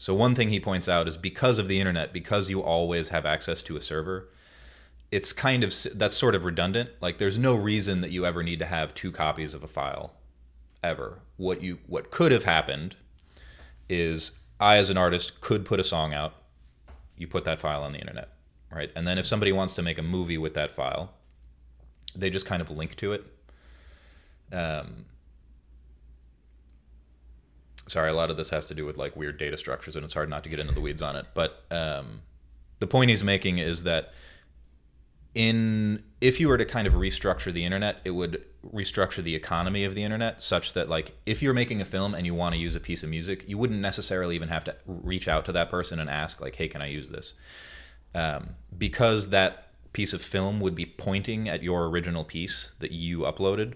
So 0.00 0.14
one 0.14 0.34
thing 0.34 0.48
he 0.48 0.60
points 0.60 0.88
out 0.88 1.08
is 1.08 1.18
because 1.18 1.58
of 1.58 1.68
the 1.68 1.78
internet, 1.78 2.10
because 2.10 2.48
you 2.48 2.62
always 2.62 3.10
have 3.10 3.26
access 3.26 3.62
to 3.64 3.76
a 3.76 3.82
server, 3.82 4.30
it's 5.10 5.30
kind 5.30 5.62
of 5.62 5.74
that's 5.94 6.16
sort 6.16 6.34
of 6.34 6.42
redundant. 6.42 6.88
Like 7.02 7.18
there's 7.18 7.36
no 7.36 7.54
reason 7.54 8.00
that 8.00 8.10
you 8.10 8.24
ever 8.24 8.42
need 8.42 8.60
to 8.60 8.64
have 8.64 8.94
two 8.94 9.12
copies 9.12 9.52
of 9.52 9.62
a 9.62 9.68
file 9.68 10.14
ever. 10.82 11.18
What 11.36 11.62
you 11.62 11.80
what 11.86 12.10
could 12.10 12.32
have 12.32 12.44
happened 12.44 12.96
is 13.90 14.32
I 14.58 14.78
as 14.78 14.88
an 14.88 14.96
artist 14.96 15.42
could 15.42 15.66
put 15.66 15.78
a 15.78 15.84
song 15.84 16.14
out, 16.14 16.32
you 17.18 17.26
put 17.26 17.44
that 17.44 17.60
file 17.60 17.82
on 17.82 17.92
the 17.92 17.98
internet, 17.98 18.30
right? 18.72 18.90
And 18.96 19.06
then 19.06 19.18
if 19.18 19.26
somebody 19.26 19.52
wants 19.52 19.74
to 19.74 19.82
make 19.82 19.98
a 19.98 20.02
movie 20.02 20.38
with 20.38 20.54
that 20.54 20.70
file, 20.70 21.12
they 22.16 22.30
just 22.30 22.46
kind 22.46 22.62
of 22.62 22.70
link 22.70 22.96
to 22.96 23.12
it. 23.12 23.24
Um, 24.50 25.04
sorry, 27.90 28.10
a 28.10 28.14
lot 28.14 28.30
of 28.30 28.36
this 28.36 28.50
has 28.50 28.66
to 28.66 28.74
do 28.74 28.86
with 28.86 28.96
like 28.96 29.16
weird 29.16 29.36
data 29.36 29.56
structures, 29.56 29.96
and 29.96 30.04
it's 30.04 30.14
hard 30.14 30.30
not 30.30 30.44
to 30.44 30.48
get 30.48 30.58
into 30.58 30.72
the 30.72 30.80
weeds 30.80 31.02
on 31.02 31.16
it. 31.16 31.28
But 31.34 31.64
um, 31.70 32.22
the 32.78 32.86
point 32.86 33.10
he's 33.10 33.24
making 33.24 33.58
is 33.58 33.82
that 33.82 34.12
in 35.34 36.02
if 36.20 36.40
you 36.40 36.48
were 36.48 36.58
to 36.58 36.64
kind 36.64 36.86
of 36.86 36.94
restructure 36.94 37.52
the 37.52 37.64
internet, 37.64 37.98
it 38.04 38.10
would 38.10 38.44
restructure 38.74 39.22
the 39.22 39.34
economy 39.34 39.84
of 39.84 39.94
the 39.94 40.02
internet 40.02 40.42
such 40.42 40.74
that 40.74 40.88
like 40.88 41.14
if 41.24 41.42
you're 41.42 41.54
making 41.54 41.80
a 41.80 41.84
film 41.84 42.14
and 42.14 42.26
you 42.26 42.34
want 42.34 42.54
to 42.54 42.60
use 42.60 42.76
a 42.76 42.80
piece 42.80 43.02
of 43.02 43.08
music, 43.08 43.44
you 43.48 43.58
wouldn't 43.58 43.80
necessarily 43.80 44.34
even 44.34 44.48
have 44.48 44.64
to 44.64 44.76
reach 44.86 45.28
out 45.28 45.44
to 45.44 45.52
that 45.52 45.68
person 45.68 45.98
and 45.98 46.08
ask 46.08 46.40
like, 46.40 46.56
"Hey, 46.56 46.68
can 46.68 46.82
I 46.82 46.86
use 46.86 47.08
this?" 47.08 47.34
Um, 48.14 48.50
because 48.76 49.30
that 49.30 49.68
piece 49.92 50.12
of 50.12 50.22
film 50.22 50.60
would 50.60 50.74
be 50.74 50.86
pointing 50.86 51.48
at 51.48 51.62
your 51.62 51.86
original 51.88 52.24
piece 52.24 52.72
that 52.78 52.92
you 52.92 53.20
uploaded. 53.20 53.74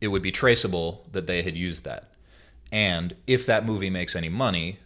It 0.00 0.08
would 0.08 0.22
be 0.22 0.32
traceable 0.32 1.06
that 1.12 1.26
they 1.26 1.42
had 1.42 1.56
used 1.56 1.84
that. 1.84 2.10
And 2.72 3.16
if 3.26 3.46
that 3.46 3.64
movie 3.64 3.90
makes 3.90 4.16
any 4.16 4.28
money, 4.28 4.78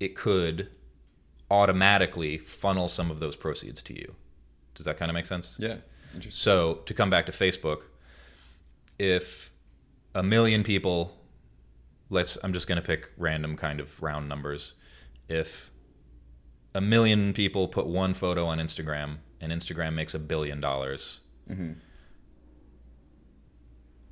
it 0.00 0.16
could 0.16 0.68
automatically 1.50 2.38
funnel 2.38 2.88
some 2.88 3.10
of 3.10 3.20
those 3.20 3.36
proceeds 3.36 3.82
to 3.82 3.94
you. 3.94 4.14
Does 4.74 4.86
that 4.86 4.96
kind 4.96 5.10
of 5.10 5.14
make 5.14 5.26
sense? 5.26 5.54
Yeah. 5.58 5.76
Interesting. 6.14 6.40
So, 6.42 6.80
to 6.86 6.94
come 6.94 7.10
back 7.10 7.26
to 7.26 7.32
Facebook, 7.32 7.82
if 8.98 9.52
a 10.14 10.22
million 10.22 10.62
people, 10.62 11.16
let's, 12.10 12.38
I'm 12.42 12.52
just 12.52 12.66
going 12.66 12.80
to 12.80 12.86
pick 12.86 13.10
random 13.16 13.56
kind 13.56 13.80
of 13.80 14.02
round 14.02 14.28
numbers. 14.28 14.74
If 15.28 15.70
a 16.74 16.80
million 16.80 17.32
people 17.32 17.68
put 17.68 17.86
one 17.86 18.14
photo 18.14 18.46
on 18.46 18.58
Instagram 18.58 19.18
and 19.40 19.52
Instagram 19.52 19.94
makes 19.94 20.14
a 20.14 20.18
billion 20.18 20.60
dollars, 20.60 21.20
mm-hmm. 21.48 21.72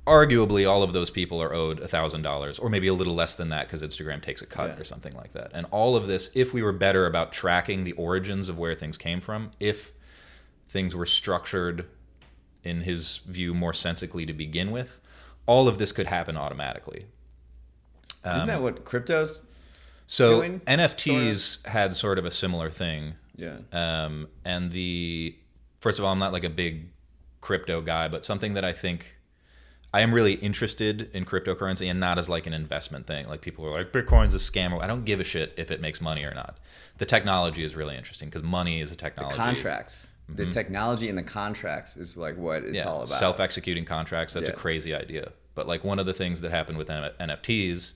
Arguably 0.07 0.67
all 0.69 0.81
of 0.83 0.93
those 0.93 1.09
people 1.09 1.41
are 1.41 1.53
owed 1.53 1.79
$1,000 1.79 2.59
or 2.61 2.69
maybe 2.69 2.87
a 2.87 2.93
little 2.93 3.13
less 3.13 3.35
than 3.35 3.49
that 3.49 3.67
because 3.67 3.83
Instagram 3.83 4.21
takes 4.21 4.41
a 4.41 4.45
cut 4.47 4.71
Yeah. 4.71 4.77
or 4.81 4.83
something 4.83 5.13
like 5.13 5.33
that. 5.33 5.51
And 5.53 5.67
all 5.71 5.95
of 5.95 6.07
this, 6.07 6.31
if 6.33 6.53
we 6.53 6.63
were 6.63 6.71
better 6.71 7.05
about 7.05 7.31
tracking 7.31 7.83
the 7.83 7.91
origins 7.93 8.49
of 8.49 8.57
where 8.57 8.73
things 8.73 8.97
came 8.97 9.21
from, 9.21 9.51
if 9.59 9.91
things 10.67 10.95
were 10.95 11.05
structured 11.05 11.85
in 12.63 12.81
his 12.81 13.19
view 13.27 13.53
more 13.53 13.73
sensically 13.73 14.25
to 14.25 14.33
begin 14.33 14.71
with, 14.71 14.99
all 15.45 15.67
of 15.67 15.77
this 15.77 15.91
could 15.91 16.07
happen 16.07 16.35
automatically. 16.37 17.05
Isn't 18.25 18.47
that 18.47 18.61
what 18.61 18.85
cryptos? 18.85 19.41
So 20.07 20.37
doing, 20.41 20.59
NFTs 20.67 21.65
had 21.67 21.95
sort 21.95 22.19
of 22.19 22.25
a 22.25 22.31
similar 22.31 22.69
thing. 22.69 23.13
Yeah. 23.35 23.57
Um, 23.71 24.27
and 24.45 24.71
the 24.71 25.35
first 25.79 25.97
of 25.99 26.05
all, 26.05 26.11
I'm 26.11 26.19
not 26.19 26.33
like 26.33 26.43
a 26.43 26.49
big 26.49 26.89
crypto 27.39 27.81
guy, 27.81 28.07
but 28.07 28.23
something 28.25 28.53
that 28.53 28.63
I 28.65 28.73
think 28.73 29.17
I 29.93 30.01
am 30.01 30.13
really 30.13 30.33
interested 30.35 31.09
in 31.13 31.25
cryptocurrency 31.25 31.89
and 31.89 31.99
not 31.99 32.17
as 32.17 32.29
like 32.29 32.47
an 32.47 32.53
investment 32.53 33.07
thing. 33.07 33.27
Like 33.27 33.41
people 33.41 33.65
are 33.65 33.73
like 33.73 33.91
Bitcoin's 33.91 34.33
a 34.33 34.37
scam. 34.37 34.81
I 34.81 34.87
don't 34.87 35.03
give 35.03 35.19
a 35.19 35.23
shit 35.23 35.53
if 35.57 35.69
it 35.69 35.81
makes 35.81 35.99
money 35.99 36.23
or 36.23 36.33
not. 36.33 36.57
The 36.97 37.05
technology 37.05 37.63
is 37.63 37.75
really 37.75 37.97
interesting 37.97 38.29
because 38.29 38.43
money 38.43 38.79
is 38.79 38.91
a 38.91 38.95
technology. 38.95 39.35
Contracts. 39.35 40.07
The 40.29 40.43
mm-hmm. 40.43 40.51
technology 40.51 41.09
and 41.09 41.17
the 41.17 41.23
contracts 41.23 41.97
is 41.97 42.15
like 42.15 42.37
what 42.37 42.63
it's 42.63 42.85
all 42.85 43.03
about. 43.03 43.19
Self-executing 43.19 43.83
contracts. 43.83 44.33
That's 44.33 44.47
a 44.47 44.53
crazy 44.53 44.95
idea. 44.95 45.33
But 45.55 45.67
like 45.67 45.83
one 45.83 45.99
of 45.99 46.05
the 46.05 46.13
things 46.13 46.39
that 46.41 46.51
happened 46.51 46.77
with 46.77 46.89
N- 46.89 47.11
NFTs 47.19 47.93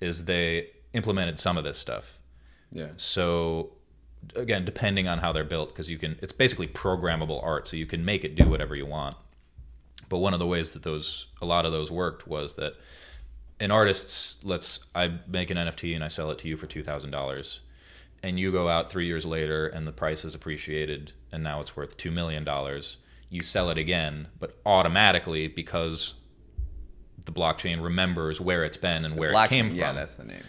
is 0.00 0.26
they 0.26 0.68
implemented 0.92 1.38
some 1.38 1.56
of 1.56 1.64
this 1.64 1.78
stuff. 1.78 2.18
yeah. 2.70 2.88
So 2.98 3.72
again, 4.36 4.64
depending 4.64 5.08
on 5.08 5.18
how 5.18 5.32
they're 5.32 5.44
built, 5.44 5.70
because 5.70 5.90
you 5.90 5.98
can, 5.98 6.18
it's 6.22 6.32
basically 6.32 6.68
programmable 6.68 7.42
art, 7.42 7.66
so 7.66 7.76
you 7.76 7.86
can 7.86 8.04
make 8.04 8.24
it 8.24 8.36
do 8.36 8.48
whatever 8.48 8.74
you 8.74 8.86
want. 8.86 9.16
But 10.08 10.18
one 10.18 10.32
of 10.34 10.38
the 10.40 10.46
ways 10.46 10.72
that 10.74 10.82
those, 10.82 11.26
a 11.40 11.46
lot 11.46 11.64
of 11.64 11.72
those 11.72 11.90
worked 11.90 12.26
was 12.26 12.54
that 12.54 12.74
an 13.60 13.70
artist's, 13.70 14.36
let's, 14.42 14.80
I 14.94 15.18
make 15.26 15.50
an 15.50 15.56
NFT 15.56 15.94
and 15.94 16.04
I 16.04 16.08
sell 16.08 16.30
it 16.30 16.38
to 16.40 16.48
you 16.48 16.56
for 16.56 16.66
two 16.66 16.82
thousand 16.82 17.10
dollars, 17.10 17.60
and 18.22 18.38
you 18.38 18.50
go 18.52 18.68
out 18.68 18.90
three 18.90 19.06
years 19.06 19.24
later 19.24 19.66
and 19.66 19.86
the 19.86 19.92
price 19.92 20.22
has 20.22 20.34
appreciated 20.34 21.12
and 21.32 21.42
now 21.42 21.60
it's 21.60 21.76
worth 21.76 21.96
two 21.96 22.10
million 22.10 22.44
dollars. 22.44 22.96
You 23.30 23.42
sell 23.42 23.70
it 23.70 23.78
again, 23.78 24.28
but 24.38 24.56
automatically 24.64 25.48
because 25.48 26.14
the 27.24 27.32
blockchain 27.32 27.82
remembers 27.82 28.40
where 28.40 28.64
it's 28.64 28.76
been 28.76 29.04
and 29.04 29.16
where 29.16 29.30
Black- 29.30 29.50
it 29.50 29.54
came 29.54 29.68
from 29.70 29.78
Yeah, 29.78 29.92
that's 29.92 30.16
the 30.16 30.24
name. 30.24 30.42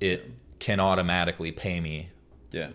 The- 0.00 0.06
it 0.06 0.30
can 0.58 0.78
automatically 0.78 1.50
pay 1.52 1.80
me, 1.80 2.10
yeah. 2.50 2.68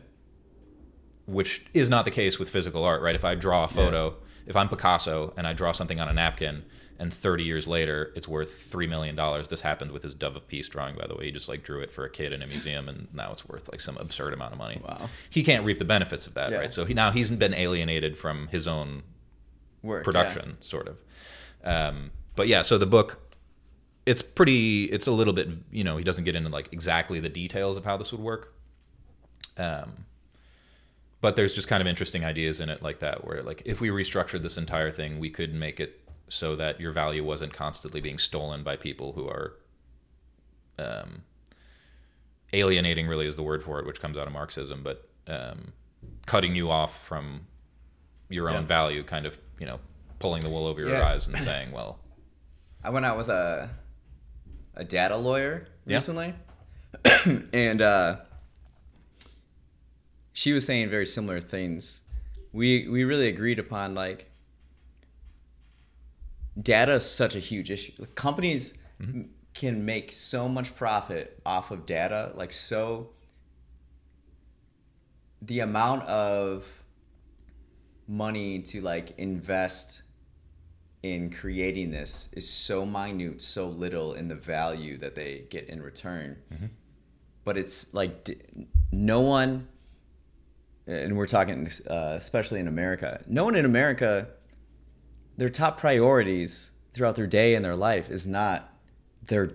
which 1.25 1.65
is 1.73 1.89
not 1.89 2.03
the 2.05 2.11
case 2.11 2.37
with 2.39 2.49
physical 2.49 2.83
art, 2.83 3.01
right? 3.01 3.15
If 3.15 3.23
I 3.23 3.35
draw 3.35 3.63
a 3.63 3.67
photo, 3.67 4.15
if 4.47 4.55
I'm 4.55 4.69
Picasso 4.69 5.33
and 5.37 5.45
I 5.45 5.53
draw 5.53 5.71
something 5.71 5.99
on 5.99 6.07
a 6.07 6.13
napkin, 6.13 6.63
and 6.99 7.13
30 7.13 7.43
years 7.43 7.67
later 7.67 8.11
it's 8.15 8.27
worth 8.27 8.63
three 8.63 8.87
million 8.87 9.15
dollars. 9.15 9.49
This 9.49 9.61
happened 9.61 9.91
with 9.91 10.01
his 10.01 10.15
Dove 10.15 10.35
of 10.35 10.47
Peace 10.47 10.67
drawing, 10.67 10.95
by 10.95 11.05
the 11.05 11.15
way. 11.15 11.25
He 11.25 11.31
just 11.31 11.47
like 11.47 11.63
drew 11.63 11.79
it 11.81 11.91
for 11.91 12.05
a 12.05 12.09
kid 12.09 12.33
in 12.33 12.41
a 12.41 12.47
museum, 12.47 12.89
and 12.89 13.07
now 13.13 13.31
it's 13.31 13.47
worth 13.47 13.69
like 13.71 13.79
some 13.81 13.97
absurd 13.97 14.33
amount 14.33 14.53
of 14.53 14.57
money. 14.57 14.81
Wow. 14.83 15.09
He 15.29 15.43
can't 15.43 15.63
reap 15.63 15.77
the 15.77 15.85
benefits 15.85 16.25
of 16.25 16.33
that, 16.33 16.49
Yeah. 16.51 16.57
right? 16.57 16.73
So 16.73 16.85
he 16.85 16.93
now 16.95 17.11
he's 17.11 17.29
been 17.29 17.53
alienated 17.53 18.17
from 18.17 18.47
his 18.47 18.65
own 18.67 19.03
Work. 19.83 20.03
production, 20.03 20.55
sort 20.61 20.87
of. 20.87 20.97
Um, 21.63 22.11
but 22.35 22.47
yeah, 22.47 22.61
so 22.63 22.77
the 22.79 22.85
book, 22.87 23.19
it's 24.07 24.21
pretty. 24.23 24.85
It's 24.85 25.05
a 25.05 25.11
little 25.11 25.33
bit, 25.33 25.49
you 25.71 25.83
know, 25.83 25.97
he 25.97 26.03
doesn't 26.03 26.23
get 26.23 26.35
into 26.35 26.49
like 26.49 26.69
exactly 26.71 27.19
the 27.19 27.29
details 27.29 27.77
of 27.77 27.85
how 27.85 27.97
this 27.97 28.11
would 28.11 28.21
work. 28.21 28.53
Um, 29.57 30.05
but 31.21 31.35
there's 31.35 31.53
just 31.55 31.67
kind 31.67 31.81
of 31.81 31.87
interesting 31.87 32.23
ideas 32.25 32.59
in 32.59 32.69
it 32.69 32.81
like 32.81 32.99
that, 32.99 33.25
where 33.25 33.41
like 33.43 33.61
if 33.65 33.81
we 33.81 33.89
restructured 33.89 34.43
this 34.43 34.57
entire 34.57 34.91
thing, 34.91 35.19
we 35.19 35.29
could 35.29 35.53
make 35.53 35.79
it 35.79 36.01
so 36.29 36.55
that 36.55 36.79
your 36.79 36.91
value 36.91 37.23
wasn't 37.23 37.53
constantly 37.53 38.01
being 38.01 38.17
stolen 38.17 38.63
by 38.63 38.75
people 38.75 39.13
who 39.13 39.27
are. 39.27 39.53
Um, 40.79 41.23
alienating 42.53 43.07
really 43.07 43.27
is 43.27 43.35
the 43.35 43.43
word 43.43 43.63
for 43.63 43.79
it, 43.79 43.85
which 43.85 43.99
comes 43.99 44.17
out 44.17 44.27
of 44.27 44.33
Marxism, 44.33 44.83
but 44.83 45.09
um, 45.27 45.73
cutting 46.25 46.55
you 46.55 46.69
off 46.69 47.03
from 47.05 47.41
your 48.29 48.49
own 48.49 48.61
Yeah. 48.61 48.67
value, 48.67 49.03
kind 49.03 49.25
of, 49.25 49.37
you 49.59 49.65
know, 49.65 49.79
pulling 50.19 50.41
the 50.43 50.49
wool 50.49 50.65
over 50.65 50.79
your 50.79 50.91
Yeah. 50.91 51.07
eyes 51.07 51.27
and 51.27 51.37
saying, 51.49 51.71
well, 51.71 51.99
I 52.83 52.89
went 52.89 53.05
out 53.05 53.17
with 53.17 53.29
a 53.29 53.69
a 54.75 54.83
data 54.83 55.17
lawyer 55.17 55.67
Yeah. 55.87 55.95
recently, 55.95 56.35
and 57.53 57.81
uh, 57.81 58.17
she 60.37 60.53
was 60.53 60.67
saying 60.67 60.87
very 60.87 61.07
similar 61.07 61.41
things. 61.41 62.01
We 62.53 62.87
we 62.87 63.05
really 63.05 63.27
agreed 63.27 63.57
upon 63.57 63.95
like 63.95 64.29
data 66.61 66.93
is 66.93 67.09
such 67.09 67.35
a 67.35 67.39
huge 67.39 67.71
issue. 67.71 68.05
Companies 68.13 68.77
m- 69.01 69.31
can 69.55 69.83
make 69.83 70.11
so 70.11 70.47
much 70.47 70.75
profit 70.75 71.41
off 71.43 71.71
of 71.71 71.87
data, 71.87 72.33
like 72.35 72.53
so. 72.53 73.09
The 75.41 75.61
amount 75.61 76.03
of 76.03 76.67
money 78.07 78.61
to 78.61 78.79
like 78.81 79.17
invest 79.17 80.03
in 81.01 81.31
creating 81.31 81.89
this 81.89 82.29
is 82.33 82.47
so 82.47 82.85
minute, 82.85 83.41
so 83.41 83.67
little 83.67 84.13
in 84.13 84.27
the 84.27 84.35
value 84.35 84.99
that 84.99 85.15
they 85.15 85.47
get 85.49 85.67
in 85.67 85.81
return. 85.81 86.37
Mm-hmm. 86.53 86.67
But 87.43 87.57
it's 87.57 87.91
like 87.95 88.29
no 88.91 89.21
one, 89.21 89.67
and 90.87 91.17
we're 91.17 91.27
talking 91.27 91.69
uh, 91.89 92.13
especially 92.17 92.59
in 92.59 92.67
America, 92.67 93.21
no 93.27 93.43
one 93.45 93.55
in 93.55 93.65
America, 93.65 94.27
their 95.37 95.49
top 95.49 95.77
priorities 95.77 96.71
throughout 96.93 97.15
their 97.15 97.27
day 97.27 97.53
and 97.55 97.63
their 97.63 97.75
life 97.75 98.09
is 98.09 98.25
not 98.25 98.73
their 99.27 99.51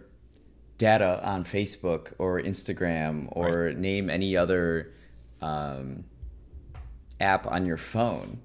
data 0.79 1.21
on 1.27 1.45
Facebook 1.45 2.13
or 2.19 2.41
Instagram 2.41 3.29
or 3.33 3.65
Right. 3.67 3.77
name 3.79 4.11
any 4.11 4.37
other 4.37 4.93
um, 5.41 6.05
app 7.21 7.47
on 7.47 7.67
your 7.67 7.77
phone. 7.77 8.39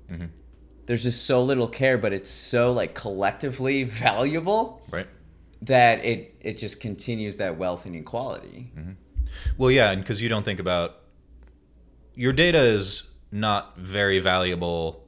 There's 0.85 1.03
just 1.03 1.25
so 1.25 1.43
little 1.43 1.67
care, 1.67 1.97
but 1.97 2.13
it's 2.13 2.29
so 2.29 2.71
like 2.71 2.93
collectively 2.95 3.83
valuable 4.07 4.81
Right. 4.89 5.07
that 5.63 6.03
it 6.05 6.35
it 6.41 6.57
just 6.57 6.79
continues 6.79 7.37
that 7.37 7.57
wealth 7.57 7.85
and 7.85 7.95
equality. 7.95 8.71
Well, 9.57 9.69
yeah, 9.69 9.91
and 9.91 10.01
because 10.01 10.21
you 10.21 10.29
don't 10.29 10.45
think 10.45 10.59
about 10.61 11.01
your 12.17 12.33
data 12.33 12.59
is 12.59 13.03
not 13.31 13.77
very 13.77 14.19
valuable 14.19 15.05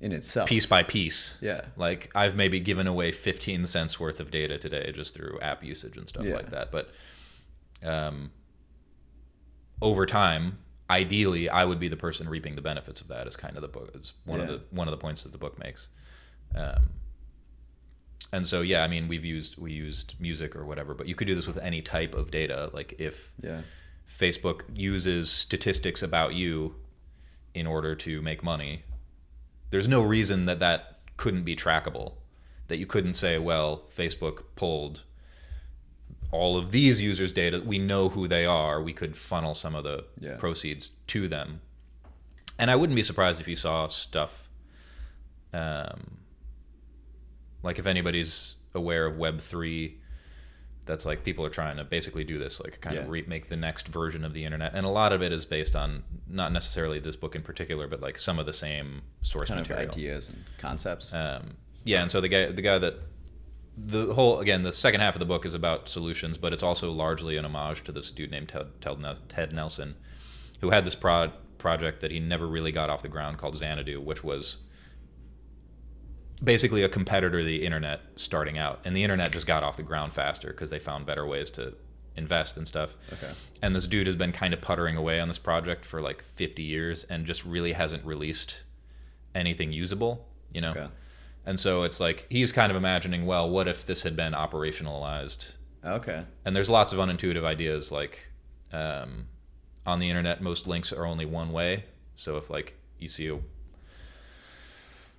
in 0.00 0.12
itself. 0.12 0.48
piece 0.48 0.66
by 0.66 0.82
piece. 0.82 1.34
Yeah. 1.40 1.62
Like 1.76 2.10
I've 2.14 2.36
maybe 2.36 2.60
given 2.60 2.86
away 2.86 3.10
15 3.10 3.66
cents 3.66 3.98
worth 3.98 4.20
of 4.20 4.30
data 4.30 4.58
today 4.58 4.92
just 4.92 5.14
through 5.14 5.38
app 5.40 5.64
usage 5.64 5.96
and 5.96 6.06
stuff 6.08 6.24
Yeah. 6.26 6.34
like 6.36 6.50
that. 6.50 6.70
But 6.70 6.90
um, 7.82 8.30
over 9.82 10.06
time, 10.06 10.58
ideally, 10.90 11.48
I 11.48 11.64
would 11.64 11.80
be 11.80 11.88
the 11.88 11.96
person 11.96 12.28
reaping 12.28 12.54
the 12.54 12.62
benefits 12.62 13.00
of 13.00 13.08
that. 13.08 13.26
Is 13.26 13.36
kind 13.36 13.56
of 13.56 13.62
the 13.62 13.68
book. 13.68 13.90
Is 13.94 14.12
one 14.24 14.40
of 14.40 14.48
the 14.48 14.60
one 14.70 14.86
of 14.88 14.92
the 14.92 14.98
points 14.98 15.22
that 15.24 15.32
the 15.32 15.38
book 15.38 15.58
makes. 15.58 15.88
Um, 16.54 16.90
and 18.32 18.46
so 18.46 18.60
yeah, 18.60 18.82
I 18.84 18.88
mean, 18.88 19.08
we've 19.08 19.24
used 19.24 19.56
we 19.58 19.72
used 19.72 20.14
music 20.20 20.54
or 20.56 20.64
whatever, 20.64 20.94
but 20.94 21.06
you 21.08 21.14
could 21.14 21.26
do 21.26 21.34
this 21.34 21.46
with 21.46 21.58
any 21.58 21.80
type 21.82 22.14
of 22.14 22.30
data. 22.30 22.70
Like 22.72 22.94
if 22.98 23.32
Yeah. 23.42 23.62
Facebook 24.12 24.62
uses 24.74 25.30
statistics 25.30 26.02
about 26.02 26.34
you 26.34 26.74
in 27.54 27.66
order 27.66 27.94
to 27.94 28.20
make 28.22 28.42
money, 28.42 28.82
there's 29.70 29.88
no 29.88 30.02
reason 30.02 30.46
that 30.46 30.60
that 30.60 30.98
couldn't 31.16 31.44
be 31.44 31.54
trackable. 31.56 32.14
That 32.68 32.76
you 32.78 32.86
couldn't 32.86 33.14
say, 33.14 33.38
well, 33.38 33.84
Facebook 33.96 34.44
pulled 34.56 35.02
all 36.30 36.56
of 36.58 36.70
these 36.72 37.00
users' 37.00 37.32
data. 37.32 37.62
We 37.64 37.78
know 37.78 38.10
who 38.10 38.28
they 38.28 38.44
are. 38.44 38.82
We 38.82 38.92
could 38.92 39.16
funnel 39.16 39.54
some 39.54 39.74
of 39.74 39.84
the 39.84 40.04
Yeah. 40.20 40.36
proceeds 40.36 40.90
to 41.08 41.26
them. 41.28 41.60
And 42.58 42.70
I 42.70 42.76
wouldn't 42.76 42.96
be 42.96 43.02
surprised 43.02 43.40
if 43.40 43.48
you 43.48 43.56
saw 43.56 43.86
stuff 43.86 44.44
um, 45.54 46.18
like 47.62 47.78
if 47.78 47.86
anybody's 47.86 48.56
aware 48.74 49.06
of 49.06 49.16
Web3 49.16 49.94
that's 50.88 51.06
like 51.06 51.22
people 51.22 51.44
are 51.44 51.50
trying 51.50 51.76
to 51.76 51.84
basically 51.84 52.24
do 52.24 52.38
this 52.38 52.58
like 52.60 52.80
kind 52.80 52.96
Yeah. 52.96 53.02
of 53.02 53.08
re- 53.08 53.24
make 53.28 53.48
the 53.48 53.56
next 53.56 53.86
version 53.86 54.24
of 54.24 54.34
the 54.34 54.44
internet 54.44 54.72
and 54.74 54.84
a 54.84 54.88
lot 54.88 55.12
of 55.12 55.22
it 55.22 55.30
is 55.30 55.44
based 55.46 55.76
on 55.76 56.02
not 56.26 56.50
necessarily 56.52 56.98
this 56.98 57.14
book 57.14 57.36
in 57.36 57.42
particular 57.42 57.86
but 57.86 58.00
like 58.00 58.18
some 58.18 58.40
of 58.40 58.46
the 58.46 58.52
same 58.52 59.02
source 59.22 59.48
Kind 59.48 59.60
material 59.60 59.84
of 59.88 59.94
ideas 59.94 60.28
and 60.30 60.42
concepts. 60.58 61.12
um, 61.12 61.54
yeah 61.84 62.00
and 62.02 62.10
so 62.10 62.20
the 62.20 62.28
guy 62.28 62.46
the 62.46 62.62
guy 62.62 62.78
that 62.78 62.94
the 63.76 64.12
whole 64.14 64.40
again 64.40 64.62
the 64.64 64.72
second 64.72 65.00
half 65.00 65.14
of 65.14 65.20
the 65.20 65.26
book 65.26 65.46
is 65.46 65.54
about 65.54 65.88
solutions 65.88 66.36
but 66.36 66.52
it's 66.52 66.64
also 66.64 66.90
largely 66.90 67.36
an 67.36 67.44
homage 67.44 67.84
to 67.84 67.92
this 67.92 68.10
dude 68.10 68.30
named 68.30 68.48
ted, 68.48 68.66
ted, 68.80 68.98
ted 69.28 69.52
nelson 69.52 69.94
who 70.60 70.70
had 70.70 70.84
this 70.84 70.96
prod, 70.96 71.30
project 71.58 72.00
that 72.00 72.10
he 72.10 72.18
never 72.18 72.46
really 72.48 72.72
got 72.72 72.90
off 72.90 73.02
the 73.02 73.08
ground 73.08 73.38
called 73.38 73.54
xanadu 73.56 74.00
which 74.00 74.24
was 74.24 74.56
basically 76.42 76.82
a 76.82 76.88
competitor 76.88 77.38
to 77.40 77.44
the 77.44 77.64
internet 77.64 78.00
starting 78.16 78.58
out 78.58 78.80
and 78.84 78.94
the 78.96 79.02
internet 79.02 79.32
just 79.32 79.46
got 79.46 79.62
off 79.64 79.76
the 79.76 79.82
ground 79.82 80.12
faster 80.12 80.48
because 80.48 80.70
they 80.70 80.78
found 80.78 81.04
better 81.04 81.26
ways 81.26 81.50
to 81.50 81.74
invest 82.16 82.56
and 82.56 82.66
stuff 82.66 82.94
Okay. 83.12 83.32
and 83.62 83.74
this 83.74 83.86
dude 83.86 84.06
has 84.06 84.16
been 84.16 84.32
kind 84.32 84.52
of 84.54 84.60
puttering 84.60 84.96
away 84.96 85.20
on 85.20 85.28
this 85.28 85.38
project 85.38 85.84
for 85.84 86.00
like 86.00 86.22
50 86.36 86.62
years 86.62 87.04
and 87.04 87.26
just 87.26 87.44
really 87.44 87.72
hasn't 87.72 88.04
released 88.04 88.62
anything 89.34 89.72
usable 89.72 90.26
you 90.52 90.60
know 90.60 90.70
Okay. 90.70 90.86
and 91.46 91.58
so 91.58 91.82
it's 91.82 92.00
like 92.00 92.26
he's 92.30 92.52
kind 92.52 92.70
of 92.70 92.76
imagining 92.76 93.26
well 93.26 93.48
what 93.50 93.66
if 93.68 93.84
this 93.86 94.02
had 94.02 94.14
been 94.16 94.32
operationalized 94.32 95.52
Okay. 95.84 96.24
and 96.44 96.54
there's 96.56 96.68
lots 96.70 96.92
of 96.92 96.98
unintuitive 96.98 97.44
ideas 97.44 97.90
like 97.92 98.30
um, 98.72 99.26
on 99.86 99.98
the 99.98 100.08
internet 100.08 100.42
most 100.42 100.66
links 100.66 100.92
are 100.92 101.06
only 101.06 101.24
one 101.24 101.52
way 101.52 101.84
so 102.16 102.36
if 102.36 102.50
like 102.50 102.74
you 102.98 103.08
see 103.08 103.28
a 103.28 103.38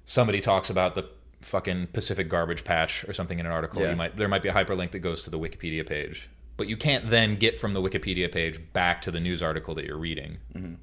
somebody 0.10 0.42
talks 0.42 0.72
about 0.72 0.96
the 0.96 1.08
fucking 1.42 1.86
pacific 1.94 2.28
garbage 2.28 2.64
patch 2.64 3.06
or 3.08 3.14
something 3.14 3.38
in 3.38 3.46
an 3.46 3.52
article 3.52 3.82
Yeah. 3.82 3.92
you 3.92 3.96
might 3.96 4.18
there 4.18 4.28
might 4.28 4.42
be 4.42 4.50
a 4.50 4.54
hyperlink 4.54 4.92
that 4.92 5.00
goes 5.00 5.24
to 5.24 5.30
the 5.30 5.38
wikipedia 5.40 5.86
page. 5.88 6.28
But 6.58 6.68
you 6.68 6.76
can't 6.76 7.10
then 7.10 7.38
get 7.38 7.60
from 7.60 7.74
the 7.74 7.82
wikipedia 7.82 8.30
page 8.30 8.60
back 8.74 9.02
to 9.04 9.12
the 9.12 9.20
news 9.20 9.42
article 9.42 9.76
that 9.76 9.86
you're 9.86 10.00
reading. 10.00 10.40
Mm-hmm. 10.56 10.74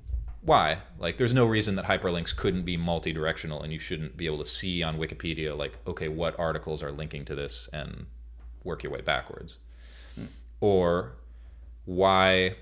Why? 0.42 0.78
Like 0.98 1.18
there's 1.18 1.34
no 1.34 1.44
reason 1.44 1.74
that 1.74 1.86
hyperlinks 1.86 2.34
couldn't 2.34 2.62
be 2.62 2.76
multi-directional 2.76 3.62
and 3.62 3.72
you 3.72 3.80
shouldn't 3.80 4.16
be 4.16 4.26
able 4.26 4.38
to 4.38 4.46
see 4.46 4.82
on 4.84 4.96
wikipedia 4.96 5.58
like 5.58 5.76
okay 5.88 6.06
what 6.08 6.38
articles 6.38 6.82
are 6.84 6.92
linking 6.92 7.24
to 7.24 7.34
this 7.34 7.68
and 7.72 8.06
work 8.62 8.84
your 8.84 8.92
way 8.92 9.00
backwards. 9.00 9.58
Hmm. 10.14 10.26
Or 10.60 11.12
why 11.84 12.56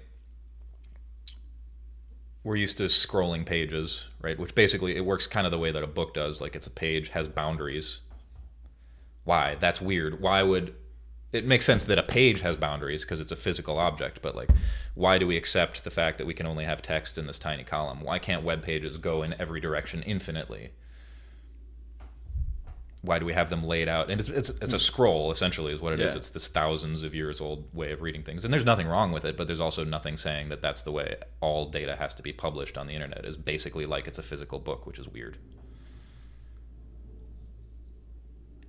we're 2.44 2.56
used 2.56 2.76
to 2.76 2.84
scrolling 2.84 3.44
pages 3.44 4.06
right? 4.24 4.38
Which 4.38 4.54
basically 4.54 4.96
it 4.96 5.04
works 5.04 5.26
kind 5.26 5.46
of 5.46 5.52
the 5.52 5.58
way 5.58 5.70
that 5.70 5.82
a 5.82 5.86
book 5.86 6.14
does 6.14 6.40
like 6.40 6.56
it's 6.56 6.66
a 6.66 6.70
page 6.70 7.10
has 7.10 7.28
boundaries. 7.28 8.00
Why? 9.24 9.56
That's 9.60 9.82
weird. 9.82 10.20
Why 10.20 10.42
would 10.42 10.74
it 11.30 11.46
makes 11.46 11.66
sense 11.66 11.84
that 11.84 11.98
a 11.98 12.02
page 12.02 12.40
has 12.40 12.56
boundaries 12.56 13.04
because 13.04 13.20
it's 13.20 13.32
a 13.32 13.36
physical 13.36 13.78
object 13.78 14.22
but 14.22 14.34
like 14.34 14.50
why 14.94 15.18
do 15.18 15.26
we 15.26 15.36
accept 15.36 15.84
the 15.84 15.90
fact 15.90 16.16
that 16.18 16.26
we 16.26 16.34
can 16.34 16.46
only 16.46 16.64
have 16.64 16.80
text 16.80 17.18
in 17.18 17.26
this 17.26 17.38
tiny 17.38 17.64
column? 17.64 18.00
Why 18.00 18.18
can't 18.18 18.44
web 18.44 18.62
pages 18.62 18.96
go 18.96 19.22
in 19.22 19.34
every 19.38 19.60
direction 19.60 20.02
infinitely 20.02 20.70
why 23.04 23.18
do 23.18 23.24
we 23.26 23.32
have 23.34 23.50
them 23.50 23.62
laid 23.64 23.88
out 23.88 24.10
and 24.10 24.20
it's 24.20 24.28
it's, 24.30 24.48
it's 24.48 24.72
a 24.72 24.78
scroll 24.78 25.30
essentially 25.30 25.72
is 25.72 25.80
what 25.80 25.92
it 25.92 26.00
is. 26.00 26.12
Yeah. 26.12 26.18
it's 26.18 26.30
this 26.30 26.48
thousands 26.48 27.02
of 27.02 27.14
years 27.14 27.40
old 27.40 27.64
way 27.74 27.92
of 27.92 28.00
reading 28.02 28.22
things 28.22 28.44
and 28.44 28.52
there's 28.54 28.64
nothing 28.64 28.86
wrong 28.86 29.12
with 29.12 29.24
it 29.24 29.36
but 29.36 29.46
there's 29.46 29.60
also 29.60 29.84
nothing 29.84 30.16
saying 30.16 30.48
that 30.48 30.62
that's 30.62 30.82
the 30.82 30.90
way 30.92 31.16
all 31.40 31.66
data 31.70 31.96
has 31.96 32.14
to 32.14 32.22
be 32.22 32.32
published 32.32 32.78
on 32.78 32.86
the 32.86 32.94
internet 32.94 33.24
is 33.24 33.36
basically 33.36 33.84
like 33.86 34.06
it's 34.08 34.18
a 34.18 34.22
physical 34.22 34.58
book 34.58 34.86
which 34.86 34.98
is 34.98 35.06
weird 35.08 35.36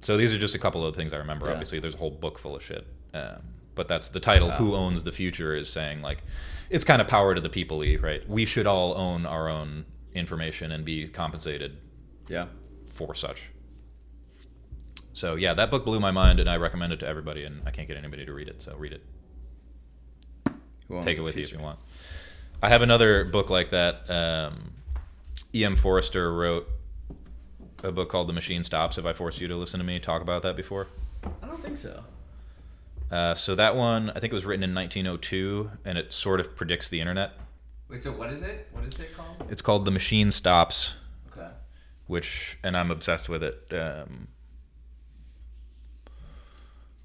so 0.01 0.17
these 0.17 0.33
are 0.33 0.37
just 0.39 0.55
a 0.55 0.59
couple 0.59 0.85
of 0.85 0.95
things 0.95 1.13
i 1.13 1.17
remember 1.17 1.45
Yeah. 1.47 1.53
obviously 1.53 1.79
there's 1.79 1.95
a 1.95 1.97
whole 1.97 2.11
book 2.11 2.37
full 2.39 2.55
of 2.55 2.63
shit 2.63 2.85
um, 3.13 3.41
but 3.75 3.87
that's 3.87 4.09
the 4.09 4.19
title 4.19 4.51
who 4.51 4.73
owns 4.75 5.03
the 5.03 5.11
future 5.11 5.55
is 5.55 5.69
saying 5.69 6.01
like 6.01 6.23
it's 6.69 6.83
kind 6.85 7.01
of 7.01 7.07
power 7.07 7.35
to 7.35 7.41
the 7.41 7.49
people 7.49 7.81
right 8.01 8.27
we 8.29 8.45
should 8.45 8.67
all 8.67 8.95
own 8.97 9.25
our 9.25 9.47
own 9.49 9.85
information 10.13 10.71
and 10.71 10.83
be 10.85 11.07
compensated 11.07 11.77
Yeah. 12.29 12.45
for 12.93 13.13
such. 13.13 13.47
So 15.15 15.35
yeah, 15.35 15.53
that 15.53 15.71
book 15.71 15.85
blew 15.85 16.01
my 16.01 16.11
mind, 16.11 16.41
and 16.41 16.49
I 16.49 16.57
recommend 16.57 16.91
it 16.91 16.99
to 16.99 17.07
everybody. 17.07 17.45
And 17.45 17.61
I 17.65 17.71
can't 17.71 17.87
get 17.87 17.95
anybody 17.95 18.25
to 18.25 18.33
read 18.33 18.49
it, 18.49 18.61
so 18.61 18.75
read 18.75 18.91
it. 18.91 19.01
Take 21.03 21.17
it 21.17 21.21
with 21.21 21.37
you 21.37 21.43
if 21.43 21.53
you 21.53 21.59
want. 21.59 21.79
I 22.61 22.67
have 22.67 22.81
another 22.81 23.23
book 23.23 23.49
like 23.49 23.69
that. 23.69 24.09
Um, 24.09 24.73
E.M. 25.53 25.77
Forster 25.77 26.33
wrote 26.33 26.67
a 27.81 27.93
book 27.93 28.09
called 28.09 28.27
The 28.27 28.33
Machine 28.33 28.61
Stops. 28.61 28.97
Have 28.97 29.05
I 29.05 29.13
forced 29.13 29.39
you 29.39 29.47
to 29.47 29.55
listen 29.55 29.79
to 29.79 29.85
me 29.85 29.99
talk 29.99 30.21
about 30.21 30.43
that 30.43 30.57
before? 30.57 30.87
I 31.41 31.47
don't 31.47 31.63
think 31.63 31.77
so. 31.77 32.03
Uh, 33.09 33.35
so 33.35 33.55
that 33.55 33.75
one, 33.75 34.09
I 34.09 34.19
think 34.19 34.33
it 34.33 34.35
was 34.35 34.45
written 34.45 34.63
in 34.63 34.75
1902, 34.75 35.71
and 35.85 35.97
it 35.97 36.11
sort 36.11 36.41
of 36.41 36.57
predicts 36.57 36.89
the 36.89 36.99
internet. 36.99 37.31
Wait, 37.87 38.01
so 38.01 38.11
what 38.11 38.33
is 38.33 38.43
it? 38.43 38.67
What 38.73 38.83
is 38.83 38.99
it 38.99 39.15
called? 39.15 39.47
It's 39.49 39.61
called 39.61 39.85
The 39.85 39.91
Machine 39.91 40.29
Stops. 40.31 40.95
Okay. 41.31 41.47
which 42.07 42.57
and 42.63 42.75
I'm 42.75 42.91
obsessed 42.91 43.29
with 43.29 43.43
it. 43.43 43.71
Um, 43.71 44.27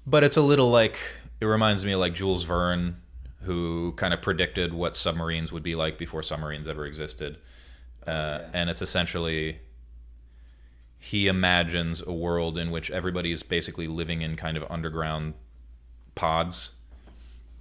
but 0.05 0.23
it's 0.23 0.37
a 0.37 0.41
little 0.41 0.69
like 0.69 0.97
it 1.39 1.45
reminds 1.45 1.83
me 1.85 1.91
of 1.93 1.99
like 1.99 2.13
Jules 2.13 2.43
Verne, 2.43 2.97
who 3.41 3.93
kind 3.97 4.13
of 4.13 4.21
predicted 4.21 4.73
what 4.73 4.95
submarines 4.95 5.51
would 5.51 5.63
be 5.63 5.75
like 5.75 5.97
before 5.97 6.21
submarines 6.23 6.67
ever 6.67 6.85
existed, 6.85 7.37
uh, 8.07 8.11
yeah. 8.11 8.49
and 8.53 8.69
it's 8.69 8.81
essentially 8.81 9.59
he 10.99 11.27
imagines 11.27 12.01
a 12.05 12.13
world 12.13 12.57
in 12.59 12.69
which 12.69 12.91
everybody 12.91 13.31
is 13.31 13.41
basically 13.41 13.87
living 13.87 14.21
in 14.21 14.35
kind 14.35 14.55
of 14.55 14.63
underground 14.69 15.33
pods 16.13 16.71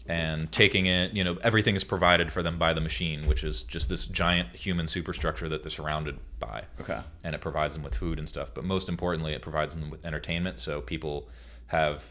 and 0.06 0.50
taking 0.50 0.86
it 0.86 1.12
you 1.12 1.22
know 1.22 1.38
everything 1.42 1.74
is 1.76 1.84
provided 1.84 2.32
for 2.32 2.42
them 2.42 2.58
by 2.58 2.72
the 2.74 2.80
machine 2.80 3.26
which 3.26 3.44
is 3.44 3.62
just 3.62 3.88
this 3.88 4.06
giant 4.06 4.48
human 4.56 4.86
superstructure 4.86 5.48
that 5.48 5.62
they're 5.62 5.70
surrounded 5.70 6.18
by 6.38 6.62
Okay. 6.80 7.00
and 7.22 7.34
it 7.34 7.40
provides 7.40 7.74
them 7.74 7.82
with 7.82 7.94
food 7.94 8.18
and 8.18 8.28
stuff. 8.28 8.48
But 8.52 8.64
most 8.64 8.88
importantly, 8.88 9.32
it 9.34 9.42
provides 9.42 9.74
them 9.74 9.88
with 9.90 10.04
entertainment. 10.04 10.58
So 10.58 10.80
people 10.80 11.28
have, 11.66 12.04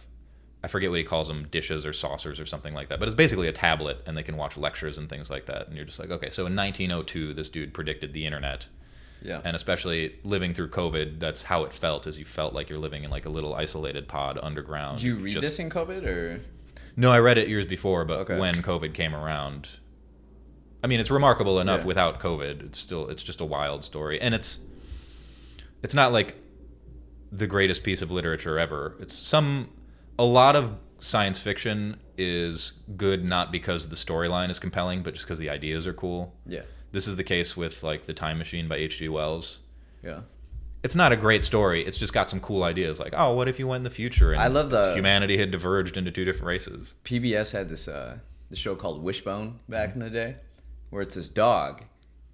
I 0.64 0.68
forget 0.68 0.89
what 0.89 0.99
he 0.99 1.05
calls 1.05 1.28
them, 1.30 1.47
dishes 1.51 1.86
or 1.86 1.93
saucers 1.93 2.39
or 2.39 2.45
something 2.45 2.74
like 2.74 2.89
that. 2.89 2.99
But 2.99 3.07
it's 3.07 3.16
basically 3.16 3.47
a 3.47 3.51
tablet, 3.53 4.01
and 4.05 4.18
they 4.18 4.24
can 4.24 4.36
watch 4.36 4.57
lectures 4.57 4.97
and 4.97 5.07
things 5.10 5.30
like 5.30 5.45
that. 5.45 5.68
And 5.68 5.76
you're 5.76 5.86
just 5.86 5.99
like, 5.99 6.12
okay, 6.12 6.30
so 6.30 6.45
in 6.45 6.55
1902, 6.55 7.34
this 7.34 7.47
dude 7.49 7.74
predicted 7.74 8.12
the 8.14 8.26
internet, 8.26 8.68
Yeah. 9.22 9.41
And 9.43 9.55
especially 9.55 10.16
living 10.24 10.53
through 10.53 10.70
COVID, 10.70 11.20
that's 11.20 11.43
how 11.43 11.64
it 11.64 11.74
felt. 11.74 12.07
As 12.07 12.18
you 12.18 12.26
felt 12.26 12.53
like 12.53 12.70
you're 12.70 12.80
living 12.80 13.03
in 13.03 13.10
like 13.12 13.26
a 13.26 13.30
little 13.30 13.53
isolated 13.53 14.07
pod 14.07 14.38
underground. 14.41 14.97
Did 14.99 15.05
you 15.05 15.16
read 15.18 15.34
Just- 15.34 15.41
this 15.43 15.60
in 15.60 15.70
COVID 15.70 16.05
or? 16.05 16.41
No, 16.97 17.12
I 17.12 17.20
read 17.20 17.38
it 17.38 17.47
years 17.49 17.66
before, 17.66 18.03
but 18.05 18.20
Okay. 18.20 18.38
when 18.38 18.53
COVID 18.55 18.93
came 18.93 19.14
around, 19.16 19.68
I 20.84 20.88
mean, 20.88 20.99
it's 21.01 21.12
remarkable 21.12 21.60
enough 21.60 21.82
Yeah. 21.82 21.86
without 21.88 22.20
COVID. 22.22 22.66
It's 22.66 22.80
still 22.80 23.07
it's 23.10 23.24
just 23.24 23.39
a 23.41 23.45
wild 23.45 23.84
story, 23.86 24.20
and 24.22 24.34
it's 24.36 24.60
it's 25.84 25.93
not 25.93 26.12
like 26.12 26.36
the 27.32 27.47
greatest 27.47 27.84
piece 27.84 28.01
of 28.01 28.12
literature 28.12 28.57
ever. 28.60 28.95
It's 28.99 29.14
some 29.16 29.70
a 30.20 30.26
lot 30.26 30.56
of 30.56 30.76
science 31.00 31.40
fiction 31.40 31.98
is 32.18 32.74
good 32.98 33.24
not 33.24 33.52
because 33.54 33.88
the 33.88 33.96
storyline 33.96 34.50
is 34.50 34.60
compelling, 34.60 35.02
but 35.02 35.14
just 35.14 35.26
because 35.26 35.40
the 35.40 35.50
ideas 35.50 35.88
are 35.88 35.94
cool. 35.94 36.36
Yeah. 36.46 36.64
This 36.92 37.08
is 37.08 37.16
the 37.16 37.24
case 37.24 37.56
with 37.56 37.82
like 37.84 38.06
the 38.06 38.14
Time 38.14 38.38
Machine 38.38 38.68
by 38.68 38.76
H.G. 38.76 39.08
Wells. 39.08 39.60
Yeah. 40.04 40.22
It's 40.84 40.96
not 40.96 41.14
a 41.14 41.16
great 41.16 41.46
story. 41.46 41.86
It's 41.86 41.98
just 41.98 42.14
got 42.14 42.30
some 42.30 42.42
cool 42.42 42.64
ideas, 42.64 43.00
like 43.00 43.14
oh, 43.16 43.34
what 43.34 43.48
if 43.48 43.60
you 43.60 43.68
went 43.68 43.80
in 43.80 43.84
the 43.84 43.90
future 43.90 44.34
and 44.34 44.42
I 44.42 44.48
love 44.48 44.70
the- 44.70 44.94
humanity 44.94 45.38
had 45.38 45.52
diverged 45.52 45.96
into 45.96 46.12
two 46.12 46.26
different 46.26 46.48
races. 46.48 46.94
PBS 47.06 47.54
had 47.54 47.70
this 47.70 47.88
uh, 47.88 48.18
the 48.50 48.56
show 48.58 48.76
called 48.76 49.02
Wishbone 49.02 49.60
back 49.70 49.94
in 49.94 50.00
the 50.00 50.10
day, 50.10 50.36
where 50.90 51.02
it's 51.02 51.16
this 51.16 51.30
dog, 51.30 51.84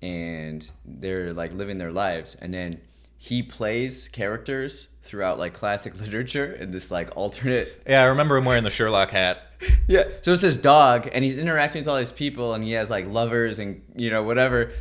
and 0.01 0.67
they're 0.85 1.33
like 1.33 1.53
living 1.53 1.77
their 1.77 1.91
lives, 1.91 2.35
and 2.35 2.51
then 2.53 2.81
he 3.17 3.43
plays 3.43 4.07
characters 4.07 4.87
throughout 5.05 5.39
like 5.39 5.53
classic 5.53 5.99
literature 5.99 6.51
in 6.53 6.71
this 6.71 6.91
like 6.91 7.15
alternate. 7.15 7.81
Yeah, 7.87 8.01
I 8.01 8.05
remember 8.07 8.35
him 8.37 8.45
wearing 8.45 8.63
the 8.63 8.69
Sherlock 8.69 9.11
hat. 9.11 9.41
Yeah. 9.87 10.03
So 10.21 10.33
it's 10.33 10.41
this 10.41 10.55
dog, 10.55 11.09
and 11.13 11.23
he's 11.23 11.37
interacting 11.39 11.81
with 11.81 11.87
all 11.87 11.97
these 11.97 12.11
people, 12.11 12.53
and 12.53 12.63
he 12.63 12.71
has 12.73 12.89
like 12.89 13.07
lovers 13.07 13.57
and 13.57 13.81
you 13.95 14.09
know 14.11 14.21
whatever. 14.23 14.71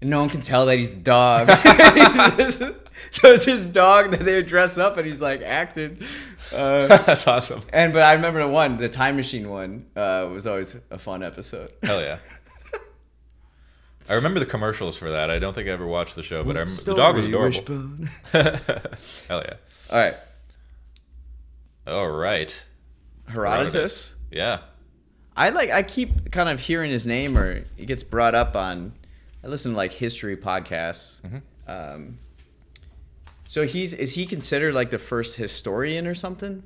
And 0.00 0.10
no 0.10 0.18
one 0.20 0.30
can 0.30 0.40
tell 0.40 0.66
that 0.66 0.78
he's 0.78 0.90
the 0.90 0.96
dog. 0.96 1.48
He's 2.38 2.58
just- 2.58 2.74
so 3.10 3.32
it's 3.32 3.44
his 3.44 3.68
dog 3.68 4.10
that 4.12 4.24
they 4.24 4.42
dress 4.42 4.78
up, 4.78 4.96
and 4.96 5.06
he's 5.06 5.20
like 5.20 5.42
acting. 5.42 5.98
Uh, 6.52 6.86
That's 6.86 7.26
awesome. 7.26 7.62
and 7.72 7.92
but 7.92 8.02
I 8.02 8.12
remember 8.14 8.40
the 8.40 8.48
one, 8.48 8.76
the 8.78 8.88
time 8.88 9.16
machine 9.16 9.48
one, 9.48 9.84
uh, 9.96 10.28
was 10.32 10.46
always 10.46 10.76
a 10.90 10.98
fun 10.98 11.22
episode. 11.22 11.70
Hell 11.82 12.00
yeah. 12.00 12.18
I 14.08 14.14
remember 14.14 14.40
the 14.40 14.46
commercials 14.46 14.96
for 14.96 15.10
that. 15.10 15.30
I 15.30 15.38
don't 15.38 15.54
think 15.54 15.68
I 15.68 15.72
ever 15.72 15.86
watched 15.86 16.16
the 16.16 16.22
show, 16.22 16.42
but 16.44 16.56
I 16.56 16.60
remember 16.60 16.82
the 16.82 16.94
dog 16.94 17.16
was 17.16 17.24
adorable. 17.24 17.90
Hell 19.28 19.42
yeah. 19.44 19.54
All 19.90 19.98
right, 19.98 20.16
All 21.86 22.08
right. 22.08 22.64
Herodotus. 23.26 24.14
Yeah. 24.30 24.60
I 25.36 25.50
like. 25.50 25.70
I 25.70 25.82
keep 25.82 26.30
kind 26.30 26.48
of 26.48 26.60
hearing 26.60 26.90
his 26.90 27.06
name, 27.06 27.38
or 27.38 27.64
he 27.76 27.86
gets 27.86 28.02
brought 28.02 28.34
up 28.34 28.54
on. 28.56 28.92
I 29.42 29.48
listen 29.48 29.72
to 29.72 29.76
like 29.76 29.92
history 29.92 30.36
podcasts. 30.36 31.14
Um, 31.66 32.18
so 33.48 33.66
he's 33.66 33.92
is 33.92 34.14
he 34.14 34.26
considered 34.26 34.74
like 34.74 34.90
the 34.90 34.98
first 34.98 35.36
historian 35.36 36.06
or 36.06 36.14
something? 36.14 36.62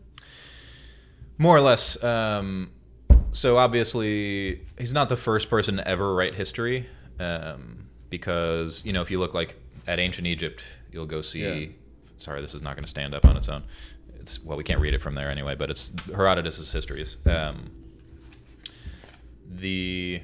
More 1.39 1.57
or 1.57 1.61
less. 1.61 2.03
Um, 2.03 2.71
so 3.31 3.57
obviously, 3.57 4.63
he's 4.79 4.93
not 4.93 5.09
the 5.09 5.17
first 5.17 5.49
person 5.51 5.77
to 5.77 5.87
ever 5.87 6.15
write 6.15 6.35
history, 6.35 6.89
um, 7.19 7.87
because 8.11 8.83
you 8.85 8.93
know 8.93 9.03
if 9.03 9.11
you 9.11 9.19
look 9.19 9.35
like 9.35 9.57
at 9.87 9.99
ancient 9.99 10.27
Egypt, 10.27 10.63
you'll 10.91 11.07
go 11.07 11.21
see. 11.21 11.41
Yeah. 11.41 11.67
Sorry, 12.19 12.41
this 12.41 12.55
is 12.55 12.63
not 12.63 12.77
going 12.77 12.85
to 12.85 12.91
stand 12.91 13.15
up 13.15 13.27
on 13.27 13.37
its 13.37 13.49
own. 13.49 13.63
It's 14.21 14.43
well, 14.43 14.57
we 14.57 14.65
can't 14.65 14.81
read 14.81 14.95
it 14.95 15.03
from 15.03 15.15
there 15.15 15.31
anyway, 15.31 15.55
but 15.55 15.71
it's 15.71 15.91
Herodotus's 16.15 16.73
histories. 16.73 17.19
Um, 17.27 17.71
the 19.49 20.23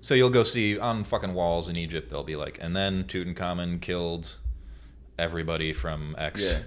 so 0.00 0.14
you'll 0.14 0.30
go 0.30 0.44
see 0.44 0.78
on 0.78 1.04
fucking 1.04 1.34
walls 1.34 1.68
in 1.68 1.76
Egypt. 1.78 2.10
They'll 2.10 2.24
be 2.24 2.36
like, 2.36 2.58
and 2.60 2.74
then 2.74 3.04
Tutankhamun 3.04 3.80
killed 3.80 4.36
everybody 5.18 5.72
from 5.72 6.14
X 6.18 6.52
Yeah. 6.52 6.60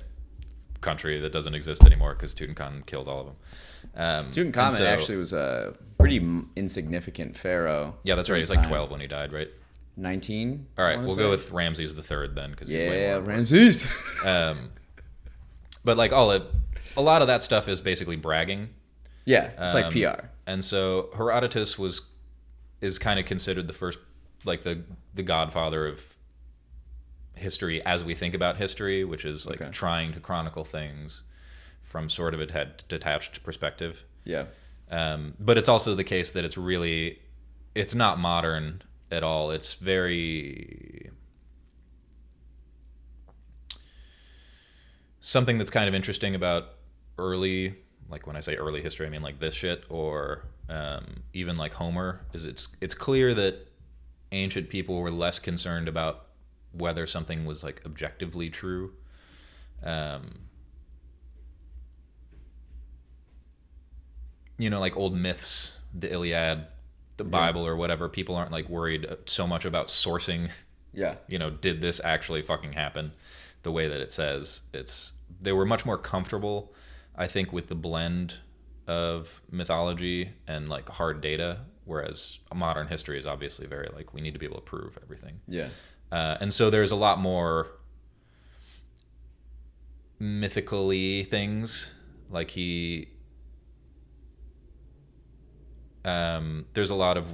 Country 0.83 1.19
that 1.19 1.31
doesn't 1.31 1.55
exist 1.55 1.83
anymore 1.85 2.13
because 2.13 2.35
Tutankhamun 2.35 2.85
killed 2.85 3.07
all 3.07 3.19
of 3.21 3.25
them. 3.27 3.35
Um, 3.95 4.31
Tutankhamun 4.31 4.71
so- 4.73 4.85
actually 4.85 5.17
was 5.17 5.33
a 5.33 5.75
pretty 5.97 6.17
m- 6.17 6.49
insignificant 6.55 7.35
pharaoh. 7.37 7.95
Yeah, 8.03 8.15
that's 8.15 8.29
right. 8.29 8.37
He's 8.37 8.49
like 8.51 8.67
12 8.67 8.91
when 8.91 9.01
he 9.01 9.07
died, 9.07 9.33
right? 9.33 9.49
19. 9.97 10.67
All 10.77 10.85
right, 10.85 10.99
we'll 10.99 11.09
say. 11.11 11.15
go 11.17 11.29
with 11.29 11.51
Ramses 11.51 11.95
the 11.95 12.01
third 12.03 12.35
then 12.35 12.51
because 12.51 12.67
he's 12.67 12.77
way 12.77 12.87
more 12.87 12.95
yeah. 12.97 13.17
Ramses. 13.23 13.87
Um, 14.25 14.69
but 15.83 15.97
like 15.97 16.11
all 16.13 16.31
it, 16.31 16.43
a 16.97 17.01
lot 17.01 17.21
of 17.21 17.27
that 17.27 17.43
stuff 17.43 17.67
is 17.67 17.81
basically 17.81 18.15
bragging. 18.15 18.69
yeah, 19.25 19.51
it's 19.59 19.73
like 19.73 19.85
Um, 19.85 19.91
PR. 19.93 20.25
And 20.47 20.63
so 20.63 21.09
Herodotus 21.15 21.77
was 21.77 22.01
is 22.81 22.99
kind 22.99 23.19
of 23.19 23.25
considered 23.25 23.67
the 23.67 23.73
first 23.73 23.99
like 24.45 24.63
the 24.63 24.83
the 25.13 25.23
godfather 25.23 25.87
of 25.87 26.01
history 27.35 27.83
as 27.85 28.03
we 28.03 28.15
think 28.15 28.33
about 28.33 28.57
history, 28.57 29.03
which 29.03 29.25
is 29.25 29.45
like 29.45 29.61
Okay. 29.61 29.71
trying 29.71 30.13
to 30.13 30.19
chronicle 30.19 30.63
things 30.65 31.23
from 31.83 32.09
sort 32.09 32.33
of 32.33 32.39
a 32.41 32.65
detached 32.87 33.43
perspective. 33.43 34.03
Yeah. 34.23 34.45
Um, 34.89 35.33
but 35.39 35.57
it's 35.57 35.69
also 35.69 35.95
the 35.95 36.03
case 36.03 36.31
that 36.31 36.43
it's 36.45 36.57
really 36.57 37.19
it's 37.75 37.95
not 37.95 38.19
modern 38.19 38.81
at 39.11 39.23
all. 39.23 39.49
It's 39.51 39.73
very 39.73 41.09
something 45.19 45.57
that's 45.57 45.71
kind 45.71 45.87
of 45.87 45.95
interesting 45.95 46.35
about 46.35 46.65
early 47.17 47.75
like 48.09 48.27
when 48.27 48.35
I 48.35 48.41
say 48.41 48.55
early 48.55 48.81
history, 48.81 49.07
I 49.07 49.09
mean 49.09 49.23
like 49.23 49.39
this 49.39 49.53
shit 49.55 49.83
or 49.89 50.43
um, 50.69 51.23
even 51.33 51.55
like 51.55 51.73
Homer 51.73 52.21
is 52.33 52.45
it's 52.45 52.67
it's 52.81 52.93
clear 52.93 53.33
that 53.33 53.67
ancient 54.31 54.69
people 54.69 54.99
were 54.99 55.11
less 55.11 55.39
concerned 55.39 55.87
about 55.87 56.25
whether 56.73 57.07
something 57.07 57.45
was 57.45 57.63
like 57.63 57.81
objectively 57.85 58.49
true. 58.49 58.93
Um, 59.83 60.39
you 64.57 64.69
know, 64.69 64.79
like 64.79 64.95
old 64.97 65.15
myths, 65.15 65.77
the 65.93 66.11
Iliad, 66.11 66.65
the 67.17 67.23
Bible, 67.23 67.65
or 67.65 67.75
whatever. 67.75 68.09
People 68.09 68.35
aren't 68.35 68.51
like 68.51 68.69
worried 68.69 69.05
so 69.25 69.45
much 69.47 69.65
about 69.65 69.87
sourcing. 69.87 70.49
Yeah. 70.93 71.15
You 71.27 71.39
know, 71.39 71.49
did 71.49 71.81
this 71.81 71.99
actually 72.03 72.41
fucking 72.41 72.73
happen? 72.73 73.13
The 73.63 73.71
way 73.71 73.87
that 73.87 74.01
it 74.01 74.11
says, 74.11 74.61
it's 74.73 75.13
they 75.41 75.53
were 75.53 75.65
much 75.65 75.85
more 75.85 75.97
comfortable, 75.97 76.73
I 77.15 77.27
think, 77.27 77.51
with 77.51 77.67
the 77.67 77.75
blend 77.75 78.39
of 78.87 79.41
mythology 79.49 80.31
and 80.47 80.69
like 80.69 80.89
hard 80.89 81.21
data. 81.21 81.59
Whereas 81.85 82.39
modern 82.53 82.87
history 82.87 83.19
is 83.19 83.25
obviously 83.27 83.67
very 83.67 83.89
like 83.95 84.13
we 84.13 84.21
need 84.21 84.33
to 84.33 84.39
be 84.39 84.45
able 84.45 84.57
to 84.57 84.61
prove 84.61 84.97
everything. 85.01 85.39
Yeah. 85.47 85.69
Uh, 86.13 86.37
and 86.39 86.53
so 86.53 86.69
there's 86.69 86.91
a 86.91 86.95
lot 86.95 87.17
more 87.19 87.67
mythically 90.19 91.23
things 91.23 91.91
like 92.29 92.51
he 92.51 93.07
um, 96.05 96.65
there's 96.73 96.89
a 96.89 96.95
lot 96.95 97.17
of 97.17 97.27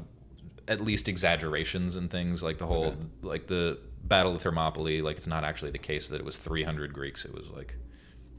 at 0.67 0.81
least 0.81 1.07
exaggerations 1.09 1.95
and 1.95 2.09
things 2.09 2.41
like 2.43 2.57
the 2.57 2.65
whole 2.65 2.85
Okay. 2.85 2.97
like 3.21 3.47
the 3.47 3.79
battle 4.03 4.35
of 4.35 4.41
thermopylae 4.41 5.01
like 5.01 5.17
it's 5.17 5.27
not 5.27 5.43
actually 5.43 5.71
the 5.71 5.77
case 5.77 6.07
that 6.07 6.15
it 6.19 6.25
was 6.25 6.37
300 6.37 6.93
greeks 6.93 7.25
it 7.25 7.33
was 7.33 7.49
like 7.49 7.75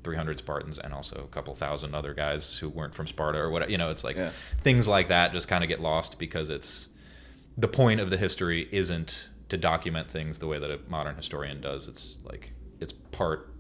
300 0.05 0.39
spartans 0.39 0.79
and 0.79 0.95
also 0.95 1.17
a 1.23 1.29
couple 1.29 1.55
thousand 1.55 1.95
other 1.95 2.15
guys 2.15 2.57
who 2.57 2.69
weren't 2.69 2.95
from 2.95 3.07
sparta 3.07 3.39
or 3.39 3.51
whatever 3.51 3.71
you 3.71 3.77
know 3.79 3.91
it's 3.91 4.03
like 4.05 4.17
Yeah. 4.17 4.31
things 4.63 4.89
like 4.89 5.09
that 5.09 5.33
just 5.33 5.49
kind 5.49 5.63
of 5.63 5.69
get 5.69 5.81
lost 5.81 6.19
because 6.19 6.49
it's 6.49 6.89
the 7.59 7.69
point 7.69 8.01
of 8.01 8.09
the 8.11 8.17
history 8.17 8.69
isn't 8.73 9.29
to 9.51 9.57
document 9.57 10.11
things 10.11 10.39
the 10.39 10.47
way 10.47 10.59
that 10.59 10.71
a 10.71 10.79
modern 10.89 11.17
historian 11.17 11.61
does. 11.61 11.89
It's 11.89 12.19
like 12.25 12.53
it's 12.81 12.93
part 12.93 13.53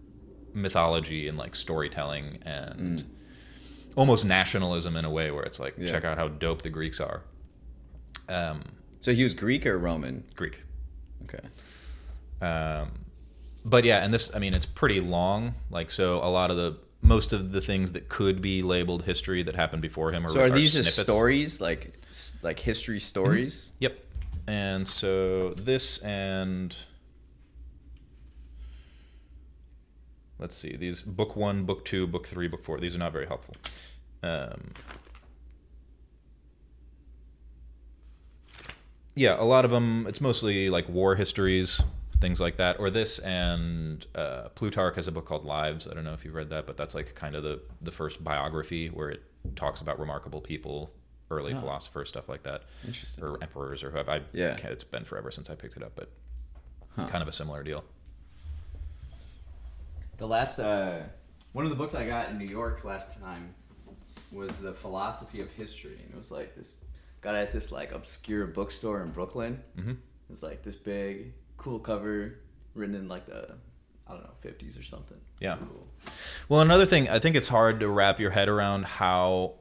mythology 0.54 1.28
and 1.28 1.38
like 1.38 1.54
storytelling 1.54 2.38
and 2.42 3.04
almost 3.96 4.24
nationalism 4.24 4.96
in 4.96 5.04
a 5.04 5.10
way 5.10 5.30
where 5.30 5.42
it's 5.44 5.60
like 5.60 5.74
Yeah. 5.78 5.86
check 5.90 6.04
out 6.04 6.16
how 6.18 6.28
dope 6.28 6.62
the 6.62 6.70
Greeks 6.70 7.00
are. 7.00 7.22
Um, 8.28 8.62
So 9.00 9.12
he 9.12 9.22
was 9.22 9.34
Greek 9.34 9.66
or 9.66 9.78
Roman? 9.78 10.24
Greek. 10.36 10.62
Okay. 11.24 11.46
Um, 12.44 12.90
but 13.64 13.84
yeah, 13.84 14.02
and 14.04 14.12
this 14.14 14.30
I 14.34 14.38
mean 14.38 14.54
it's 14.54 14.66
pretty 14.66 15.00
long. 15.00 15.54
Like 15.70 15.90
so, 15.90 16.18
a 16.24 16.30
lot 16.30 16.50
of 16.50 16.56
the 16.56 16.78
most 17.02 17.32
of 17.32 17.52
the 17.52 17.60
things 17.60 17.92
that 17.92 18.08
could 18.08 18.40
be 18.42 18.62
labeled 18.62 19.04
history 19.04 19.42
that 19.42 19.54
happened 19.56 19.82
before 19.82 20.12
him 20.12 20.24
are, 20.26 20.28
So 20.28 20.40
are 20.42 20.50
these 20.50 20.74
just 20.74 20.98
stories, 20.98 21.60
like 21.60 21.92
like 22.42 22.58
history 22.58 23.00
stories? 23.00 23.72
Yep. 23.80 23.98
And 24.46 24.86
so 24.86 25.54
this 25.54 25.98
and 25.98 26.74
let's 30.38 30.56
see 30.56 30.76
these 30.76 31.02
book 31.02 31.36
one, 31.36 31.64
book 31.64 31.84
two, 31.84 32.06
book 32.06 32.26
three, 32.26 32.48
book 32.48 32.64
four. 32.64 32.80
These 32.80 32.94
are 32.94 32.98
not 32.98 33.12
very 33.12 33.26
helpful. 33.26 33.54
Um, 34.22 34.72
yeah, 39.14 39.36
a 39.38 39.44
lot 39.44 39.64
of 39.64 39.70
them. 39.70 40.06
It's 40.08 40.20
mostly 40.20 40.70
like 40.70 40.88
war 40.88 41.14
histories, 41.14 41.82
things 42.20 42.40
like 42.40 42.56
that. 42.56 42.80
Or 42.80 42.90
this 42.90 43.18
and 43.20 44.06
uh, 44.14 44.48
Plutarch 44.54 44.96
has 44.96 45.06
a 45.08 45.12
book 45.12 45.26
called 45.26 45.44
Lives. 45.44 45.86
I 45.86 45.94
don't 45.94 46.04
know 46.04 46.14
if 46.14 46.24
you've 46.24 46.34
read 46.34 46.50
that, 46.50 46.66
but 46.66 46.76
that's 46.76 46.94
like 46.94 47.14
kind 47.14 47.34
of 47.34 47.42
the 47.42 47.60
the 47.82 47.92
first 47.92 48.24
biography 48.24 48.88
where 48.88 49.10
it 49.10 49.22
talks 49.56 49.80
about 49.80 49.98
remarkable 49.98 50.40
people, 50.40 50.92
early 51.30 51.54
philosophers, 51.54 52.08
stuff 52.08 52.28
like 52.28 52.42
that 52.42 52.62
Interesting. 52.86 53.22
or 53.24 53.38
emperors 53.42 53.82
or 53.84 53.90
whoever. 53.90 54.10
I, 54.10 54.20
Yeah. 54.32 54.56
It's 54.64 54.84
been 54.84 55.04
forever 55.04 55.30
since 55.30 55.48
I 55.50 55.54
picked 55.54 55.76
it 55.76 55.82
up, 55.82 55.92
but 55.94 56.08
kind 57.08 57.22
of 57.22 57.28
a 57.28 57.32
similar 57.32 57.62
deal. 57.62 57.84
The 60.18 60.26
last 60.26 60.58
uh, 60.58 60.98
one 61.52 61.64
of 61.64 61.70
the 61.70 61.76
books 61.76 61.94
I 61.94 62.06
got 62.06 62.28
in 62.30 62.38
New 62.38 62.46
York 62.48 62.84
last 62.84 63.18
time 63.20 63.54
was 64.32 64.58
the 64.58 64.72
philosophy 64.72 65.40
of 65.40 65.50
history, 65.52 65.98
and 66.04 66.10
it 66.12 66.16
was 66.16 66.30
like 66.30 66.54
this 66.56 66.74
got 67.20 67.34
it 67.34 67.38
at 67.38 67.52
this 67.52 67.72
like 67.72 67.92
obscure 67.92 68.46
bookstore 68.46 69.02
in 69.02 69.10
Brooklyn. 69.10 69.62
Mhm. 69.78 69.90
It 69.92 69.96
was 70.32 70.42
like 70.42 70.62
this 70.62 70.76
big, 70.76 71.32
cool 71.56 71.78
cover, 71.78 72.34
written 72.74 72.94
in 72.94 73.08
like 73.08 73.26
the 73.26 73.54
I 74.06 74.12
don't 74.12 74.22
know 74.24 74.30
fifties 74.40 74.76
or 74.76 74.82
something. 74.82 75.18
Yeah. 75.40 75.56
Cool. 75.56 75.86
Well, 76.48 76.60
another 76.60 76.84
thing, 76.86 77.08
I 77.08 77.18
think 77.18 77.34
it's 77.36 77.48
hard 77.48 77.80
to 77.80 77.88
wrap 77.88 78.20
your 78.20 78.30
head 78.30 78.48
around 78.48 78.84
how 78.84 79.54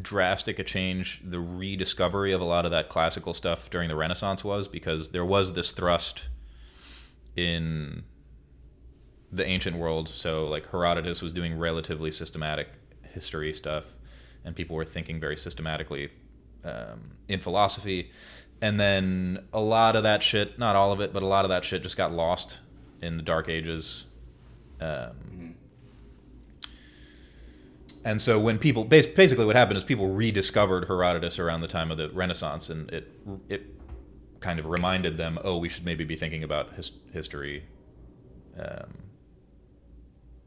drastic 0.00 0.58
a 0.58 0.64
change 0.64 1.20
the 1.24 1.40
rediscovery 1.40 2.32
of 2.32 2.40
a 2.40 2.44
lot 2.44 2.64
of 2.64 2.70
that 2.70 2.88
classical 2.88 3.34
stuff 3.34 3.68
during 3.70 3.88
the 3.88 3.96
Renaissance 3.96 4.42
was, 4.42 4.68
because 4.68 5.10
there 5.10 5.24
was 5.24 5.52
this 5.52 5.72
thrust 5.72 6.28
in 7.36 8.04
the 9.30 9.44
ancient 9.46 9.76
world. 9.76 10.08
So, 10.08 10.46
like 10.46 10.70
Herodotus 10.70 11.22
was 11.22 11.32
doing 11.32 11.58
relatively 11.58 12.10
systematic 12.10 12.68
history 13.12 13.52
stuff, 13.52 13.84
and 14.44 14.54
people 14.54 14.76
were 14.76 14.84
thinking 14.84 15.20
very 15.20 15.36
systematically 15.36 16.10
um, 16.64 17.12
in 17.28 17.40
philosophy. 17.40 18.10
And 18.60 18.78
then 18.78 19.44
a 19.52 19.60
lot 19.60 19.96
of 19.96 20.04
that 20.04 20.22
shit, 20.22 20.58
not 20.58 20.76
all 20.76 20.92
of 20.92 21.00
it, 21.00 21.12
but 21.12 21.22
a 21.22 21.26
lot 21.26 21.44
of 21.44 21.48
that 21.48 21.64
shit 21.64 21.82
just 21.82 21.96
got 21.96 22.12
lost 22.12 22.58
in 23.00 23.16
the 23.16 23.22
Dark 23.22 23.48
Ages. 23.48 24.04
Um, 24.80 25.56
and 28.04 28.20
so 28.20 28.38
when 28.40 28.58
people 28.58 28.84
basically 28.84 29.44
what 29.44 29.56
happened 29.56 29.76
is 29.76 29.84
people 29.84 30.08
rediscovered 30.08 30.86
Herodotus 30.86 31.38
around 31.38 31.60
the 31.60 31.68
time 31.68 31.90
of 31.90 31.98
the 31.98 32.08
Renaissance, 32.10 32.68
and 32.70 32.90
it 32.90 33.10
it 33.48 33.62
kind 34.40 34.58
of 34.58 34.66
reminded 34.66 35.16
them, 35.16 35.38
oh, 35.44 35.58
we 35.58 35.68
should 35.68 35.84
maybe 35.84 36.04
be 36.04 36.16
thinking 36.16 36.42
about 36.42 36.74
his, 36.74 36.90
history 37.12 37.62
um, 38.58 38.92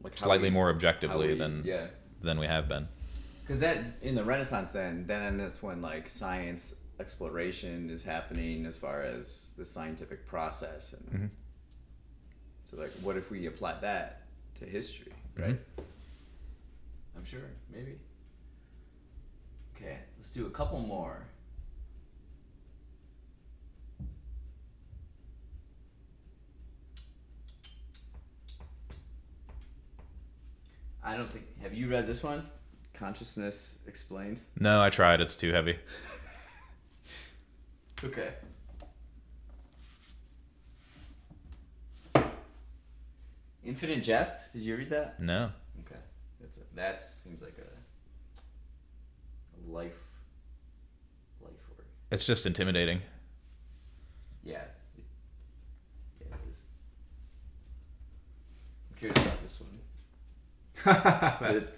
Like 0.02 0.18
slightly 0.18 0.48
we- 0.50 0.54
more 0.54 0.68
objectively 0.70 1.28
we- 1.28 1.38
than 1.38 1.62
yeah. 1.64 1.86
than 2.20 2.38
we 2.38 2.46
have 2.46 2.68
been. 2.68 2.88
Because 3.42 3.60
that 3.60 3.78
in 4.02 4.14
the 4.16 4.24
Renaissance, 4.24 4.72
then 4.72 5.06
then 5.06 5.38
that's 5.38 5.62
when 5.62 5.80
like 5.80 6.08
science 6.08 6.74
exploration 6.98 7.90
is 7.90 8.02
happening 8.04 8.66
as 8.66 8.76
far 8.76 9.02
as 9.02 9.50
the 9.56 9.64
scientific 9.64 10.26
process, 10.26 10.92
and 10.94 11.20
Mhm. 11.22 11.30
so 12.64 12.76
like, 12.78 12.90
what 13.02 13.16
if 13.16 13.30
we 13.30 13.46
apply 13.46 13.78
that 13.80 14.22
to 14.56 14.64
history, 14.64 15.12
right? 15.38 15.58
I'm 17.16 17.24
sure, 17.24 17.40
maybe. 17.72 17.98
Okay, 19.76 19.98
let's 20.18 20.32
do 20.32 20.46
a 20.46 20.50
couple 20.50 20.80
more. 20.80 21.26
I 31.02 31.16
don't 31.16 31.30
think. 31.30 31.44
Have 31.62 31.72
you 31.72 31.88
read 31.88 32.06
this 32.06 32.22
one? 32.22 32.46
Consciousness 32.94 33.78
explained. 33.86 34.40
No, 34.58 34.82
I 34.82 34.90
tried. 34.90 35.20
It's 35.20 35.36
too 35.36 35.52
heavy. 35.52 35.78
Okay. 38.04 38.28
Infinite 43.64 44.02
Jest. 44.04 44.52
Did 44.52 44.62
you 44.62 44.76
read 44.76 44.90
that? 44.90 45.18
No. 45.18 45.50
That's 46.46 46.58
a, 46.58 46.76
that 46.76 47.04
seems 47.24 47.42
like 47.42 47.56
a, 47.58 48.40
a 49.58 49.60
life 49.70 49.92
life 51.42 51.52
work. 51.76 51.86
It's 52.10 52.24
just 52.24 52.46
intimidating. 52.46 53.00
Yeah. 54.44 54.62
It, 54.96 55.04
yeah, 56.20 56.26
it 56.26 56.50
is. 56.52 56.60
I'm 58.90 58.98
curious 58.98 59.18
about 59.26 59.42
this 59.42 59.60
one. 61.44 61.62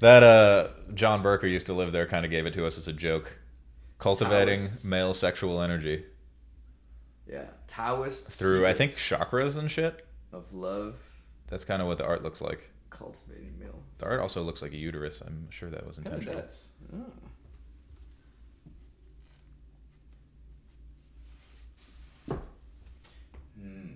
That 0.00 0.22
uh, 0.22 0.68
John 0.92 1.22
Burker 1.22 1.46
used 1.46 1.64
to 1.66 1.72
live 1.72 1.90
there. 1.90 2.04
Kind 2.06 2.26
of 2.26 2.30
gave 2.30 2.44
it 2.44 2.52
to 2.52 2.66
us 2.66 2.76
as 2.76 2.86
a 2.86 2.92
joke. 2.92 3.32
Cultivating 3.98 4.58
Taoist. 4.58 4.84
male 4.84 5.14
sexual 5.14 5.62
energy 5.62 6.04
yeah. 7.26 7.44
Taoist. 7.66 8.28
through, 8.28 8.66
I 8.66 8.74
think, 8.74 8.92
chakras 8.92 9.56
and 9.58 9.70
shit. 9.70 10.06
of 10.32 10.52
love, 10.52 10.96
That's 11.48 11.64
kind 11.64 11.82
of 11.82 11.88
what 11.88 11.98
the 11.98 12.04
art 12.04 12.22
looks 12.22 12.40
like. 12.40 12.70
Cultivating 12.98 13.58
male. 13.58 13.82
The 13.98 14.06
art 14.06 14.20
also 14.20 14.42
looks 14.42 14.62
like 14.62 14.72
a 14.72 14.76
uterus. 14.76 15.22
I'm 15.26 15.48
sure 15.50 15.70
that 15.70 15.86
was 15.86 15.96
Kinda 15.96 16.12
intentional. 16.12 16.40
does. 16.42 16.68
Oh. 16.94 17.12
Hmm. 23.60 23.92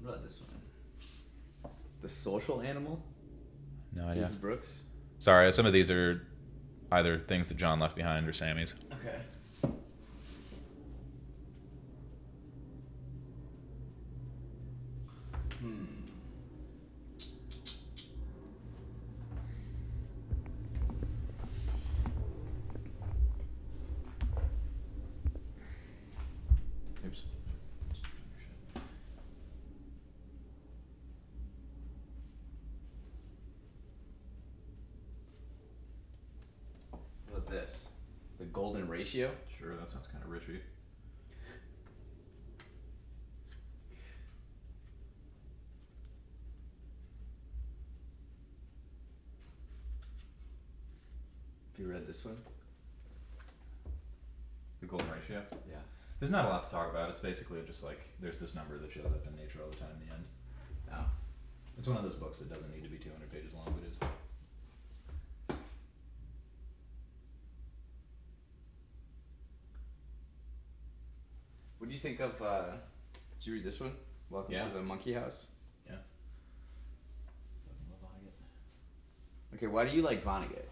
What 0.00 0.10
about 0.10 0.22
this 0.22 0.40
one? 0.42 1.72
The 2.02 2.08
social 2.08 2.60
animal? 2.60 3.02
No 3.92 4.06
idea. 4.06 4.22
David 4.24 4.40
Brooks? 4.40 4.82
Sorry, 5.18 5.52
some 5.52 5.66
of 5.66 5.72
these 5.72 5.90
are 5.90 6.22
either 6.92 7.18
things 7.18 7.48
that 7.48 7.56
John 7.56 7.80
left 7.80 7.96
behind 7.96 8.28
or 8.28 8.32
Sammy's. 8.32 8.74
Okay. 8.92 9.72
Hmm. 15.60 15.84
Oops. 27.06 27.22
What 37.28 37.38
about 37.38 37.50
this? 37.50 37.86
The 38.38 38.44
golden 39.16 39.30
ratio? 39.30 39.30
Sure, 39.58 39.76
that 39.76 39.90
sounds 39.90 40.06
kind 40.12 40.24
of 40.24 40.30
richy. 40.30 40.60
Have 51.72 51.84
you 51.84 51.92
read 51.92 52.06
this 52.06 52.24
one? 52.24 52.36
The 54.80 54.86
golden 54.86 55.08
ratio. 55.10 55.42
Yeah. 55.68 55.76
There's 56.20 56.30
not 56.30 56.46
a 56.46 56.48
lot 56.48 56.64
to 56.64 56.70
talk 56.70 56.90
about. 56.90 57.10
It's 57.10 57.20
basically 57.20 57.60
just 57.66 57.84
like 57.84 58.00
there's 58.20 58.38
this 58.38 58.54
number 58.54 58.78
that 58.78 58.90
shows 58.90 59.04
up 59.04 59.26
in 59.26 59.36
nature 59.36 59.58
all 59.62 59.70
the 59.70 59.76
time 59.76 59.90
in 60.00 60.08
the 60.08 60.14
end. 60.14 60.24
Oh. 60.92 61.04
It's 61.78 61.86
one 61.86 61.98
of 61.98 62.02
those 62.02 62.14
books 62.14 62.38
that 62.38 62.48
doesn't 62.48 62.74
need 62.74 62.84
to 62.84 62.88
be 62.88 62.96
200 62.96 63.30
pages 63.30 63.52
long, 63.52 63.66
but 63.66 63.84
is. 63.90 63.98
What 71.86 71.90
do 71.90 71.94
you 71.94 72.00
think 72.00 72.18
of? 72.18 72.42
Uh, 72.42 72.64
did 73.38 73.46
you 73.46 73.52
read 73.52 73.62
this 73.62 73.78
one? 73.78 73.92
Welcome 74.28 74.54
Yeah. 74.54 74.66
to 74.66 74.74
the 74.74 74.82
Monkey 74.82 75.12
House. 75.12 75.44
Yeah. 75.88 75.94
Okay, 79.54 79.68
why 79.68 79.84
do 79.88 79.94
you 79.94 80.02
like 80.02 80.24
Vonnegut? 80.24 80.64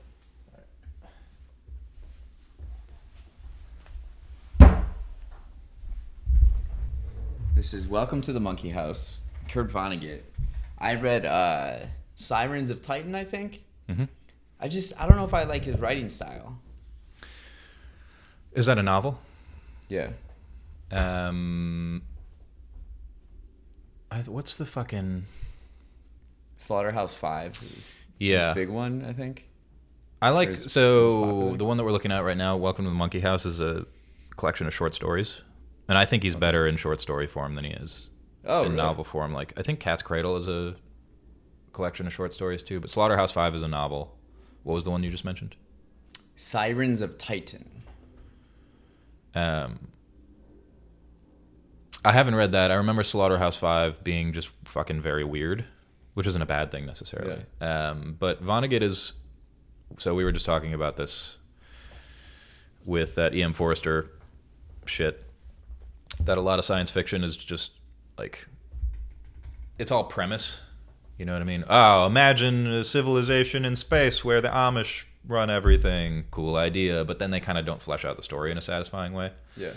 This 7.55 7.73
is 7.73 7.87
Welcome 7.87 8.21
to 8.23 8.33
the 8.33 8.41
Monkey 8.41 8.71
House. 8.71 9.21
Kurt 9.49 9.71
Vonnegut. 9.71 10.23
I 10.79 10.95
read 10.97 11.25
uh, 11.25 11.87
Sirens 12.17 12.71
of 12.71 12.83
Titan. 12.83 13.15
I 13.15 13.23
think. 13.25 13.63
Mm-hmm. 13.89 14.07
I 14.59 14.67
just 14.67 15.01
I 15.01 15.07
don't 15.07 15.17
know 15.17 15.25
if 15.25 15.35
I 15.35 15.45
like 15.45 15.63
his 15.63 15.79
writing 15.79 16.11
style. 16.11 16.59
Is 18.55 18.67
that 18.67 18.79
a 18.79 18.83
novel? 18.83 19.21
Yeah. 19.89 20.09
Um. 20.91 22.03
I, 24.11 24.19
what's 24.21 24.55
the 24.57 24.67
fucking? 24.67 25.27
Slaughterhouse 26.57 27.13
Five 27.13 27.53
is 27.77 27.97
Yeah. 28.19 28.49
his 28.49 28.55
big 28.55 28.69
one. 28.69 29.05
I 29.05 29.13
think. 29.13 29.49
I 30.23 30.31
like 30.31 30.49
is- 30.51 30.67
is 30.67 30.73
so 30.73 31.55
the 31.57 31.65
one 31.65 31.77
that 31.77 31.85
we're 31.85 31.93
looking 31.93 32.13
at 32.13 32.21
right 32.25 32.37
now, 32.37 32.57
Welcome 32.57 32.85
to 32.85 32.91
the 32.91 32.95
Monkey 32.97 33.21
House, 33.21 33.45
is 33.45 33.61
a 33.61 33.87
collection 34.37 34.67
of 34.67 34.73
short 34.75 34.95
stories, 34.95 35.43
and 35.89 35.99
I 35.99 36.05
think 36.07 36.23
he's 36.23 36.37
better 36.37 36.67
in 36.67 36.77
short 36.77 37.01
story 37.01 37.27
form 37.27 37.55
than 37.57 37.65
he 37.65 37.73
is 37.73 38.09
Oh, 38.47 38.61
in 38.63 38.73
really? 38.73 38.77
novel 38.77 39.05
form. 39.05 39.33
Like 39.33 39.53
I 39.59 39.63
think 39.63 39.81
Cat's 39.81 40.03
Cradle 40.03 40.37
is 40.37 40.49
a 40.49 40.77
collection 41.73 42.07
of 42.07 42.13
short 42.15 42.33
stories 42.33 42.63
too, 42.63 42.81
but 42.81 42.89
Slaughterhouse 42.91 43.33
Five 43.33 43.55
is 43.55 43.63
a 43.63 43.69
novel. 43.69 44.17
What 44.63 44.75
was 44.75 44.85
the 44.85 44.91
one 44.91 45.03
you 45.03 45.11
just 45.11 45.25
mentioned? 45.25 45.57
Sirens 46.37 47.01
of 47.03 47.19
Titan. 47.19 47.83
Um, 49.35 49.89
I 52.05 52.13
haven't 52.13 52.35
read 52.35 52.53
that. 52.53 52.71
I 52.71 52.75
remember 52.75 53.03
Slaughterhouse 53.03 53.57
Five 53.57 54.03
being 54.05 54.33
just 54.33 54.51
fucking 54.67 55.01
very 55.01 55.25
weird, 55.25 55.65
which 56.15 56.27
isn't 56.27 56.43
a 56.43 56.47
bad 56.47 56.71
thing 56.71 56.87
necessarily. 56.87 57.45
Um, 57.61 58.17
but 58.19 58.45
Vonnegut 58.45 58.83
is 58.83 59.15
so 59.99 60.15
we 60.15 60.25
were 60.25 60.33
just 60.33 60.47
talking 60.47 60.75
about 60.75 60.97
this 60.97 61.37
with 62.85 63.15
that 63.15 63.35
E.M. 63.35 63.53
Forster 63.53 64.11
shit. 64.87 65.25
That 66.21 66.39
a 66.39 66.41
lot 66.41 66.59
of 66.59 66.65
science 66.65 66.91
fiction 66.91 67.25
is 67.25 67.37
just 67.37 67.73
like 68.19 68.47
it's 69.79 69.91
all 69.91 70.05
premise. 70.05 70.61
You 71.19 71.25
know 71.25 71.33
what 71.33 71.43
I 71.43 71.45
mean? 71.45 71.65
Oh, 71.69 72.07
imagine 72.07 72.67
a 72.67 72.85
civilization 72.85 73.65
in 73.65 73.77
space 73.77 74.25
where 74.25 74.41
the 74.41 74.49
Amish 74.49 75.05
run 75.27 75.49
everything. 75.49 76.25
Cool 76.31 76.57
idea, 76.57 77.05
but 77.05 77.19
then 77.19 77.31
they 77.31 77.41
kind 77.41 77.57
of 77.57 77.65
don't 77.65 77.81
flesh 77.81 78.05
out 78.05 78.17
the 78.17 78.23
story 78.23 78.51
in 78.51 78.59
a 78.59 78.61
satisfying 78.61 79.13
way. 79.13 79.33
Yeah. 79.57 79.73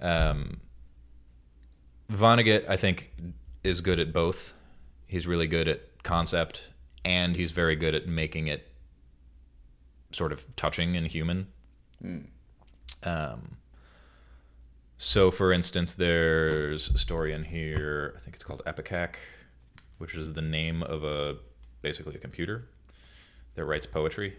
Um, 0.00 0.60
Vonnegut, 2.10 2.68
I 2.68 2.76
think, 2.76 3.12
is 3.62 3.80
good 3.80 3.98
at 3.98 4.12
both. 4.12 4.54
He's 5.06 5.26
really 5.26 5.46
good 5.46 5.68
at 5.68 6.02
concept, 6.02 6.68
and 7.04 7.36
he's 7.36 7.52
very 7.52 7.76
good 7.76 7.94
at 7.94 8.06
making 8.06 8.48
it 8.48 8.68
sort 10.12 10.32
of 10.32 10.44
touching 10.56 10.96
and 10.96 11.06
human. 11.06 11.46
Um, 13.04 13.56
so, 14.98 15.30
for 15.30 15.52
instance, 15.52 15.94
there's 15.94 16.90
a 16.90 16.98
story 16.98 17.32
in 17.32 17.44
here. 17.44 18.14
I 18.16 18.20
think 18.20 18.34
it's 18.34 18.44
called 18.44 18.62
Epicac, 18.66 19.16
which 19.98 20.14
is 20.14 20.32
the 20.32 20.42
name 20.42 20.82
of 20.82 21.04
a 21.04 21.36
basically 21.80 22.16
a 22.16 22.18
computer 22.18 22.66
that 23.54 23.64
writes 23.64 23.86
poetry. 23.86 24.36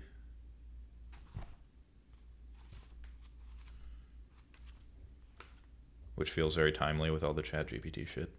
Which 6.22 6.30
feels 6.30 6.56
very 6.56 6.72
timely 6.72 7.10
with 7.10 7.24
all 7.24 7.34
the 7.34 7.42
Chat 7.42 7.70
GPT 7.70 8.08
shit. 8.08 8.30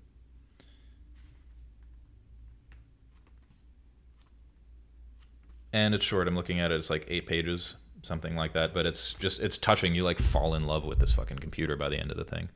And 5.73 5.93
it's 5.93 6.05
short. 6.05 6.29
I'm 6.29 6.37
looking 6.37 6.61
at 6.61 6.71
it. 6.71 6.77
It's 6.77 6.91
like 6.91 7.07
eight 7.09 7.27
pages, 7.27 7.75
something 8.03 8.37
like 8.37 8.53
that. 8.53 8.73
But 8.73 8.87
it's 8.87 9.15
just 9.15 9.41
it's 9.41 9.59
touching. 9.59 9.97
You 9.97 10.05
like 10.05 10.21
fall 10.21 10.55
in 10.55 10.65
love 10.65 10.85
with 10.85 11.01
this 11.01 11.13
fucking 11.13 11.39
computer 11.39 11.75
by 11.75 11.89
the 11.89 11.99
end 11.99 12.13
of 12.13 12.17
the 12.17 12.23
thing, 12.23 12.51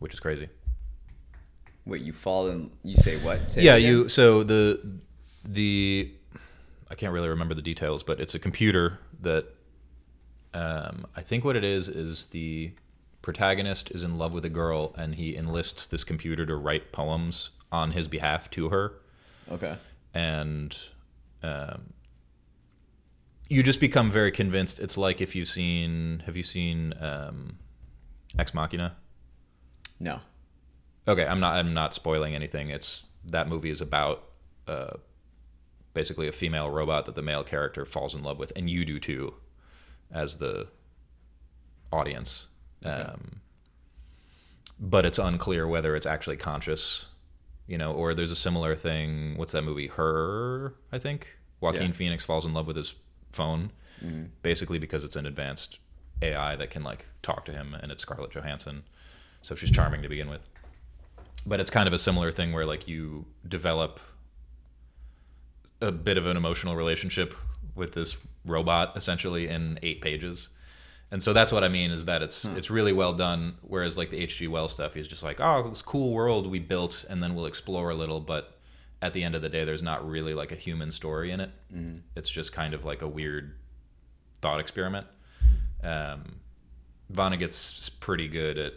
which 0.00 0.12
is 0.12 0.20
crazy. 0.20 0.50
Wait, 1.86 2.02
you 2.02 2.12
fall 2.12 2.50
in? 2.50 2.70
You 2.82 2.98
say 2.98 3.16
what? 3.24 3.50
Say 3.50 3.62
yeah 3.62 3.76
you 3.76 4.10
so 4.10 4.42
the 4.42 5.00
the 5.46 6.12
i 6.90 6.94
can't 6.94 7.14
really 7.14 7.28
remember 7.28 7.54
the 7.54 7.62
details 7.62 8.02
but 8.02 8.20
it's 8.20 8.34
a 8.34 8.38
computer 8.38 8.98
that 9.20 9.46
um, 10.52 11.06
i 11.16 11.22
think 11.22 11.44
what 11.44 11.56
it 11.56 11.64
is 11.64 11.88
is 11.88 12.26
the 12.28 12.72
protagonist 13.24 13.90
is 13.90 14.04
in 14.04 14.16
love 14.18 14.32
with 14.32 14.44
a 14.44 14.48
girl 14.50 14.94
and 14.96 15.14
he 15.16 15.34
enlists 15.36 15.86
this 15.86 16.04
computer 16.04 16.44
to 16.46 16.54
write 16.54 16.92
poems 16.92 17.50
on 17.72 17.90
his 17.92 18.06
behalf 18.06 18.48
to 18.50 18.68
her 18.68 18.92
Okay. 19.50 19.76
and 20.14 20.76
um, 21.42 21.92
you 23.48 23.62
just 23.62 23.80
become 23.80 24.10
very 24.10 24.30
convinced 24.30 24.78
it's 24.78 24.96
like 24.96 25.20
if 25.20 25.34
you've 25.34 25.48
seen 25.48 26.22
have 26.26 26.36
you 26.36 26.42
seen 26.42 26.94
um, 27.00 27.58
ex 28.38 28.52
machina 28.54 28.94
No. 29.98 30.20
Okay, 31.06 31.26
I'm 31.26 31.38
not. 31.40 31.54
I'm 31.56 31.74
not 31.74 31.92
spoiling 31.94 32.34
anything. 32.34 32.70
It's 32.70 33.04
that 33.26 33.46
movie 33.46 33.68
is 33.70 33.82
about 33.82 34.24
uh, 34.66 34.94
basically 35.92 36.26
a 36.28 36.32
female 36.32 36.70
robot 36.70 37.04
that 37.04 37.14
the 37.14 37.20
male 37.22 37.44
character 37.44 37.84
falls 37.84 38.14
in 38.14 38.22
love 38.22 38.38
with, 38.38 38.52
and 38.56 38.70
you 38.70 38.86
do 38.86 38.98
too, 38.98 39.34
as 40.10 40.36
the 40.38 40.66
audience. 41.92 42.46
Um, 42.84 43.40
but 44.80 45.04
it's 45.04 45.18
unclear 45.18 45.66
whether 45.66 45.94
it's 45.96 46.06
actually 46.06 46.36
conscious, 46.36 47.06
you 47.66 47.78
know, 47.78 47.92
or 47.92 48.14
there's 48.14 48.30
a 48.32 48.36
similar 48.36 48.74
thing. 48.74 49.36
What's 49.36 49.52
that 49.52 49.62
movie? 49.62 49.86
Her, 49.86 50.74
I 50.92 50.98
think. 50.98 51.36
Joaquin 51.60 51.88
Yeah. 51.88 51.92
Phoenix 51.92 52.24
falls 52.24 52.44
in 52.44 52.52
love 52.52 52.66
with 52.66 52.76
his 52.76 52.94
phone, 53.32 53.70
basically 54.42 54.78
because 54.78 55.02
it's 55.04 55.16
an 55.16 55.24
advanced 55.26 55.78
AI 56.20 56.56
that 56.56 56.70
can 56.70 56.82
like 56.82 57.06
talk 57.22 57.44
to 57.46 57.52
him, 57.52 57.74
and 57.74 57.90
it's 57.90 58.02
Scarlett 58.02 58.32
Johansson, 58.32 58.82
so 59.40 59.54
she's 59.54 59.70
charming 59.70 60.02
to 60.02 60.08
begin 60.08 60.28
with 60.28 60.40
but 61.46 61.60
it's 61.60 61.70
kind 61.70 61.86
of 61.86 61.92
a 61.92 61.98
similar 61.98 62.30
thing 62.30 62.52
where 62.52 62.66
like 62.66 62.88
you 62.88 63.24
develop 63.46 64.00
a 65.80 65.92
bit 65.92 66.16
of 66.16 66.26
an 66.26 66.36
emotional 66.36 66.76
relationship 66.76 67.34
with 67.74 67.92
this 67.92 68.16
robot 68.44 68.96
essentially 68.96 69.48
in 69.48 69.78
eight 69.82 70.00
pages 70.00 70.48
and 71.10 71.22
so 71.22 71.32
that's 71.32 71.52
what 71.52 71.62
i 71.64 71.68
mean 71.68 71.90
is 71.90 72.04
that 72.06 72.22
it's 72.22 72.44
it's 72.44 72.70
really 72.70 72.92
well 72.92 73.12
done 73.12 73.54
whereas 73.62 73.96
like 73.98 74.10
the 74.10 74.26
hg 74.26 74.48
wells 74.48 74.72
stuff 74.72 74.94
he's 74.94 75.08
just 75.08 75.22
like 75.22 75.40
oh 75.40 75.68
this 75.68 75.82
cool 75.82 76.12
world 76.12 76.50
we 76.50 76.58
built 76.58 77.04
and 77.08 77.22
then 77.22 77.34
we'll 77.34 77.46
explore 77.46 77.90
a 77.90 77.94
little 77.94 78.20
but 78.20 78.58
at 79.02 79.12
the 79.12 79.22
end 79.22 79.34
of 79.34 79.42
the 79.42 79.48
day 79.48 79.64
there's 79.64 79.82
not 79.82 80.08
really 80.08 80.34
like 80.34 80.50
a 80.52 80.56
human 80.56 80.90
story 80.90 81.30
in 81.30 81.40
it 81.40 81.50
it's 82.16 82.30
just 82.30 82.52
kind 82.52 82.74
of 82.74 82.84
like 82.84 83.02
a 83.02 83.08
weird 83.08 83.54
thought 84.40 84.60
experiment 84.60 85.06
um, 85.82 86.36
vonnegut's 87.12 87.90
pretty 87.90 88.26
good 88.28 88.56
at 88.58 88.72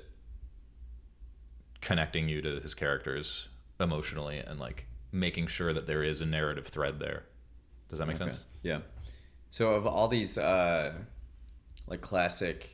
connecting 1.82 2.28
you 2.28 2.42
to 2.42 2.60
his 2.60 2.74
characters 2.74 3.48
emotionally 3.80 4.40
and 4.40 4.60
like 4.60 4.88
making 5.12 5.48
sure 5.48 5.74
that 5.74 5.86
there 5.88 6.04
is 6.04 6.20
a 6.22 6.26
narrative 6.26 6.68
thread 6.68 7.00
there. 7.00 7.24
Does 7.88 8.00
that 8.00 8.08
make 8.08 8.18
Okay. 8.20 8.30
sense? 8.32 8.44
Yeah. 8.64 8.80
So 9.50 9.74
of 9.74 9.88
all 9.88 10.08
these 10.08 10.38
uh, 10.38 10.94
like 11.88 12.02
classic 12.02 12.70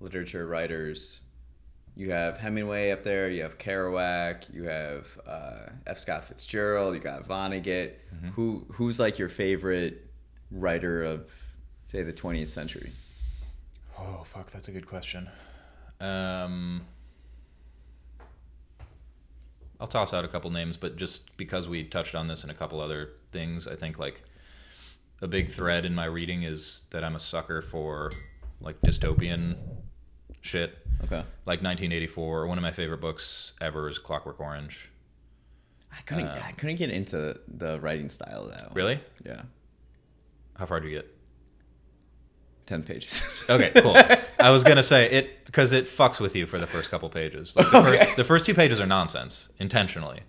literature 0.00 0.46
writers, 0.46 1.20
you 1.96 2.10
have 2.10 2.36
Hemingway 2.36 2.90
up 2.90 3.02
there, 3.02 3.30
you 3.30 3.42
have 3.42 3.56
Kerouac, 3.58 4.52
you 4.52 4.64
have 4.64 5.06
uh, 5.26 5.70
F. 5.86 5.98
Scott 5.98 6.24
Fitzgerald, 6.24 6.94
you 6.94 7.00
got 7.00 7.26
Vonnegut. 7.26 7.92
Mm-hmm. 8.14 8.28
Who 8.30 8.66
who's 8.72 9.00
like 9.00 9.18
your 9.18 9.30
favorite 9.30 10.10
writer 10.50 11.02
of 11.02 11.30
say 11.86 12.02
the 12.02 12.12
20th 12.12 12.48
century? 12.48 12.92
Oh 13.98 14.24
fuck, 14.24 14.50
that's 14.50 14.68
a 14.68 14.72
good 14.72 14.86
question. 14.86 15.28
Um, 16.00 16.82
I'll 19.80 19.86
toss 19.86 20.12
out 20.12 20.24
a 20.24 20.28
couple 20.28 20.50
names, 20.50 20.76
but 20.76 20.96
just 20.96 21.34
because 21.36 21.68
we 21.68 21.84
touched 21.84 22.14
on 22.14 22.28
this 22.28 22.42
and 22.42 22.50
a 22.50 22.54
couple 22.54 22.80
other 22.80 23.10
things, 23.32 23.66
I 23.66 23.76
think 23.76 23.98
like 23.98 24.22
a 25.22 25.28
big 25.28 25.50
thread 25.50 25.84
in 25.84 25.94
my 25.94 26.04
reading 26.04 26.42
is 26.42 26.82
that 26.90 27.02
I'm 27.04 27.16
a 27.16 27.20
sucker 27.20 27.62
for 27.62 28.10
like 28.60 28.80
dystopian 28.82 29.56
shit. 30.40 30.78
Okay. 31.04 31.22
Like 31.46 31.62
1984, 31.62 32.46
one 32.46 32.58
of 32.58 32.62
my 32.62 32.72
favorite 32.72 33.00
books 33.00 33.52
ever 33.60 33.88
is 33.88 33.98
Clockwork 33.98 34.40
Orange. 34.40 34.88
I 35.92 36.00
couldn't 36.02 36.26
I 36.28 36.52
couldn't 36.52 36.76
get 36.76 36.90
into 36.90 37.38
the 37.48 37.80
writing 37.80 38.10
style 38.10 38.48
one. 38.48 38.70
Really? 38.74 39.00
Yeah. 39.24 39.42
How 40.56 40.66
far 40.66 40.80
did 40.80 40.90
you 40.90 40.96
get? 40.96 41.12
10 42.66 42.82
pages. 42.82 43.22
Okay, 43.48 43.70
cool. 43.80 43.96
I 44.40 44.50
was 44.50 44.64
gonna 44.64 44.82
say 44.82 45.08
it 45.08 45.44
because 45.46 45.70
it 45.72 45.84
fucks 45.84 46.18
with 46.18 46.34
you 46.34 46.46
for 46.46 46.58
the 46.58 46.66
first 46.66 46.90
couple 46.90 47.08
pages. 47.08 47.54
Like 47.54 47.70
the 47.70 47.78
Okay. 47.78 47.96
first, 48.04 48.16
the 48.16 48.24
first 48.24 48.44
two 48.46 48.54
pages 48.54 48.80
are 48.80 48.86
nonsense 48.86 49.50
intentionally. 49.60 50.20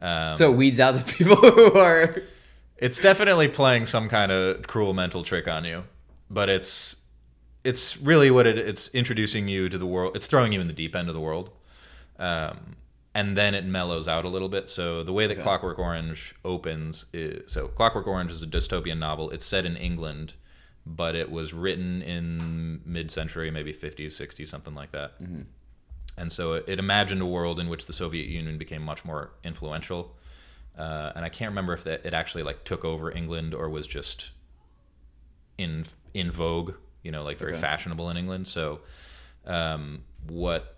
Um, 0.00 0.34
so 0.34 0.50
it 0.52 0.56
weeds 0.56 0.80
out 0.80 0.92
the 0.92 1.04
people 1.12 1.36
who 1.36 1.74
are 1.78 2.14
it's 2.78 2.98
definitely 3.00 3.48
playing 3.48 3.86
some 3.86 4.08
kind 4.08 4.30
of 4.32 4.66
cruel 4.66 4.94
mental 4.94 5.22
trick 5.22 5.48
on 5.48 5.64
you, 5.64 5.84
but 6.30 6.48
it's 6.48 6.96
it's 7.64 7.96
really 7.98 8.30
what 8.30 8.46
it 8.46 8.58
it's 8.58 8.88
introducing 8.94 9.48
you 9.48 9.68
to 9.68 9.78
the 9.78 9.86
world. 9.86 10.16
It's 10.16 10.26
throwing 10.26 10.52
you 10.52 10.60
in 10.60 10.66
the 10.66 10.72
deep 10.72 10.94
end 10.94 11.08
of 11.08 11.14
the 11.14 11.20
world, 11.20 11.50
um, 12.18 12.76
and 13.14 13.36
then 13.36 13.54
it 13.54 13.64
mellows 13.64 14.06
out 14.06 14.24
a 14.24 14.28
little 14.28 14.48
bit. 14.48 14.68
So 14.68 15.02
the 15.02 15.12
way 15.12 15.26
that 15.26 15.34
Okay. 15.34 15.42
Clockwork 15.42 15.78
Orange 15.78 16.34
opens 16.44 17.06
is 17.12 17.50
so 17.52 17.68
Clockwork 17.68 18.06
Orange 18.06 18.30
is 18.30 18.42
a 18.42 18.46
dystopian 18.46 18.98
novel. 18.98 19.30
It's 19.30 19.44
set 19.44 19.64
in 19.66 19.76
England, 19.76 20.34
but 20.84 21.14
it 21.14 21.30
was 21.30 21.52
written 21.52 22.02
in 22.02 22.82
mid-century, 22.84 23.50
maybe 23.50 23.72
50s, 23.72 24.08
60s, 24.08 24.48
something 24.48 24.74
like 24.74 24.92
that. 24.92 25.14
And 26.18 26.32
so 26.32 26.54
it, 26.54 26.64
it 26.68 26.78
imagined 26.78 27.20
a 27.20 27.26
world 27.26 27.58
in 27.60 27.68
which 27.68 27.86
the 27.86 27.92
Soviet 27.92 28.26
Union 28.26 28.56
became 28.56 28.80
much 28.82 29.04
more 29.04 29.32
influential. 29.44 30.15
Uh, 30.76 31.12
and 31.16 31.24
I 31.24 31.28
can't 31.30 31.50
remember 31.50 31.72
if 31.72 31.84
that 31.84 32.04
it 32.04 32.12
actually 32.12 32.42
like 32.42 32.64
took 32.64 32.84
over 32.84 33.10
England 33.10 33.54
or 33.54 33.68
was 33.70 33.86
just 33.86 34.30
in 35.58 35.84
in 36.12 36.30
vogue, 36.30 36.74
you 37.02 37.10
know, 37.10 37.22
like 37.22 37.38
very 37.38 37.52
Okay. 37.52 37.60
fashionable 37.60 38.10
in 38.10 38.16
England. 38.16 38.46
So, 38.48 38.80
um, 39.46 40.04
what 40.28 40.74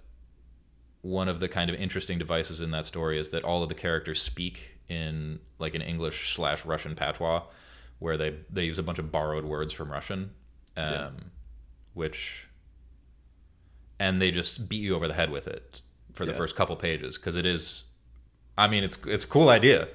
one 1.02 1.28
of 1.28 1.40
the 1.40 1.48
kind 1.48 1.70
of 1.70 1.76
interesting 1.76 2.18
devices 2.18 2.60
in 2.60 2.70
that 2.72 2.84
story 2.86 3.18
is 3.18 3.30
that 3.30 3.42
all 3.44 3.62
of 3.62 3.68
the 3.68 3.74
characters 3.74 4.20
speak 4.22 4.78
in 4.88 5.38
like 5.58 5.74
an 5.74 5.82
English 5.82 6.34
slash 6.34 6.64
Russian 6.64 6.94
patois, 6.94 7.42
where 7.98 8.16
they 8.16 8.36
they 8.50 8.64
use 8.64 8.78
a 8.78 8.82
bunch 8.82 8.98
of 8.98 9.10
borrowed 9.10 9.44
words 9.44 9.72
from 9.72 9.90
Russian, 9.90 10.30
um, 10.76 10.92
Yeah. 10.92 11.10
which 11.94 12.46
and 13.98 14.22
they 14.22 14.30
just 14.30 14.68
beat 14.68 14.80
you 14.82 14.94
over 14.94 15.08
the 15.08 15.14
head 15.14 15.30
with 15.30 15.48
it 15.48 15.82
for 16.12 16.24
the 16.24 16.30
Yeah. 16.32 16.38
first 16.38 16.54
couple 16.54 16.76
pages 16.76 17.16
because 17.18 17.34
it 17.36 17.44
is 17.46 17.84
I 18.58 18.68
mean, 18.68 18.84
it's 18.84 18.98
it's 19.06 19.24
a 19.24 19.26
cool 19.28 19.48
idea, 19.48 19.88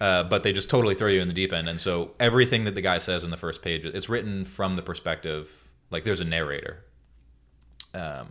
uh, 0.00 0.24
but 0.24 0.42
they 0.44 0.52
just 0.52 0.70
totally 0.70 0.94
throw 0.94 1.08
you 1.08 1.20
in 1.20 1.28
the 1.28 1.34
deep 1.34 1.52
end. 1.52 1.68
And 1.68 1.80
so 1.80 2.12
everything 2.20 2.64
that 2.64 2.74
the 2.76 2.82
guy 2.82 2.98
says 2.98 3.24
in 3.24 3.30
the 3.30 3.36
first 3.36 3.62
page, 3.62 3.84
it's 3.84 4.08
written 4.08 4.44
from 4.44 4.76
the 4.76 4.82
perspective 4.82 5.50
like 5.90 6.04
there's 6.04 6.20
a 6.20 6.24
narrator, 6.24 6.84
um, 7.94 8.28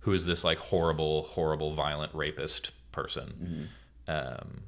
who 0.00 0.12
is 0.12 0.24
this 0.26 0.44
like 0.44 0.58
horrible, 0.58 1.22
horrible, 1.22 1.72
violent 1.74 2.14
rapist 2.14 2.72
person, 2.92 3.68
um, 4.08 4.62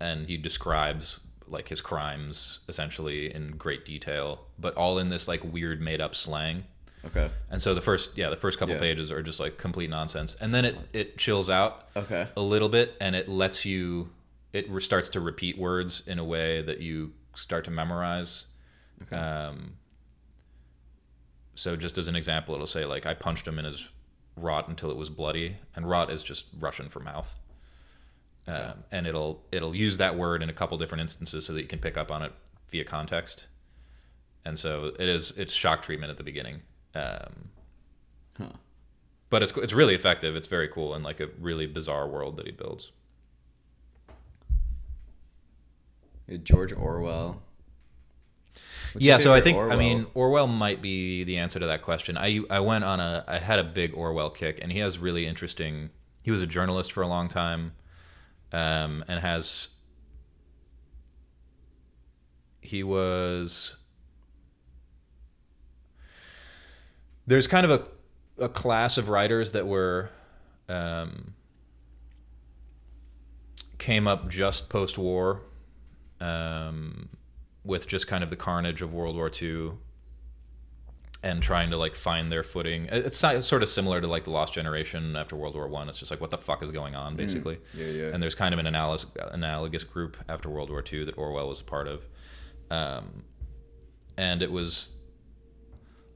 and 0.00 0.26
he 0.26 0.36
describes 0.36 1.20
like 1.46 1.68
his 1.68 1.80
crimes 1.80 2.60
essentially 2.68 3.34
in 3.34 3.56
great 3.56 3.84
detail, 3.84 4.46
but 4.58 4.74
all 4.76 4.98
in 4.98 5.08
this 5.08 5.26
like 5.28 5.42
weird 5.44 5.80
made 5.80 6.00
up 6.00 6.14
slang. 6.14 6.64
Okay. 7.06 7.30
And 7.50 7.60
so 7.62 7.74
the 7.74 7.80
first, 7.80 8.16
yeah, 8.18 8.28
the 8.28 8.36
first 8.36 8.58
couple 8.58 8.74
Yeah. 8.74 8.80
pages 8.80 9.10
are 9.10 9.22
just 9.22 9.40
like 9.40 9.56
complete 9.58 9.88
nonsense, 9.90 10.36
and 10.40 10.54
then 10.54 10.64
it 10.64 10.76
it 10.92 11.18
chills 11.18 11.48
out 11.48 11.88
Okay. 11.96 12.28
a 12.36 12.42
little 12.42 12.68
bit, 12.68 12.94
and 13.00 13.16
it 13.16 13.28
lets 13.28 13.64
you, 13.64 14.10
it 14.52 14.66
starts 14.82 15.08
to 15.10 15.20
repeat 15.20 15.56
words 15.58 16.02
in 16.06 16.18
a 16.18 16.24
way 16.24 16.60
that 16.62 16.80
you 16.80 17.12
start 17.34 17.64
to 17.64 17.70
memorize. 17.70 18.46
Okay. 19.02 19.16
Um, 19.16 19.76
so 21.54 21.76
just 21.76 21.98
as 21.98 22.08
an 22.08 22.16
example, 22.16 22.54
it'll 22.54 22.66
say 22.66 22.84
like 22.84 23.06
I 23.06 23.14
punched 23.14 23.46
him 23.46 23.58
in 23.58 23.64
his 23.64 23.88
rot 24.36 24.68
until 24.68 24.90
it 24.90 24.96
was 24.96 25.08
bloody, 25.10 25.56
and 25.74 25.88
rot 25.88 26.10
is 26.10 26.22
just 26.22 26.46
Russian 26.58 26.88
for 26.88 27.00
mouth. 27.00 27.36
Um, 28.46 28.84
and 28.90 29.06
it'll 29.06 29.44
it'll 29.52 29.74
use 29.76 29.98
that 29.98 30.16
word 30.16 30.42
in 30.42 30.48
a 30.50 30.52
couple 30.52 30.76
different 30.78 31.00
instances 31.02 31.46
so 31.46 31.52
that 31.52 31.60
you 31.62 31.68
can 31.68 31.78
pick 31.78 31.96
up 31.96 32.10
on 32.10 32.22
it 32.22 32.32
via 32.70 32.84
context. 32.84 33.46
And 34.44 34.58
so 34.58 34.92
it 34.98 35.08
is 35.08 35.32
it's 35.36 35.52
shock 35.52 35.82
treatment 35.82 36.10
at 36.10 36.16
the 36.16 36.24
beginning. 36.24 36.62
Um, 36.94 37.48
Huh. 38.38 38.46
but 39.28 39.42
it's 39.42 39.52
it's 39.58 39.72
really 39.74 39.94
effective. 39.94 40.34
It's 40.34 40.46
very 40.48 40.68
cool 40.68 40.94
and 40.94 41.04
like 41.04 41.20
a 41.20 41.28
really 41.38 41.66
bizarre 41.66 42.08
world 42.08 42.36
that 42.38 42.46
he 42.46 42.52
builds. 42.52 42.90
George 46.42 46.72
Orwell. 46.72 47.42
What's 48.92 49.04
yeah, 49.04 49.18
so 49.18 49.32
I 49.32 49.40
think 49.40 49.58
I 49.58 49.76
mean 49.76 50.06
Orwell 50.14 50.46
might 50.46 50.80
be 50.82 51.24
the 51.24 51.36
answer 51.38 51.58
to 51.60 51.66
that 51.66 51.82
question. 51.82 52.16
I 52.16 52.40
I 52.50 52.60
went 52.60 52.84
on 52.84 52.98
a 53.00 53.24
I 53.28 53.38
had 53.38 53.58
a 53.58 53.64
big 53.64 53.94
Orwell 53.94 54.30
kick, 54.30 54.58
and 54.62 54.72
he 54.72 54.78
has 54.78 54.98
really 54.98 55.26
interesting. 55.26 55.90
He 56.22 56.30
was 56.30 56.42
a 56.42 56.46
journalist 56.46 56.92
for 56.92 57.02
a 57.02 57.06
long 57.08 57.28
time, 57.28 57.72
um, 58.52 59.04
and 59.08 59.20
has. 59.20 59.68
He 62.60 62.82
was. 62.82 63.76
There's 67.30 67.48
kind 67.48 67.64
of 67.64 67.70
a 67.70 68.44
a 68.44 68.48
class 68.48 68.98
of 68.98 69.08
writers 69.08 69.52
that 69.52 69.66
were. 69.66 70.10
Um, 70.68 71.34
came 73.78 74.06
up 74.06 74.28
just 74.28 74.68
post 74.68 74.98
war. 74.98 75.42
Um, 76.20 77.08
with 77.64 77.86
just 77.86 78.06
kind 78.06 78.24
of 78.24 78.30
the 78.30 78.36
carnage 78.36 78.82
of 78.82 78.92
World 78.92 79.16
War 79.16 79.30
II 79.40 79.72
and 81.22 81.42
trying 81.42 81.70
to 81.70 81.76
like 81.76 81.94
find 81.94 82.32
their 82.32 82.42
footing. 82.42 82.88
It's 82.90 83.22
not 83.22 83.36
it's 83.36 83.46
sort 83.46 83.62
of 83.62 83.68
similar 83.68 84.00
to 84.00 84.06
like 84.06 84.24
the 84.24 84.30
Lost 84.30 84.54
Generation 84.54 85.14
after 85.16 85.36
World 85.36 85.54
War 85.54 85.68
One. 85.68 85.88
It's 85.88 85.98
just 85.98 86.10
like 86.10 86.20
what 86.20 86.30
the 86.30 86.38
fuck 86.38 86.62
is 86.62 86.70
going 86.70 86.94
on 86.94 87.16
basically. 87.16 87.58
Yeah, 87.74 87.86
yeah. 87.86 88.10
And 88.12 88.22
there's 88.22 88.34
kind 88.34 88.54
of 88.54 88.58
an 88.58 88.66
analogous 88.66 89.06
analogous 89.32 89.84
group 89.84 90.16
after 90.28 90.48
World 90.48 90.70
War 90.70 90.82
II 90.90 91.04
that 91.04 91.18
Orwell 91.18 91.48
was 91.48 91.60
a 91.60 91.64
part 91.64 91.88
of, 91.88 92.04
um, 92.70 93.24
and 94.16 94.42
it 94.42 94.50
was. 94.50 94.92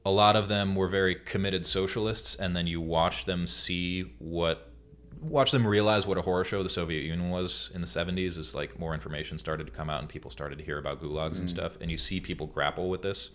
A 0.05 0.11
lot 0.11 0.35
of 0.35 0.47
them 0.47 0.75
were 0.75 0.87
very 0.87 1.15
committed 1.15 1.65
socialists, 1.65 2.35
and 2.35 2.55
then 2.55 2.67
you 2.67 2.79
watch 2.79 3.25
them 3.25 3.47
see 3.47 4.13
what 4.19 4.71
watch 5.21 5.51
them 5.51 5.65
realize 5.65 6.05
what 6.05 6.17
a 6.17 6.21
horror 6.21 6.43
show 6.43 6.61
the 6.61 6.69
Soviet 6.69 7.01
Union 7.01 7.31
was 7.31 7.71
in 7.73 7.81
the 7.81 7.87
70s 7.87 8.37
as 8.37 8.53
like 8.53 8.77
more 8.77 8.93
information 8.93 9.39
started 9.39 9.65
to 9.65 9.71
come 9.71 9.89
out 9.89 9.99
and 9.99 10.07
people 10.07 10.29
started 10.29 10.59
to 10.59 10.63
hear 10.63 10.77
about 10.77 11.01
gulags 11.01 11.39
and 11.39 11.49
stuff 11.49 11.77
and 11.81 11.89
you 11.89 11.97
see 11.97 12.19
people 12.19 12.45
grapple 12.45 12.89
with 12.89 13.01
this. 13.01 13.31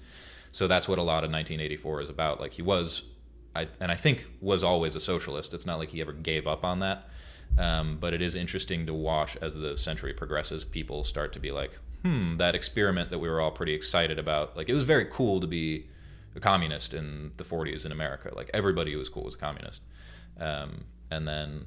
So 0.53 0.69
that's 0.69 0.87
what 0.87 0.99
a 0.99 1.03
lot 1.03 1.25
of 1.25 1.31
1984 1.31 2.03
is 2.03 2.09
about. 2.09 2.41
Like 2.41 2.53
he 2.53 2.63
was 2.63 3.03
I, 3.57 3.67
and 3.81 3.91
I 3.91 3.97
think 3.97 4.27
was 4.41 4.63
always 4.63 4.95
a 4.95 5.01
socialist. 5.01 5.53
It's 5.53 5.67
not 5.67 5.79
like 5.79 5.89
he 5.89 6.01
ever 6.01 6.13
gave 6.13 6.47
up 6.47 6.65
on 6.65 6.79
that. 6.81 7.09
Um, 7.59 7.99
but 7.99 8.15
it 8.15 8.23
is 8.23 8.37
interesting 8.37 8.87
to 8.87 8.95
watch 8.95 9.37
as 9.43 9.55
the 9.55 9.77
century 9.77 10.13
progresses 10.13 10.65
people 10.65 11.03
start 11.03 11.33
to 11.33 11.41
be 11.41 11.51
like 11.51 11.79
hmm 12.05 12.37
that 12.37 12.55
experiment 12.55 13.11
that 13.11 13.19
we 13.19 13.29
were 13.29 13.41
all 13.41 13.51
pretty 13.51 13.75
excited 13.75 14.19
about. 14.19 14.57
Like 14.57 14.69
it 14.69 14.75
was 14.75 14.85
very 14.85 15.07
cool 15.07 15.41
to 15.41 15.49
be 15.49 15.87
a 16.37 16.41
communist 16.41 16.95
in 16.95 17.33
the 17.37 17.45
40s 17.45 17.85
in 17.85 17.93
America 17.93 18.31
like 18.35 18.51
everybody 18.55 18.93
who 18.93 18.99
was 18.99 19.09
cool 19.09 19.25
was 19.25 19.35
a 19.35 19.39
communist 19.39 19.83
um, 20.39 20.85
and 21.11 21.27
then 21.27 21.67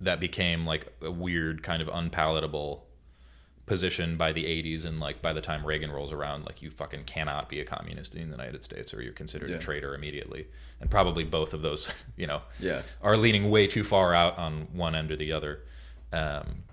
that 0.00 0.18
became 0.20 0.66
like 0.66 0.92
a 1.00 1.10
weird 1.10 1.62
kind 1.62 1.80
of 1.80 1.88
unpalatable 1.92 2.84
position 3.64 4.16
by 4.16 4.32
the 4.32 4.44
80s 4.44 4.84
and 4.84 4.98
like 4.98 5.22
by 5.22 5.32
the 5.32 5.40
time 5.40 5.64
Reagan 5.64 5.92
rolls 5.92 6.12
around 6.12 6.44
like 6.44 6.62
you 6.62 6.70
fucking 6.70 7.04
cannot 7.04 7.48
be 7.48 7.60
a 7.60 7.64
communist 7.64 8.16
in 8.16 8.28
the 8.28 8.36
United 8.36 8.64
States 8.64 8.92
or 8.92 9.00
you're 9.00 9.12
considered 9.12 9.50
Yeah. 9.50 9.56
a 9.56 9.60
traitor 9.60 9.94
immediately 9.94 10.48
and 10.80 10.90
probably 10.90 11.22
both 11.22 11.54
of 11.54 11.62
those 11.62 11.90
you 12.16 12.26
know 12.26 12.42
Yeah. 12.58 12.82
are 13.00 13.16
leaning 13.16 13.50
way 13.50 13.68
too 13.68 13.84
far 13.84 14.14
out 14.14 14.36
on 14.36 14.66
one 14.72 14.96
end 14.96 15.12
or 15.12 15.16
the 15.16 15.32
other 15.32 15.60
um, 16.12 16.64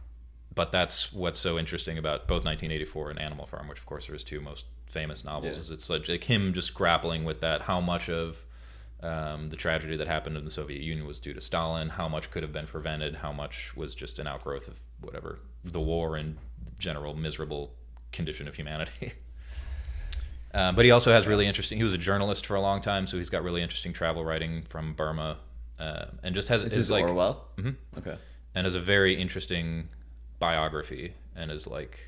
but 0.55 0.71
that's 0.71 1.13
what's 1.13 1.38
so 1.39 1.59
interesting 1.59 1.97
about 1.99 2.21
both 2.27 2.43
1984 2.43 3.11
and 3.11 3.19
Animal 3.21 3.45
Farm 3.45 3.67
which 3.67 3.77
of 3.77 3.85
course 3.85 4.09
are 4.09 4.13
his 4.13 4.23
two 4.23 4.41
most 4.41 4.65
famous 4.90 5.24
novels 5.24 5.56
Yeah. 5.56 5.61
is 5.61 5.70
it's 5.70 5.90
like, 5.90 6.07
like 6.10 6.24
him 6.26 6.53
just 6.53 6.74
grappling 6.74 7.24
with 7.24 7.41
that 7.41 7.61
how 7.61 7.80
much 7.80 8.10
of 8.10 8.45
um, 9.02 9.48
the 9.48 9.56
tragedy 9.56 9.95
that 9.95 10.07
happened 10.07 10.36
in 10.36 10.44
the 10.44 10.52
Soviet 10.52 10.82
Union 10.82 11.07
was 11.07 11.20
due 11.20 11.34
to 11.34 11.40
Stalin. 11.40 11.88
How 11.90 12.10
much 12.10 12.32
could 12.32 12.44
have 12.44 12.52
been 12.52 12.68
prevented? 12.68 13.16
How 13.16 13.32
much 13.32 13.72
was 13.78 13.95
just 13.95 14.20
an 14.20 14.28
outgrowth 14.28 14.68
of 14.68 14.80
whatever 14.99 15.40
the 15.64 15.80
war 15.80 16.18
and 16.18 16.38
general 16.80 17.16
miserable 17.16 17.72
condition 18.11 18.45
of 18.48 18.56
humanity? 18.56 19.14
uh, 20.53 20.72
but 20.74 20.84
he 20.84 20.91
also 20.91 21.11
has 21.11 21.28
really 21.28 21.45
interesting. 21.48 21.78
He 21.78 21.84
was 21.84 21.94
a 21.94 21.98
journalist 21.98 22.45
for 22.45 22.56
a 22.56 22.61
long 22.61 22.82
time, 22.82 23.07
so 23.07 23.18
he's 23.18 23.30
got 23.30 23.44
really 23.44 23.61
interesting 23.61 23.94
travel 23.94 24.26
writing 24.26 24.64
from 24.64 24.94
Burma, 24.94 25.38
uh, 25.80 26.06
and 26.24 26.36
just 26.36 26.49
has 26.49 26.64
is 26.64 26.76
is 26.76 26.91
like 26.91 27.06
Orwell. 27.06 27.48
Mhm. 27.57 27.76
Okay. 27.99 28.18
and 28.56 28.66
has 28.66 28.76
a 28.76 28.82
very 28.82 29.14
interesting 29.14 29.88
biography 30.40 31.14
and 31.36 31.52
is 31.52 31.68
like 31.68 31.99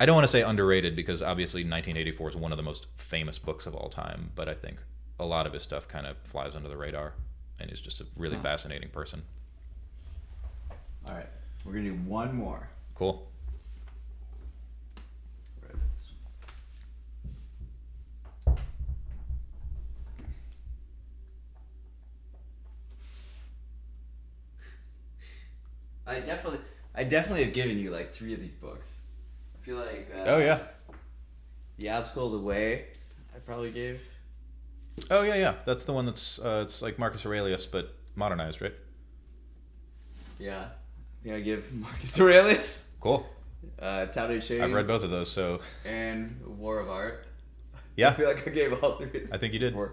I 0.00 0.06
don't 0.06 0.14
want 0.14 0.24
to 0.24 0.28
say 0.30 0.42
underrated 0.42 0.94
because 0.94 1.22
obviously 1.22 1.62
1984 1.62 2.30
is 2.30 2.36
one 2.36 2.52
of 2.52 2.56
the 2.56 2.62
most 2.62 2.86
famous 2.96 3.38
books 3.38 3.66
of 3.66 3.74
all 3.74 3.88
time, 3.88 4.30
but 4.36 4.48
I 4.48 4.54
think 4.54 4.80
a 5.18 5.24
lot 5.24 5.46
of 5.46 5.52
his 5.52 5.62
stuff 5.62 5.88
kind 5.88 6.06
of 6.06 6.16
flies 6.18 6.54
under 6.54 6.68
the 6.68 6.76
radar 6.76 7.14
and 7.58 7.68
he's 7.68 7.80
just 7.80 8.00
a 8.00 8.06
really 8.16 8.36
Huh. 8.36 8.42
fascinating 8.42 8.90
person. 8.90 9.22
All 11.04 11.14
right. 11.14 11.26
We're 11.64 11.72
gonna 11.72 11.90
do 11.90 11.94
one 11.94 12.34
more. 12.36 12.68
Cool. 12.94 13.26
I 26.06 26.20
definitely, 26.20 26.60
I 26.94 27.04
definitely 27.04 27.44
have 27.44 27.52
given 27.54 27.78
you 27.78 27.90
like 27.90 28.14
three 28.14 28.32
of 28.32 28.40
these 28.40 28.54
books. 28.54 28.94
Feel 29.68 29.76
like. 29.76 30.10
Uh, 30.16 30.22
Oh 30.24 30.38
yeah. 30.38 30.60
The 31.76 31.90
Obstacle 31.90 32.28
Is 32.28 32.40
the 32.40 32.46
Way. 32.46 32.86
I 33.36 33.38
probably 33.40 33.70
gave. 33.70 34.00
Oh 35.10 35.20
yeah, 35.20 35.34
yeah. 35.34 35.54
That's 35.66 35.84
the 35.84 35.92
one 35.92 36.06
that's 36.06 36.38
uh, 36.38 36.62
it's 36.64 36.80
like 36.80 36.98
Marcus 36.98 37.26
Aurelius 37.26 37.66
but 37.66 37.94
modernized, 38.16 38.62
right? 38.62 38.72
Yeah. 40.38 40.68
I 40.68 41.22
think 41.22 41.34
I 41.34 41.40
give 41.40 41.70
Marcus 41.74 42.18
Aurelius. 42.18 42.86
Cool. 42.98 43.28
Uh, 43.78 44.06
Tao 44.06 44.28
Te 44.28 44.40
Ching. 44.40 44.62
I've 44.62 44.72
read 44.72 44.86
both 44.86 45.02
of 45.04 45.10
those, 45.10 45.30
so 45.30 45.60
And 45.84 46.40
War 46.46 46.78
of 46.78 46.88
Art. 46.88 47.26
Yeah. 47.94 48.08
I 48.12 48.14
feel 48.14 48.28
like 48.28 48.48
I 48.48 48.50
gave 48.50 48.82
all 48.82 48.96
three. 48.96 49.28
I 49.30 49.36
think 49.36 49.52
you 49.52 49.58
did. 49.58 49.74
Four. 49.74 49.92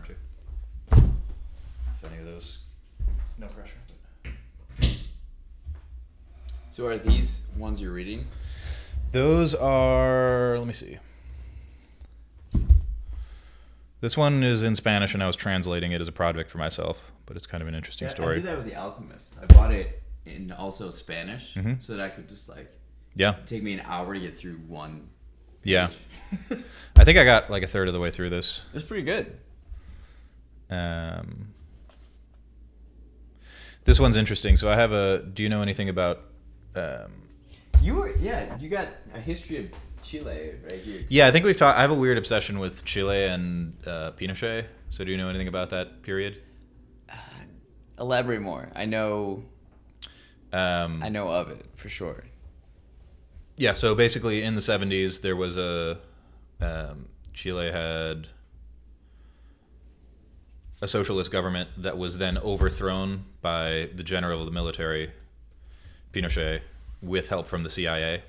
Aren't 0.00 0.08
you? 0.08 0.16
If 2.02 2.10
any 2.10 2.18
of 2.20 2.24
those, 2.24 2.58
no 3.38 3.46
pressure. 3.48 3.74
So 6.70 6.86
are 6.86 6.98
these 6.98 7.42
ones 7.56 7.80
you're 7.80 7.92
reading? 7.92 8.26
Those 9.12 9.54
are. 9.54 10.56
Let 10.58 10.66
me 10.66 10.72
see. 10.72 10.98
This 14.00 14.16
one 14.16 14.42
is 14.42 14.62
in 14.62 14.74
Spanish, 14.76 15.12
and 15.12 15.22
I 15.22 15.26
was 15.26 15.36
translating 15.36 15.92
it 15.92 16.00
as 16.00 16.08
a 16.08 16.12
project 16.12 16.48
for 16.50 16.56
myself. 16.58 17.12
But 17.26 17.36
it's 17.36 17.46
kind 17.46 17.60
of 17.60 17.68
an 17.68 17.74
interesting 17.74 18.06
Yeah, 18.06 18.12
I 18.12 18.14
story. 18.14 18.34
did 18.36 18.44
that 18.44 18.56
with 18.56 18.66
The 18.66 18.74
Alchemist. 18.76 19.36
I 19.42 19.46
bought 19.46 19.72
it 19.72 20.02
in 20.24 20.52
also 20.52 20.90
Spanish 20.90 21.54
Mhm. 21.54 21.80
so 21.82 21.96
that 21.96 22.04
I 22.04 22.08
could 22.08 22.28
just 22.28 22.48
like 22.48 22.72
Yeah, 23.14 23.34
take 23.46 23.62
me 23.62 23.74
an 23.74 23.80
hour 23.84 24.14
to 24.14 24.20
get 24.20 24.36
through 24.36 24.56
one. 24.68 25.08
yeah. 25.64 25.90
I 26.96 27.04
think 27.04 27.18
I 27.18 27.24
got 27.24 27.50
like 27.50 27.62
a 27.62 27.66
third 27.66 27.88
of 27.88 27.94
the 27.94 28.00
way 28.00 28.10
through 28.10 28.30
this. 28.30 28.64
It's 28.72 28.84
pretty 28.84 29.02
good. 29.04 29.36
Um, 30.70 31.48
this 33.84 33.98
one's 33.98 34.16
interesting. 34.16 34.56
So 34.56 34.68
I 34.70 34.76
have 34.76 34.92
a. 34.92 35.22
Do 35.22 35.42
you 35.42 35.48
know 35.48 35.62
anything 35.62 35.88
about? 35.88 36.20
Um, 36.74 37.28
You 37.82 37.94
were 37.94 38.14
yeah. 38.16 38.56
You 38.58 38.68
got 38.68 38.88
a 39.14 39.20
history 39.20 39.56
of 39.58 39.66
Chile 40.02 40.52
right 40.70 40.80
here. 40.80 41.02
yeah, 41.08 41.26
I 41.26 41.30
think 41.30 41.44
we've 41.44 41.56
talked. 41.56 41.78
I 41.78 41.82
have 41.82 41.90
a 41.90 41.94
weird 41.94 42.18
obsession 42.18 42.58
with 42.58 42.84
Chile 42.84 43.24
and 43.26 43.76
uh, 43.86 44.12
Pinochet. 44.12 44.66
So 44.90 45.04
do 45.04 45.10
you 45.10 45.16
know 45.16 45.28
anything 45.28 45.48
about 45.48 45.70
that 45.70 46.02
period? 46.02 46.42
Elaborate 47.98 48.40
more. 48.40 48.70
I 48.74 48.86
know. 48.86 49.44
Um, 50.52 51.02
I 51.02 51.10
know 51.10 51.28
of 51.28 51.50
it 51.50 51.66
for 51.76 51.88
sure. 51.90 52.24
Yeah, 53.56 53.74
so 53.74 53.94
basically 53.94 54.42
in 54.42 54.54
the 54.54 54.62
70s, 54.62 55.20
there 55.20 55.36
was 55.36 55.58
a. 55.58 55.98
Um, 56.62 57.08
Chile 57.34 57.70
had 57.70 58.26
a 60.80 60.88
socialist 60.88 61.30
government 61.30 61.68
that 61.76 61.98
was 61.98 62.18
then 62.18 62.38
overthrown 62.38 63.24
by 63.42 63.88
the 63.94 64.02
general 64.02 64.40
of 64.40 64.46
the 64.46 64.52
military, 64.52 65.10
Pinochet, 66.12 66.60
with 67.02 67.28
help 67.28 67.46
from 67.46 67.62
the 67.62 67.70
CIA. 67.70 68.22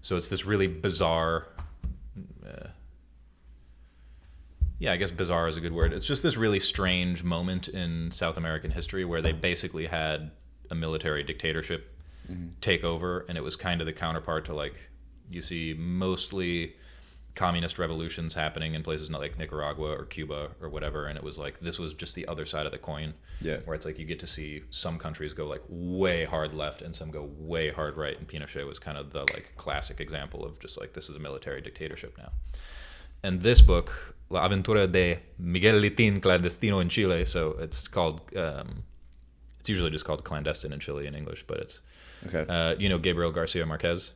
So 0.00 0.16
it's 0.16 0.28
this 0.28 0.44
really 0.44 0.66
bizarre. 0.66 1.46
Uh, 2.44 2.68
yeah, 4.78 4.92
I 4.92 4.96
guess 4.96 5.10
bizarre 5.10 5.48
is 5.48 5.56
a 5.56 5.60
good 5.60 5.72
word. 5.72 5.92
It's 5.92 6.06
just 6.06 6.22
this 6.22 6.36
really 6.36 6.60
strange 6.60 7.22
moment 7.22 7.68
in 7.68 8.10
South 8.10 8.36
American 8.36 8.70
history 8.70 9.04
where 9.04 9.22
they 9.22 9.32
basically 9.32 9.86
had 9.86 10.30
a 10.70 10.74
military 10.74 11.22
dictatorship 11.22 11.88
take 12.60 12.84
over, 12.84 13.26
and 13.28 13.36
it 13.36 13.42
was 13.42 13.56
kind 13.56 13.80
of 13.80 13.86
the 13.86 13.92
counterpart 13.92 14.46
to 14.46 14.54
like 14.54 14.88
you 15.30 15.42
see 15.42 15.74
mostly 15.76 16.74
communist 17.34 17.78
revolutions 17.78 18.34
happening 18.34 18.74
in 18.74 18.82
places 18.82 19.10
like 19.10 19.38
Nicaragua 19.38 19.90
or 19.96 20.04
Cuba 20.04 20.50
or 20.60 20.68
whatever, 20.68 21.06
and 21.06 21.16
it 21.16 21.24
was 21.24 21.38
like 21.38 21.58
this 21.60 21.78
was 21.78 21.94
just 21.94 22.14
the 22.14 22.26
other 22.28 22.44
side 22.44 22.66
of 22.66 22.72
the 22.72 22.78
coin. 22.78 23.14
Yeah. 23.40 23.58
Where 23.64 23.74
it's 23.74 23.84
like 23.86 23.98
you 23.98 24.04
get 24.04 24.20
to 24.20 24.26
see 24.26 24.62
some 24.70 24.98
countries 24.98 25.32
go 25.32 25.46
like 25.46 25.62
way 25.68 26.24
hard 26.24 26.52
left 26.54 26.82
and 26.82 26.94
some 26.94 27.10
go 27.10 27.30
way 27.38 27.70
hard 27.70 27.96
right, 27.96 28.18
and 28.18 28.28
Pinochet 28.28 28.66
was 28.66 28.78
kind 28.78 28.98
of 28.98 29.10
the 29.12 29.20
like 29.20 29.52
classic 29.56 30.00
example 30.00 30.44
of 30.44 30.58
just 30.60 30.78
like 30.78 30.92
this 30.92 31.08
is 31.08 31.16
a 31.16 31.18
military 31.18 31.60
dictatorship 31.60 32.16
now. 32.18 32.30
And 33.22 33.40
this 33.40 33.60
book, 33.60 34.14
La 34.30 34.46
Aventura 34.48 34.90
de 34.90 35.20
Miguel 35.38 35.80
Littín 35.80 36.20
Clandestino 36.20 36.82
in 36.82 36.88
Chile, 36.88 37.24
so 37.24 37.56
it's 37.60 37.88
called. 37.88 38.20
Um, 38.36 38.82
it's 39.60 39.68
usually 39.68 39.90
just 39.90 40.04
called 40.04 40.24
clandestine 40.24 40.72
in 40.72 40.80
Chile 40.80 41.06
in 41.06 41.14
English, 41.14 41.44
but 41.46 41.58
it's 41.58 41.80
Okay. 42.26 42.44
uh, 42.48 42.74
you 42.78 42.88
know 42.88 42.98
Gabriel 42.98 43.32
Garcia 43.32 43.64
Marquez. 43.64 44.12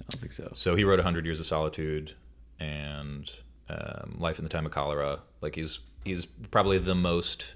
I 0.00 0.04
don't 0.10 0.20
think 0.20 0.32
so. 0.32 0.50
So 0.54 0.74
he 0.76 0.84
wrote 0.84 1.00
Hundred 1.00 1.24
Years 1.24 1.40
of 1.40 1.46
Solitude 1.46 2.14
and 2.58 3.30
um, 3.68 4.16
Life 4.18 4.38
in 4.38 4.44
the 4.44 4.48
Time 4.50 4.66
of 4.66 4.72
Cholera. 4.72 5.20
Like 5.40 5.54
he's 5.54 5.80
he's 6.04 6.26
probably 6.26 6.78
the 6.78 6.94
most 6.94 7.54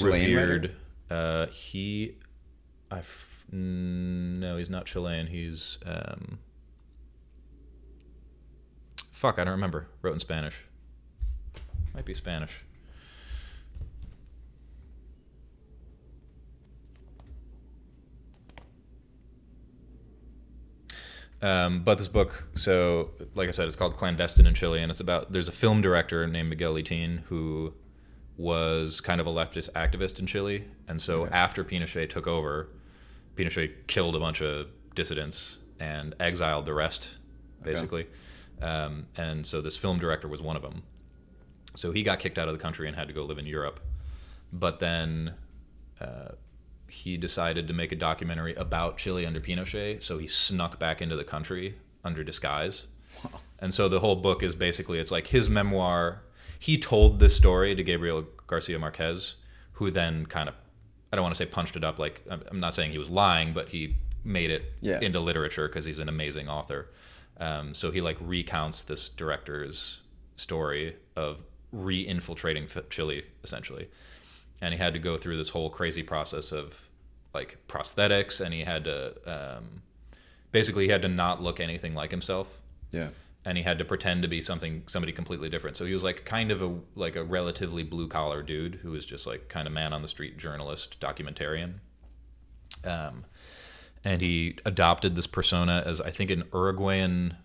revered. 0.00 0.76
Uh, 1.10 1.46
he, 1.46 2.16
I 2.90 2.98
f- 2.98 3.44
no, 3.52 4.56
he's 4.56 4.70
not 4.70 4.86
Chilean. 4.86 5.26
He's 5.26 5.78
um, 5.84 6.38
fuck. 9.12 9.38
I 9.38 9.44
don't 9.44 9.52
remember. 9.52 9.88
Wrote 10.02 10.14
in 10.14 10.20
Spanish. 10.20 10.62
Might 11.94 12.04
be 12.04 12.14
Spanish. 12.14 12.62
Um, 21.42 21.82
but 21.82 21.96
this 21.98 22.08
book, 22.08 22.48
so 22.54 23.10
like 23.34 23.48
I 23.48 23.50
said, 23.52 23.66
it's 23.66 23.76
called 23.76 23.96
Clandestine 23.96 24.46
in 24.46 24.54
Chile, 24.54 24.82
and 24.82 24.90
it's 24.90 25.00
about 25.00 25.32
there's 25.32 25.48
a 25.48 25.52
film 25.52 25.80
director 25.80 26.26
named 26.26 26.50
Miguel 26.50 26.74
Littín 26.74 27.20
who 27.24 27.72
was 28.36 29.00
kind 29.00 29.20
of 29.20 29.26
a 29.26 29.30
leftist 29.30 29.70
activist 29.72 30.18
in 30.18 30.26
Chile, 30.26 30.64
and 30.88 31.00
so 31.00 31.22
Okay. 31.22 31.32
after 31.34 31.64
Pinochet 31.64 32.08
took 32.10 32.26
over, 32.26 32.68
Pinochet 33.36 33.86
killed 33.86 34.16
a 34.16 34.18
bunch 34.18 34.42
of 34.42 34.68
dissidents 34.94 35.58
and 35.78 36.14
exiled 36.20 36.66
the 36.66 36.74
rest, 36.74 37.16
Okay. 37.62 37.72
basically. 37.72 38.06
Um, 38.60 39.06
and 39.16 39.46
so 39.46 39.62
this 39.62 39.76
film 39.78 39.98
director 39.98 40.28
was 40.28 40.42
one 40.42 40.56
of 40.56 40.62
them. 40.62 40.82
So 41.74 41.92
he 41.92 42.02
got 42.02 42.18
kicked 42.18 42.36
out 42.36 42.48
of 42.48 42.54
the 42.54 42.60
country 42.62 42.86
and 42.88 42.96
had 42.96 43.08
to 43.08 43.14
go 43.14 43.24
live 43.24 43.38
in 43.38 43.46
Europe. 43.46 43.80
But 44.52 44.80
then 44.80 45.34
uh, 46.00 46.32
he 46.90 47.16
decided 47.16 47.66
to 47.68 47.74
make 47.74 47.92
a 47.92 47.96
documentary 47.96 48.54
about 48.54 48.98
Chile 48.98 49.24
under 49.24 49.40
Pinochet. 49.40 50.02
So 50.02 50.18
he 50.18 50.26
snuck 50.26 50.78
back 50.78 51.00
into 51.00 51.16
the 51.16 51.24
country 51.24 51.76
under 52.04 52.22
disguise. 52.24 52.86
Wow. 53.24 53.40
And 53.58 53.72
so 53.74 53.88
the 53.88 54.00
whole 54.00 54.16
book 54.16 54.42
is 54.42 54.54
basically 54.54 54.98
it's 54.98 55.10
like 55.10 55.28
his 55.28 55.48
memoir. 55.48 56.22
He 56.58 56.78
told 56.78 57.20
this 57.20 57.36
story 57.36 57.74
to 57.74 57.82
Gabriel 57.82 58.24
Garcia 58.46 58.78
Marquez, 58.78 59.34
who 59.72 59.90
then 59.90 60.26
kind 60.26 60.48
of 60.48 60.54
I 61.12 61.16
don't 61.16 61.22
want 61.24 61.34
to 61.34 61.38
say 61.38 61.46
punched 61.50 61.76
it 61.76 61.82
up 61.84 61.98
like 61.98 62.22
I'm 62.28 62.60
not 62.60 62.74
saying 62.74 62.92
he 62.92 62.98
was 62.98 63.10
lying, 63.10 63.52
but 63.52 63.68
he 63.68 63.96
made 64.24 64.50
it 64.50 64.72
Yeah. 64.80 65.00
into 65.00 65.18
literature 65.20 65.66
because 65.68 65.84
he's 65.84 65.98
an 65.98 66.08
amazing 66.08 66.48
author. 66.48 66.88
Um, 67.38 67.72
so 67.74 67.90
he 67.90 68.00
like 68.00 68.18
recounts 68.20 68.82
this 68.82 69.08
director's 69.08 70.00
story 70.36 70.96
of 71.16 71.38
re-infiltrating 71.72 72.66
Chile 72.90 73.24
essentially, 73.44 73.88
and 74.60 74.74
he 74.74 74.78
had 74.80 74.92
to 74.94 74.98
go 74.98 75.16
through 75.16 75.36
this 75.36 75.48
whole 75.50 75.70
crazy 75.70 76.02
process 76.02 76.52
of 76.52 76.78
like 77.34 77.58
prosthetics, 77.68 78.40
and 78.40 78.52
he 78.54 78.60
had 78.60 78.84
to 78.84 79.56
um, 79.58 79.82
basically 80.52 80.84
he 80.86 80.90
had 80.90 81.02
to 81.02 81.08
not 81.08 81.42
look 81.42 81.60
anything 81.60 81.94
like 81.94 82.10
himself 82.10 82.58
Yeah. 82.90 83.08
and 83.44 83.56
he 83.56 83.62
had 83.62 83.78
to 83.78 83.84
pretend 83.84 84.22
to 84.22 84.28
be 84.28 84.40
something 84.40 84.82
somebody 84.86 85.12
completely 85.12 85.48
different. 85.48 85.76
So 85.76 85.84
he 85.86 85.92
was 85.94 86.02
like 86.02 86.24
kind 86.24 86.50
of 86.50 86.60
a 86.60 86.74
like 86.96 87.14
a 87.16 87.22
relatively 87.22 87.82
blue 87.84 88.08
collar 88.08 88.42
dude 88.42 88.76
who 88.82 88.90
was 88.90 89.06
just 89.06 89.26
like 89.26 89.48
kind 89.48 89.66
of 89.68 89.72
man 89.72 89.92
on 89.92 90.02
the 90.02 90.08
street 90.08 90.36
journalist 90.38 90.98
documentarian. 91.00 91.74
Um, 92.84 93.24
and 94.04 94.20
he 94.22 94.56
adopted 94.64 95.14
this 95.14 95.26
persona 95.26 95.82
as 95.86 96.00
I 96.00 96.10
think 96.10 96.30
an 96.30 96.44
Uruguayan 96.52 97.36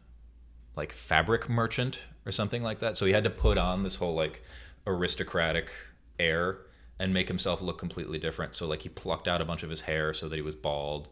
like 0.75 0.93
fabric 0.93 1.47
merchant 1.49 1.99
or 2.25 2.31
something 2.31 2.63
like 2.63 2.79
that. 2.79 2.97
So 2.97 3.05
he 3.05 3.13
had 3.13 3.23
to 3.25 3.29
put 3.29 3.57
on 3.57 3.83
this 3.83 3.97
whole 3.97 4.15
like 4.15 4.41
aristocratic 4.87 5.69
air 6.17 6.57
and 6.99 7.13
make 7.13 7.27
himself 7.27 7.61
look 7.61 7.77
completely 7.77 8.17
different. 8.17 8.55
So 8.55 8.67
like 8.67 8.81
he 8.81 8.89
plucked 8.89 9.27
out 9.27 9.41
a 9.41 9.45
bunch 9.45 9.63
of 9.63 9.69
his 9.69 9.81
hair 9.81 10.13
so 10.13 10.29
that 10.29 10.35
he 10.35 10.41
was 10.41 10.55
bald. 10.55 11.09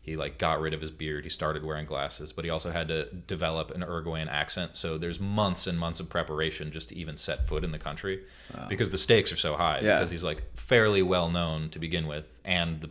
He 0.00 0.14
like 0.16 0.38
got 0.38 0.60
rid 0.60 0.72
of 0.72 0.80
his 0.80 0.90
beard. 0.90 1.24
He 1.24 1.30
started 1.30 1.64
wearing 1.64 1.84
glasses, 1.84 2.32
but 2.32 2.44
he 2.44 2.50
also 2.50 2.70
had 2.70 2.86
to 2.88 3.06
develop 3.12 3.72
an 3.72 3.80
Uruguayan 3.80 4.28
accent. 4.28 4.76
So 4.76 4.98
there's 4.98 5.18
months 5.18 5.66
and 5.66 5.78
months 5.78 5.98
of 5.98 6.08
preparation 6.08 6.70
just 6.70 6.90
to 6.90 6.96
even 6.96 7.16
set 7.16 7.48
foot 7.48 7.64
in 7.64 7.72
the 7.72 7.78
country 7.78 8.22
because 8.68 8.90
the 8.90 8.98
stakes 8.98 9.32
are 9.32 9.36
so 9.36 9.56
high. 9.56 9.80
Yeah. 9.80 9.96
Because 9.96 10.10
he's 10.10 10.22
like 10.22 10.44
fairly 10.54 11.02
well 11.02 11.28
known 11.28 11.70
to 11.70 11.80
begin 11.80 12.06
with, 12.06 12.24
and 12.44 12.80
the 12.80 12.90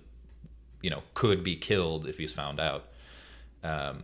you 0.81 0.89
know 0.89 1.03
could 1.13 1.41
be 1.41 1.55
killed 1.55 2.05
if 2.05 2.17
he's 2.17 2.33
found 2.33 2.59
out. 2.59 2.89
Um, 3.63 4.03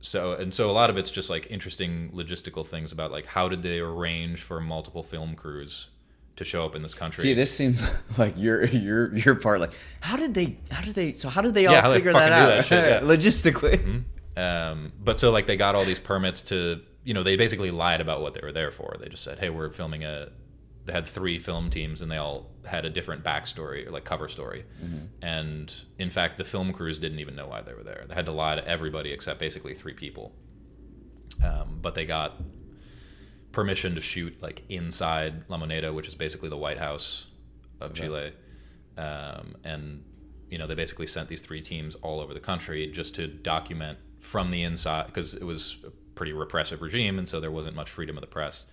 so 0.00 0.32
and 0.34 0.54
so 0.54 0.70
a 0.70 0.72
lot 0.72 0.90
of 0.90 0.96
it's 0.96 1.10
just 1.10 1.28
like 1.28 1.50
interesting 1.50 2.10
logistical 2.14 2.66
things 2.66 2.92
about 2.92 3.10
like 3.10 3.26
how 3.26 3.48
did 3.48 3.62
they 3.62 3.80
arrange 3.80 4.42
for 4.42 4.60
multiple 4.60 5.02
film 5.02 5.34
crews 5.34 5.88
to 6.38 6.44
show 6.44 6.64
up 6.64 6.74
in 6.74 6.82
this 6.82 6.94
country 6.94 7.22
See, 7.22 7.34
this 7.34 7.54
seems 7.54 7.82
like 8.18 8.36
your 8.36 8.64
your 8.64 9.14
your 9.16 9.34
part. 9.34 9.60
Like, 9.60 9.72
how 10.00 10.16
did 10.16 10.34
they? 10.34 10.58
How 10.70 10.82
did 10.82 10.94
they? 10.94 11.12
So 11.12 11.28
how 11.28 11.42
did 11.42 11.54
they 11.54 11.66
all 11.66 11.74
Yeah, 11.74 11.88
they 11.88 11.96
figure 11.96 12.12
that 12.12 12.32
out 12.32 12.46
that 12.46 12.64
shit, 12.64 12.88
yeah. 12.88 13.00
logistically? 13.02 14.04
um, 14.36 14.92
but 14.98 15.18
so 15.18 15.30
like 15.30 15.46
they 15.46 15.56
got 15.56 15.74
all 15.74 15.84
these 15.84 15.98
permits 15.98 16.42
to 16.42 16.80
you 17.04 17.14
know 17.14 17.22
they 17.22 17.36
basically 17.36 17.70
lied 17.70 18.00
about 18.00 18.20
what 18.20 18.34
they 18.34 18.40
were 18.42 18.52
there 18.52 18.70
for 18.70 18.96
they 19.00 19.08
just 19.08 19.24
said 19.24 19.38
hey 19.38 19.50
we're 19.50 19.70
filming 19.70 20.04
a 20.04 20.28
they 20.84 20.92
had 20.92 21.06
three 21.06 21.38
film 21.38 21.70
teams 21.70 22.02
and 22.02 22.10
they 22.10 22.16
all 22.18 22.50
had 22.66 22.84
a 22.84 22.90
different 22.90 23.24
backstory 23.24 23.86
or 23.86 23.90
like 23.90 24.04
cover 24.04 24.28
story 24.28 24.64
and 25.22 25.74
in 25.98 26.10
fact 26.10 26.36
the 26.38 26.44
film 26.44 26.72
crews 26.72 26.98
didn't 26.98 27.18
even 27.18 27.34
know 27.34 27.46
why 27.46 27.60
they 27.62 27.72
were 27.72 27.82
there 27.82 28.04
they 28.08 28.14
had 28.14 28.26
to 28.26 28.32
lie 28.32 28.54
to 28.54 28.66
everybody 28.68 29.10
except 29.12 29.38
basically 29.40 29.74
three 29.74 29.94
people 29.94 30.32
um, 31.44 31.78
but 31.80 31.94
they 31.94 32.04
got 32.04 32.40
permission 33.52 33.94
to 33.94 34.00
shoot 34.00 34.40
like 34.42 34.62
inside 34.68 35.44
La 35.48 35.58
Moneda, 35.58 35.92
which 35.94 36.06
is 36.08 36.14
basically 36.14 36.48
the 36.48 36.56
White 36.56 36.78
House 36.78 37.26
of 37.80 37.90
Okay. 37.92 38.02
Chile. 38.02 38.32
Um, 38.96 39.54
and 39.64 40.04
you 40.50 40.58
know 40.58 40.66
they 40.66 40.74
basically 40.74 41.06
sent 41.06 41.28
these 41.28 41.40
three 41.40 41.60
teams 41.62 41.94
all 41.96 42.20
over 42.20 42.34
the 42.34 42.40
country 42.40 42.86
just 42.90 43.14
to 43.16 43.26
document 43.26 43.98
from 44.20 44.50
the 44.50 44.62
inside 44.62 45.06
because 45.06 45.34
it 45.34 45.44
was 45.44 45.76
a 45.86 45.90
pretty 46.14 46.32
repressive 46.32 46.82
regime, 46.82 47.18
and 47.18 47.28
so 47.28 47.38
there 47.40 47.50
wasn't 47.52 47.76
much 47.76 47.90
freedom 47.90 48.16
of 48.16 48.20
the 48.22 48.26
press. 48.26 48.64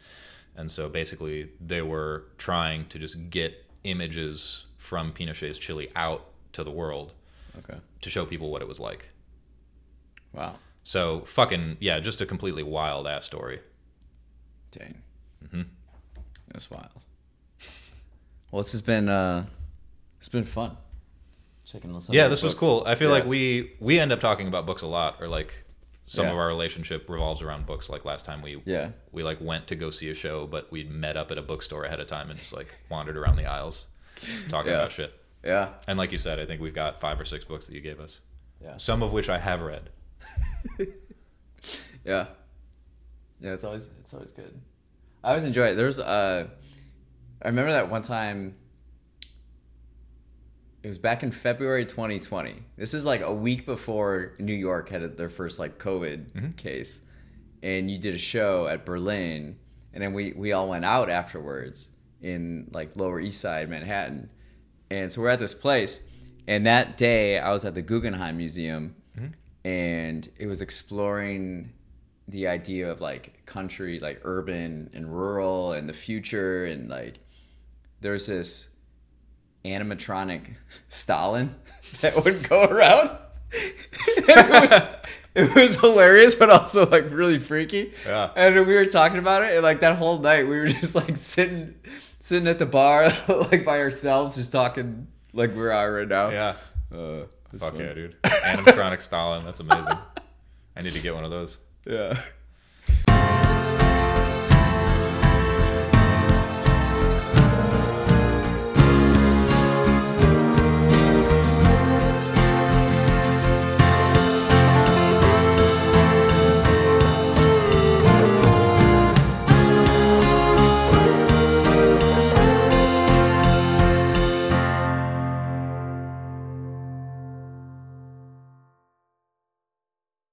And 0.57 0.71
so 0.71 0.89
basically, 0.89 1.49
they 1.59 1.81
were 1.81 2.25
trying 2.37 2.87
to 2.87 2.97
just 2.97 3.29
get 3.29 3.53
images 3.83 4.65
from 4.77 5.11
Pinochet's 5.13 5.59
Chile 5.59 5.91
out 5.95 6.25
to 6.53 6.63
the 6.63 6.71
world 6.71 7.13
Okay. 7.59 7.77
to 8.01 8.09
show 8.09 8.25
people 8.25 8.49
what 8.51 8.61
it 8.61 8.67
was 8.67 8.79
like. 8.79 9.09
Wow. 10.33 10.55
So 10.83 11.21
fucking 11.21 11.77
yeah, 11.79 11.99
just 11.99 12.21
a 12.21 12.25
completely 12.25 12.63
wild 12.63 13.05
ass 13.07 13.25
story. 13.25 13.59
Dang. 14.77 15.01
Mm-hmm. 15.45 15.61
That's 16.51 16.69
wild. 16.69 16.87
Well, 18.51 18.61
this 18.61 18.71
has 18.73 18.81
been 18.81 19.09
uh, 19.09 19.45
it's 20.19 20.29
been 20.29 20.43
fun. 20.45 20.77
Checking 21.65 21.99
some 22.01 22.13
yeah, 22.13 22.27
this 22.27 22.43
was 22.43 22.53
cool. 22.53 22.83
I 22.85 22.95
feel 22.95 23.09
like 23.09 23.25
we 23.25 23.71
we 23.79 23.99
end 23.99 24.11
up 24.11 24.19
talking 24.19 24.47
about 24.47 24.65
books 24.65 24.81
a 24.81 24.87
lot, 24.87 25.17
or 25.21 25.27
like 25.27 25.63
some 26.05 26.25
Yeah. 26.25 26.31
of 26.31 26.37
our 26.37 26.47
relationship 26.47 27.09
revolves 27.09 27.41
around 27.41 27.65
books. 27.65 27.89
Like 27.89 28.05
last 28.05 28.23
time 28.25 28.41
we 28.41 28.61
Yeah. 28.65 28.89
we 29.11 29.23
like 29.23 29.39
went 29.41 29.67
to 29.67 29.75
go 29.75 29.89
see 29.89 30.09
a 30.09 30.13
show, 30.13 30.45
but 30.45 30.71
we 30.71 30.83
met 30.83 31.17
up 31.17 31.31
at 31.31 31.37
a 31.37 31.41
bookstore 31.41 31.83
ahead 31.85 31.99
of 31.99 32.07
time 32.07 32.29
and 32.29 32.39
just 32.39 32.53
like 32.53 32.75
wandered 32.89 33.17
around 33.17 33.37
the 33.37 33.45
aisles 33.45 33.87
talking 34.49 34.71
Yeah. 34.71 34.77
about 34.77 34.91
shit. 34.91 35.19
Yeah. 35.43 35.69
And 35.87 35.97
like 35.97 36.11
you 36.11 36.17
said, 36.19 36.39
I 36.39 36.45
think 36.45 36.61
we've 36.61 36.73
got 36.73 36.99
five 37.01 37.19
or 37.19 37.25
six 37.25 37.43
books 37.45 37.65
that 37.67 37.73
you 37.73 37.81
gave 37.81 37.99
us. 37.99 38.21
Yeah. 38.61 38.77
Some 38.77 39.01
of 39.03 39.11
which 39.11 39.29
I 39.29 39.37
have 39.39 39.61
read. 39.61 39.89
Yeah. 42.05 42.27
Yeah, 43.39 43.51
it's 43.53 43.63
always 43.63 43.89
it's 43.99 44.13
always 44.13 44.31
good. 44.31 44.59
I 45.23 45.29
always 45.29 45.43
enjoy 45.45 45.67
it. 45.69 45.75
There's 45.75 45.99
uh 45.99 46.47
I 47.41 47.47
remember 47.47 47.71
that 47.73 47.89
one 47.89 48.01
time 48.01 48.55
it 50.83 50.87
was 50.87 50.97
back 50.97 51.23
in 51.23 51.31
February 51.31 51.85
2020. 51.85 52.63
This 52.77 52.93
is 52.93 53.05
like 53.05 53.21
a 53.21 53.33
week 53.33 53.65
before 53.65 54.33
New 54.39 54.53
York 54.53 54.89
had 54.89 55.17
their 55.17 55.29
first 55.29 55.57
like 55.59 55.79
COVID 55.79 56.31
Mhm. 56.31 56.55
case. 56.57 57.01
And 57.63 57.89
you 57.89 57.97
did 57.97 58.13
a 58.13 58.19
show 58.19 58.67
at 58.67 58.85
Berlin 58.85 59.57
and 59.93 60.03
then 60.03 60.13
we 60.13 60.33
we 60.33 60.51
all 60.51 60.69
went 60.69 60.85
out 60.85 61.09
afterwards 61.09 61.89
in 62.21 62.69
like 62.73 62.95
Lower 62.97 63.19
East 63.19 63.41
Side 63.41 63.69
Manhattan. 63.69 64.29
And 64.91 65.11
so 65.11 65.21
we're 65.21 65.29
at 65.29 65.39
this 65.39 65.53
place 65.53 65.99
and 66.47 66.65
that 66.67 66.95
day 66.97 67.39
I 67.39 67.51
was 67.51 67.65
at 67.65 67.73
the 67.73 67.81
Guggenheim 67.81 68.37
Museum 68.37 68.95
and 69.63 70.29
it 70.37 70.45
was 70.47 70.61
exploring 70.61 71.71
the 72.27 72.47
idea 72.47 72.89
of 72.89 73.01
like 73.01 73.45
country 73.45 73.99
like 73.99 74.21
urban 74.23 74.89
and 74.93 75.15
rural 75.15 75.73
and 75.73 75.87
the 75.87 75.93
future 75.93 76.65
and 76.65 76.89
like 76.89 77.19
there's 78.01 78.27
this 78.27 78.67
animatronic 79.63 80.55
Stalin 80.89 81.55
that 82.01 82.23
would 82.23 82.47
go 82.47 82.65
around. 82.65 83.11
it, 83.51 84.69
was, 84.69 84.87
it 85.33 85.55
was 85.55 85.75
hilarious, 85.77 86.35
but 86.35 86.49
also 86.49 86.87
like 86.89 87.09
really 87.09 87.39
freaky. 87.39 87.93
Yeah. 88.05 88.31
And 88.35 88.67
we 88.67 88.73
were 88.73 88.85
talking 88.85 89.17
about 89.17 89.43
it, 89.43 89.53
and 89.53 89.63
like 89.63 89.79
that 89.79 89.97
whole 89.97 90.19
night, 90.19 90.47
we 90.47 90.57
were 90.57 90.67
just 90.67 90.95
like 90.95 91.15
sitting, 91.15 91.75
sitting 92.19 92.47
at 92.47 92.59
the 92.59 92.65
bar, 92.65 93.09
like 93.27 93.63
by 93.63 93.79
ourselves, 93.79 94.35
just 94.35 94.51
talking 94.51 95.07
like 95.33 95.53
we're 95.55 95.71
out 95.71 95.87
right 95.87 96.07
now. 96.07 96.29
Yeah. 96.29 96.55
Uh, 96.93 97.25
Fuck 97.57 97.77
yeah, 97.77 97.93
dude. 97.93 98.21
Animatronic 98.23 98.99
Stalin. 98.99 99.45
That's 99.45 99.61
amazing. 99.61 99.97
I 100.75 100.81
need 100.81 100.93
to 100.93 100.99
get 100.99 101.15
one 101.15 101.23
of 101.23 101.31
those. 101.31 101.57
Yeah. 101.85 102.19